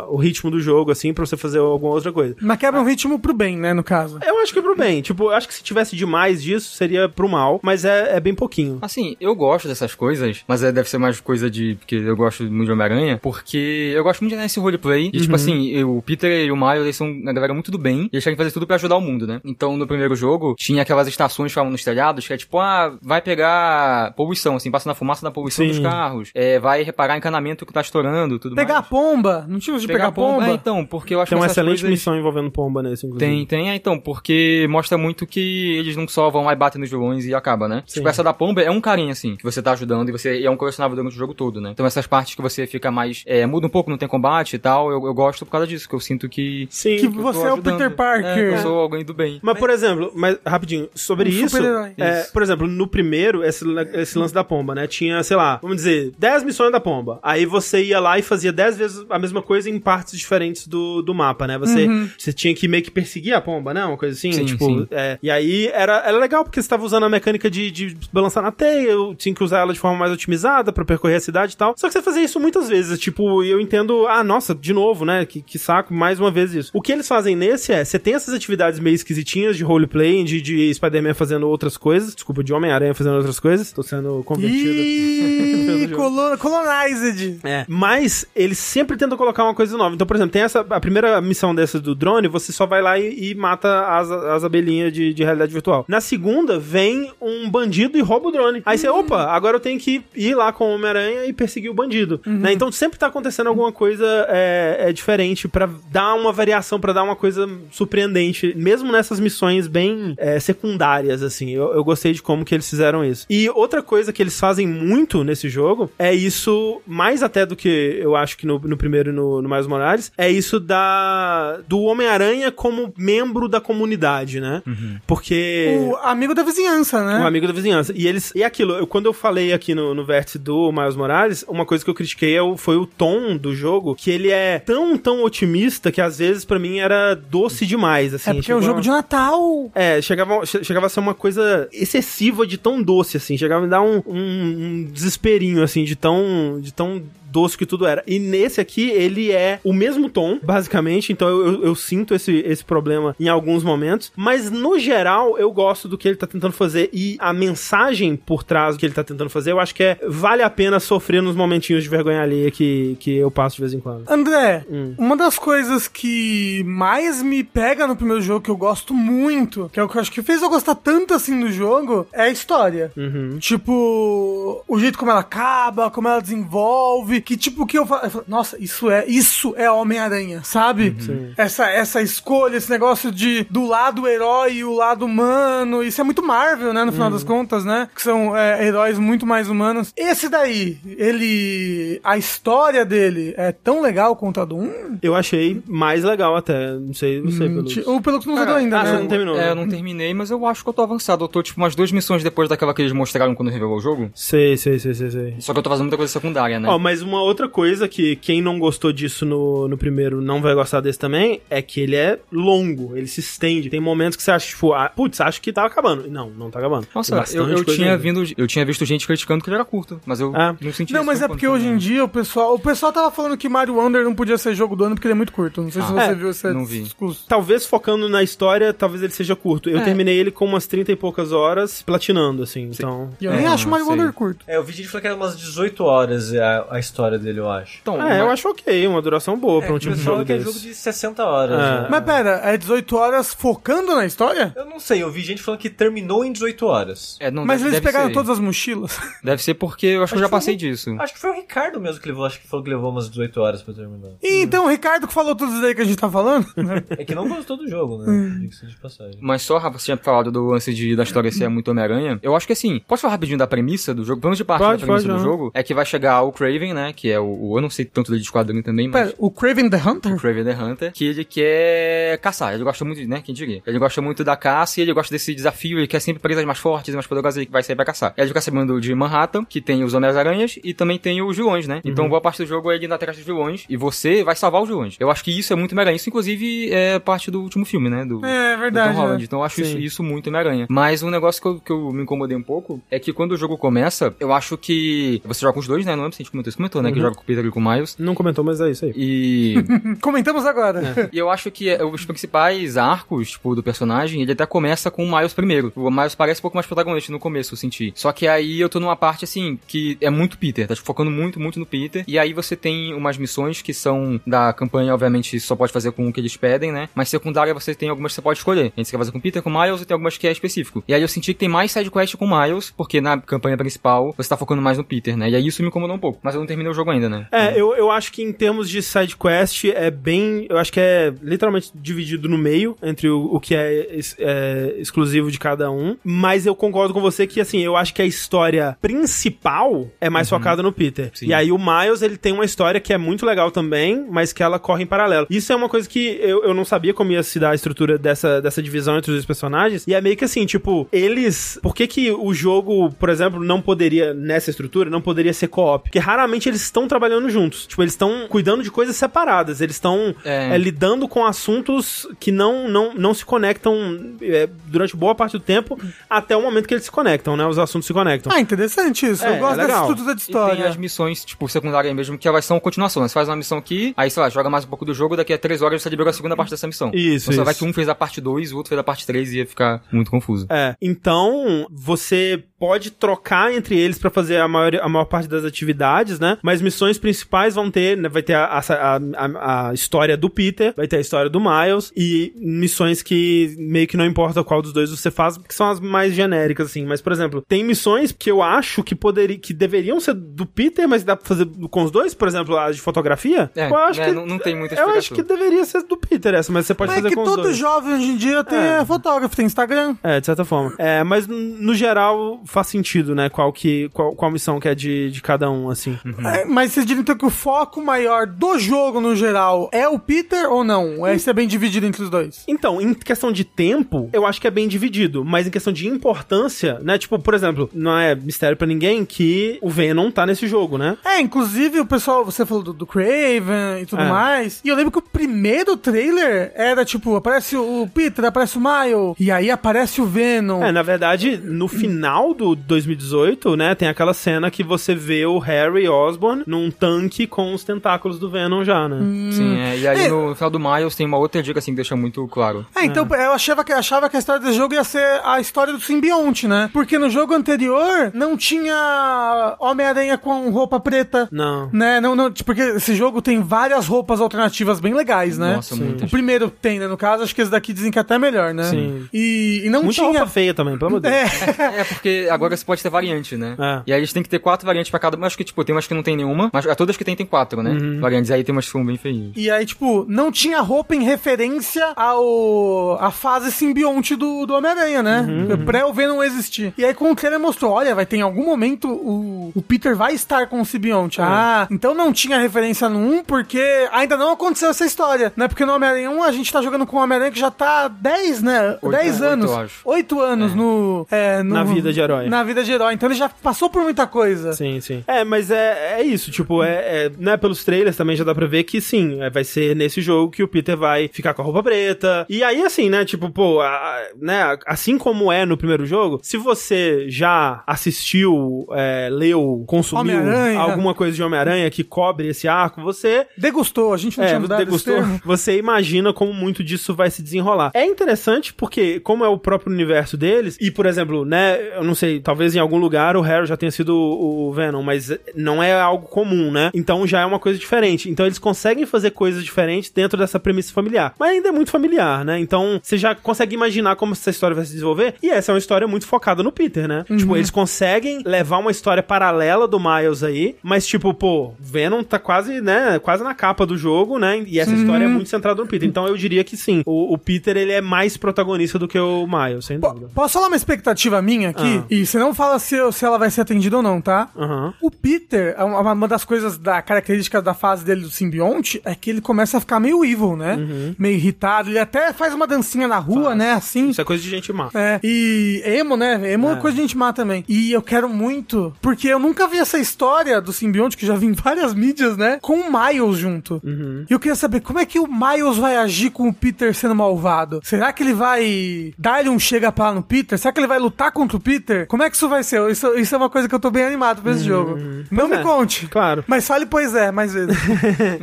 [0.08, 2.36] o ritmo do jogo, assim, pra você fazer alguma outra coisa.
[2.40, 4.18] Mas quebra um ritmo pro bem, né, no caso.
[4.24, 5.00] Eu acho que é pro bem.
[5.02, 8.34] Tipo, eu acho que se tivesse demais disso, seria pro mal, mas é, é bem
[8.34, 8.78] pouquinho.
[8.82, 11.74] Assim, eu gosto dessas coisas, mas é, deve ser mais coisa de.
[11.80, 13.18] Porque eu gosto muito de Homem-Aranha.
[13.20, 15.10] Porque eu gosto muito de nesse roleplay.
[15.12, 17.78] E, tipo assim, eu- o Peter e o Miles, eles são uma galera muito do
[17.80, 18.08] bem.
[18.12, 19.40] E eles querem fazer tudo pra ajudar o mundo, né?
[19.44, 22.96] Então, no primeiro jogo, tinha aquelas estações que ficavam nos telhados, que é tipo, ah,
[23.02, 25.72] vai pegar poluição, assim, passa na fumaça da poluição Sim.
[25.72, 26.30] dos carros.
[26.34, 28.88] É, vai reparar encanamento que tá estourando tudo Pegar a mais.
[28.88, 30.48] pomba, não tinha de pegar, pomba?
[30.48, 31.90] É, então, porque eu acho Tem uma que essas excelente coisas...
[31.90, 33.30] missão envolvendo pomba nesse, inclusive.
[33.30, 36.80] Tem, tem, é, então, porque mostra muito que eles não só vão lá e batem
[36.80, 37.82] nos vilões e acaba, né?
[37.86, 38.00] Sim.
[38.00, 40.46] Tipo, essa da pomba é um carinha, assim, que você tá ajudando e você e
[40.46, 41.70] é um colecionável durante o jogo todo, né?
[41.72, 44.58] Então essas partes que você fica mais, é, muda um pouco, não tem combate e
[44.58, 46.66] tal, eu, eu gosto por causa disso, que eu sinto que...
[46.70, 46.96] Sim.
[46.96, 47.56] Que tô você é o.
[47.72, 48.38] Peter Parker.
[48.38, 49.38] É, eu sou alguém do bem.
[49.42, 51.56] Mas, por exemplo, mas rapidinho, sobre Um isso,
[51.98, 52.32] é, Isso.
[52.32, 53.64] por exemplo, no primeiro, esse,
[53.94, 54.86] esse lance da pomba, né?
[54.86, 57.18] Tinha, sei lá, vamos dizer, 10 missões da pomba.
[57.22, 61.02] Aí você ia lá e fazia 10 vezes a mesma coisa em partes diferentes do,
[61.02, 61.58] do mapa, né?
[61.58, 61.86] Você,
[62.18, 63.84] você tinha que meio que perseguir a pomba, né?
[63.84, 64.86] Uma coisa assim, Sim, tipo, sim.
[64.90, 68.42] é, e aí era, era legal porque você tava usando a mecânica de, de balançar
[68.42, 71.54] na teia, eu tinha que usar ela de forma mais otimizada pra percorrer a cidade
[71.54, 71.74] e tal.
[71.76, 75.24] Só que você fazia isso muitas vezes, tipo, eu entendo, ah, nossa, de novo, né?
[75.26, 76.70] Que, que saco, mais uma vez isso.
[76.74, 80.40] O que eles fazem nesse é, você tem essas atividades meio esquisitinhas de roleplay, de,
[80.40, 84.70] de Spider-Man fazendo outras coisas, desculpa, de Homem-Aranha fazendo outras coisas, tô sendo convertido.
[84.72, 87.40] Ih, colo- colonized.
[87.44, 89.94] É, mas eles sempre tentam colocar uma coisa nova.
[89.94, 92.98] Então, por exemplo, tem essa a primeira missão dessa do drone, você só vai lá
[92.98, 95.84] e, e mata as, as abelhinhas de, de realidade virtual.
[95.88, 98.62] Na segunda, vem um bandido e rouba o drone.
[98.64, 101.74] Aí você, opa, agora eu tenho que ir lá com o Homem-Aranha e perseguir o
[101.74, 102.20] bandido.
[102.24, 102.52] Né?
[102.52, 107.02] Então sempre tá acontecendo alguma coisa é, é, diferente pra dar uma variação, pra dar
[107.02, 111.50] uma coisa surpreendente, mesmo nessas missões bem é, secundárias, assim.
[111.50, 113.26] Eu, eu gostei de como que eles fizeram isso.
[113.28, 117.68] E outra coisa que eles fazem muito nesse jogo é isso, mais até do que
[118.00, 121.80] eu acho que no, no primeiro e no, no Miles Morales, é isso da do
[121.80, 124.62] Homem-Aranha como membro da comunidade, né?
[125.06, 125.76] Porque...
[125.80, 127.18] O amigo da vizinhança, né?
[127.20, 127.92] Um amigo da vizinhança.
[127.96, 128.32] E eles.
[128.34, 131.84] E aquilo, eu, quando eu falei aqui no, no vértice do Miles Morales, uma coisa
[131.84, 135.22] que eu critiquei é o- foi o tom do jogo, que ele é tão, tão
[135.24, 138.30] otimista que às vezes pra mim era doce demais, assim.
[138.30, 139.70] é porque é o chegou jogo a- de Natal.
[139.74, 143.36] É, chegava, che- chegava a ser uma coisa excessiva de tão doce, assim.
[143.36, 147.66] Chegava a me dar um, um, um desesperinho, assim, de tão, de tão doce que
[147.66, 148.02] tudo era.
[148.06, 151.12] E nesse aqui, ele é o mesmo tom, basicamente.
[151.12, 154.12] Então eu, eu- eu sinto esse, esse problema em alguns momentos.
[154.16, 156.90] Mas no geral, eu gosto do que ele tá tentando fazer.
[156.92, 159.98] E a mensagem por trás do que ele tá tentando fazer, eu acho que é
[160.06, 163.74] vale a pena sofrer nos momentinhos de vergonha alheia que, que eu passo de vez
[163.74, 164.04] em quando.
[164.10, 164.94] André, Hum.
[164.98, 169.78] uma das coisas que mais me pega no primeiro jogo, que eu gosto muito, que
[169.80, 172.30] é o que eu acho que fez eu gostar tanto assim do jogo, é a
[172.30, 172.92] história.
[172.96, 173.38] Uhum.
[173.38, 178.56] Tipo, o jeito como ela acaba, como ela desenvolve, que tipo que eu falo, nossa,
[178.62, 180.96] isso é, isso é Homem-Aranha, sabe?
[181.36, 186.04] Essa essa escolha, esse negócio de do lado herói e o lado humano, isso é
[186.04, 187.88] muito Marvel, né, no final das contas, né?
[187.94, 189.92] Que são é, heróis muito mais humanos.
[189.96, 194.98] Esse daí, ele a história dele é tão legal quanto a do 1?
[195.02, 196.72] Eu achei mais legal até.
[196.72, 197.90] Não sei, não sei pelo.
[197.92, 198.90] Ou pelo que não jogou ainda, ah, né?
[198.90, 199.50] você não terminou, É, né?
[199.50, 201.24] eu não terminei, mas eu acho que eu tô avançado.
[201.24, 204.10] Eu tô, tipo, umas duas missões depois daquela que eles mostraram quando revelou o jogo.
[204.14, 205.34] Sei, sei, sei, sei, sei.
[205.38, 206.68] Só que eu tô fazendo muita coisa secundária, né?
[206.68, 210.54] Ó, mas uma outra coisa que quem não gostou disso no, no primeiro não vai
[210.54, 213.68] gostar desse também é que ele é longo, ele se estende.
[213.70, 216.08] Tem momentos que você acha, tipo, ah, putz, acho que tá acabando.
[216.10, 216.86] Não, não tá acabando.
[216.94, 220.20] Nossa, eu, eu tinha vindo, eu tinha visto gente criticando que ele era curto, mas
[220.20, 220.54] eu Ah.
[220.60, 222.54] não senti Não, mas é porque hoje em dia o pessoal.
[222.54, 225.12] O pessoal tava falando que Mario Wonder não podia ser jogo do ano porque ele
[225.12, 225.62] é muito curto.
[225.62, 225.92] Não sei se Ah.
[225.94, 226.82] você É, viu esse não vi.
[226.82, 227.24] discurso.
[227.28, 229.68] Talvez focando na história, talvez ele seja curto.
[229.68, 229.84] Eu É.
[229.84, 232.70] terminei ele com umas 30 e poucas horas platinando, assim.
[232.72, 233.10] Então.
[233.20, 233.94] E eu É, nem acho Mario sei.
[233.96, 234.44] Wonder curto.
[234.46, 237.50] É, eu vi gente falando que era umas 18 horas a, a história dele, eu
[237.50, 237.78] acho.
[237.82, 240.24] Então, É, eu mas- acho ok, uma duração boa pra um o tipo de jogo
[240.24, 241.58] que é jogo de 60 horas.
[241.58, 241.80] É.
[241.82, 241.86] né?
[241.90, 244.52] Mas pera, é 18 horas focando na história?
[244.56, 247.16] Eu não sei, eu vi gente falando que terminou em 18 horas.
[247.20, 248.14] é, não, Mas deve, eles deve pegaram ser.
[248.14, 248.98] todas as mochilas.
[249.22, 250.96] Deve ser porque eu acho que eu já passei um- disso.
[250.98, 253.40] Acho que foi o Ricardo mesmo que levou, acho que falou que levou umas 18
[253.40, 254.10] horas pra terminar.
[254.22, 256.46] E então, o Ricardo que falou tudo isso aí que a gente tá falando.
[256.98, 258.36] É que não gostou do jogo, né?
[258.40, 259.18] Diga-se de passagem.
[259.20, 262.18] Mas só, Rafa, você tinha falado do lance de, da história ser muito Homem-Aranha.
[262.22, 264.20] Eu acho que assim, posso falar rapidinho da premissa do jogo?
[264.20, 265.22] Vamos de parte Pode, da premissa pode, do aham.
[265.38, 265.50] jogo.
[265.54, 266.89] É que vai chegar o Craven, né?
[266.90, 266.92] Né?
[266.94, 269.08] Que é o, o- eu não sei tanto dele de quadrinho também, mas...
[269.10, 270.16] Pera, o Craven the Hunter?
[270.16, 272.54] Craven the Hunter, que ele quer caçar.
[272.54, 273.20] Ele gosta muito, né?
[273.24, 273.62] Quem diria?
[273.66, 275.78] Ele gosta muito da caça e ele gosta desse desafio.
[275.78, 278.12] Ele quer sempre presas mais fortes mais poderosas ele que vai sair pra caçar.
[278.16, 281.80] Ele fica sabendo de Manhattan, que tem os Homens-Aranhas e também tem os vilões, né?
[281.84, 284.62] Então boa parte do jogo é ele indo atrás dos vilões e você vai salvar
[284.62, 284.96] os vilões.
[284.98, 285.96] Eu acho que isso é muito Homem-Aranha.
[285.96, 288.04] Isso, inclusive, é parte do último filme, né?
[288.04, 288.92] Do, É, do verdade.
[288.94, 289.18] Tom Holland.
[289.18, 289.24] né?
[289.24, 290.66] Então eu acho isso, isso muito Homem-Aranha.
[290.68, 293.36] Mas um negócio que eu, que eu me incomodei um pouco é que quando o
[293.36, 295.94] jogo começa, eu acho que você joga com os dois, né?
[295.94, 296.50] Não lembro se a gente comentou.
[296.50, 296.92] Você comentou, né?
[296.92, 297.96] Que joga com o Peter e com o Miles.
[297.98, 298.92] Não comentou, mas é isso aí.
[298.96, 299.54] E
[300.00, 301.08] Comentamos agora.
[301.12, 305.04] e eu acho que é, os principais arcos, tipo, do personagem, ele até começa com
[305.04, 305.72] o Miles primeiro.
[305.76, 307.92] O Miles parece um pouco mais protagonista no começo, eu senti.
[307.94, 311.10] Só que aí eu tô numa parte, assim, que é muito Peter, tá tipo, focando
[311.10, 312.04] muito, muito no Peter.
[312.06, 316.08] E aí você tem umas missões que são da campanha, obviamente, só pode fazer com
[316.08, 316.88] o que eles pedem, né?
[316.94, 318.72] Mas secundária você tem algumas que você pode escolher.
[318.76, 320.32] A gente quer fazer com o Peter, com o Miles, e tem algumas que é
[320.32, 320.82] específico.
[320.86, 324.14] E aí eu senti que tem mais sidequest com o Miles, porque na campanha principal
[324.16, 325.30] você tá focando mais no Peter, né?
[325.30, 326.18] E aí isso me incomodou um pouco.
[326.22, 327.26] Mas eu não terminei o jogo ainda, né?
[327.30, 330.46] É, eu, eu acho que em termos de side quest é bem.
[330.48, 335.30] Eu acho que é literalmente dividido no meio entre o, o que é, é exclusivo
[335.30, 335.96] de cada um.
[336.04, 340.28] Mas eu concordo com você que, assim, eu acho que a história principal é mais
[340.28, 341.10] focada no Peter.
[341.14, 341.26] Sim.
[341.26, 344.42] E aí o Miles, ele tem uma história que é muito legal também, mas que
[344.42, 345.26] ela corre em paralelo.
[345.30, 347.98] Isso é uma coisa que eu, eu não sabia como ia se dar a estrutura
[347.98, 349.86] dessa, dessa divisão entre os dois personagens.
[349.86, 351.58] E é meio que assim, tipo, eles.
[351.62, 355.84] Por que, que o jogo, por exemplo, não poderia, nessa estrutura, não poderia ser co-op?
[355.84, 357.66] Porque raramente eles estão trabalhando juntos.
[357.66, 359.60] Tipo, eles estão cuidando de coisas separadas.
[359.60, 360.54] Eles estão É.
[360.54, 365.40] é, lidando com assuntos que não, não, não se conectam é, durante boa parte do
[365.40, 365.78] tempo,
[366.08, 367.46] até o momento que eles se conectam, né?
[367.46, 368.32] Os assuntos se conectam.
[368.32, 369.24] Ah, interessante isso.
[369.24, 369.82] É, eu gosto é dessa legal.
[369.90, 370.68] estrutura de E tem história.
[370.68, 373.06] as missões, tipo, secundárias mesmo, que elas são continuação.
[373.06, 375.32] Você faz uma missão aqui, aí, sei lá, joga mais um pouco do jogo, daqui
[375.32, 376.90] a três horas você liberou a segunda parte dessa missão.
[376.94, 379.32] Isso, Então, vai que um fez a parte 2 o outro fez a parte 3
[379.32, 380.46] e ia ficar muito confuso.
[380.50, 385.44] É, então você pode trocar entre eles pra fazer a maior, a maior parte das
[385.44, 386.36] atividades, né?
[386.42, 388.08] Mas missões principais vão ter, né?
[388.08, 391.90] Vai ter a, a, a- a história do Peter, vai ter a história do Miles
[391.96, 395.80] e missões que meio que não importa qual dos dois você faz, que são as
[395.80, 396.84] mais genéricas, assim.
[396.84, 400.86] Mas, por exemplo, tem missões que eu acho que poderia, que deveriam ser do Peter,
[400.86, 403.50] mas dá pra fazer com os dois, por exemplo, a de fotografia.
[403.56, 405.96] É, eu acho é, que não- não tem muita Eu acho que deveria ser do
[405.96, 407.56] Peter essa, mas você pode Mas é fazer que com os todo dois.
[407.56, 408.80] jovem hoje em dia tem É.
[408.80, 409.96] é, fotógrafo, tem Instagram.
[410.02, 410.74] É, de certa forma.
[410.78, 413.28] É, mas no geral faz sentido, né?
[413.28, 415.98] Qual que qual, qual missão que é de, de cada um, assim.
[416.34, 419.98] É, mas vocês diriam então que o foco maior do jogo no geral é o
[419.98, 421.06] Peter ou não?
[421.06, 422.44] É isso é bem dividido entre os dois?
[422.48, 425.86] Então, em questão de tempo, eu acho que é bem dividido, mas em questão de
[425.86, 426.98] importância, né?
[426.98, 430.96] Tipo, por exemplo, não é mistério pra ninguém que o Venom tá nesse jogo, né?
[431.04, 434.08] É, inclusive o pessoal, você falou do, do Craven e tudo É.
[434.08, 434.60] mais.
[434.64, 439.14] E eu lembro que o primeiro trailer era tipo, aparece o Peter, aparece o Miles,
[439.18, 440.62] e aí aparece o Venom.
[440.62, 445.38] É, na verdade, no final do 2018, né, tem aquela cena que você vê o
[445.38, 448.98] Harry Osborn num tanque com os tentáculos do Venom já, né?
[449.30, 450.08] Sim, é, e aí É.
[450.08, 452.64] no final do Miles tem uma outra dica assim que deixa muito claro.
[452.74, 455.72] É, então eu achava que, achava que a história desse jogo ia ser a história
[455.74, 456.70] do simbionte, né?
[456.72, 461.28] Porque no jogo anterior não tinha Homem-Aranha com roupa preta.
[461.30, 461.68] Não.
[461.72, 462.00] Né?
[462.00, 465.56] Não, não, porque esse jogo tem várias roupas alternativas bem legais, né?
[465.56, 465.82] Nossa, Sim.
[465.84, 466.08] muitas.
[466.08, 466.88] O primeiro tem, né?
[466.88, 468.64] No caso, acho que esse daqui dizem que é até melhor, né?
[468.64, 469.06] Sim.
[469.12, 470.06] E, e não Muita tinha.
[470.08, 471.58] roupa feia também, pelo amor de Deus.
[471.58, 473.54] É, É, porque agora você pode ter variante, né?
[473.58, 473.82] É.
[473.86, 475.16] E aí eles têm que ter quatro variantes pra cada.
[475.16, 477.26] Mas acho que, tipo, tem umas que não tem nenhuma, mas todas que tem, tem
[477.26, 477.70] quatro, né?
[477.70, 478.00] Uhum.
[478.00, 478.30] Variantes.
[478.30, 479.32] Aí tem umas que são bem feias.
[479.36, 485.02] E aí, tipo, não tinha roupa em referência ao a fase simbionte do, do Homem-Aranha,
[485.02, 485.20] né?
[485.28, 485.64] Uhum.
[485.64, 486.72] Pré o Venom existir.
[486.76, 489.96] E aí, com o trailer mostrou, olha, vai ter em algum momento o, o Peter
[489.96, 491.20] vai estar com o simbionte.
[491.20, 491.24] É.
[491.24, 495.48] Ah, então não tinha referência no 1 porque ainda não aconteceu essa história, né?
[495.48, 498.42] Porque no Homem-Aranha 1 a gente tá jogando com o Homem-Aranha que já tá 10,
[498.42, 498.78] né?
[498.82, 499.50] Oito- 10 oito, anos.
[499.50, 499.80] eu acho.
[499.84, 502.19] 8 anos no, é, no- Na vida de herói.
[502.28, 502.94] Na vida de herói.
[502.94, 504.52] Então ele já passou por muita coisa.
[504.52, 505.02] Sim, sim.
[505.06, 506.70] É, mas é, é isso, tipo, é,
[507.06, 510.00] é, né, pelos trailers também já dá pra ver que sim, é, vai ser nesse
[510.00, 512.26] jogo que o Peter vai ficar com a roupa preta.
[512.28, 516.36] E aí, assim, né, tipo, pô, a- né, assim como é no primeiro jogo, se
[516.36, 520.58] você já assistiu, é, leu, consumiu Homem-Aranha.
[520.60, 524.40] alguma coisa de Homem-Aranha que cobre esse arco, você Degustou, a gente não é, tinha
[524.40, 525.20] mudado esse degustou, termo.
[525.24, 527.70] você imagina como muito disso vai se desenrolar.
[527.74, 531.94] É interessante porque, como é o próprio universo deles, e por exemplo, né, eu não
[532.00, 535.72] sei, talvez em algum lugar o Harry já tenha sido o Venom, mas não é
[535.80, 536.70] algo comum, né?
[536.74, 538.10] Então já é uma coisa diferente.
[538.10, 541.14] Então eles conseguem fazer coisas diferentes dentro dessa premissa familiar.
[541.18, 542.38] Mas ainda é muito familiar, né?
[542.40, 545.14] Então você já consegue imaginar como essa história vai se desenvolver.
[545.22, 547.04] E essa é uma história muito focada no Peter, né?
[547.16, 552.18] Tipo, eles conseguem levar uma história paralela do Miles aí, mas tipo, pô, Venom tá
[552.18, 554.42] quase, né, quase na capa do jogo, né?
[554.46, 555.88] E essa história é muito centrada no Peter.
[555.88, 559.26] Então eu diria que sim, o, o Peter ele é mais protagonista do que o
[559.26, 560.10] Miles, sem Po- dúvida.
[560.14, 561.80] Posso falar uma expectativa minha aqui?
[561.82, 561.84] Ah.
[561.90, 564.28] E você não fala se, se ela vai ser atendida ou não, tá?
[564.36, 564.72] Aham.
[564.80, 568.94] O Peter, é uma uma das coisas da característica da fase dele do simbionte é
[568.94, 570.56] que ele começa a ficar meio evil, né?
[570.98, 571.68] Meio irritado.
[571.68, 573.52] Ele até faz uma dancinha na rua, né?
[573.52, 573.90] Assim.
[573.90, 574.70] Isso é coisa de gente má.
[574.74, 576.32] É, e emo, né?
[576.32, 576.56] Emo é.
[576.56, 577.44] coisa de gente má também.
[577.48, 581.26] E eu quero muito, porque eu nunca vi essa história do simbionte, que já vi
[581.26, 582.38] em várias mídias, né?
[582.40, 583.60] Com o Miles junto.
[584.08, 586.94] E eu queria saber como é que o Miles vai agir com o Peter sendo
[586.94, 587.60] malvado.
[587.62, 590.38] Será que ele vai dar-lhe um chega pra lá no Peter?
[590.38, 591.79] Será que ele vai lutar contra o Peter?
[591.86, 592.68] Como é que isso vai ser?
[592.70, 594.78] Isso, isso é uma coisa que eu tô bem animado pra esse jogo.
[595.10, 595.42] Não me é.
[595.42, 595.86] conte.
[595.88, 596.24] Claro.
[596.26, 597.56] Mas fale, pois é, mais vezes.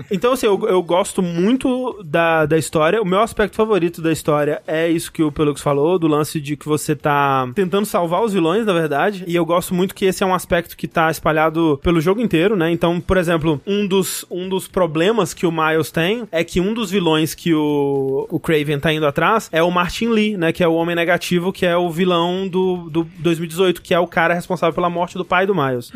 [0.10, 3.02] Então, assim, eu, eu gosto muito da, da história.
[3.02, 6.56] O meu aspecto favorito da história é isso que o Pelux falou, do lance de
[6.56, 9.24] que você tá tentando salvar os vilões, na verdade.
[9.28, 12.56] E eu gosto muito que esse é um aspecto que tá espalhado pelo jogo inteiro,
[12.56, 12.72] né?
[12.72, 16.74] Então, por exemplo, um dos, um dos problemas que o Miles tem é que um
[16.74, 20.52] dos vilões que o, o Craven tá indo atrás é o Martin Lee, né?
[20.52, 23.47] Que é o Homem Negativo, que é o vilão do, do 2018,
[23.82, 25.92] que é o cara responsável pela morte do pai do Miles.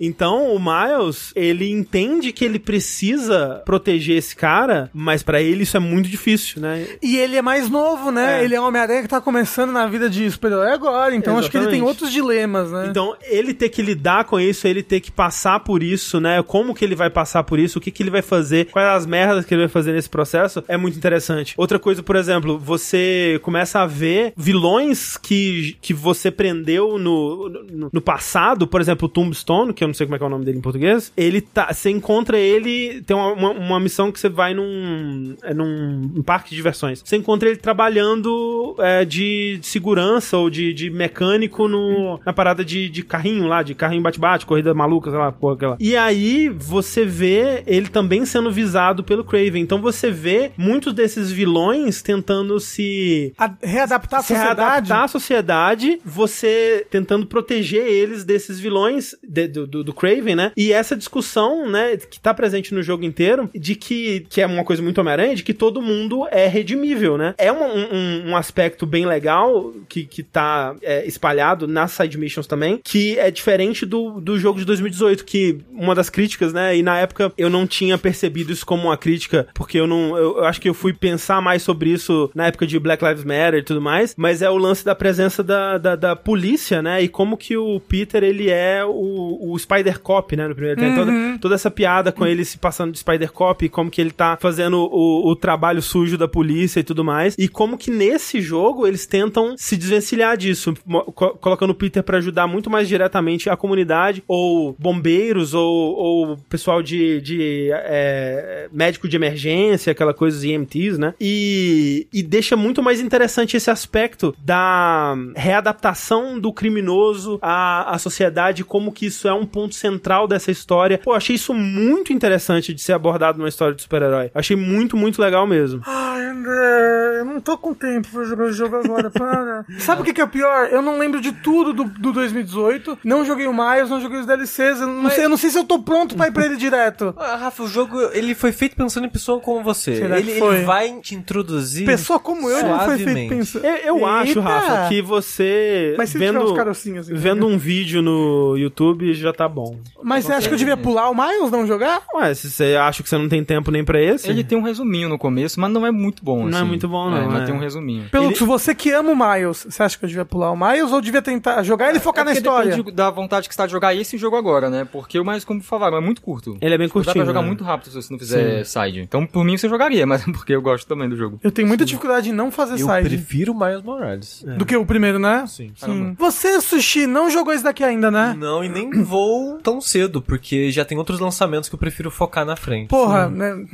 [0.00, 5.76] Então, o Miles, ele entende que ele precisa proteger esse cara, mas pra ele isso
[5.76, 6.86] é muito difícil, né?
[7.02, 8.40] E ele é mais novo, né?
[8.40, 8.44] É.
[8.44, 11.14] Ele é um Homem-Aranha que tá começando na vida de super-herói agora.
[11.14, 11.88] Então acho que ele tem Exatamente.
[11.88, 12.86] outros dilemas, né?
[12.88, 16.42] Então, ele ter que lidar com isso, ele ter que passar por isso, né?
[16.42, 19.06] Como que ele vai passar por isso, o que que ele vai fazer, quais as
[19.06, 21.54] merdas que ele vai fazer nesse processo, é muito interessante.
[21.56, 27.88] Outra coisa, por exemplo, você começa a ver vilões que, que você prendeu no, no,
[27.92, 30.44] no passado, por exemplo, o Tombstone, que eu não sei como é é o nome
[30.44, 34.28] dele em português, ele tá, você encontra ele, tem uma, uma, uma missão que você
[34.28, 37.02] vai num, é num, um parque de diversões.
[37.04, 42.88] Você encontra ele trabalhando é, de segurança ou de, de mecânico no, na parada de,
[42.88, 45.76] de carrinho lá, de carrinho bate-bate, corrida maluca, sei lá, porra aquela.
[45.80, 49.62] E aí você vê ele também sendo visado pelo Craven.
[49.62, 54.60] Então você vê muitos desses vilões tentando se A- readaptar sociedade.
[54.60, 60.52] readaptar à sociedade, você tentando proteger eles desses vilões de- do, do, do Craven, né?
[60.56, 64.64] E essa discussão, né, que tá presente no jogo inteiro, de que, que é uma
[64.64, 67.34] coisa muito Homem-Aranha, de que todo mundo é redimível, né?
[67.38, 72.46] É um, um, um aspecto bem legal que, que tá é, espalhado nas side missions
[72.46, 76.82] também, que é diferente do, do jogo de 2018, que uma das críticas, né, e
[76.82, 80.44] na época eu não tinha percebido isso como uma crítica, porque eu não, eu, eu
[80.44, 83.62] acho que eu fui pensar mais sobre isso na época de Black Lives Matter e
[83.62, 87.36] tudo mais, mas é o lance da presença da, da, da polícia, né, e como
[87.36, 91.54] que o Peter, ele é o, o Spider Cop, né, no primeiro tempo, toda, toda
[91.54, 94.78] essa piada com ele se passando de Spider Cop, e como que ele tá fazendo
[94.78, 99.06] o, o trabalho sujo da polícia e tudo mais, e como que nesse jogo eles
[99.06, 100.74] tentam se desvencilhar disso,
[101.14, 106.36] co- colocando o Peter pra ajudar muito mais diretamente a comunidade, ou bombeiros, ou, ou
[106.48, 111.14] pessoal de, de é, médico de emergência, aquela coisa, os EMTs, né?
[111.20, 118.64] E, e deixa muito mais interessante esse aspecto da readaptação do criminoso à, à sociedade,
[118.64, 120.98] como que isso é um ponto central dessa história.
[120.98, 124.30] Pô, achei isso muito interessante de ser abordado numa história de super-herói.
[124.34, 125.82] Achei muito, muito legal mesmo.
[125.86, 129.64] Ai, André, eu não tô com tempo pra jogar o jogo agora, para.
[129.78, 130.68] Sabe o que, que é o pior?
[130.70, 132.98] Eu não lembro de tudo do, do 2018.
[133.04, 134.80] Não joguei o Miles, não joguei os DLCs.
[134.80, 137.14] Eu não, sei, eu não sei se eu tô pronto pra ir pra ele direto.
[137.26, 139.96] Ah, Rafa, o jogo ele foi feito pensando em pessoa como você.
[139.96, 141.84] Será Ele, ele vai te introduzir.
[141.84, 143.64] Pessoa como eu não foi feito pensando.
[143.64, 144.38] Eu, eu acho!
[144.38, 149.78] Rafa, que você Mas vendo, assim, vendo um vídeo no YouTube já tá bom.
[150.02, 152.02] Mas você acha que eu devia pular o Miles, não jogar?
[152.14, 154.62] Ué, se você acha que você não tem tempo nem pra esse, Ele tem um
[154.62, 156.46] resuminho no começo, mas não é muito bom.
[156.46, 156.68] Não é assim.
[156.68, 157.46] muito bom, não, É, mas é.
[157.46, 158.08] tem um resuminho.
[158.10, 160.56] Pelo Ele- que você que ama o Miles, você acha que eu devia pular o
[160.56, 162.70] Miles ou devia tentar jogar ele e focar É na história?
[162.76, 164.86] Depende da vontade que você tá de jogar esse jogo agora, né?
[164.90, 166.56] Porque o mais, como falaram, é muito curto.
[166.60, 167.46] ele é bem Dá pra jogar né?
[167.46, 169.00] muito rápido se você não fizer side.
[169.00, 171.38] Então, por mim, você jogaria, mas é porque eu gosto também do jogo.
[171.42, 173.08] Eu tenho muita dificuldade em não fazer Eu side.
[173.08, 174.44] prefiro Miles Morales.
[174.56, 175.44] Do que o primeiro, né?
[175.46, 175.72] Sim.
[175.76, 176.14] Sim.
[176.26, 178.34] Você, Sushi, não jogou esse daqui ainda, né?
[178.36, 182.44] Não, e nem vou tão cedo, porque já tem outros lançamentos que eu prefiro focar
[182.44, 182.88] na frente.
[182.88, 183.64] Porra, né?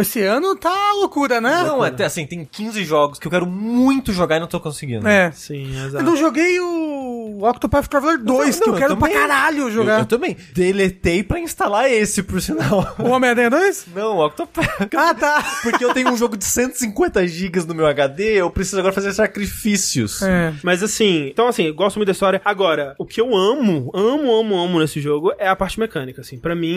[0.00, 1.64] Esse ano tá loucura, né?
[1.64, 5.06] Não, até assim, tem 15 jogos que eu quero muito jogar e não tô conseguindo.
[5.08, 5.32] É.
[5.32, 6.04] Sim, Eu exato.
[6.04, 9.20] não joguei o Octopath Traveler 2, não, que eu eu quero pra também.
[9.28, 9.98] caralho Eu, jogar.
[10.00, 10.36] eu também.
[10.54, 12.94] Deletei pra instalar esse, por sinal.
[13.00, 13.86] O Homem-Aranha 2?
[13.94, 14.88] Não, Octopath.
[14.96, 15.44] Ah, tá.
[15.62, 19.12] Porque eu tenho um jogo de 150 GB no meu HD, eu preciso agora fazer
[19.12, 20.22] sacrifícios.
[20.22, 20.52] É.
[20.62, 22.40] Mas assim, então assim, eu gosto muito da história.
[22.44, 26.38] Agora, o que eu amo, amo, amo, amo nesse jogo é a parte mecânica, assim.
[26.38, 26.76] Pra mim,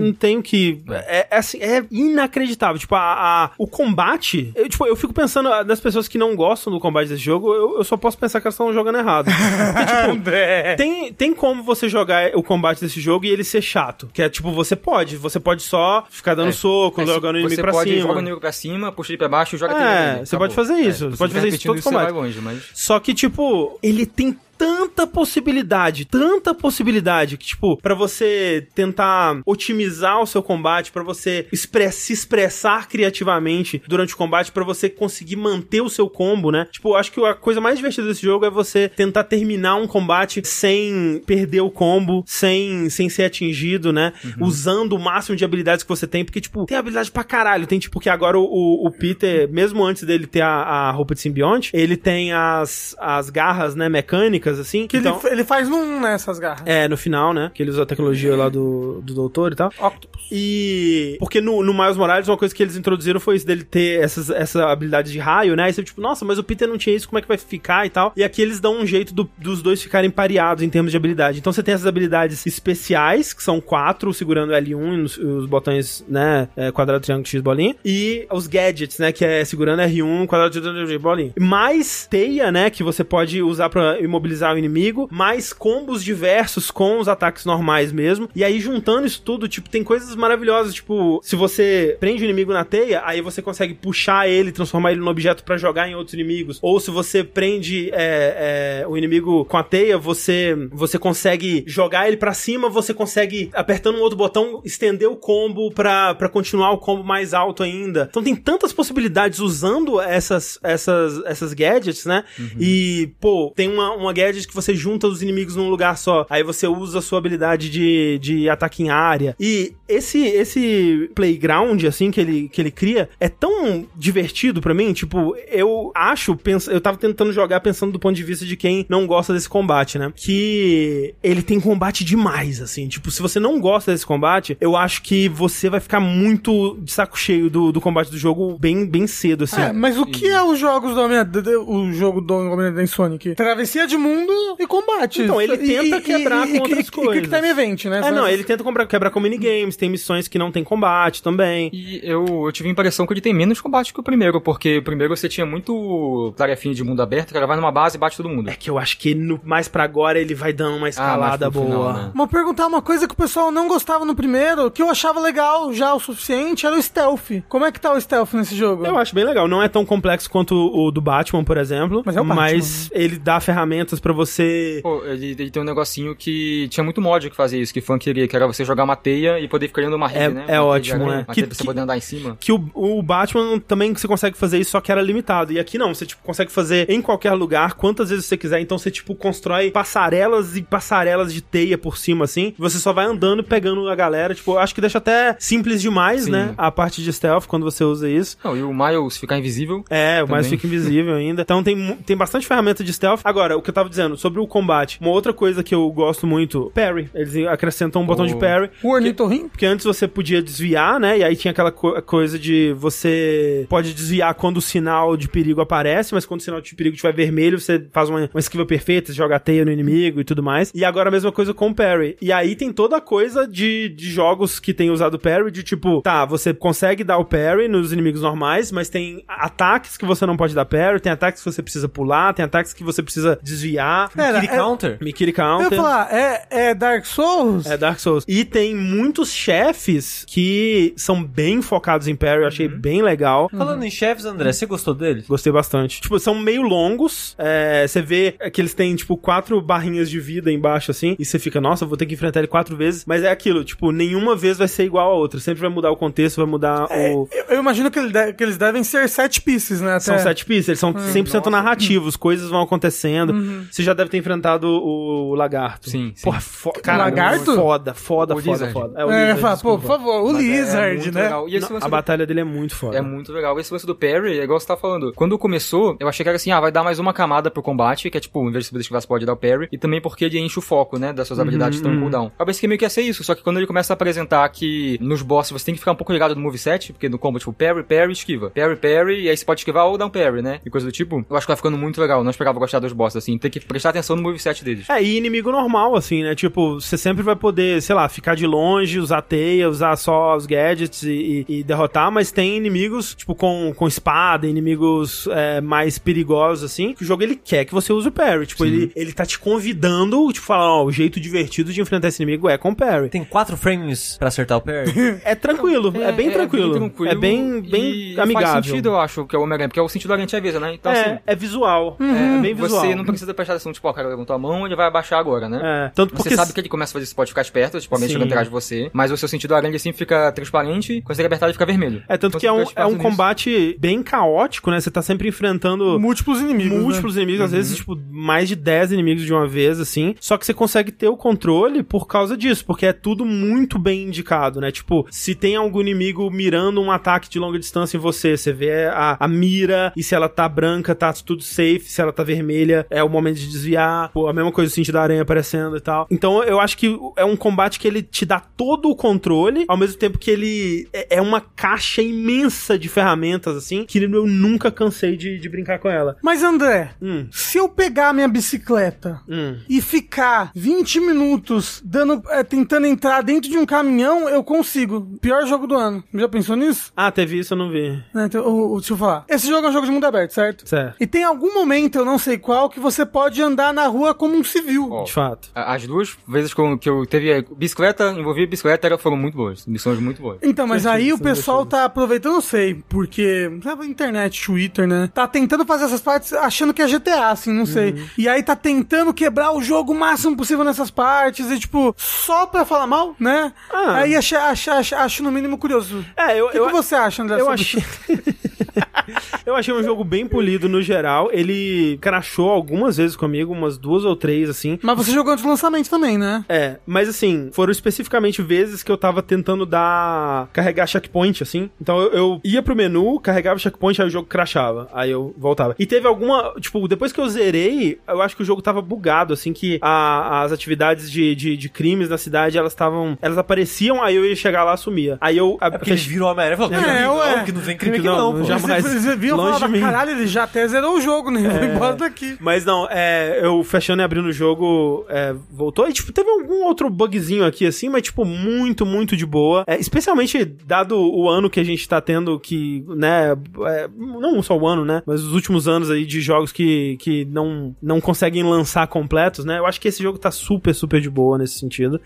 [0.00, 0.82] não tenho que...
[0.90, 2.78] É, é assim, é inacreditável.
[2.78, 3.00] Tipo, a,
[3.44, 4.52] a- o combate...
[4.54, 7.52] Eu, tipo, eu fico pensando ah, nas pessoas que não gostam do combate desse jogo,
[7.54, 9.26] eu, eu só posso pensar que elas estão jogando errado.
[9.74, 9.86] Porque,
[10.20, 10.30] tipo,
[10.76, 14.08] tem, tem como você jogar o combate desse jogo e ele ser chato.
[14.12, 15.16] Que é, tipo, você pode.
[15.16, 16.52] Você pode só ficar dando É.
[16.52, 18.02] soco, É, jogando o inimigo você pra pode cima.
[18.02, 20.26] joga o inimigo pra cima, puxa ele pra baixo e joga É, nele.
[20.26, 22.12] você pode fazer isso, É, você pode fazer isso todo você combate.
[22.12, 22.62] longe, mas...
[22.74, 30.20] Só que, tipo, ele tem tanta possibilidade, tanta possibilidade que, tipo, pra você tentar otimizar
[30.20, 35.36] o seu combate, pra você expre- se expressar criativamente durante o combate, pra você conseguir
[35.36, 36.66] manter o seu combo, né?
[36.70, 39.86] Tipo, eu acho que a coisa mais divertida desse jogo é você tentar terminar um
[39.86, 44.12] combate sem perder o combo, sem, sem ser atingido, né?
[44.40, 47.66] Usando o máximo de habilidades que você tem, porque, tipo, tem habilidade pra caralho.
[47.66, 51.14] Tem, tipo, que agora o, o- o Peter, mesmo antes dele ter a, a roupa
[51.14, 54.86] de simbionte, ele tem as, as garras, né, mecânicas, assim.
[54.86, 56.62] Que então, ele, ele faz num nessas garras.
[56.66, 57.50] é, no final, né?
[57.54, 59.70] Que ele usa a tecnologia lá do, do doutor e tal.
[59.78, 60.26] Octopus.
[60.32, 61.16] E.
[61.18, 64.30] Porque no, no Miles Morales, uma coisa que eles introduziram foi isso dele ter essas,
[64.30, 65.64] essa habilidade de raio, né?
[65.64, 67.86] Aí você, tipo, nossa, mas o Peter não tinha isso, como é que vai ficar
[67.86, 68.12] e tal?
[68.16, 71.38] E aqui eles dão um jeito do- dos dois ficarem pareados em termos de habilidade.
[71.38, 76.04] Então você tem essas habilidades especiais, que são quatro, segurando L1 e os, os botões,
[76.08, 76.48] né?
[76.56, 77.74] é, quadrado, triângulo, X, bolinha.
[77.84, 79.12] E os gadgets, né?
[79.12, 81.32] Que é segurando R1, quadrado, triângulo, X, bolinha.
[81.38, 82.70] Mais teia, né?
[82.70, 85.08] Que você pode usar pra imobilizar o inimigo.
[85.10, 88.28] Mais combos diversos com os ataques normais mesmo.
[88.34, 90.74] E aí, juntando isso tudo, tipo, tem coisas maravilhosas.
[90.74, 95.00] Tipo, se você prende o inimigo na teia, aí você consegue puxar ele, transformar ele
[95.00, 96.58] num objeto pra jogar em outros inimigos.
[96.62, 102.08] Ou se você prende é, é, o inimigo com a teia, você, você consegue jogar
[102.08, 106.72] ele pra cima, você consegue, apertando um outro botão, estender o combo pra, pra continuar
[106.72, 108.06] o combo mais alto ainda.
[108.10, 112.24] Então tem tantas possibilidades usando essas, essas, essas gadgets, né?
[112.58, 116.26] E, pô, tem uma, uma gadget que você junta os inimigos num lugar só.
[116.28, 119.34] Aí você usa a sua habilidade de, de ataque em área.
[119.38, 124.92] E esse, esse playground, assim, que ele, que ele cria, é tão divertido pra mim.
[124.92, 128.86] Tipo, eu acho, penso, eu tava tentando jogar pensando do ponto de vista de quem
[128.88, 130.12] não gosta desse combate, né?
[130.14, 132.88] Que ele tem combate demais, assim.
[132.88, 136.92] Tipo, se você não gosta desse combate, eu acho que você vai ficar muito de
[136.92, 139.60] saco cheio do, do combate do jogo bem, bem cedo, assim.
[139.60, 141.18] É, mas o que é os jogos do Homem
[141.66, 143.34] o jogo do Homem-Aranha em Sonic?
[143.34, 144.09] Travessia de mundo
[144.58, 145.22] e combate.
[145.22, 147.16] Então, ele tenta quebrar com outras e, coisas.
[147.16, 148.02] E, Quick Time Event, né?
[148.04, 151.70] É, não, ele tenta comprar, quebrar com minigames, tem missões que não tem combate também.
[151.72, 154.78] E eu, eu tive a impressão que ele tem menos combate que o primeiro, porque
[154.78, 158.00] o primeiro você tinha muito tarefinha de mundo aberto, o cara vai numa base e
[158.00, 158.48] bate todo mundo.
[158.50, 161.52] É que eu acho que no, mais pra agora ele vai dando uma escalada mais
[161.52, 161.92] pro boa.
[161.92, 162.10] final, né?
[162.14, 165.72] Mas perguntar uma coisa que o pessoal não gostava no primeiro, que eu achava legal
[165.72, 167.42] já o suficiente, era o stealth.
[167.48, 168.86] Como é que tá o stealth nesse jogo?
[168.86, 169.46] Eu acho bem legal.
[169.46, 172.02] Não é tão complexo quanto o do Batman, por exemplo.
[172.04, 174.80] Mas é o Batman, Mas ele dá ferramentas pra você.
[174.82, 177.98] Pô, ele, ele tem um negocinho que tinha muito mod que fazia isso, que fã
[177.98, 180.44] queria, que era você jogar uma teia e poder ficar criando uma rede, É- né?
[180.48, 181.06] é Uma ótimo, é.
[181.18, 182.36] Uma Que- pra você que- poder andar em cima.
[182.40, 185.52] Que o, o Batman também você consegue fazer isso, só que era limitado.
[185.52, 188.60] E aqui não, você tipo, consegue fazer em qualquer lugar, quantas vezes você quiser.
[188.60, 192.54] Então você, tipo, constrói passarelas e passarelas de teia por cima, assim.
[192.58, 194.34] Você só vai andando e pegando a galera.
[194.34, 196.30] Tipo, acho que deixa até simples demais, Sim.
[196.30, 196.54] né?
[196.56, 198.36] A parte de stealth quando você usa isso.
[198.42, 199.84] Não, e o Miles ficar invisível.
[199.90, 200.44] É, o Também.
[200.44, 201.42] fica invisível ainda.
[201.42, 203.20] Então tem, tem bastante ferramenta de stealth.
[203.24, 206.26] Agora, o que eu tava dizendo sobre o combate, uma outra coisa que eu gosto
[206.26, 207.10] muito, parry.
[207.14, 208.38] Eles acrescentam um botão de Oh.
[208.38, 208.70] parry.
[208.82, 209.50] O ornitorrinco?
[209.50, 211.18] Porque antes você podia desviar, né?
[211.18, 215.60] E aí tinha aquela co- coisa de você pode desviar quando o sinal de perigo
[215.60, 219.08] aparece, mas quando o sinal de perigo estiver vermelho, você faz uma, uma esquiva perfeita,
[219.08, 220.70] você joga a teia no inimigo e tudo mais.
[220.74, 222.16] E agora a mesma coisa com o parry.
[222.22, 226.00] E aí tem toda a coisa de, de jogos que tem usado parry, de tipo,
[226.02, 230.36] tá, você consegue dar o parry nos inimigos normais, mas tem ataques que você não
[230.36, 233.79] pode dar parry, tem ataques que você precisa pular, tem ataques que você precisa desviar.
[234.14, 234.98] Pera, Kitty é- Counter?
[235.00, 235.72] Mikiri Eu Counter.
[235.72, 237.66] ia falar, é, é Dark Souls?
[237.66, 238.24] É Dark Souls.
[238.28, 243.48] E tem muitos chefes que são bem focados em parry, eu achei bem legal.
[243.50, 245.26] Falando em chefes, André, você gostou deles?
[245.26, 246.00] Gostei bastante.
[246.00, 247.34] Tipo, são meio longos.
[247.38, 251.16] é, você vê que eles têm, tipo, quatro barrinhas de vida embaixo, assim.
[251.18, 253.04] E você fica, nossa, eu vou ter que enfrentar ele quatro vezes.
[253.06, 255.40] Mas é aquilo, tipo, nenhuma vez vai ser igual a outra.
[255.40, 257.28] Sempre vai mudar o contexto, vai mudar o.
[257.32, 259.98] Eu, eu imagino que, ele de- que eles devem ser sete pieces, né?
[260.00, 260.24] São até.
[260.24, 263.32] sete pieces, eles são 100% narrativos, coisas vão acontecendo.
[263.70, 265.88] Você já deve ter enfrentado o, o lagarto.
[265.90, 266.24] Sim, sim.
[266.24, 267.54] Porra, fo cara, lagarto?
[267.54, 268.72] Foda, foda, O foda, Lizard.
[268.72, 269.00] foda.
[269.00, 271.22] É, o É, Lizard, fala, pô, por favor, o é Lizard, muito né?
[271.24, 271.48] legal.
[271.48, 272.96] E Não, a do- batalha dele é muito foda.
[272.96, 273.58] É muito legal.
[273.60, 275.12] Esse lance do parry, é igual você tá falando.
[275.14, 278.10] Quando começou, eu achei que era assim, ah, vai dar mais uma camada pro combate,
[278.10, 279.68] que é tipo, em vez de você esquivar, você pode dar o parry.
[279.70, 282.30] E também porque ele enche o foco, né, das suas habilidades que estão em cooldown.
[282.38, 284.48] Eu pensei que meio que ia ser isso, só que quando ele começa a apresentar
[284.48, 287.38] que nos bosses você tem que ficar um pouco ligado no moveset, porque no combo,
[287.38, 288.50] tipo, parry, parry, esquiva.
[288.50, 290.60] Parry, parry, e aí você pode esquivar ou dar um parry, né?
[290.64, 291.24] E coisa do tipo.
[291.28, 292.18] Eu acho que vai ficando muito legal.
[292.20, 293.36] Eu Não esperava gostar dos bosses, assim.
[293.38, 294.88] Tem que prestar atenção no moveset deles.
[294.88, 296.34] É, e inimigo normal, assim, né?
[296.34, 300.46] Tipo, você sempre vai poder, sei lá, ficar de longe, usar teia, usar só os
[300.46, 305.98] gadgets e, e- e derrotar, mas tem inimigos, tipo, com, com espada, inimigos é, mais
[305.98, 308.46] perigosos, assim, que o jogo ele quer que você use o parry.
[308.46, 312.22] Tipo, ele, ele tá te convidando, tipo, falar, ó, o jeito divertido de enfrentar esse
[312.22, 313.08] inimigo é com parry.
[313.08, 314.90] Tem quatro frames pra acertar o parry?
[315.24, 316.90] É tranquilo, é, bem tranquilo.
[317.06, 318.50] É bem, bem e amigável.
[318.52, 320.74] Faz sentido, eu acho, que é o Homem-Aranha, porque é o sentido da antiveza, né?
[320.74, 321.96] Então, é, assim, é visual.
[322.00, 322.80] É bem visual.
[322.84, 324.86] Você não precisa prestar prestar atenção, tipo, ó, o cara levantou a mão, ele vai
[324.86, 325.60] abaixar agora, né?
[325.62, 327.94] É, tanto Você porque sabe que ele começa a fazer isso, pode ficar esperto, tipo,
[327.94, 331.16] a mente chegando atrás de você, mas o seu sentido aranha assim fica transparente, quando
[331.16, 332.02] você apertar ele fica vermelho.
[332.08, 333.02] É, tanto Então que é você um, fica é um nisso.
[333.02, 334.80] combate bem caótico, né?
[334.80, 336.72] Você tá sempre enfrentando Múltiplos inimigos.
[336.72, 336.82] né?
[336.82, 340.14] múltiplos inimigos, às vezes, tipo, mais de 10 inimigos de uma vez, assim.
[340.20, 344.04] Só que você consegue ter o controle por causa disso, porque é tudo muito bem
[344.04, 344.70] indicado, né?
[344.70, 348.86] Tipo, se tem algum inimigo mirando um ataque de longa distância em você, você vê
[348.86, 352.86] a, a mira, e se ela tá branca, tá tudo safe, se ela tá vermelha,
[352.90, 354.10] é o momento de desviar.
[354.14, 356.06] A mesma coisa o sentido da aranha aparecendo e tal.
[356.10, 359.76] Então, eu acho que é um combate que ele te dá todo o controle, ao
[359.76, 364.70] mesmo tempo que ele é é uma caixa imensa de ferramentas, assim, que eu nunca
[364.70, 366.16] cansei de, de brincar com ela.
[366.22, 369.58] Mas André, Hum, se eu pegar a minha bicicleta hum.
[369.68, 375.18] e ficar 20 minutos dando, é, tentando entrar dentro de um caminhão, eu consigo.
[375.20, 376.04] Pior jogo do ano.
[376.14, 376.92] Já pensou nisso?
[376.96, 377.90] Ah, teve isso, eu não vi.
[378.14, 379.24] Né, então, deixa eu falar.
[379.28, 380.68] Esse jogo é um jogo de mundo aberto, certo?
[380.68, 380.96] Certo.
[381.00, 384.36] E tem algum momento, eu não sei qual, que você pode andar na rua como
[384.36, 384.88] um civil.
[384.90, 385.48] Ó, De fato.
[385.54, 389.66] A- As duas vezes que eu, teve a bicicleta, envolvi bicicleta, foram muito boas.
[389.66, 390.38] Missões muito boas.
[390.42, 395.10] Então, mas aí o pessoal tá aproveitando, não sei, porque, sabe, internet, Twitter, né?
[395.12, 397.92] Tá tentando fazer essas partes achando que é GTA, assim, não sei.
[397.92, 398.06] Uhum.
[398.18, 402.46] E aí tá tentando quebrar o jogo o máximo possível nessas partes, e tipo, só
[402.46, 403.52] pra falar mal, né?
[403.72, 403.96] Ah.
[403.96, 406.04] Aí acho, acho, acho, acho no mínimo curioso.
[406.16, 407.40] É, eu, O que, eu, que você acha, André?
[407.40, 407.82] eu achei.
[409.44, 411.28] eu achei um jogo bem polido no geral.
[411.32, 414.78] Ele crashou algumas vezes comigo, umas duas ou três, assim.
[414.82, 416.44] Mas você jogou antes do lançamento também, né?
[416.48, 420.48] É, mas assim, foram especificamente vezes que eu tava tentando dar.
[420.52, 421.70] carregar checkpoint, assim.
[421.80, 424.88] Então eu, eu ia pro menu, carregava checkpoint, aí o jogo crashava.
[424.92, 425.74] Aí eu voltava.
[425.78, 426.52] E teve alguma.
[426.60, 430.42] Tipo, depois que eu zerei, eu acho que o jogo tava bugado, assim, que a-
[430.42, 433.16] as atividades de, de, de crimes na cidade, elas estavam.
[433.20, 435.18] Elas apareciam, aí eu ia chegar lá sumia.
[435.20, 435.58] Aí eu.
[435.60, 437.36] É porque eles viram o Homem-Aranha e falaram, É, não, ué.
[437.36, 438.82] não, que não tem crime aqui Não, não, não, jamais.
[438.84, 441.48] Você, você viu longe falar, caralho, ele já até zerou o jogo, né?
[441.48, 442.36] Vou embora daqui.
[442.40, 442.99] Mas não, é,
[443.40, 445.88] eu fechando e abrindo o jogo, é, voltou.
[445.88, 449.64] E, tipo, teve algum outro bugzinho aqui, assim, mas, tipo, muito, muito de boa.
[449.66, 453.32] É, especialmente dado o ano que a gente tá tendo, que, né,
[453.66, 457.24] é, não só o ano, né, mas os últimos anos aí de jogos que, que
[457.26, 459.58] não, não conseguem lançar completos, né.
[459.58, 462.00] Eu acho que esse jogo tá super, super de boa nesse sentido.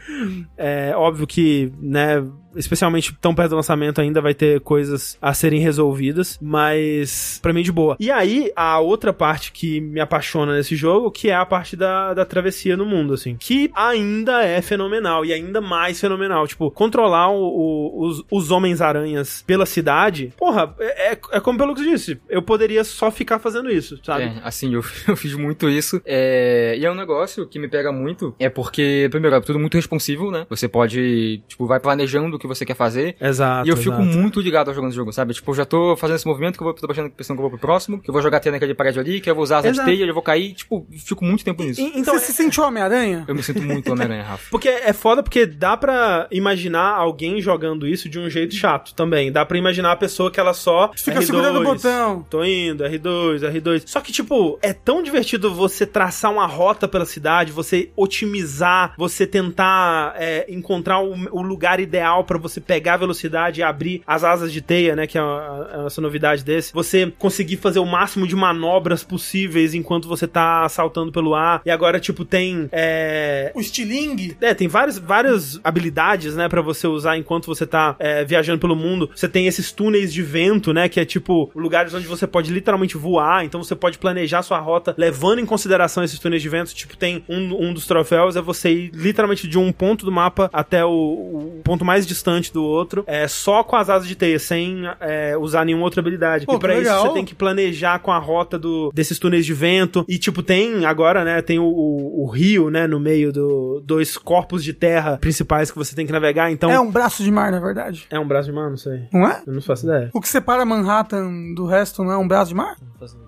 [0.57, 2.25] É óbvio que, né,
[2.57, 7.63] especialmente tão perto do lançamento ainda vai ter coisas a serem resolvidas, mas pra mim
[7.63, 7.97] de boa.
[8.01, 12.15] E aí, a outra parte que me apaixona nesse jogo, que é a parte da,
[12.15, 16.47] da travessia no mundo, assim, que ainda é fenomenal e ainda mais fenomenal.
[16.47, 21.75] Tipo, controlar o- o- os, os Homens-Aranhas pela cidade, porra, é, é, é como pelo
[21.75, 24.25] que eu disse, eu poderia só ficar fazendo isso, sabe?
[24.25, 26.01] É, assim, eu, eu fiz muito isso.
[26.05, 28.35] É, e é um negócio que me pega muito.
[28.39, 30.47] É porque, primeiro, é tudo muito responsivo, né?
[30.51, 33.17] Você pode, tipo, vai planejando que você quer fazer.
[33.21, 33.67] Exato.
[33.67, 34.19] e eu fico exato.
[34.19, 35.35] muito ligado ao jogando esse jogo, sabe?
[35.35, 37.49] Tipo, eu já tô fazendo esse movimento que eu vou tô pensando, pensando que eu
[37.49, 39.43] vou pro próximo, que eu vou jogar a teia naquele prédio ali, que eu vou
[39.45, 40.55] usar as teias, eu vou cair.
[40.55, 41.81] Tipo, fico muito tempo nisso.
[41.81, 43.25] E- Então, você se sentiu Homem-Aranha?
[43.27, 44.45] Eu me sinto muito Homem-Aranha, Rafa.
[44.51, 49.33] Porque é foda porque dá pra imaginar alguém jogando isso de um jeito chato também.
[49.33, 52.27] Dá pra imaginar a pessoa que ela só Fica R2, segurando o botão.
[52.29, 53.83] Tô indo, R2, R2.
[53.87, 59.27] Só que, tipo, é tão divertido você traçar uma rota pela cidade, você otimizar, você
[59.27, 64.25] tentar é, encontrar o, o lugar ideal pra você pegar a velocidade e abrir as
[64.25, 65.07] asas de teia, né?
[65.07, 66.73] Que é a, a- essa novidade desse.
[66.73, 71.63] Você conseguir fazer o máximo de manobras possíveis enquanto você tá saltando pelo ar.
[71.65, 72.69] E agora, tipo, tem.
[72.73, 74.37] É, O estilingue?
[74.41, 78.77] é, tem várias, várias habilidades, né, pra você usar enquanto você tá é, viajando pelo
[78.77, 79.11] mundo.
[79.15, 82.97] Você tem esses túneis de vento, né, que é tipo lugares onde você pode literalmente
[82.97, 83.45] voar.
[83.45, 86.75] Então você pode planejar sua rota levando em consideração esses túneis de vento.
[86.75, 90.49] Tipo, tem um, um dos troféus é você ir literalmente de um ponto do mapa
[90.53, 94.39] até o, o ponto mais distante do outro, é só com as asas de teia,
[94.39, 96.47] sem é, usar nenhuma outra habilidade.
[96.47, 97.07] Pô, e pra isso legal.
[97.07, 100.05] você tem que planejar com a rota do, desses túneis de vento.
[100.09, 101.43] E, tipo, tem agora, né?
[101.43, 102.87] Tem o, o, o rio, né?
[102.87, 106.51] No meio do dois corpos de terra principais que você tem que navegar.
[106.51, 106.71] Então.
[106.71, 108.07] É um braço de mar, na verdade.
[108.11, 108.71] É um braço de mar?
[108.71, 109.09] Não sei.
[109.13, 109.43] Não é?
[109.47, 110.11] Eu não faço ideia.
[110.13, 112.77] O que separa Manhattan do resto não é um braço de mar?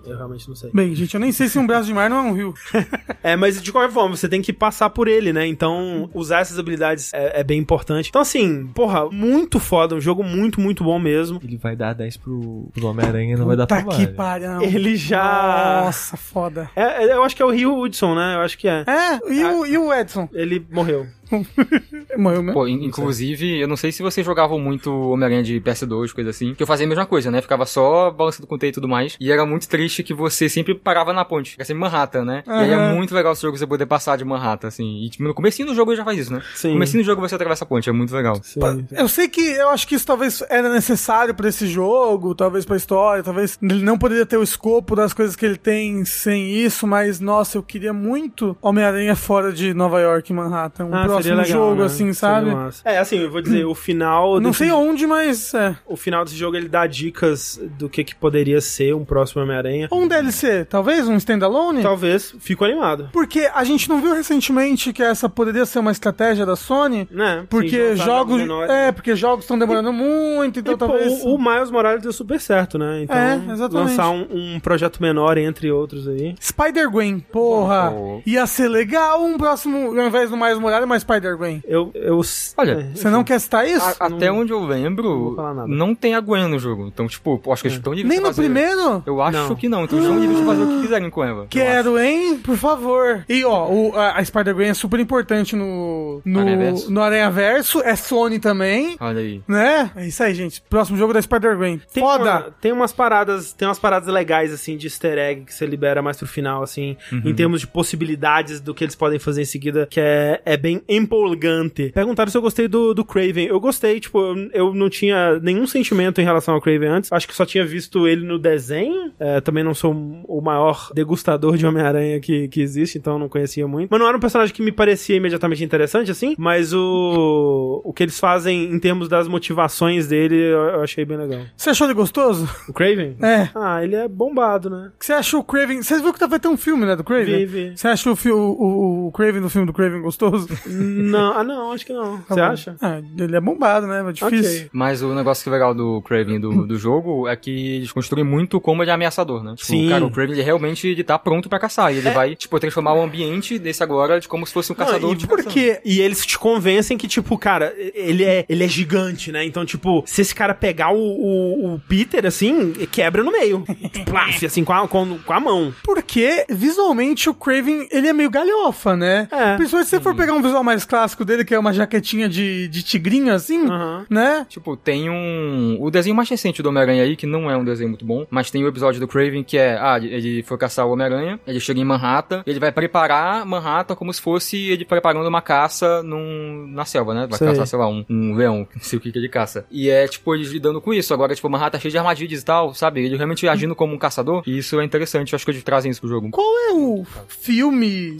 [0.05, 0.71] Eu realmente não sei.
[0.73, 2.53] Bem, gente, eu nem sei se um braço de mar não é um rio.
[3.23, 5.45] É, mas de qualquer forma, você tem que passar por ele, né?
[5.45, 8.07] Então, usar essas habilidades é, é bem importante.
[8.07, 9.95] Então, assim, porra, muito foda.
[9.95, 11.39] Um jogo muito, muito bom mesmo.
[11.43, 13.97] Ele vai dar 10 pro, pro Homem-Aranha e não vai dar trabalho.
[13.97, 14.61] que pariu.
[14.61, 15.81] Ele já.
[15.85, 16.69] Nossa, foda.
[16.75, 18.35] É, é, eu acho que é o Rio Hudson, né?
[18.35, 18.85] Eu acho que é.
[18.87, 20.29] É, e o, e o Edson?
[20.33, 21.05] Ele morreu.
[22.17, 22.53] Morreu mesmo?
[22.53, 26.53] Pô, in- inclusive, eu não sei se vocês jogavam muito Homem-Aranha de PS2, coisa assim,
[26.53, 27.41] que eu fazia a mesma coisa, né?
[27.41, 29.15] Ficava só balançando com o T e tudo mais.
[29.19, 31.55] E era muito triste que você sempre parava na ponte.
[31.57, 32.43] Era sempre Manhattan, né?
[32.47, 35.03] E aí é muito legal esse jogo você poder passar de Manhattan, assim.
[35.03, 36.41] E tipo, no comecinho do jogo já faz isso, né?
[36.55, 36.69] Sim.
[36.69, 38.39] No comecinho do jogo você atravessa a ponte, é muito legal.
[38.43, 38.59] Sim.
[38.91, 42.75] Eu sei que eu acho que isso talvez era necessário pra esse jogo, talvez pra
[42.77, 46.87] história, talvez ele não poderia ter o escopo das coisas que ele tem sem isso,
[46.87, 50.85] mas nossa, eu queria muito Homem-Aranha fora de Nova York, Manhattan.
[50.85, 51.85] Um Ah, próximo legal, jogo né?
[51.85, 52.49] assim, sabe?
[52.83, 54.39] É, assim, eu vou dizer, o final.
[54.39, 55.75] Não sei onde, mas é.
[55.85, 59.87] O final desse jogo ele dá dicas do que, que poderia ser um próximo Homem-Aranha.
[59.91, 61.81] Ou um DLC, talvez um standalone?
[61.81, 63.09] Talvez, fico animado.
[63.11, 67.07] Porque a gente não viu recentemente que essa poderia ser uma estratégia da Sony?
[67.11, 67.45] Né?
[67.49, 68.41] Porque Sim, jogos.
[68.69, 71.23] É, porque jogos estão demorando muito, então E, pô, talvez.
[71.23, 73.03] o, o Miles Morales deu super certo, né?
[73.03, 73.73] Então, É, exatamente.
[73.89, 76.35] lançar um, um projeto menor entre outros aí.
[76.41, 77.91] Spider-Gwen, porra.
[77.91, 78.21] Oh.
[78.25, 81.63] Ia ser legal um próximo, ao invés do Mais Morales, mais Spider-Gwen.
[81.67, 81.91] Eu.
[81.95, 82.21] eu
[82.57, 83.85] Olha, é, Você não quer citar isso?
[83.99, 85.67] A- até onde eu não lembro, nada.
[85.67, 86.87] não tem a Gwen no jogo.
[86.87, 88.41] Então, tipo, acho que eles estão livres Nem no fazer.
[88.43, 89.03] primeiro?
[89.05, 89.55] Eu acho Não.
[89.55, 89.83] que não.
[89.85, 91.47] Então eles estão livres de fazer o que quiserem com ela.
[91.49, 92.37] Quero, hein?
[92.39, 93.23] Por favor.
[93.29, 96.91] E ó, o- a, a Spider-Gwen é super importante no, no, Aranhaverso.
[96.91, 97.81] no Aranha Verso.
[97.81, 98.97] É Sony também.
[98.99, 99.41] Olha aí.
[99.47, 99.91] Né?
[99.95, 100.61] É isso aí, gente.
[100.69, 101.81] Próximo jogo da Spider-Gwen.
[101.93, 102.23] Foda!
[102.23, 106.01] uma- tem umas paradas, tem umas paradas legais assim de easter egg que você libera
[106.01, 107.21] mais pro final assim, Uhum.
[107.25, 110.81] em termos de possibilidades do que eles podem fazer em seguida, que é, é bem
[110.97, 111.91] empolgante.
[111.93, 113.45] Perguntaram se eu gostei do, do Craven.
[113.45, 117.11] Eu gostei, tipo, eu, eu não tinha nenhum sentimento em relação ao Craven antes.
[117.11, 119.11] Acho que só tinha visto ele no desenho.
[119.19, 119.93] É, também não sou
[120.27, 123.89] o maior degustador de Homem-Aranha que, que existe, então não conhecia muito.
[123.89, 126.35] Mas não era um personagem que me parecia imediatamente interessante, assim.
[126.37, 131.17] Mas o, o que eles fazem em termos das motivações dele, eu, eu achei bem
[131.17, 131.41] legal.
[131.55, 132.49] Você achou ele gostoso?
[132.67, 133.15] O Craven?
[133.21, 133.49] É.
[133.55, 134.91] Ah, ele é bombado, né?
[134.99, 135.81] Você achou o Craven.
[135.81, 136.95] Você viu que vai ter um filme, né?
[136.95, 137.45] Do Craven?
[137.45, 137.77] Vi, vi.
[137.77, 140.47] Você achou o, o, o Craven do filme do Craven gostoso?
[140.87, 142.17] Não, ah, não, acho que não.
[142.17, 142.41] Você Tá bom.
[142.41, 142.75] acha?
[142.81, 144.03] Ah, ele é bombado, né?
[144.07, 144.59] É difícil.
[144.61, 144.69] Ok.
[144.71, 148.23] Mas o negócio que é legal do Craven do, do jogo é que eles construem
[148.25, 149.53] muito como ele é ameaçador, né?
[149.55, 149.89] Tipo, Sim.
[149.89, 151.93] Cara, o Craven ele realmente ele tá pronto pra caçar.
[151.93, 155.09] E ele vai, tipo, transformar o ambiente desse agora de como se fosse um caçador
[155.09, 155.79] Não, de e por quê?
[155.83, 159.45] E eles te convencem que, tipo, cara, ele é, ele é gigante, né?
[159.45, 163.63] Então, tipo, se esse cara pegar o, o, o Peter, assim, quebra no meio.
[164.05, 165.73] Plaf, assim, com a, com, com a mão.
[165.83, 169.27] Porque, visualmente, o Craven, ele é meio galhofa, né?
[169.31, 169.55] É.
[169.55, 172.67] Principalmente se você for pegar um visual mais clássico dele, que é uma jaquetinha de,
[172.67, 174.05] de tigrinho, assim, Aham.
[174.09, 174.45] né?
[174.49, 175.77] Tipo, tem um.
[175.79, 178.51] O desenho mais recente do Homem-Aranha aí, que não é um desenho muito bom, mas
[178.51, 181.79] tem o episódio do Craven que é: ah, ele foi caçar o Homem-Aranha, ele chega
[181.79, 186.85] em Manhattan, ele vai preparar Manhattan como se fosse ele preparando uma caça num, na
[186.85, 187.27] selva, né?
[187.27, 187.47] Vai Sei.
[187.47, 189.65] caçar, sei lá, um, um leão, não sei o que, que ele caça.
[189.71, 191.13] E é, tipo, eles lidando com isso.
[191.13, 193.03] Agora, tipo, Manhattan é cheio de armadilhas e tal, sabe?
[193.03, 195.91] Ele realmente agindo como um caçador, e isso é interessante, eu acho que eles trazem
[195.91, 196.29] isso pro jogo.
[196.29, 198.17] Qual é o filme,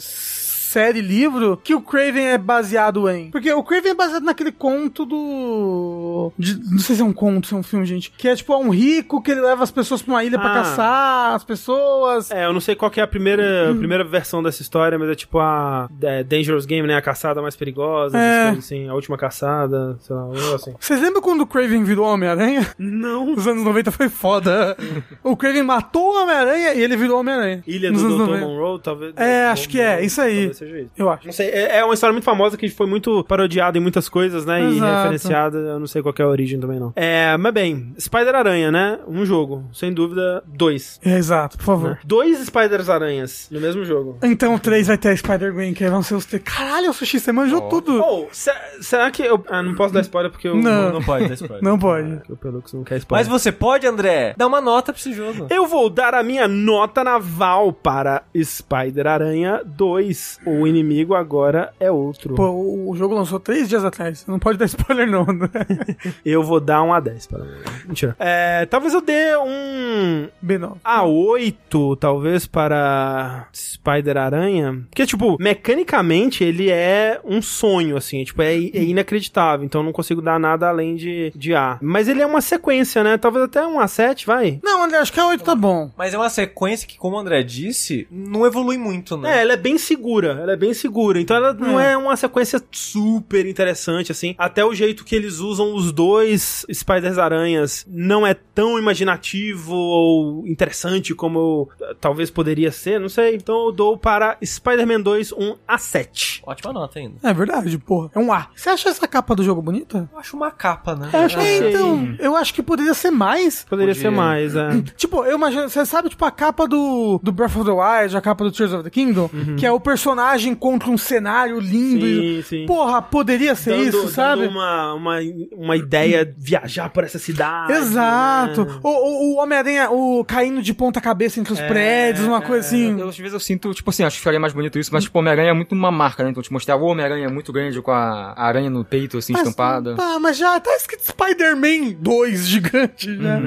[0.68, 3.32] série, livro que o Craven é baseado em?
[3.32, 6.32] Porque o Craven é baseado naquele conto do.
[6.38, 8.12] de- não sei se é um conto, se é um filme, gente.
[8.18, 10.52] Que é tipo é um rico que ele leva as pessoas pra uma ilha pra
[10.52, 10.54] Ah.
[10.56, 12.32] caçar as pessoas.
[12.32, 15.10] É, eu não sei qual que é a primeira, a primeira versão dessa história, mas
[15.10, 16.96] é tipo a é, Dangerous Game, né?
[16.96, 18.46] A caçada mais perigosa, É.
[18.48, 18.88] coisas assim.
[18.88, 20.74] A última caçada, sei lá, negócio assim.
[20.80, 22.68] Vocês lembram quando o Craven virou Homem-Aranha?
[22.78, 23.28] Não.
[23.36, 24.76] Nos anos 90 foi foda.
[25.24, 27.64] o Craven matou o Homem-Aranha e ele virou Homem-Aranha.
[27.68, 28.18] Ilha Nos do Dr.
[28.20, 28.46] 90.
[28.46, 29.14] Monroe, talvez.
[29.18, 30.52] É, acho que é, isso aí.
[30.58, 30.92] Talvez seja isso.
[30.98, 31.26] Eu acho.
[31.26, 34.46] Não sei, é, é uma história muito famosa que foi muito parodiada em muitas coisas,
[34.46, 34.62] né?
[34.64, 34.96] E Exato.
[34.98, 36.94] referenciada, eu não sei qual que é a origem também, não.
[36.96, 39.00] É, mas bem, Spider-Aranha, né?
[39.08, 41.00] Um jogo, sem dúvida, dois.
[41.04, 41.90] É, exato, por favor.
[41.92, 41.98] né?
[42.04, 44.18] Dois Spiders-Aranhas no mesmo jogo.
[44.24, 46.44] Então o 3 vai ter a Spider-Gwen, que aí vão ser os três.
[46.44, 47.70] Caralho, Sushi, você manjou Ó.
[47.70, 48.02] tudo.
[48.04, 49.44] Oh, se- será que eu.
[49.50, 50.56] Ah, não posso dar spoiler porque eu.
[50.56, 50.94] Não.
[50.94, 51.64] Não pode dar spoiler.
[51.64, 52.16] Não pode.
[52.18, 53.26] Porque o Pelux não quer spoiler.
[53.28, 55.48] Mas você pode, André, dar uma nota pra esse jogo.
[55.50, 60.40] Eu vou dar a minha nota naval para Spider-Aranha 2.
[60.48, 62.36] O inimigo agora é outro.
[62.36, 62.50] Pô,
[62.90, 64.26] o jogo lançou três dias atrás.
[64.28, 65.26] Não pode dar spoiler, não.
[65.26, 65.50] né?
[66.26, 67.46] Eu vou dar um A10 para
[67.86, 68.16] Mentira.
[68.20, 70.78] É, talvez eu dê um B9.
[70.84, 74.84] A8, talvez, para Spider-Aranha.
[74.90, 78.24] Porque, tipo, mecanicamente ele é um sonho, assim.
[78.24, 79.66] Tipo, é, é inacreditável.
[79.66, 81.78] Então eu não consigo dar nada além de, de A.
[81.82, 83.18] Mas ele é uma sequência, né?
[83.18, 84.60] Talvez até um A7, vai.
[84.64, 85.92] Não, André, acho que a 8 tá bom.
[85.98, 89.38] Mas é uma sequência que, como o André disse, não evolui muito, né?
[89.38, 91.20] É, ela é bem segura, ela é bem segura.
[91.20, 94.36] Então ela não é uma sequência super interessante, assim.
[94.38, 101.14] Até o jeito que eles usam os dois Spiders-Aranhas não é tão imaginativo ou interessante
[101.14, 103.36] como eu, eh, talvez poderia ser, não sei.
[103.36, 106.42] Então eu dou para Spider-Man 2 um A7.
[106.46, 107.16] Ótima nota ainda.
[107.24, 108.10] É verdade, porra.
[108.14, 108.48] É um A.
[108.56, 110.10] Você acha essa capa do jogo bonita?
[110.12, 111.10] Eu acho uma capa, né?
[111.14, 113.64] Eu acho É, então, eu acho que poderia ser mais.
[113.64, 114.10] Poderia Podia.
[114.10, 114.70] ser mais, é.
[114.98, 118.22] Tipo, eu imagino, você sabe, tipo, a capa do, do Breath of the Wild, a
[118.22, 122.06] capa do Tears of the Kingdom, que é o personagem personagem contra um cenário lindo.
[122.06, 122.66] Sim, sim.
[122.66, 124.48] Porra, poderia ser Dando- isso, dando sabe?
[124.48, 125.16] uma, uma,
[125.54, 127.72] uma ideia de viajar por essa cidade.
[127.74, 128.66] Exato.
[128.66, 128.80] né?
[128.84, 132.66] O, o, o Homem-Aranha, o caindo de ponta cabeça entre os É, prédios, uma coisa
[132.68, 133.00] assim.
[133.00, 135.18] Eu, às vezes eu sinto, tipo assim, acho que ficaria mais bonito isso, mas tipo,
[135.18, 136.30] o Homem-Aranha é muito uma marca, né?
[136.30, 139.96] Então, te mostrar o Homem-Aranha muito grande com a aranha no peito, assim, estampada.
[139.98, 143.40] Ah, mas já tá escrito Spider-Man 2 gigante, já.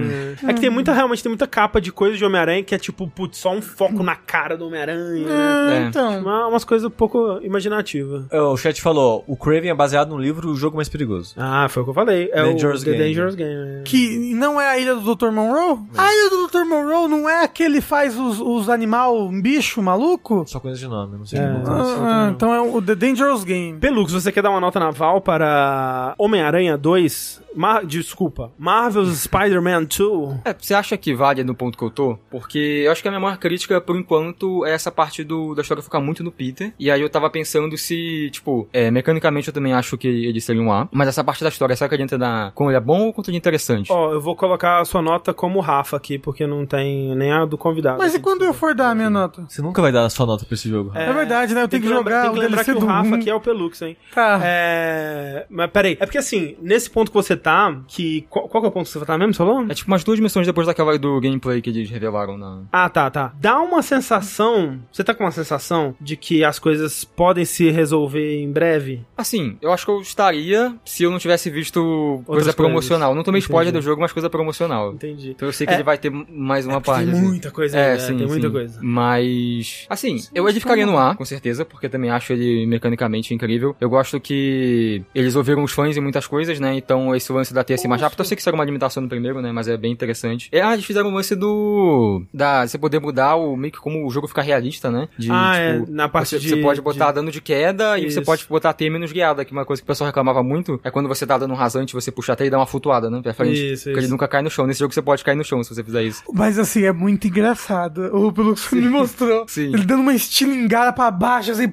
[0.48, 3.06] É que tem muita, realmente, tem muita capa de coisa de Homem-Aranha que é tipo,
[3.08, 5.26] putz, só um foco na cara do Homem-Aranha.
[5.26, 5.74] né?
[5.74, 5.82] É, É.
[5.88, 6.20] então.
[6.20, 8.24] Uma- umas coisas um pouco imaginativas.
[8.30, 11.34] É, O chat falou, o Craven é baseado no livro O Jogo Mais Perigoso.
[11.36, 12.30] Ah, foi o que eu falei.
[12.32, 13.04] É Dangerous o The Game.
[13.08, 13.80] Dangerous Game.
[13.80, 13.82] é.
[13.84, 15.30] Que não é a ilha do Dr.
[15.30, 15.78] Monroe?
[15.96, 16.64] A ilha do Dr.
[16.64, 20.44] Monroe não é que ele faz os, os animal bicho maluco?
[20.46, 21.46] Só coisa de nome, não sei É.
[21.52, 21.66] como.
[22.06, 23.78] Ah, então é o The Dangerous Game.
[23.78, 27.42] Pelux, você quer dar uma nota naval para Homem-Aranha 2?
[27.54, 27.84] Mar...
[27.84, 30.40] Desculpa, Marvel's Spider-Man 2?
[30.44, 32.18] É, você acha que vale no ponto que eu tô?
[32.30, 35.62] Porque eu acho que a minha maior crítica, por enquanto, é essa parte do, da
[35.62, 36.72] história ficar muito no Peter.
[36.78, 40.62] E aí eu tava pensando se, tipo, é, mecanicamente eu também acho que ele seria
[40.62, 40.88] um A.
[40.92, 42.52] Mas essa parte da história, será que ele entra na.
[42.54, 43.90] Como ele é bom ou quanto ele é interessante?
[43.92, 47.44] Ó, eu vou colocar a sua nota como Rafa aqui, porque não tem nem a
[47.44, 47.98] do convidado.
[47.98, 49.44] Mas e quando eu for dar a minha nota?
[49.48, 50.92] Você nunca vai dar a sua nota pra esse jogo.
[50.94, 51.62] É, verdade, né?
[51.62, 53.14] Eu tenho que, lembrar- jogar tem que o lembrar DLC que o Rafa 1.
[53.14, 53.96] aqui é o Pelux, hein?
[54.14, 54.40] Tá.
[54.42, 55.46] É...
[55.48, 58.24] Mas peraí, é porque assim, nesse ponto que você tá, que...
[58.30, 59.64] Qual, qual que é o ponto que você tá mesmo, falou?
[59.68, 62.62] É tipo umas duas missões depois daquela do gameplay que eles revelaram na.
[62.72, 63.32] Ah, tá, tá.
[63.40, 64.78] Dá uma sensação.
[64.92, 69.04] Você tá com uma sensação de que as coisas podem se resolver em breve?
[69.16, 71.80] Assim, eu acho que eu estaria se eu não tivesse visto
[72.26, 72.54] coisa coisas.
[72.54, 73.14] promocional.
[73.14, 74.92] Não tomei spoiler do jogo, mas coisa promocional.
[74.92, 75.30] Entendi.
[75.30, 75.76] Então eu sei que É.
[75.76, 77.04] ele vai ter mais uma parte.
[77.06, 77.22] tem assim.
[77.26, 78.52] muita coisa É, ainda, sim, tem muita sim.
[78.52, 78.80] coisa.
[78.82, 83.32] Mas, assim, eu ele ficaria no A, com certeza, porque eu também acho ele mecanicamente
[83.34, 83.74] incrível.
[83.80, 86.74] Eu gosto que eles ouviram os fãs em muitas coisas, né?
[86.76, 89.08] Então esse lance da TS mais rápido, eu sei que isso era uma limitação no
[89.08, 89.52] primeiro, né?
[89.52, 90.48] Mas é bem interessante.
[90.52, 92.22] E, ah, eles fizeram o lance do.
[92.32, 92.66] Da.
[92.66, 95.08] Você poder mudar o meio que como o jogo ficar realista, né?
[95.18, 98.02] De, Ah, é, na parte você, de- Você pode botar de- dano de queda e
[98.10, 98.22] você Isso.
[98.22, 100.90] pode botar T menos guiada, que é uma coisa que o pessoal reclamava muito é
[100.90, 103.20] quando você tá dando um rasante, você puxa até e dá uma flutuada, né?
[103.22, 103.72] Pra frente.
[103.72, 104.10] Isso, porque ele isso.
[104.12, 104.66] nunca cai no chão.
[104.66, 106.22] Nesse jogo você pode cair no chão se você fizer isso.
[106.32, 108.10] Mas assim, é muito engraçado.
[108.16, 109.44] O Pelux me mostrou.
[109.48, 109.72] Sim.
[109.74, 111.72] Ele dando uma estilingada pra baixo, assim.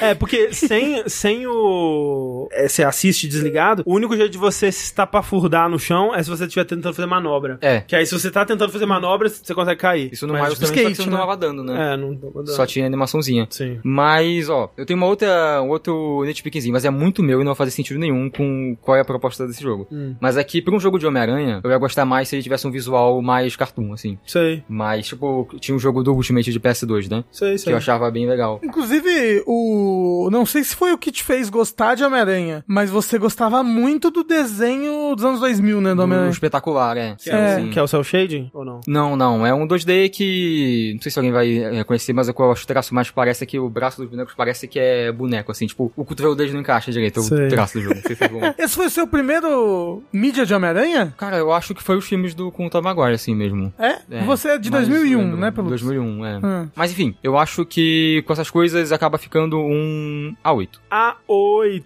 [0.00, 2.48] É, porque sem, sem o.
[2.52, 6.30] É, você assiste desligado, o único jeito de você se estapafurdar no chão é se
[6.30, 7.58] você estiver tentando fazer manobra.
[7.60, 7.80] É.
[7.80, 10.12] Que aí, se você tá tentando fazer manobra, você consegue cair.
[10.12, 11.12] Isso no tipo, também, só que skate, você não né?
[11.12, 11.94] tomava dano, né?
[11.94, 12.52] É, não tô mandando.
[12.52, 13.46] Só tinha animaçãozinha.
[13.50, 13.80] Sim.
[13.82, 17.52] Mas, ó, eu tenho uma outra, um outro nitpickzinho, mas é muito meu e não
[17.52, 19.86] vai fazer sentido nenhum com qual é a proposta desse jogo.
[19.90, 20.14] Hum.
[20.20, 22.70] Mas aqui, pra um jogo de Homem-Aranha, eu ia gostar mais se ele tivesse um
[22.70, 24.18] visual mais cartoon, assim.
[24.26, 27.24] Sei, Mas, tipo, tinha um jogo do Ultimate de PS2, né?
[27.30, 27.72] sei, Que sei.
[27.72, 28.60] eu achava bem legal.
[28.62, 30.28] Inclusive, o.
[30.30, 34.10] Não sei se foi o que te fez gostar de Homem-Aranha, mas você gostava muito
[34.10, 34.81] do desenho
[35.16, 36.30] dos anos 2000, né, do Um Homem-Aranha.
[36.32, 37.14] espetacular, é.
[37.16, 37.60] Que é, É.
[37.62, 38.80] o- que é o Cell Shading ou não?
[38.86, 40.92] Não, não, é um 2D que.
[40.94, 43.46] Não sei se alguém vai reconhecer, mas o que eu acho traço mais parece é
[43.46, 46.60] que o braço dos bonecos parece que é boneco, assim, tipo, o cotovelo deles não
[46.60, 47.46] encaixa direito, é Sei.
[47.46, 47.94] o traço do jogo.
[47.96, 48.40] Não sei se é bom.
[48.58, 51.12] Esse foi o seu primeiro mídia de Homem-Aranha?
[51.16, 53.72] Cara, eu acho que foi os filmes do com o Tom Maguire, assim mesmo.
[53.78, 53.98] É?
[54.10, 56.38] É, Você é de mas 2001, lembro, né, pelo 2001, é.
[56.38, 56.68] Hum.
[56.74, 60.68] Mas enfim, eu acho que com essas coisas acaba ficando um A8.
[60.90, 61.82] A8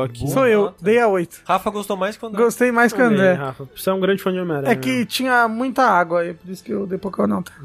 [0.00, 0.28] aqui.
[0.30, 0.76] Sou eu, nota.
[0.80, 1.42] dei a 8.
[1.44, 2.42] Rafa gostou mais que o André.
[2.42, 3.32] Gostei mais que o André.
[3.34, 3.68] Rafa.
[3.74, 4.72] Você é um grande fã de Homem-Aranha.
[4.72, 7.52] É que tinha muita água aí, por isso que eu dei pouca nota.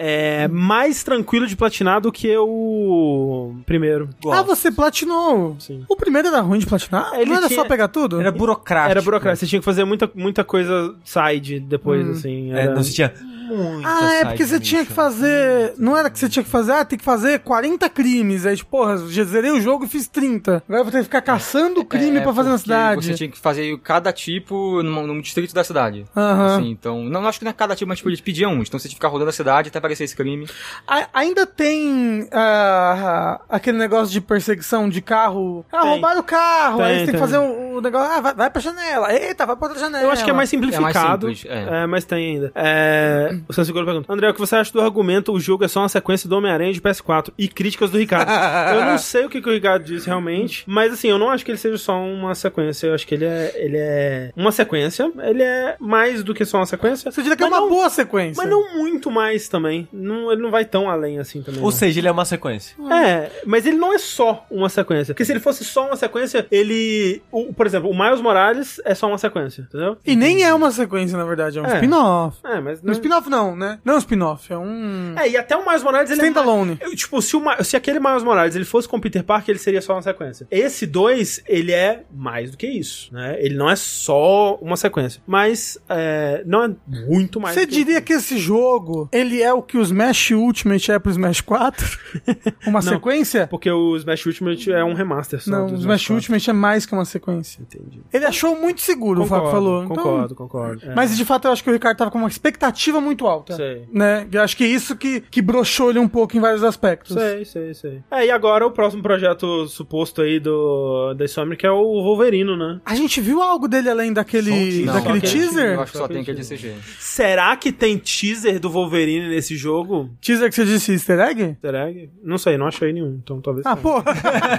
[0.00, 4.08] É mais tranquilo de platinar do que o primeiro.
[4.32, 5.54] Ah, você platinou.
[5.60, 5.84] Sim.
[5.88, 7.12] O primeiro era ruim de platinar?
[7.14, 8.20] Ele não era tinha- só pegar tudo?
[8.20, 8.90] Era burocrático.
[8.90, 12.52] Era burocracia, você tinha que fazer muita, muita coisa side depois, assim.
[12.52, 12.74] É, Era...
[12.74, 13.12] não, você tinha
[13.56, 15.02] muita Ah, é porque você tinha que mission.
[15.04, 15.74] fazer.
[15.78, 18.46] Não era que você tinha que fazer, ah, tem que fazer 40 crimes.
[18.46, 20.62] Aí, tipo, porra, já zerei o jogo e fiz 30.
[20.66, 23.04] Agora eu vou ter que ficar caçando crime É, pra fazer na cidade.
[23.06, 26.06] Você tinha que fazer cada tipo num, num distrito da cidade.
[26.16, 26.56] Aham.
[26.56, 27.04] Assim, então.
[27.04, 28.68] Não, acho que não é cada tipo, mas tipo, eles pediam uns.
[28.68, 30.46] Então você tinha que ficar rodando a cidade até aparecer esse crime.
[30.86, 35.64] A- ainda tem ah, aquele negócio de perseguição de carro.
[35.72, 35.90] Ah, Tem.
[35.90, 36.78] roubaram o carro.
[36.78, 38.10] Tem, aí você tem que fazer o, o negócio.
[38.12, 39.12] Ah, vai, vai pra janela.
[39.12, 40.04] Eita, vai pra outra janela.
[40.04, 41.34] Eu acho que é mais simplificado.
[41.34, 41.86] simples, é.
[41.86, 42.52] mas tem ainda.
[42.54, 43.38] É...
[43.48, 45.32] O Sam Seguro pergunta: André, o que você acha do argumento?
[45.32, 48.30] O jogo é só uma sequência do Homem-Aranha de PS4 e críticas do Ricardo.
[48.74, 51.44] eu não sei o que, que o Ricardo disse realmente, mas assim, eu não acho
[51.44, 52.86] que ele seja só uma sequência.
[52.88, 55.10] Eu acho que ele é, ele é uma sequência.
[55.22, 57.10] Ele é mais do que só uma sequência.
[57.10, 58.42] Você diria que é uma não- boa sequência.
[58.42, 59.88] Mas não muito mais também.
[59.92, 61.60] Não, ele não vai tão além assim também.
[61.60, 61.76] Ou não.
[61.76, 62.76] seja, ele é uma sequência.
[62.92, 65.14] É, mas ele não é só uma sequência.
[65.14, 67.22] Porque se ele fosse só uma sequência, ele.
[67.30, 69.96] o- por exemplo, o Miles Morales é só uma sequência, entendeu?
[70.06, 71.74] E nem é uma sequência, na verdade, é um É.
[71.74, 72.38] spin-off.
[72.44, 72.82] É, mas.
[72.84, 73.78] Um spin-off não, né?
[73.84, 75.14] Não é um spin-off, é um...
[75.16, 76.76] É, e até o Miles Morales, ele Standalone.
[76.80, 76.90] é...
[76.94, 79.80] Tipo, se, o, se aquele Miles Morales ele fosse com o Peter Parker, ele seria
[79.80, 80.46] só uma sequência.
[80.50, 83.36] Esse 2, ele é mais do que isso, né?
[83.38, 88.12] Ele não é só uma sequência, mas é, não é muito mais Você diria que
[88.12, 91.98] esse jogo, ele é o que o Smash Ultimate é pro Smash 4?
[92.66, 92.92] Uma Não.
[92.92, 93.46] sequência?
[93.46, 95.50] Porque o Smash Ultimate é um remaster só.
[95.50, 96.14] Não, o Smash 4.
[96.14, 97.60] Ultimate é mais que uma sequência.
[97.62, 98.00] Entendi.
[98.12, 99.84] Ele achou muito seguro, o Fábio falou.
[99.84, 100.90] Então- Concordo, concordo.
[100.90, 100.94] É.
[100.94, 103.54] Mas de fato eu acho que o Ricardo tava com uma expectativa muito alta.
[103.54, 103.84] Sei.
[103.92, 104.26] Né?
[104.32, 107.14] Eu acho que isso que, que broxou ele um pouco em vários aspectos.
[107.14, 108.02] Sei, sei, sei.
[108.10, 112.80] É, e agora o próximo projeto suposto aí do da Insomniac é o Wolverino, né?
[112.84, 114.86] A gente viu algo dele além daquele, teaser.
[114.86, 115.74] Não, daquele teaser?
[115.74, 116.74] Eu acho que só Só tem aquele aquele CG.
[116.98, 120.10] Será que tem teaser do Wolverine nesse jogo?
[120.20, 121.42] Teaser que você disse easter egg?
[121.42, 122.10] Easter egg?
[122.22, 124.02] Não sei, não achei nenhum, então talvez Ah, pô.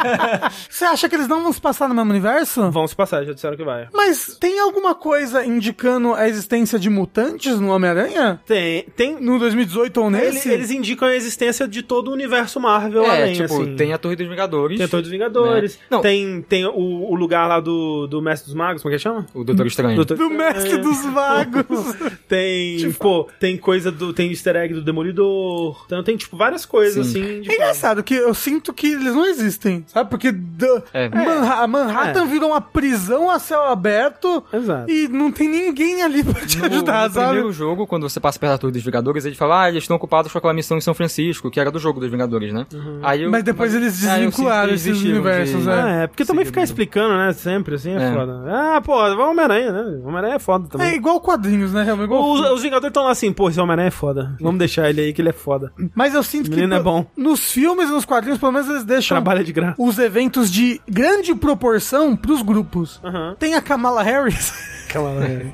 [0.70, 2.70] você acha que eles não vão se passar no mesmo universo?
[2.72, 3.88] Vão se passar, já disseram que vai.
[3.94, 8.40] Mas tem alguma coisa indicando a existência de mutantes no Homem-Aranha?
[8.52, 9.22] Tem, tem...
[9.22, 10.50] No 2018 ou Ele- nesse?
[10.50, 13.76] eles indicam a existência de todo o universo Marvel É, além, tipo, assim.
[13.76, 14.78] tem a Torre dos Vingadores.
[14.78, 15.76] Tem todos os Vingadores.
[15.78, 15.82] Né?
[15.90, 16.02] Não.
[16.02, 19.26] Tem, tem o, o lugar lá do, do Mestre dos Magos, como é que chama?
[19.34, 19.96] O Doutor Estranho.
[19.96, 21.96] Doutor Do mestre dos magos.
[22.28, 24.14] Tem, pô, tem coisa do.
[24.14, 25.84] Tem easter egg do Demolidor.
[25.86, 27.22] Então tem, tipo, várias coisas Sim.
[27.22, 27.42] assim.
[27.42, 30.10] De É engraçado que eu sinto que eles não existem, sabe?
[30.10, 31.10] Porque do- É.
[31.10, 32.28] Manha- Manhattan É.
[32.28, 34.90] virou uma prisão a céu aberto Exato.
[34.90, 37.26] e não tem ninguém ali pra te No, ajudar, no sabe?
[37.28, 39.96] primeiro jogo, quando você passa perto da Torre dos Vingadores, ele fala, ah, eles estão
[39.98, 42.66] ocupados com aquela missão em São Francisco, que era do jogo dos Vingadores, né?
[43.04, 45.82] Aí eu- Mas depois eles Ah, desvincularam esses universos, de- né?
[45.84, 47.34] Ah, é, porque também ficar explicando, né?
[47.34, 48.14] Sempre, assim, é, É.
[48.14, 48.44] foda.
[48.48, 49.82] Ah, pô, Homem-Aranha, né?
[50.04, 50.96] O Homem-Aranha é foda É também.
[50.96, 51.84] igual quadrinhos, né?
[51.84, 54.36] Realmente, igual Os, os Vingadores estão lá assim, pô, esse Homem-Aranha é foda.
[54.40, 55.72] Vamos deixar ele aí que ele é foda.
[55.96, 57.06] Mas eu sinto que é no- bom.
[57.18, 59.76] nos filmes e nos quadrinhos, pelo menos eles deixam Trabalha de graça.
[59.78, 63.00] os eventos de grande proporção pros grupos.
[63.04, 63.36] Aham.
[63.40, 64.54] Tem a Kamala Harris.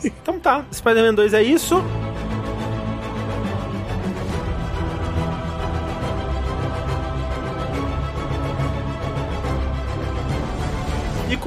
[0.04, 0.66] então tá.
[0.72, 1.84] Spider-Man 2 é isso.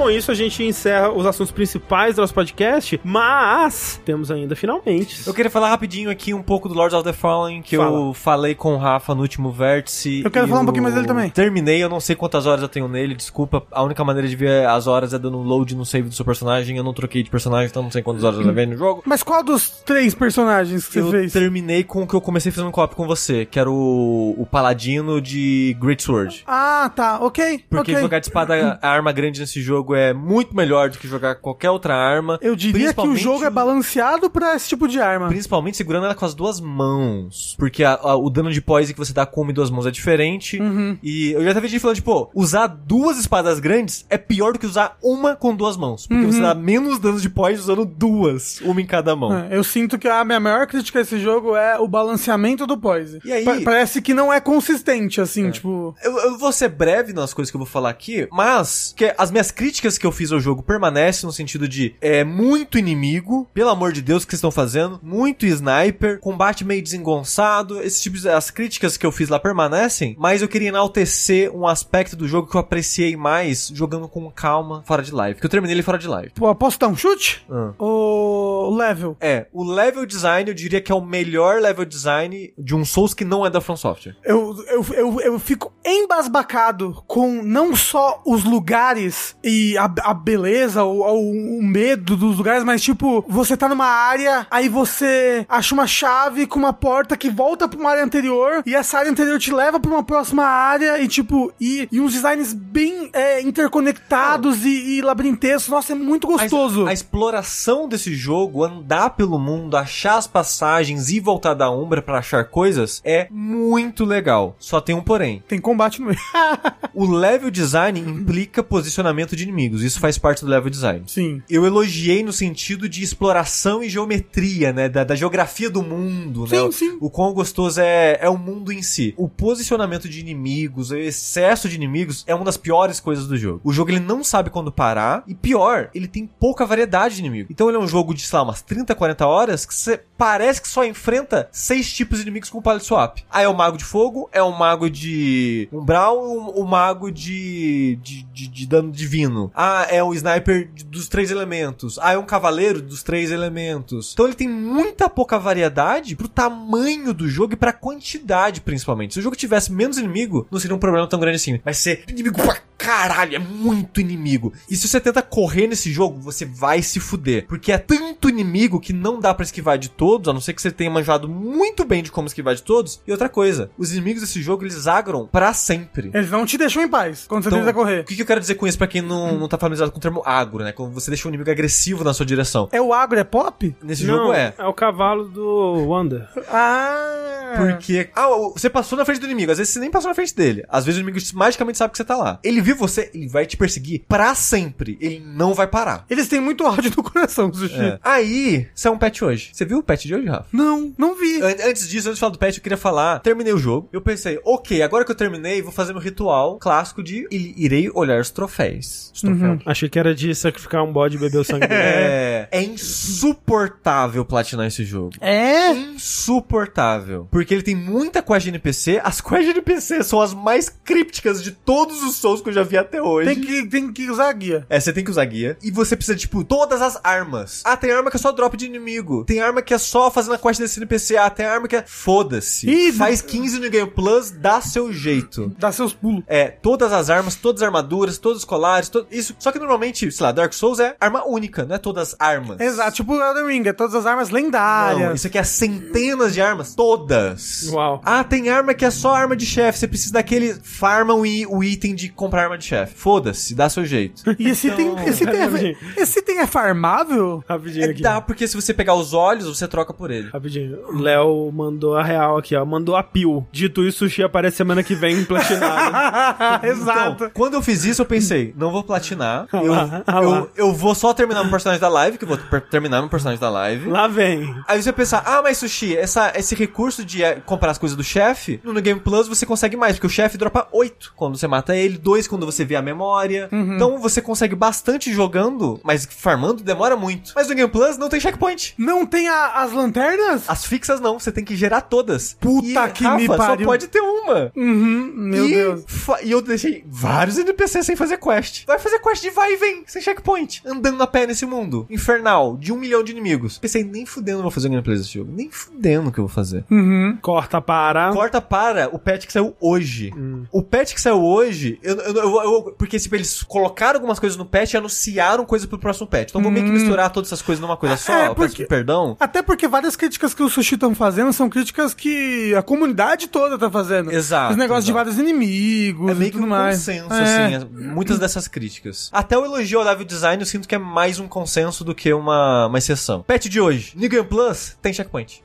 [0.01, 5.27] Com isso a gente encerra os assuntos principais do nosso podcast, mas temos ainda finalmente.
[5.27, 8.15] Eu queria falar rapidinho aqui um pouco do Lords of the Fallen, que eu Fala.
[8.15, 10.23] falei com o Rafa no último vértice.
[10.25, 11.29] Eu quero falar um pouquinho mais dele também.
[11.29, 13.63] Terminei, eu não sei quantas horas eu tenho nele, desculpa.
[13.71, 16.25] A única maneira de ver as horas é dando um load no save do seu
[16.25, 16.79] personagem.
[16.79, 19.03] Eu não troquei de personagem, então não sei quantas horas eu levei no jogo.
[19.05, 21.31] Mas qual dos três personagens que você eu fez?
[21.31, 25.21] terminei com o que eu comecei fazendo co-op com você, que era o, o paladino
[25.21, 26.43] de Great Sword.
[26.47, 27.63] Ah, tá, ok.
[27.69, 28.01] Porque ok.
[28.01, 31.71] jogar de espada a arma grande nesse jogo é muito melhor do que jogar qualquer
[31.71, 32.39] outra arma.
[32.43, 35.29] Eu diria que o Principalmente jogo é balanceado pra esse tipo de arma.
[35.29, 37.55] Principalmente segurando ela com as duas mãos.
[37.59, 39.87] Porque a- a- o dano de poise que você dá com uma e duas mãos
[39.87, 40.61] é diferente.
[40.61, 40.99] Uhum.
[41.03, 44.67] E eu já tava gente falando, tipo, usar duas espadas grandes é pior do que
[44.67, 46.07] usar uma com duas mãos.
[46.07, 46.33] Porque Uhum.
[46.33, 49.37] você dá menos dano de poise usando duas, uma em cada mão.
[49.37, 52.77] É, eu sinto que a minha maior crítica a esse jogo é o balanceamento do
[52.79, 53.21] poise.
[53.25, 55.95] E aí- Pa- parece que não é consistente, assim, tipo.
[56.03, 59.31] Eu, eu vou ser breve nas coisas que eu vou falar aqui, mas que as
[59.31, 63.71] minhas críticas que eu fiz ao jogo permanecem no sentido de é muito inimigo, pelo
[63.71, 68.27] amor de Deus, o que vocês estão fazendo, muito sniper, combate meio desengonçado, esses tipos,
[68.27, 72.49] as críticas que eu fiz lá permanecem, mas eu queria enaltecer um aspecto do jogo
[72.49, 75.99] que eu apreciei mais jogando com calma fora de live, que eu terminei ele fora
[75.99, 76.31] de live.
[76.35, 77.45] Pô, posso dar um chute?
[77.51, 77.73] Ah.
[77.79, 79.17] O level.
[79.21, 83.15] É, o level design eu diria que é o melhor level design de um Souls
[83.15, 84.17] que não é da From Software.
[84.25, 90.83] Eu, eu, eu, eu fico embasbacado com não só os lugares e a, a beleza
[90.85, 95.75] ou, ou o medo dos lugares, mas tipo, você tá numa área, aí você acha
[95.75, 99.39] uma chave com uma porta que volta pra uma área anterior, e essa área anterior
[99.39, 104.65] te leva pra uma próxima área, e tipo, e, e uns designs bem é, interconectados
[104.65, 105.69] e, e labirintescos.
[105.69, 106.87] Nossa, é muito gostoso.
[106.87, 112.03] A, a exploração desse jogo, andar pelo mundo, achar as passagens e voltar da Umbra
[112.03, 114.57] pra achar coisas, é muito legal.
[114.59, 115.43] Só tem um porém.
[115.49, 116.19] Tem combate no meio.
[116.93, 119.83] O level design implica posicionamento de inimigos.
[119.83, 121.05] Isso faz parte do level design.
[121.07, 121.41] Sim.
[121.49, 124.89] Eu elogiei no sentido de exploração e geometria, né?
[124.89, 126.49] Da, da geografia do mundo, né?
[126.59, 126.99] Sim, O- sim.
[127.01, 129.15] O quão gostoso é, é o mundo em si.
[129.17, 133.61] O posicionamento de inimigos, o excesso de inimigos é uma das piores coisas do jogo.
[133.63, 137.49] O jogo ele não sabe quando parar e pior, ele tem pouca variedade de inimigo.
[137.51, 140.61] Então ele é um jogo de, sei lá, umas 30, 40 horas que você parece
[140.61, 143.19] que só enfrenta seis tipos de inimigos com o pallet swap.
[143.31, 147.99] Aí é o mago de fogo, é o mago de umbral, o, o mago de,
[148.03, 149.51] de, de, de dano divino.
[149.55, 151.99] Ah, é o sniper dos três elementos.
[151.99, 154.13] Ah, é um cavaleiro dos três elementos.
[154.13, 159.15] Então ele tem muita pouca variedade pro tamanho do jogo e pra quantidade, principalmente.
[159.15, 161.61] Se o jogo tivesse menos inimigo, não seria um problema tão grande assim.
[161.65, 164.55] Vai ser inimigo pra caralho, é muito inimigo.
[164.69, 167.47] E se você tenta correr nesse jogo, você vai se fuder.
[167.47, 170.63] Porque é tanto inimigo que não dá pra esquivar de todos, a não ser que
[170.63, 173.01] você tenha manjado muito bem de como esquivar de todos.
[173.07, 176.11] E outra coisa, os inimigos desse jogo, eles agram pra sempre.
[176.15, 178.01] Eles não te deixam em paz quando você Então, tenta correr.
[178.01, 179.99] O que, que eu quero dizer com isso pra quem não, não tá familiarizado com
[179.99, 180.73] o termo agro, né?
[180.73, 182.69] Quando você deixa um inimigo agressivo na sua direção.
[182.73, 183.75] É o agro, é pop?
[183.83, 184.55] Nesse Não, jogo é.
[184.59, 186.27] É o cavalo do Wonder.
[186.75, 187.55] Ah.
[187.57, 188.11] Porque.
[188.15, 189.51] Ah, você passou na frente do inimigo.
[189.51, 190.65] Às vezes você nem passou na frente dele.
[190.69, 192.39] Às vezes o inimigo magicamente sabe que você tá lá.
[192.45, 194.97] Ele viu você, ele vai te perseguir pra sempre.
[195.01, 196.05] Ele não vai parar.
[196.09, 197.75] Eles têm muito ódio no coração, Sushi.
[197.81, 197.99] É.
[198.03, 199.51] Aí, você é um pet hoje.
[199.53, 200.47] Você viu o pet de hoje, Rafa?
[200.53, 201.41] Não, não vi.
[201.43, 203.19] An- Antes disso, antes de falar do pet, eu queria falar.
[203.21, 203.89] Terminei o jogo.
[203.93, 208.21] Eu pensei, ok, agora que eu terminei, vou fazer meu ritual clássico de irei olhar
[208.21, 209.11] os troféus.
[209.15, 209.63] Os troféus.
[209.67, 211.81] Achei que era de sacrificar um bode e beber o sangue dele.
[211.83, 215.13] É, é insuportável platinar esse jogo.
[215.21, 215.73] É?
[215.73, 217.29] Insuportável.
[217.31, 219.01] Porque ele tem muita quest de NPC.
[219.03, 222.63] As quests de NPC são as mais crípticas de todos os Souls que eu já
[222.63, 223.35] vi até hoje.
[223.35, 224.67] Tem que, tem que usar a guia.
[224.69, 225.57] É, você tem que usar guia.
[225.63, 227.63] E você precisa, tipo, todas as armas.
[227.65, 229.25] Ah, tem arma que é só drop de inimigo.
[229.25, 231.17] Tem arma que é só fazendo a quest desse NPC.
[231.17, 231.85] Ah, tem arma que é.
[231.87, 232.67] Foda-se.
[232.93, 235.30] Faz 15 no Game Plus, dá seu jeito.
[235.59, 236.23] Dá seus pulos.
[236.27, 239.35] É, todas as armas, todas as armaduras, todos os colares, to- isso.
[239.39, 242.61] Só que normalmente, sei lá, Dark Souls é arma única, não é todas as armas.
[242.61, 245.09] Exato, tipo o Elden Ring, é todas as armas lendárias.
[245.09, 247.69] Não, isso aqui é centenas de armas, todas.
[247.73, 248.01] Uau.
[248.05, 251.25] Ah, tem arma que é só arma de chefe, você precisa daquele farma o,
[251.65, 252.95] item de comprar arma de chefe.
[252.97, 254.23] Foda-se, dá seu jeito.
[254.39, 255.77] E esse Então, item, esse, item rapidinho.
[255.97, 257.43] é, esse item é farmável?
[257.49, 258.03] Rapidinho É, aqui.
[258.03, 260.29] dá, porque se você pegar os olhos, você troca por ele.
[260.31, 260.79] Rapidinho.
[260.89, 262.65] O Léo mandou a real aqui, ó.
[262.65, 263.47] Mandou a pio.
[263.53, 266.65] Dito isso, o sushi aparece semana que vem platinado.
[266.67, 267.11] Exato.
[267.25, 269.47] Então, quando eu fiz isso, eu pensei, não vou platinar.
[269.61, 270.23] Ah Eu, lá, ah lá.
[270.23, 272.39] eu, eu vou só terminar meu personagem da live, que eu vou
[272.71, 273.89] terminar meu personagem da live.
[273.89, 274.55] Lá vem.
[274.67, 278.03] Aí você pensa, ah, mas Sushi, essa, esse recurso de eh, comprar as coisas do
[278.05, 281.77] chefe, no Game Plus você consegue mais, porque o chefe dropa 8 quando você mata
[281.77, 283.49] ele, 2 quando você vê a memória.
[283.53, 287.33] Então você consegue bastante jogando, mas farmando demora muito.
[287.35, 288.75] Mas no Game Plus não tem checkpoint.
[288.79, 290.45] Não tem a- as lanternas?
[290.49, 292.37] As fixas não, você tem que gerar todas.
[292.41, 293.45] Puta e, que Rafa, me pariu.
[293.59, 294.51] só pode ter uma.
[294.57, 295.85] Uhum, meu e, Deus.
[296.23, 298.65] E eu deixei vários NPCs sem fazer quest.
[298.67, 300.63] Vai fazer quest de vai e vem, sem checkpoint.
[300.67, 301.87] Andando a pé nesse mundo.
[301.91, 303.59] Infernal, de um milhão de inimigos.
[303.59, 305.31] Pensei, nem fudendo eu vou fazer um gameplay desse jogo.
[305.35, 306.65] Nem fudendo que eu vou fazer.
[306.71, 307.19] Uhum.
[307.21, 308.13] Corta para.
[308.13, 310.13] Corta para o patch que saiu hoje.
[310.53, 314.37] O patch que saiu hoje, eu, eu, eu- eu- porque tipo, eles colocaram algumas coisas
[314.37, 316.31] no patch e anunciaram coisas pro próximo patch.
[316.31, 318.13] Então vou meio que misturar todas essas coisas numa coisa só.
[318.13, 319.17] É, eu peço porque- perdão.
[319.21, 323.59] Até porque várias críticas que o Sushi estão fazendo são críticas que a comunidade toda
[323.59, 324.13] tá fazendo.
[324.13, 325.00] Exato, Os negócios de exato.
[325.01, 326.77] Vários inimigos É meio e que tudo um mais.
[326.79, 327.45] consenso, É.
[327.47, 329.09] assim, as- muitas dessas críticas.
[329.13, 332.13] Até o elogio ao level design eu sinto que é mais um consenso do que
[332.13, 333.23] uma, uma exceção.
[333.23, 335.43] Patch de hoje, New Game Plus tem checkpoint.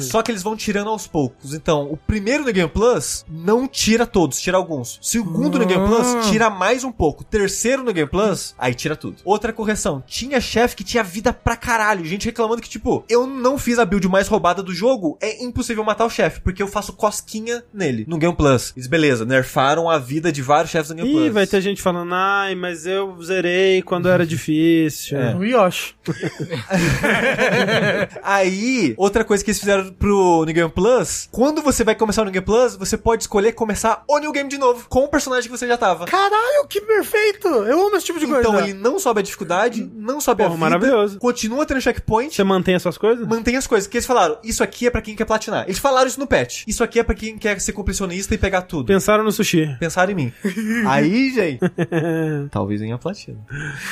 [0.00, 1.54] Só que eles vão tirando aos poucos.
[1.54, 4.98] Então, o primeiro New Game Plus não tira todos, tira alguns.
[5.02, 5.86] Segundo New Game.
[5.86, 7.22] Plus, tira mais um pouco.
[7.24, 9.16] Terceiro New Game Plus, aí tira tudo.
[9.24, 12.04] Outra correção, tinha chefe que tinha vida pra caralho.
[12.04, 15.84] Gente reclamando que, tipo, eu não fiz a build mais roubada do jogo, é impossível
[15.84, 18.04] matar o chefe, porque eu faço cosquinha nele.
[18.08, 18.72] No Game Plus.
[18.76, 21.26] Isso, beleza, nerfaram a vida de vários chefes Game Plus.
[21.26, 25.18] Ih, vai ter gente falando, ai, mas eu zerei quando era difícil.
[25.18, 25.34] É.
[25.36, 25.94] O Yoshi.
[28.22, 32.24] Aí, outra coisa que eles fizeram pro New Game Plus, quando você vai começar o
[32.24, 35.50] New Game Plus, você pode escolher começar o New Game de novo, com o personagem
[35.50, 36.06] que você já tava.
[36.06, 37.48] Caralho, que perfeito!
[37.48, 38.68] Eu amo esse tipo de Então coisa.
[38.68, 41.18] ele não sobe a dificuldade, não sobe a Porra, vida, maravilhoso.
[41.18, 43.26] continua tendo checkpoint, Você mantém as suas coisas?
[43.26, 43.88] mantém as coisas.
[43.88, 45.64] Que eles falaram, isso aqui é pra quem quer platinar.
[45.66, 46.64] Eles falaram isso no patch.
[46.66, 48.86] Isso aqui é pra quem quer ser completionista e pegar tudo.
[48.86, 49.74] Pensaram no sushi.
[49.80, 50.32] Pensaram em mim.
[50.86, 51.60] Aí, gente,
[52.50, 53.38] talvez venha a platina.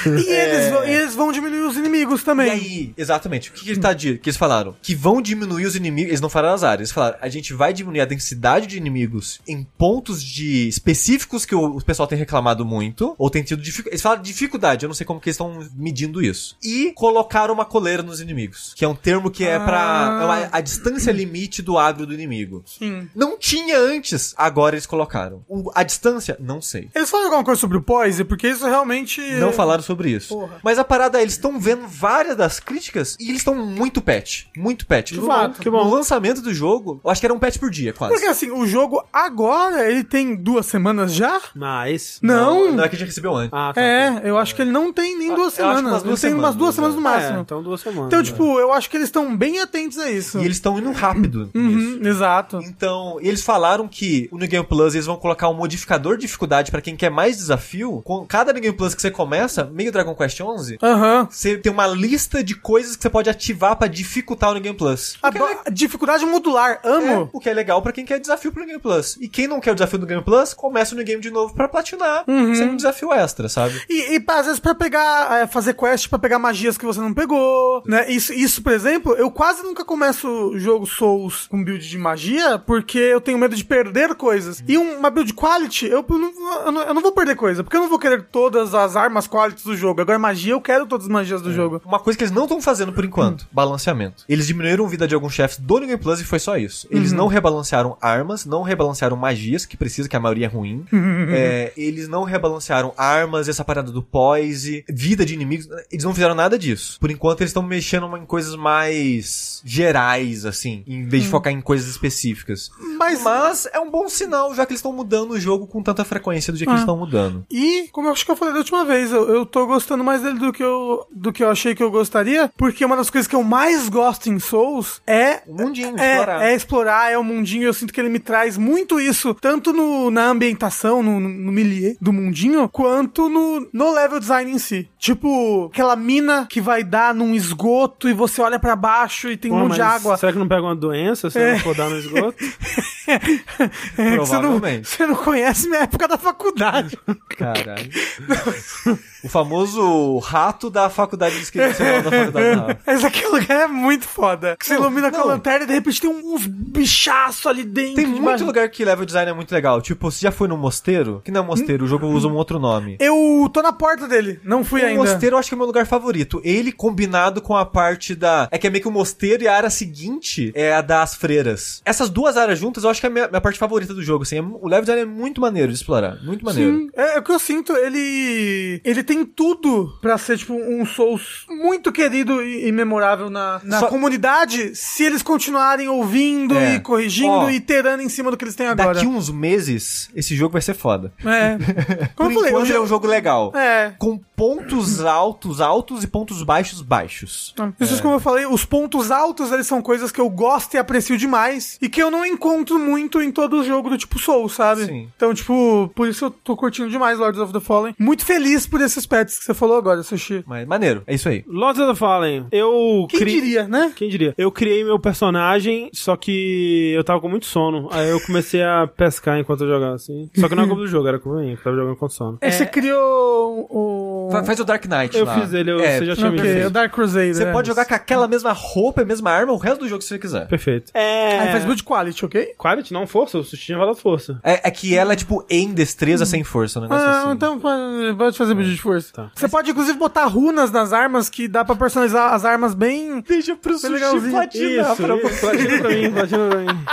[0.07, 2.51] E, eles vão, e eles vão diminuir os inimigos E também.
[2.51, 4.77] aí, exatamente, o que, que ele tá de, que eles falaram?
[4.83, 7.73] Que vão diminuir os inimigos, eles não falaram as áreas, eles falaram, a gente vai
[7.73, 12.65] diminuir a densidade de inimigos em pontos de específicos que o, o pessoal tem reclamado
[12.65, 15.67] muito, ou tem tido dificuldade, eles falaram dificuldade, eu não sei como que eles estão
[15.77, 16.57] medindo isso.
[16.63, 20.23] E colocaram uma coleira nos inimigos, que é um termo que é pra Ah.
[20.23, 22.63] é uma- a distância limite do agro do inimigo.
[22.67, 23.09] Sim.
[23.15, 25.45] Não tinha antes, agora eles colocaram.
[25.49, 26.89] O- a distância, não sei.
[26.95, 28.25] Eles falaram alguma coisa sobre o Poise?
[28.25, 29.21] Porque isso realmente...
[29.37, 30.29] Não falaram sobre isso.
[30.35, 30.57] Porra.
[30.63, 34.45] Mas a parada é, eles estão vendo várias das críticas e eles estão muito patch.
[34.57, 35.13] Muito patch.
[35.13, 35.85] Que bom, que bom.
[35.85, 38.15] No lançamento do jogo, eu acho que era um patch por dia, quase.
[38.15, 41.41] Porque assim, o jogo agora, ele tem duas semanas já?
[41.55, 42.19] Mas.
[42.23, 42.73] Não.
[42.73, 43.51] Não é que a gente recebeu antes.
[43.53, 43.81] Ah, tá.
[43.81, 46.03] É, eu acho que ele não tem nem Eu duas acho que umas semanas.
[46.03, 47.41] duas ele tem umas duas semanas, semanas no É, máximo.
[47.43, 48.07] então duas semanas.
[48.07, 48.25] Então, né?
[48.25, 50.39] tipo, eu acho que eles estão bem atentos a isso.
[50.39, 51.51] E eles estão indo rápido.
[51.55, 52.59] Uhum, exato.
[52.65, 56.71] Então, eles falaram que o New Game Plus eles vão colocar um modificador de dificuldade
[56.71, 58.03] pra quem quer mais desafio.
[58.05, 61.29] Com cada Game Plus que você começa, meio Dragon Quest 11, Aham.
[61.31, 65.17] você tem uma lista de coisas que você pode ativar pra dificultar o Game Plus.
[65.23, 66.81] A do- a dificuldade modular espetacular.
[66.85, 67.31] É, Amo.
[67.33, 69.17] o que é legal pra quem quer desafio pro Game Plus.
[69.21, 71.69] E quem não quer o desafio do Game Plus, começa no game de novo pra
[71.69, 72.55] platinar, Uhum.
[72.55, 73.81] sem um desafio extra, sabe?
[73.89, 77.13] E, e às vezes pra pegar, é, fazer quest pra pegar magias que você não
[77.13, 78.11] pegou, né?
[78.11, 82.59] Isso, isso, por exemplo, eu quase nunca começo o jogo Souls com build de magia,
[82.59, 84.46] porque eu tenho medo de perder coisas.
[84.67, 87.77] E um- uma build quality, eu não, eu, não, eu não vou perder coisa, porque
[87.77, 90.01] eu não vou querer todas as armas quality do jogo.
[90.01, 91.81] Agora magia, eu quero todas as magias do jogo.
[91.85, 93.47] Uma coisa que eles não estão fazendo por enquanto, Hum.
[93.53, 94.25] balanceamento.
[94.29, 96.87] Eles diminuíram a vida de alguns chefes do New Game Plus e foi só isso.
[96.91, 97.19] Eles Uhum.
[97.19, 100.85] não rebalancearam armas, não rebalancearam magias, que precisa, que a maioria é ruim.
[101.37, 105.69] É, eles não rebalancearam armas, essa parada do poise, vida de inimigos.
[105.91, 106.99] Eles não fizeram nada disso.
[107.01, 111.61] Por enquanto, eles estão mexendo em coisas mais gerais, assim, em vez de focar em
[111.61, 112.71] coisas específicas.
[112.81, 112.97] Hum.
[112.99, 116.05] Mas- Mas é um bom sinal, já que eles estão mudando o jogo com tanta
[116.05, 116.77] frequência do jeito que Ah.
[116.77, 117.45] eles estão mudando.
[117.51, 120.23] E, como eu acho que eu falei da última vez, eu, eu tô gostando mais
[120.23, 123.27] dele do que eu, do que eu achei que eu gostaria, porque uma das coisas
[123.29, 126.43] que eu mais gosto em Souls é O mundinho, explorar.
[126.43, 127.65] É, é explorar, é o mundinho.
[127.65, 131.53] Eu sinto que ele me traz muito isso, tanto no, na ambientação, no, no, no
[131.53, 134.89] milieu do mundinho, quanto no, no level design em si.
[134.99, 139.51] Tipo, aquela mina que vai dar num esgoto e você olha pra baixo e tem
[139.53, 140.17] um Pô, monte de água.
[140.17, 141.53] Será que não pega uma doença se É.
[141.53, 142.37] não for dar no esgoto?
[143.99, 146.99] É, que você, não, você não conhece minha época da faculdade.
[147.37, 147.91] Caralho.
[149.27, 152.77] o famoso rato da faculdade de esquerda da faculdade não.
[152.95, 154.57] Esse aqui lugar é muito foda.
[154.59, 155.27] Que você Não, ilumina com a não.
[155.29, 157.97] lanterna e de repente tem uns bichaços ali dentro.
[157.97, 159.81] Tem muito lugar que level design é muito legal.
[159.81, 161.21] Tipo, você já foi no mosteiro?
[161.25, 162.97] Que não é mosteiro, o jogo usa um outro nome.
[163.01, 165.03] Eu tô na porta dele, não fui O ainda.
[165.03, 166.41] mosteiro eu acho que é o meu lugar favorito.
[166.45, 168.49] Ele combinado com a parte da.
[168.51, 171.83] É que é meio que o mosteiro e a área seguinte é a das freiras.
[171.85, 174.23] Essas duas áreas juntas eu acho que é a minha, minha parte favorita do jogo.
[174.23, 174.39] Assim.
[174.39, 176.17] É- o level design é muito maneiro de explorar.
[176.23, 176.77] Muito maneiro.
[176.79, 180.85] Sim, é, é o que eu sinto, ele ele tem tudo pra ser tipo um
[180.85, 186.75] Souls muito querido e, e memorável na, na Só- comunidade, se eles continuarem ouvindo É.
[186.77, 188.95] e corrigindo Ó, e terando em cima do que eles têm agora.
[188.95, 191.13] Daqui uns meses, esse jogo vai ser foda.
[191.25, 191.57] É.
[192.15, 193.53] Como Por eu falei, enquanto hoje é um jogo legal.
[193.55, 193.95] É.
[193.99, 197.55] Com pontos altos, altos e pontos baixos, baixos.
[197.81, 201.17] Isso como eu falei, os pontos altos eles são coisas que eu gosto e aprecio
[201.17, 204.85] demais e que eu não encontro muito em todo jogo do tipo Soul, sabe?
[204.85, 205.09] Sim.
[205.17, 207.95] Então, tipo, por isso eu tô curtindo demais Lords of the Fallen.
[207.99, 210.43] Muito feliz por esses pets que você falou agora, Sushi.
[210.47, 211.45] Mas maneiro, é isso aí.
[211.47, 213.07] Lords of the Fallen, eu...
[213.11, 213.93] Quem cri- diria, né?
[213.95, 214.35] Quem diria?
[214.39, 217.89] Eu criei meu personagem, só que eu tava com muito sono.
[217.93, 220.31] Aí eu comecei a pescar enquanto eu jogava, assim.
[220.37, 222.39] Só que não é culpa do jogo, era culpa minha, que tava jogando com sono.
[222.41, 224.29] É, Você criou o...
[224.33, 225.41] Fa- Faz o Dark Knight Eu lá.
[225.41, 226.67] fiz ele, eu- É, você já tinha me Ok, dito.
[226.67, 227.35] o Dark Crusader.
[227.35, 227.53] Você é.
[227.53, 230.09] pode jogar com aquela mesma roupa e a mesma arma o resto do jogo se
[230.09, 230.47] você quiser.
[230.49, 230.91] Perfeito.
[230.95, 231.39] É...
[231.41, 232.55] Aí faz build quality, ok?
[232.59, 234.39] Quality, não força, o sushi tinha rolado força.
[234.43, 237.33] É, é que ela é tipo em destreza sem força, um negócio Ah, assim.
[237.33, 239.13] então pode, pode fazer build de força.
[239.13, 239.31] Tá.
[239.35, 243.21] Você pode, inclusive, botar runas nas armas que dá pra personalizar as armas bem...
[243.27, 244.33] Deixa pro sushi legalzinho.
[244.33, 246.85] platinar Isso, pra isso, platina pra mim, platina pra mim.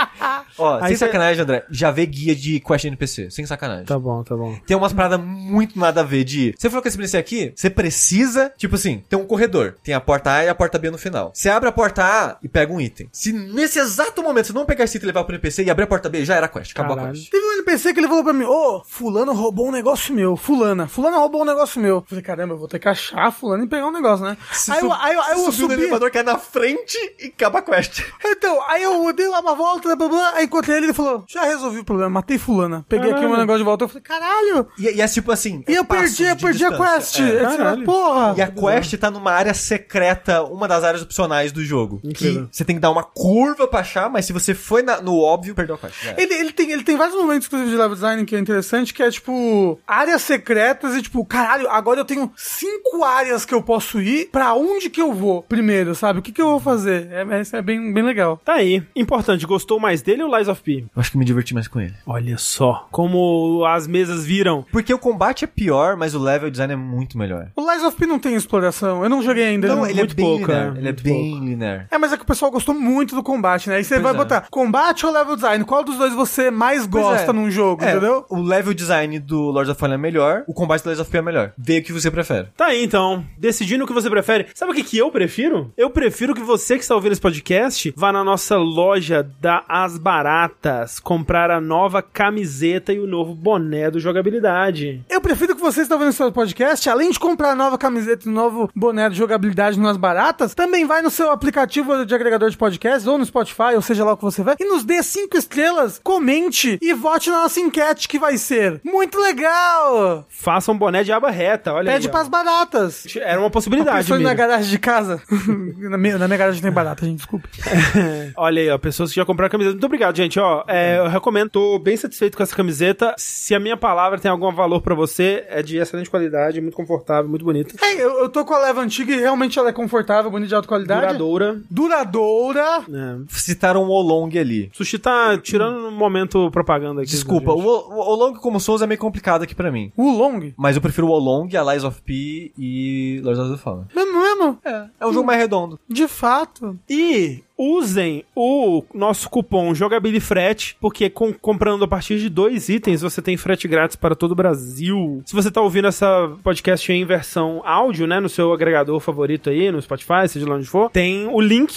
[0.58, 3.84] Ó, Aí sem cê- sacanagem, André, já vê guia de quest NPC, sem sacanagem.
[3.86, 4.56] Tá bom, tá bom.
[4.66, 6.54] Tem umas paradas muito nada a ver de.
[6.56, 10.00] Você falou que esse NPC aqui, você precisa, tipo assim, tem um corredor, tem a
[10.00, 11.30] porta A e a porta B no final.
[11.34, 13.08] Você abre a porta A e pega um item.
[13.12, 15.84] Se nesse exato momento você não pegar esse item e levar pro NPC e abrir
[15.84, 17.14] a porta B, já era a quest, acabou a Caralho.
[17.16, 17.30] quest.
[17.30, 20.86] Teve um NPC que ele falou pra mim, ô, fulano roubou um negócio meu, fulana,
[20.86, 21.83] fulana roubou um negócio meu.
[21.88, 24.36] Eu falei, caramba, eu vou ter que achar fulano e pegar um negócio, né?
[24.70, 25.74] Aí eu, aí, eu- aí eu no subi...
[25.74, 28.02] elevador que é na frente e acaba a quest.
[28.36, 30.92] Então, aí eu dei lá uma volta, blá, blá, blá, aí encontrei ele e ele
[30.94, 32.84] falou, já resolvi o problema, matei fulana.
[32.88, 33.40] Peguei aqui o meu Caralho.
[33.42, 34.68] negócio de volta, eu falei, caralho!
[34.78, 35.64] E, e é tipo assim.
[35.68, 37.24] E eu passos perdi, eu perdi a distância.
[37.24, 37.34] quest.
[37.34, 37.56] É.
[37.56, 37.84] Caralho.
[37.84, 38.34] Porra!
[38.36, 42.00] E a quest tá numa área secreta, uma das áreas opcionais do jogo.
[42.04, 42.48] Incrível.
[42.48, 45.18] Que você tem que dar uma curva pra achar, mas se você foi na- no
[45.18, 46.04] óbvio, perdeu a quest.
[46.06, 46.20] Era.
[46.20, 49.02] Ele, ele, tem, ele tem vários momentos, inclusive, de level design que é interessante, que
[49.02, 54.00] é tipo, áreas secretas e tipo, caralho, agora eu tenho cinco áreas que eu posso
[54.00, 56.18] ir, pra onde que eu vou primeiro, sabe?
[56.18, 57.08] O que que eu vou fazer?
[57.10, 58.40] É, é, isso é bem, bem legal.
[58.44, 58.82] Tá aí.
[58.94, 60.84] Importante, gostou mais dele ou Lies of P?
[60.94, 61.94] Eu acho que me diverti mais com ele.
[62.06, 64.64] Olha só como as mesas viram.
[64.72, 67.48] Porque o combate é pior, mas o level design é muito melhor.
[67.56, 69.68] O Lies of P não tem exploração, eu não joguei ainda.
[69.68, 70.64] Não, não- ele é muito bem pouco, linear.
[70.66, 71.86] é, Ele é muito bem linear.
[71.90, 73.76] É, mas é que o pessoal gostou muito do combate, né?
[73.76, 74.16] Aí você Pois vai é.
[74.16, 75.64] botar combate ou level design?
[75.64, 77.32] Qual dos dois você mais Pois gosta é.
[77.32, 78.24] num jogo, É, entendeu?
[78.28, 81.22] O level design do Lords of Fallen é melhor, o combate do Lords of Fallen
[81.22, 81.52] é melhor.
[81.66, 82.48] Vê o que você prefere.
[82.54, 84.48] Tá aí então, decidindo o que você prefere.
[84.54, 85.72] Sabe o que, que eu prefiro?
[85.78, 89.96] Eu prefiro que você que está ouvindo esse podcast vá na nossa loja da As
[89.96, 95.02] Baratas comprar a nova camiseta e o novo boné do Jogabilidade.
[95.08, 98.30] Eu prefiro que você está vendo esse podcast, além de comprar a nova camiseta e
[98.30, 102.58] o novo boné de jogabilidade nas baratas, também vai no seu aplicativo de agregador de
[102.58, 105.38] podcast, ou no Spotify, ou seja lá o que você vai, e nos dê cinco
[105.38, 110.26] estrelas, comente e vote na nossa enquete que vai ser muito legal!
[110.28, 111.53] Faça um boné de aba reta.
[111.54, 112.08] Direta, olha Pede aí.
[112.08, 112.12] ó.
[112.12, 113.06] pras baratas.
[113.16, 115.22] Era uma possibilidade Pessoas na garagem de casa.
[115.78, 117.48] na, minha, na minha garagem tem barata, gente, desculpa.
[118.36, 119.74] Olha aí, ó, pessoas que já compraram camiseta.
[119.74, 120.38] Muito obrigado, gente.
[120.38, 123.14] Ó, é, eu recomendo, tô bem satisfeito com essa camiseta.
[123.16, 127.28] Se a minha palavra tem algum valor pra você, é de excelente qualidade, muito confortável,
[127.28, 127.74] muito bonita.
[127.84, 130.54] É, eu, eu tô com a leva antiga e realmente ela é confortável, bonita de
[130.54, 131.00] alta qualidade.
[131.00, 131.60] Duradoura.
[131.70, 132.84] Duradoura.
[132.92, 133.16] É.
[133.28, 134.70] Citaram o Olong ali.
[134.72, 137.10] Sushi tá tirando no momento propaganda aqui.
[137.10, 139.92] Desculpa, o, o Olong como Souls é meio complicado aqui pra mim.
[139.96, 140.52] O Long.
[140.56, 143.86] Mas eu prefiro o Olong, a Lies of P e Lords of the Fallen.
[143.94, 144.58] Mesmo, mesmo?
[144.64, 145.78] É, é um jogo mais redondo.
[145.88, 146.78] De fato.
[146.88, 153.22] E usem o nosso cupom JogabiliFrete, porque com- comprando a partir de dois itens, você
[153.22, 155.22] tem frete grátis para todo o Brasil.
[155.24, 159.70] Se você tá ouvindo essa podcast em versão áudio, né, no seu agregador favorito aí,
[159.70, 161.72] no Spotify, seja lá onde for, tem o link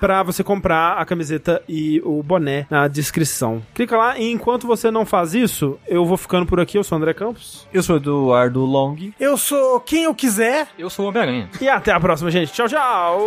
[0.00, 3.62] para você comprar a camiseta e o boné na descrição.
[3.74, 6.96] Clica lá e enquanto você não faz isso, eu vou ficando por aqui, eu sou
[6.96, 7.66] o André Campos.
[7.72, 8.96] Eu sou o Eduardo Long.
[9.18, 10.68] Eu sou quem eu quiser.
[10.78, 11.48] Eu sou o Homem-Aranha.
[11.60, 12.52] E até a próxima, gente.
[12.52, 13.20] Tchau, tchau!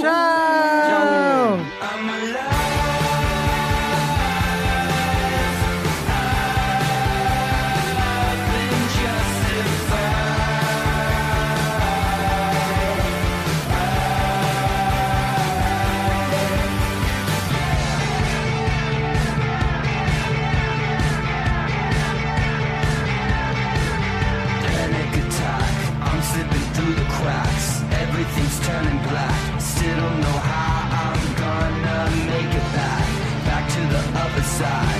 [0.00, 1.39] Tchau.
[1.42, 3.09] I'm alive.
[34.60, 34.99] Side.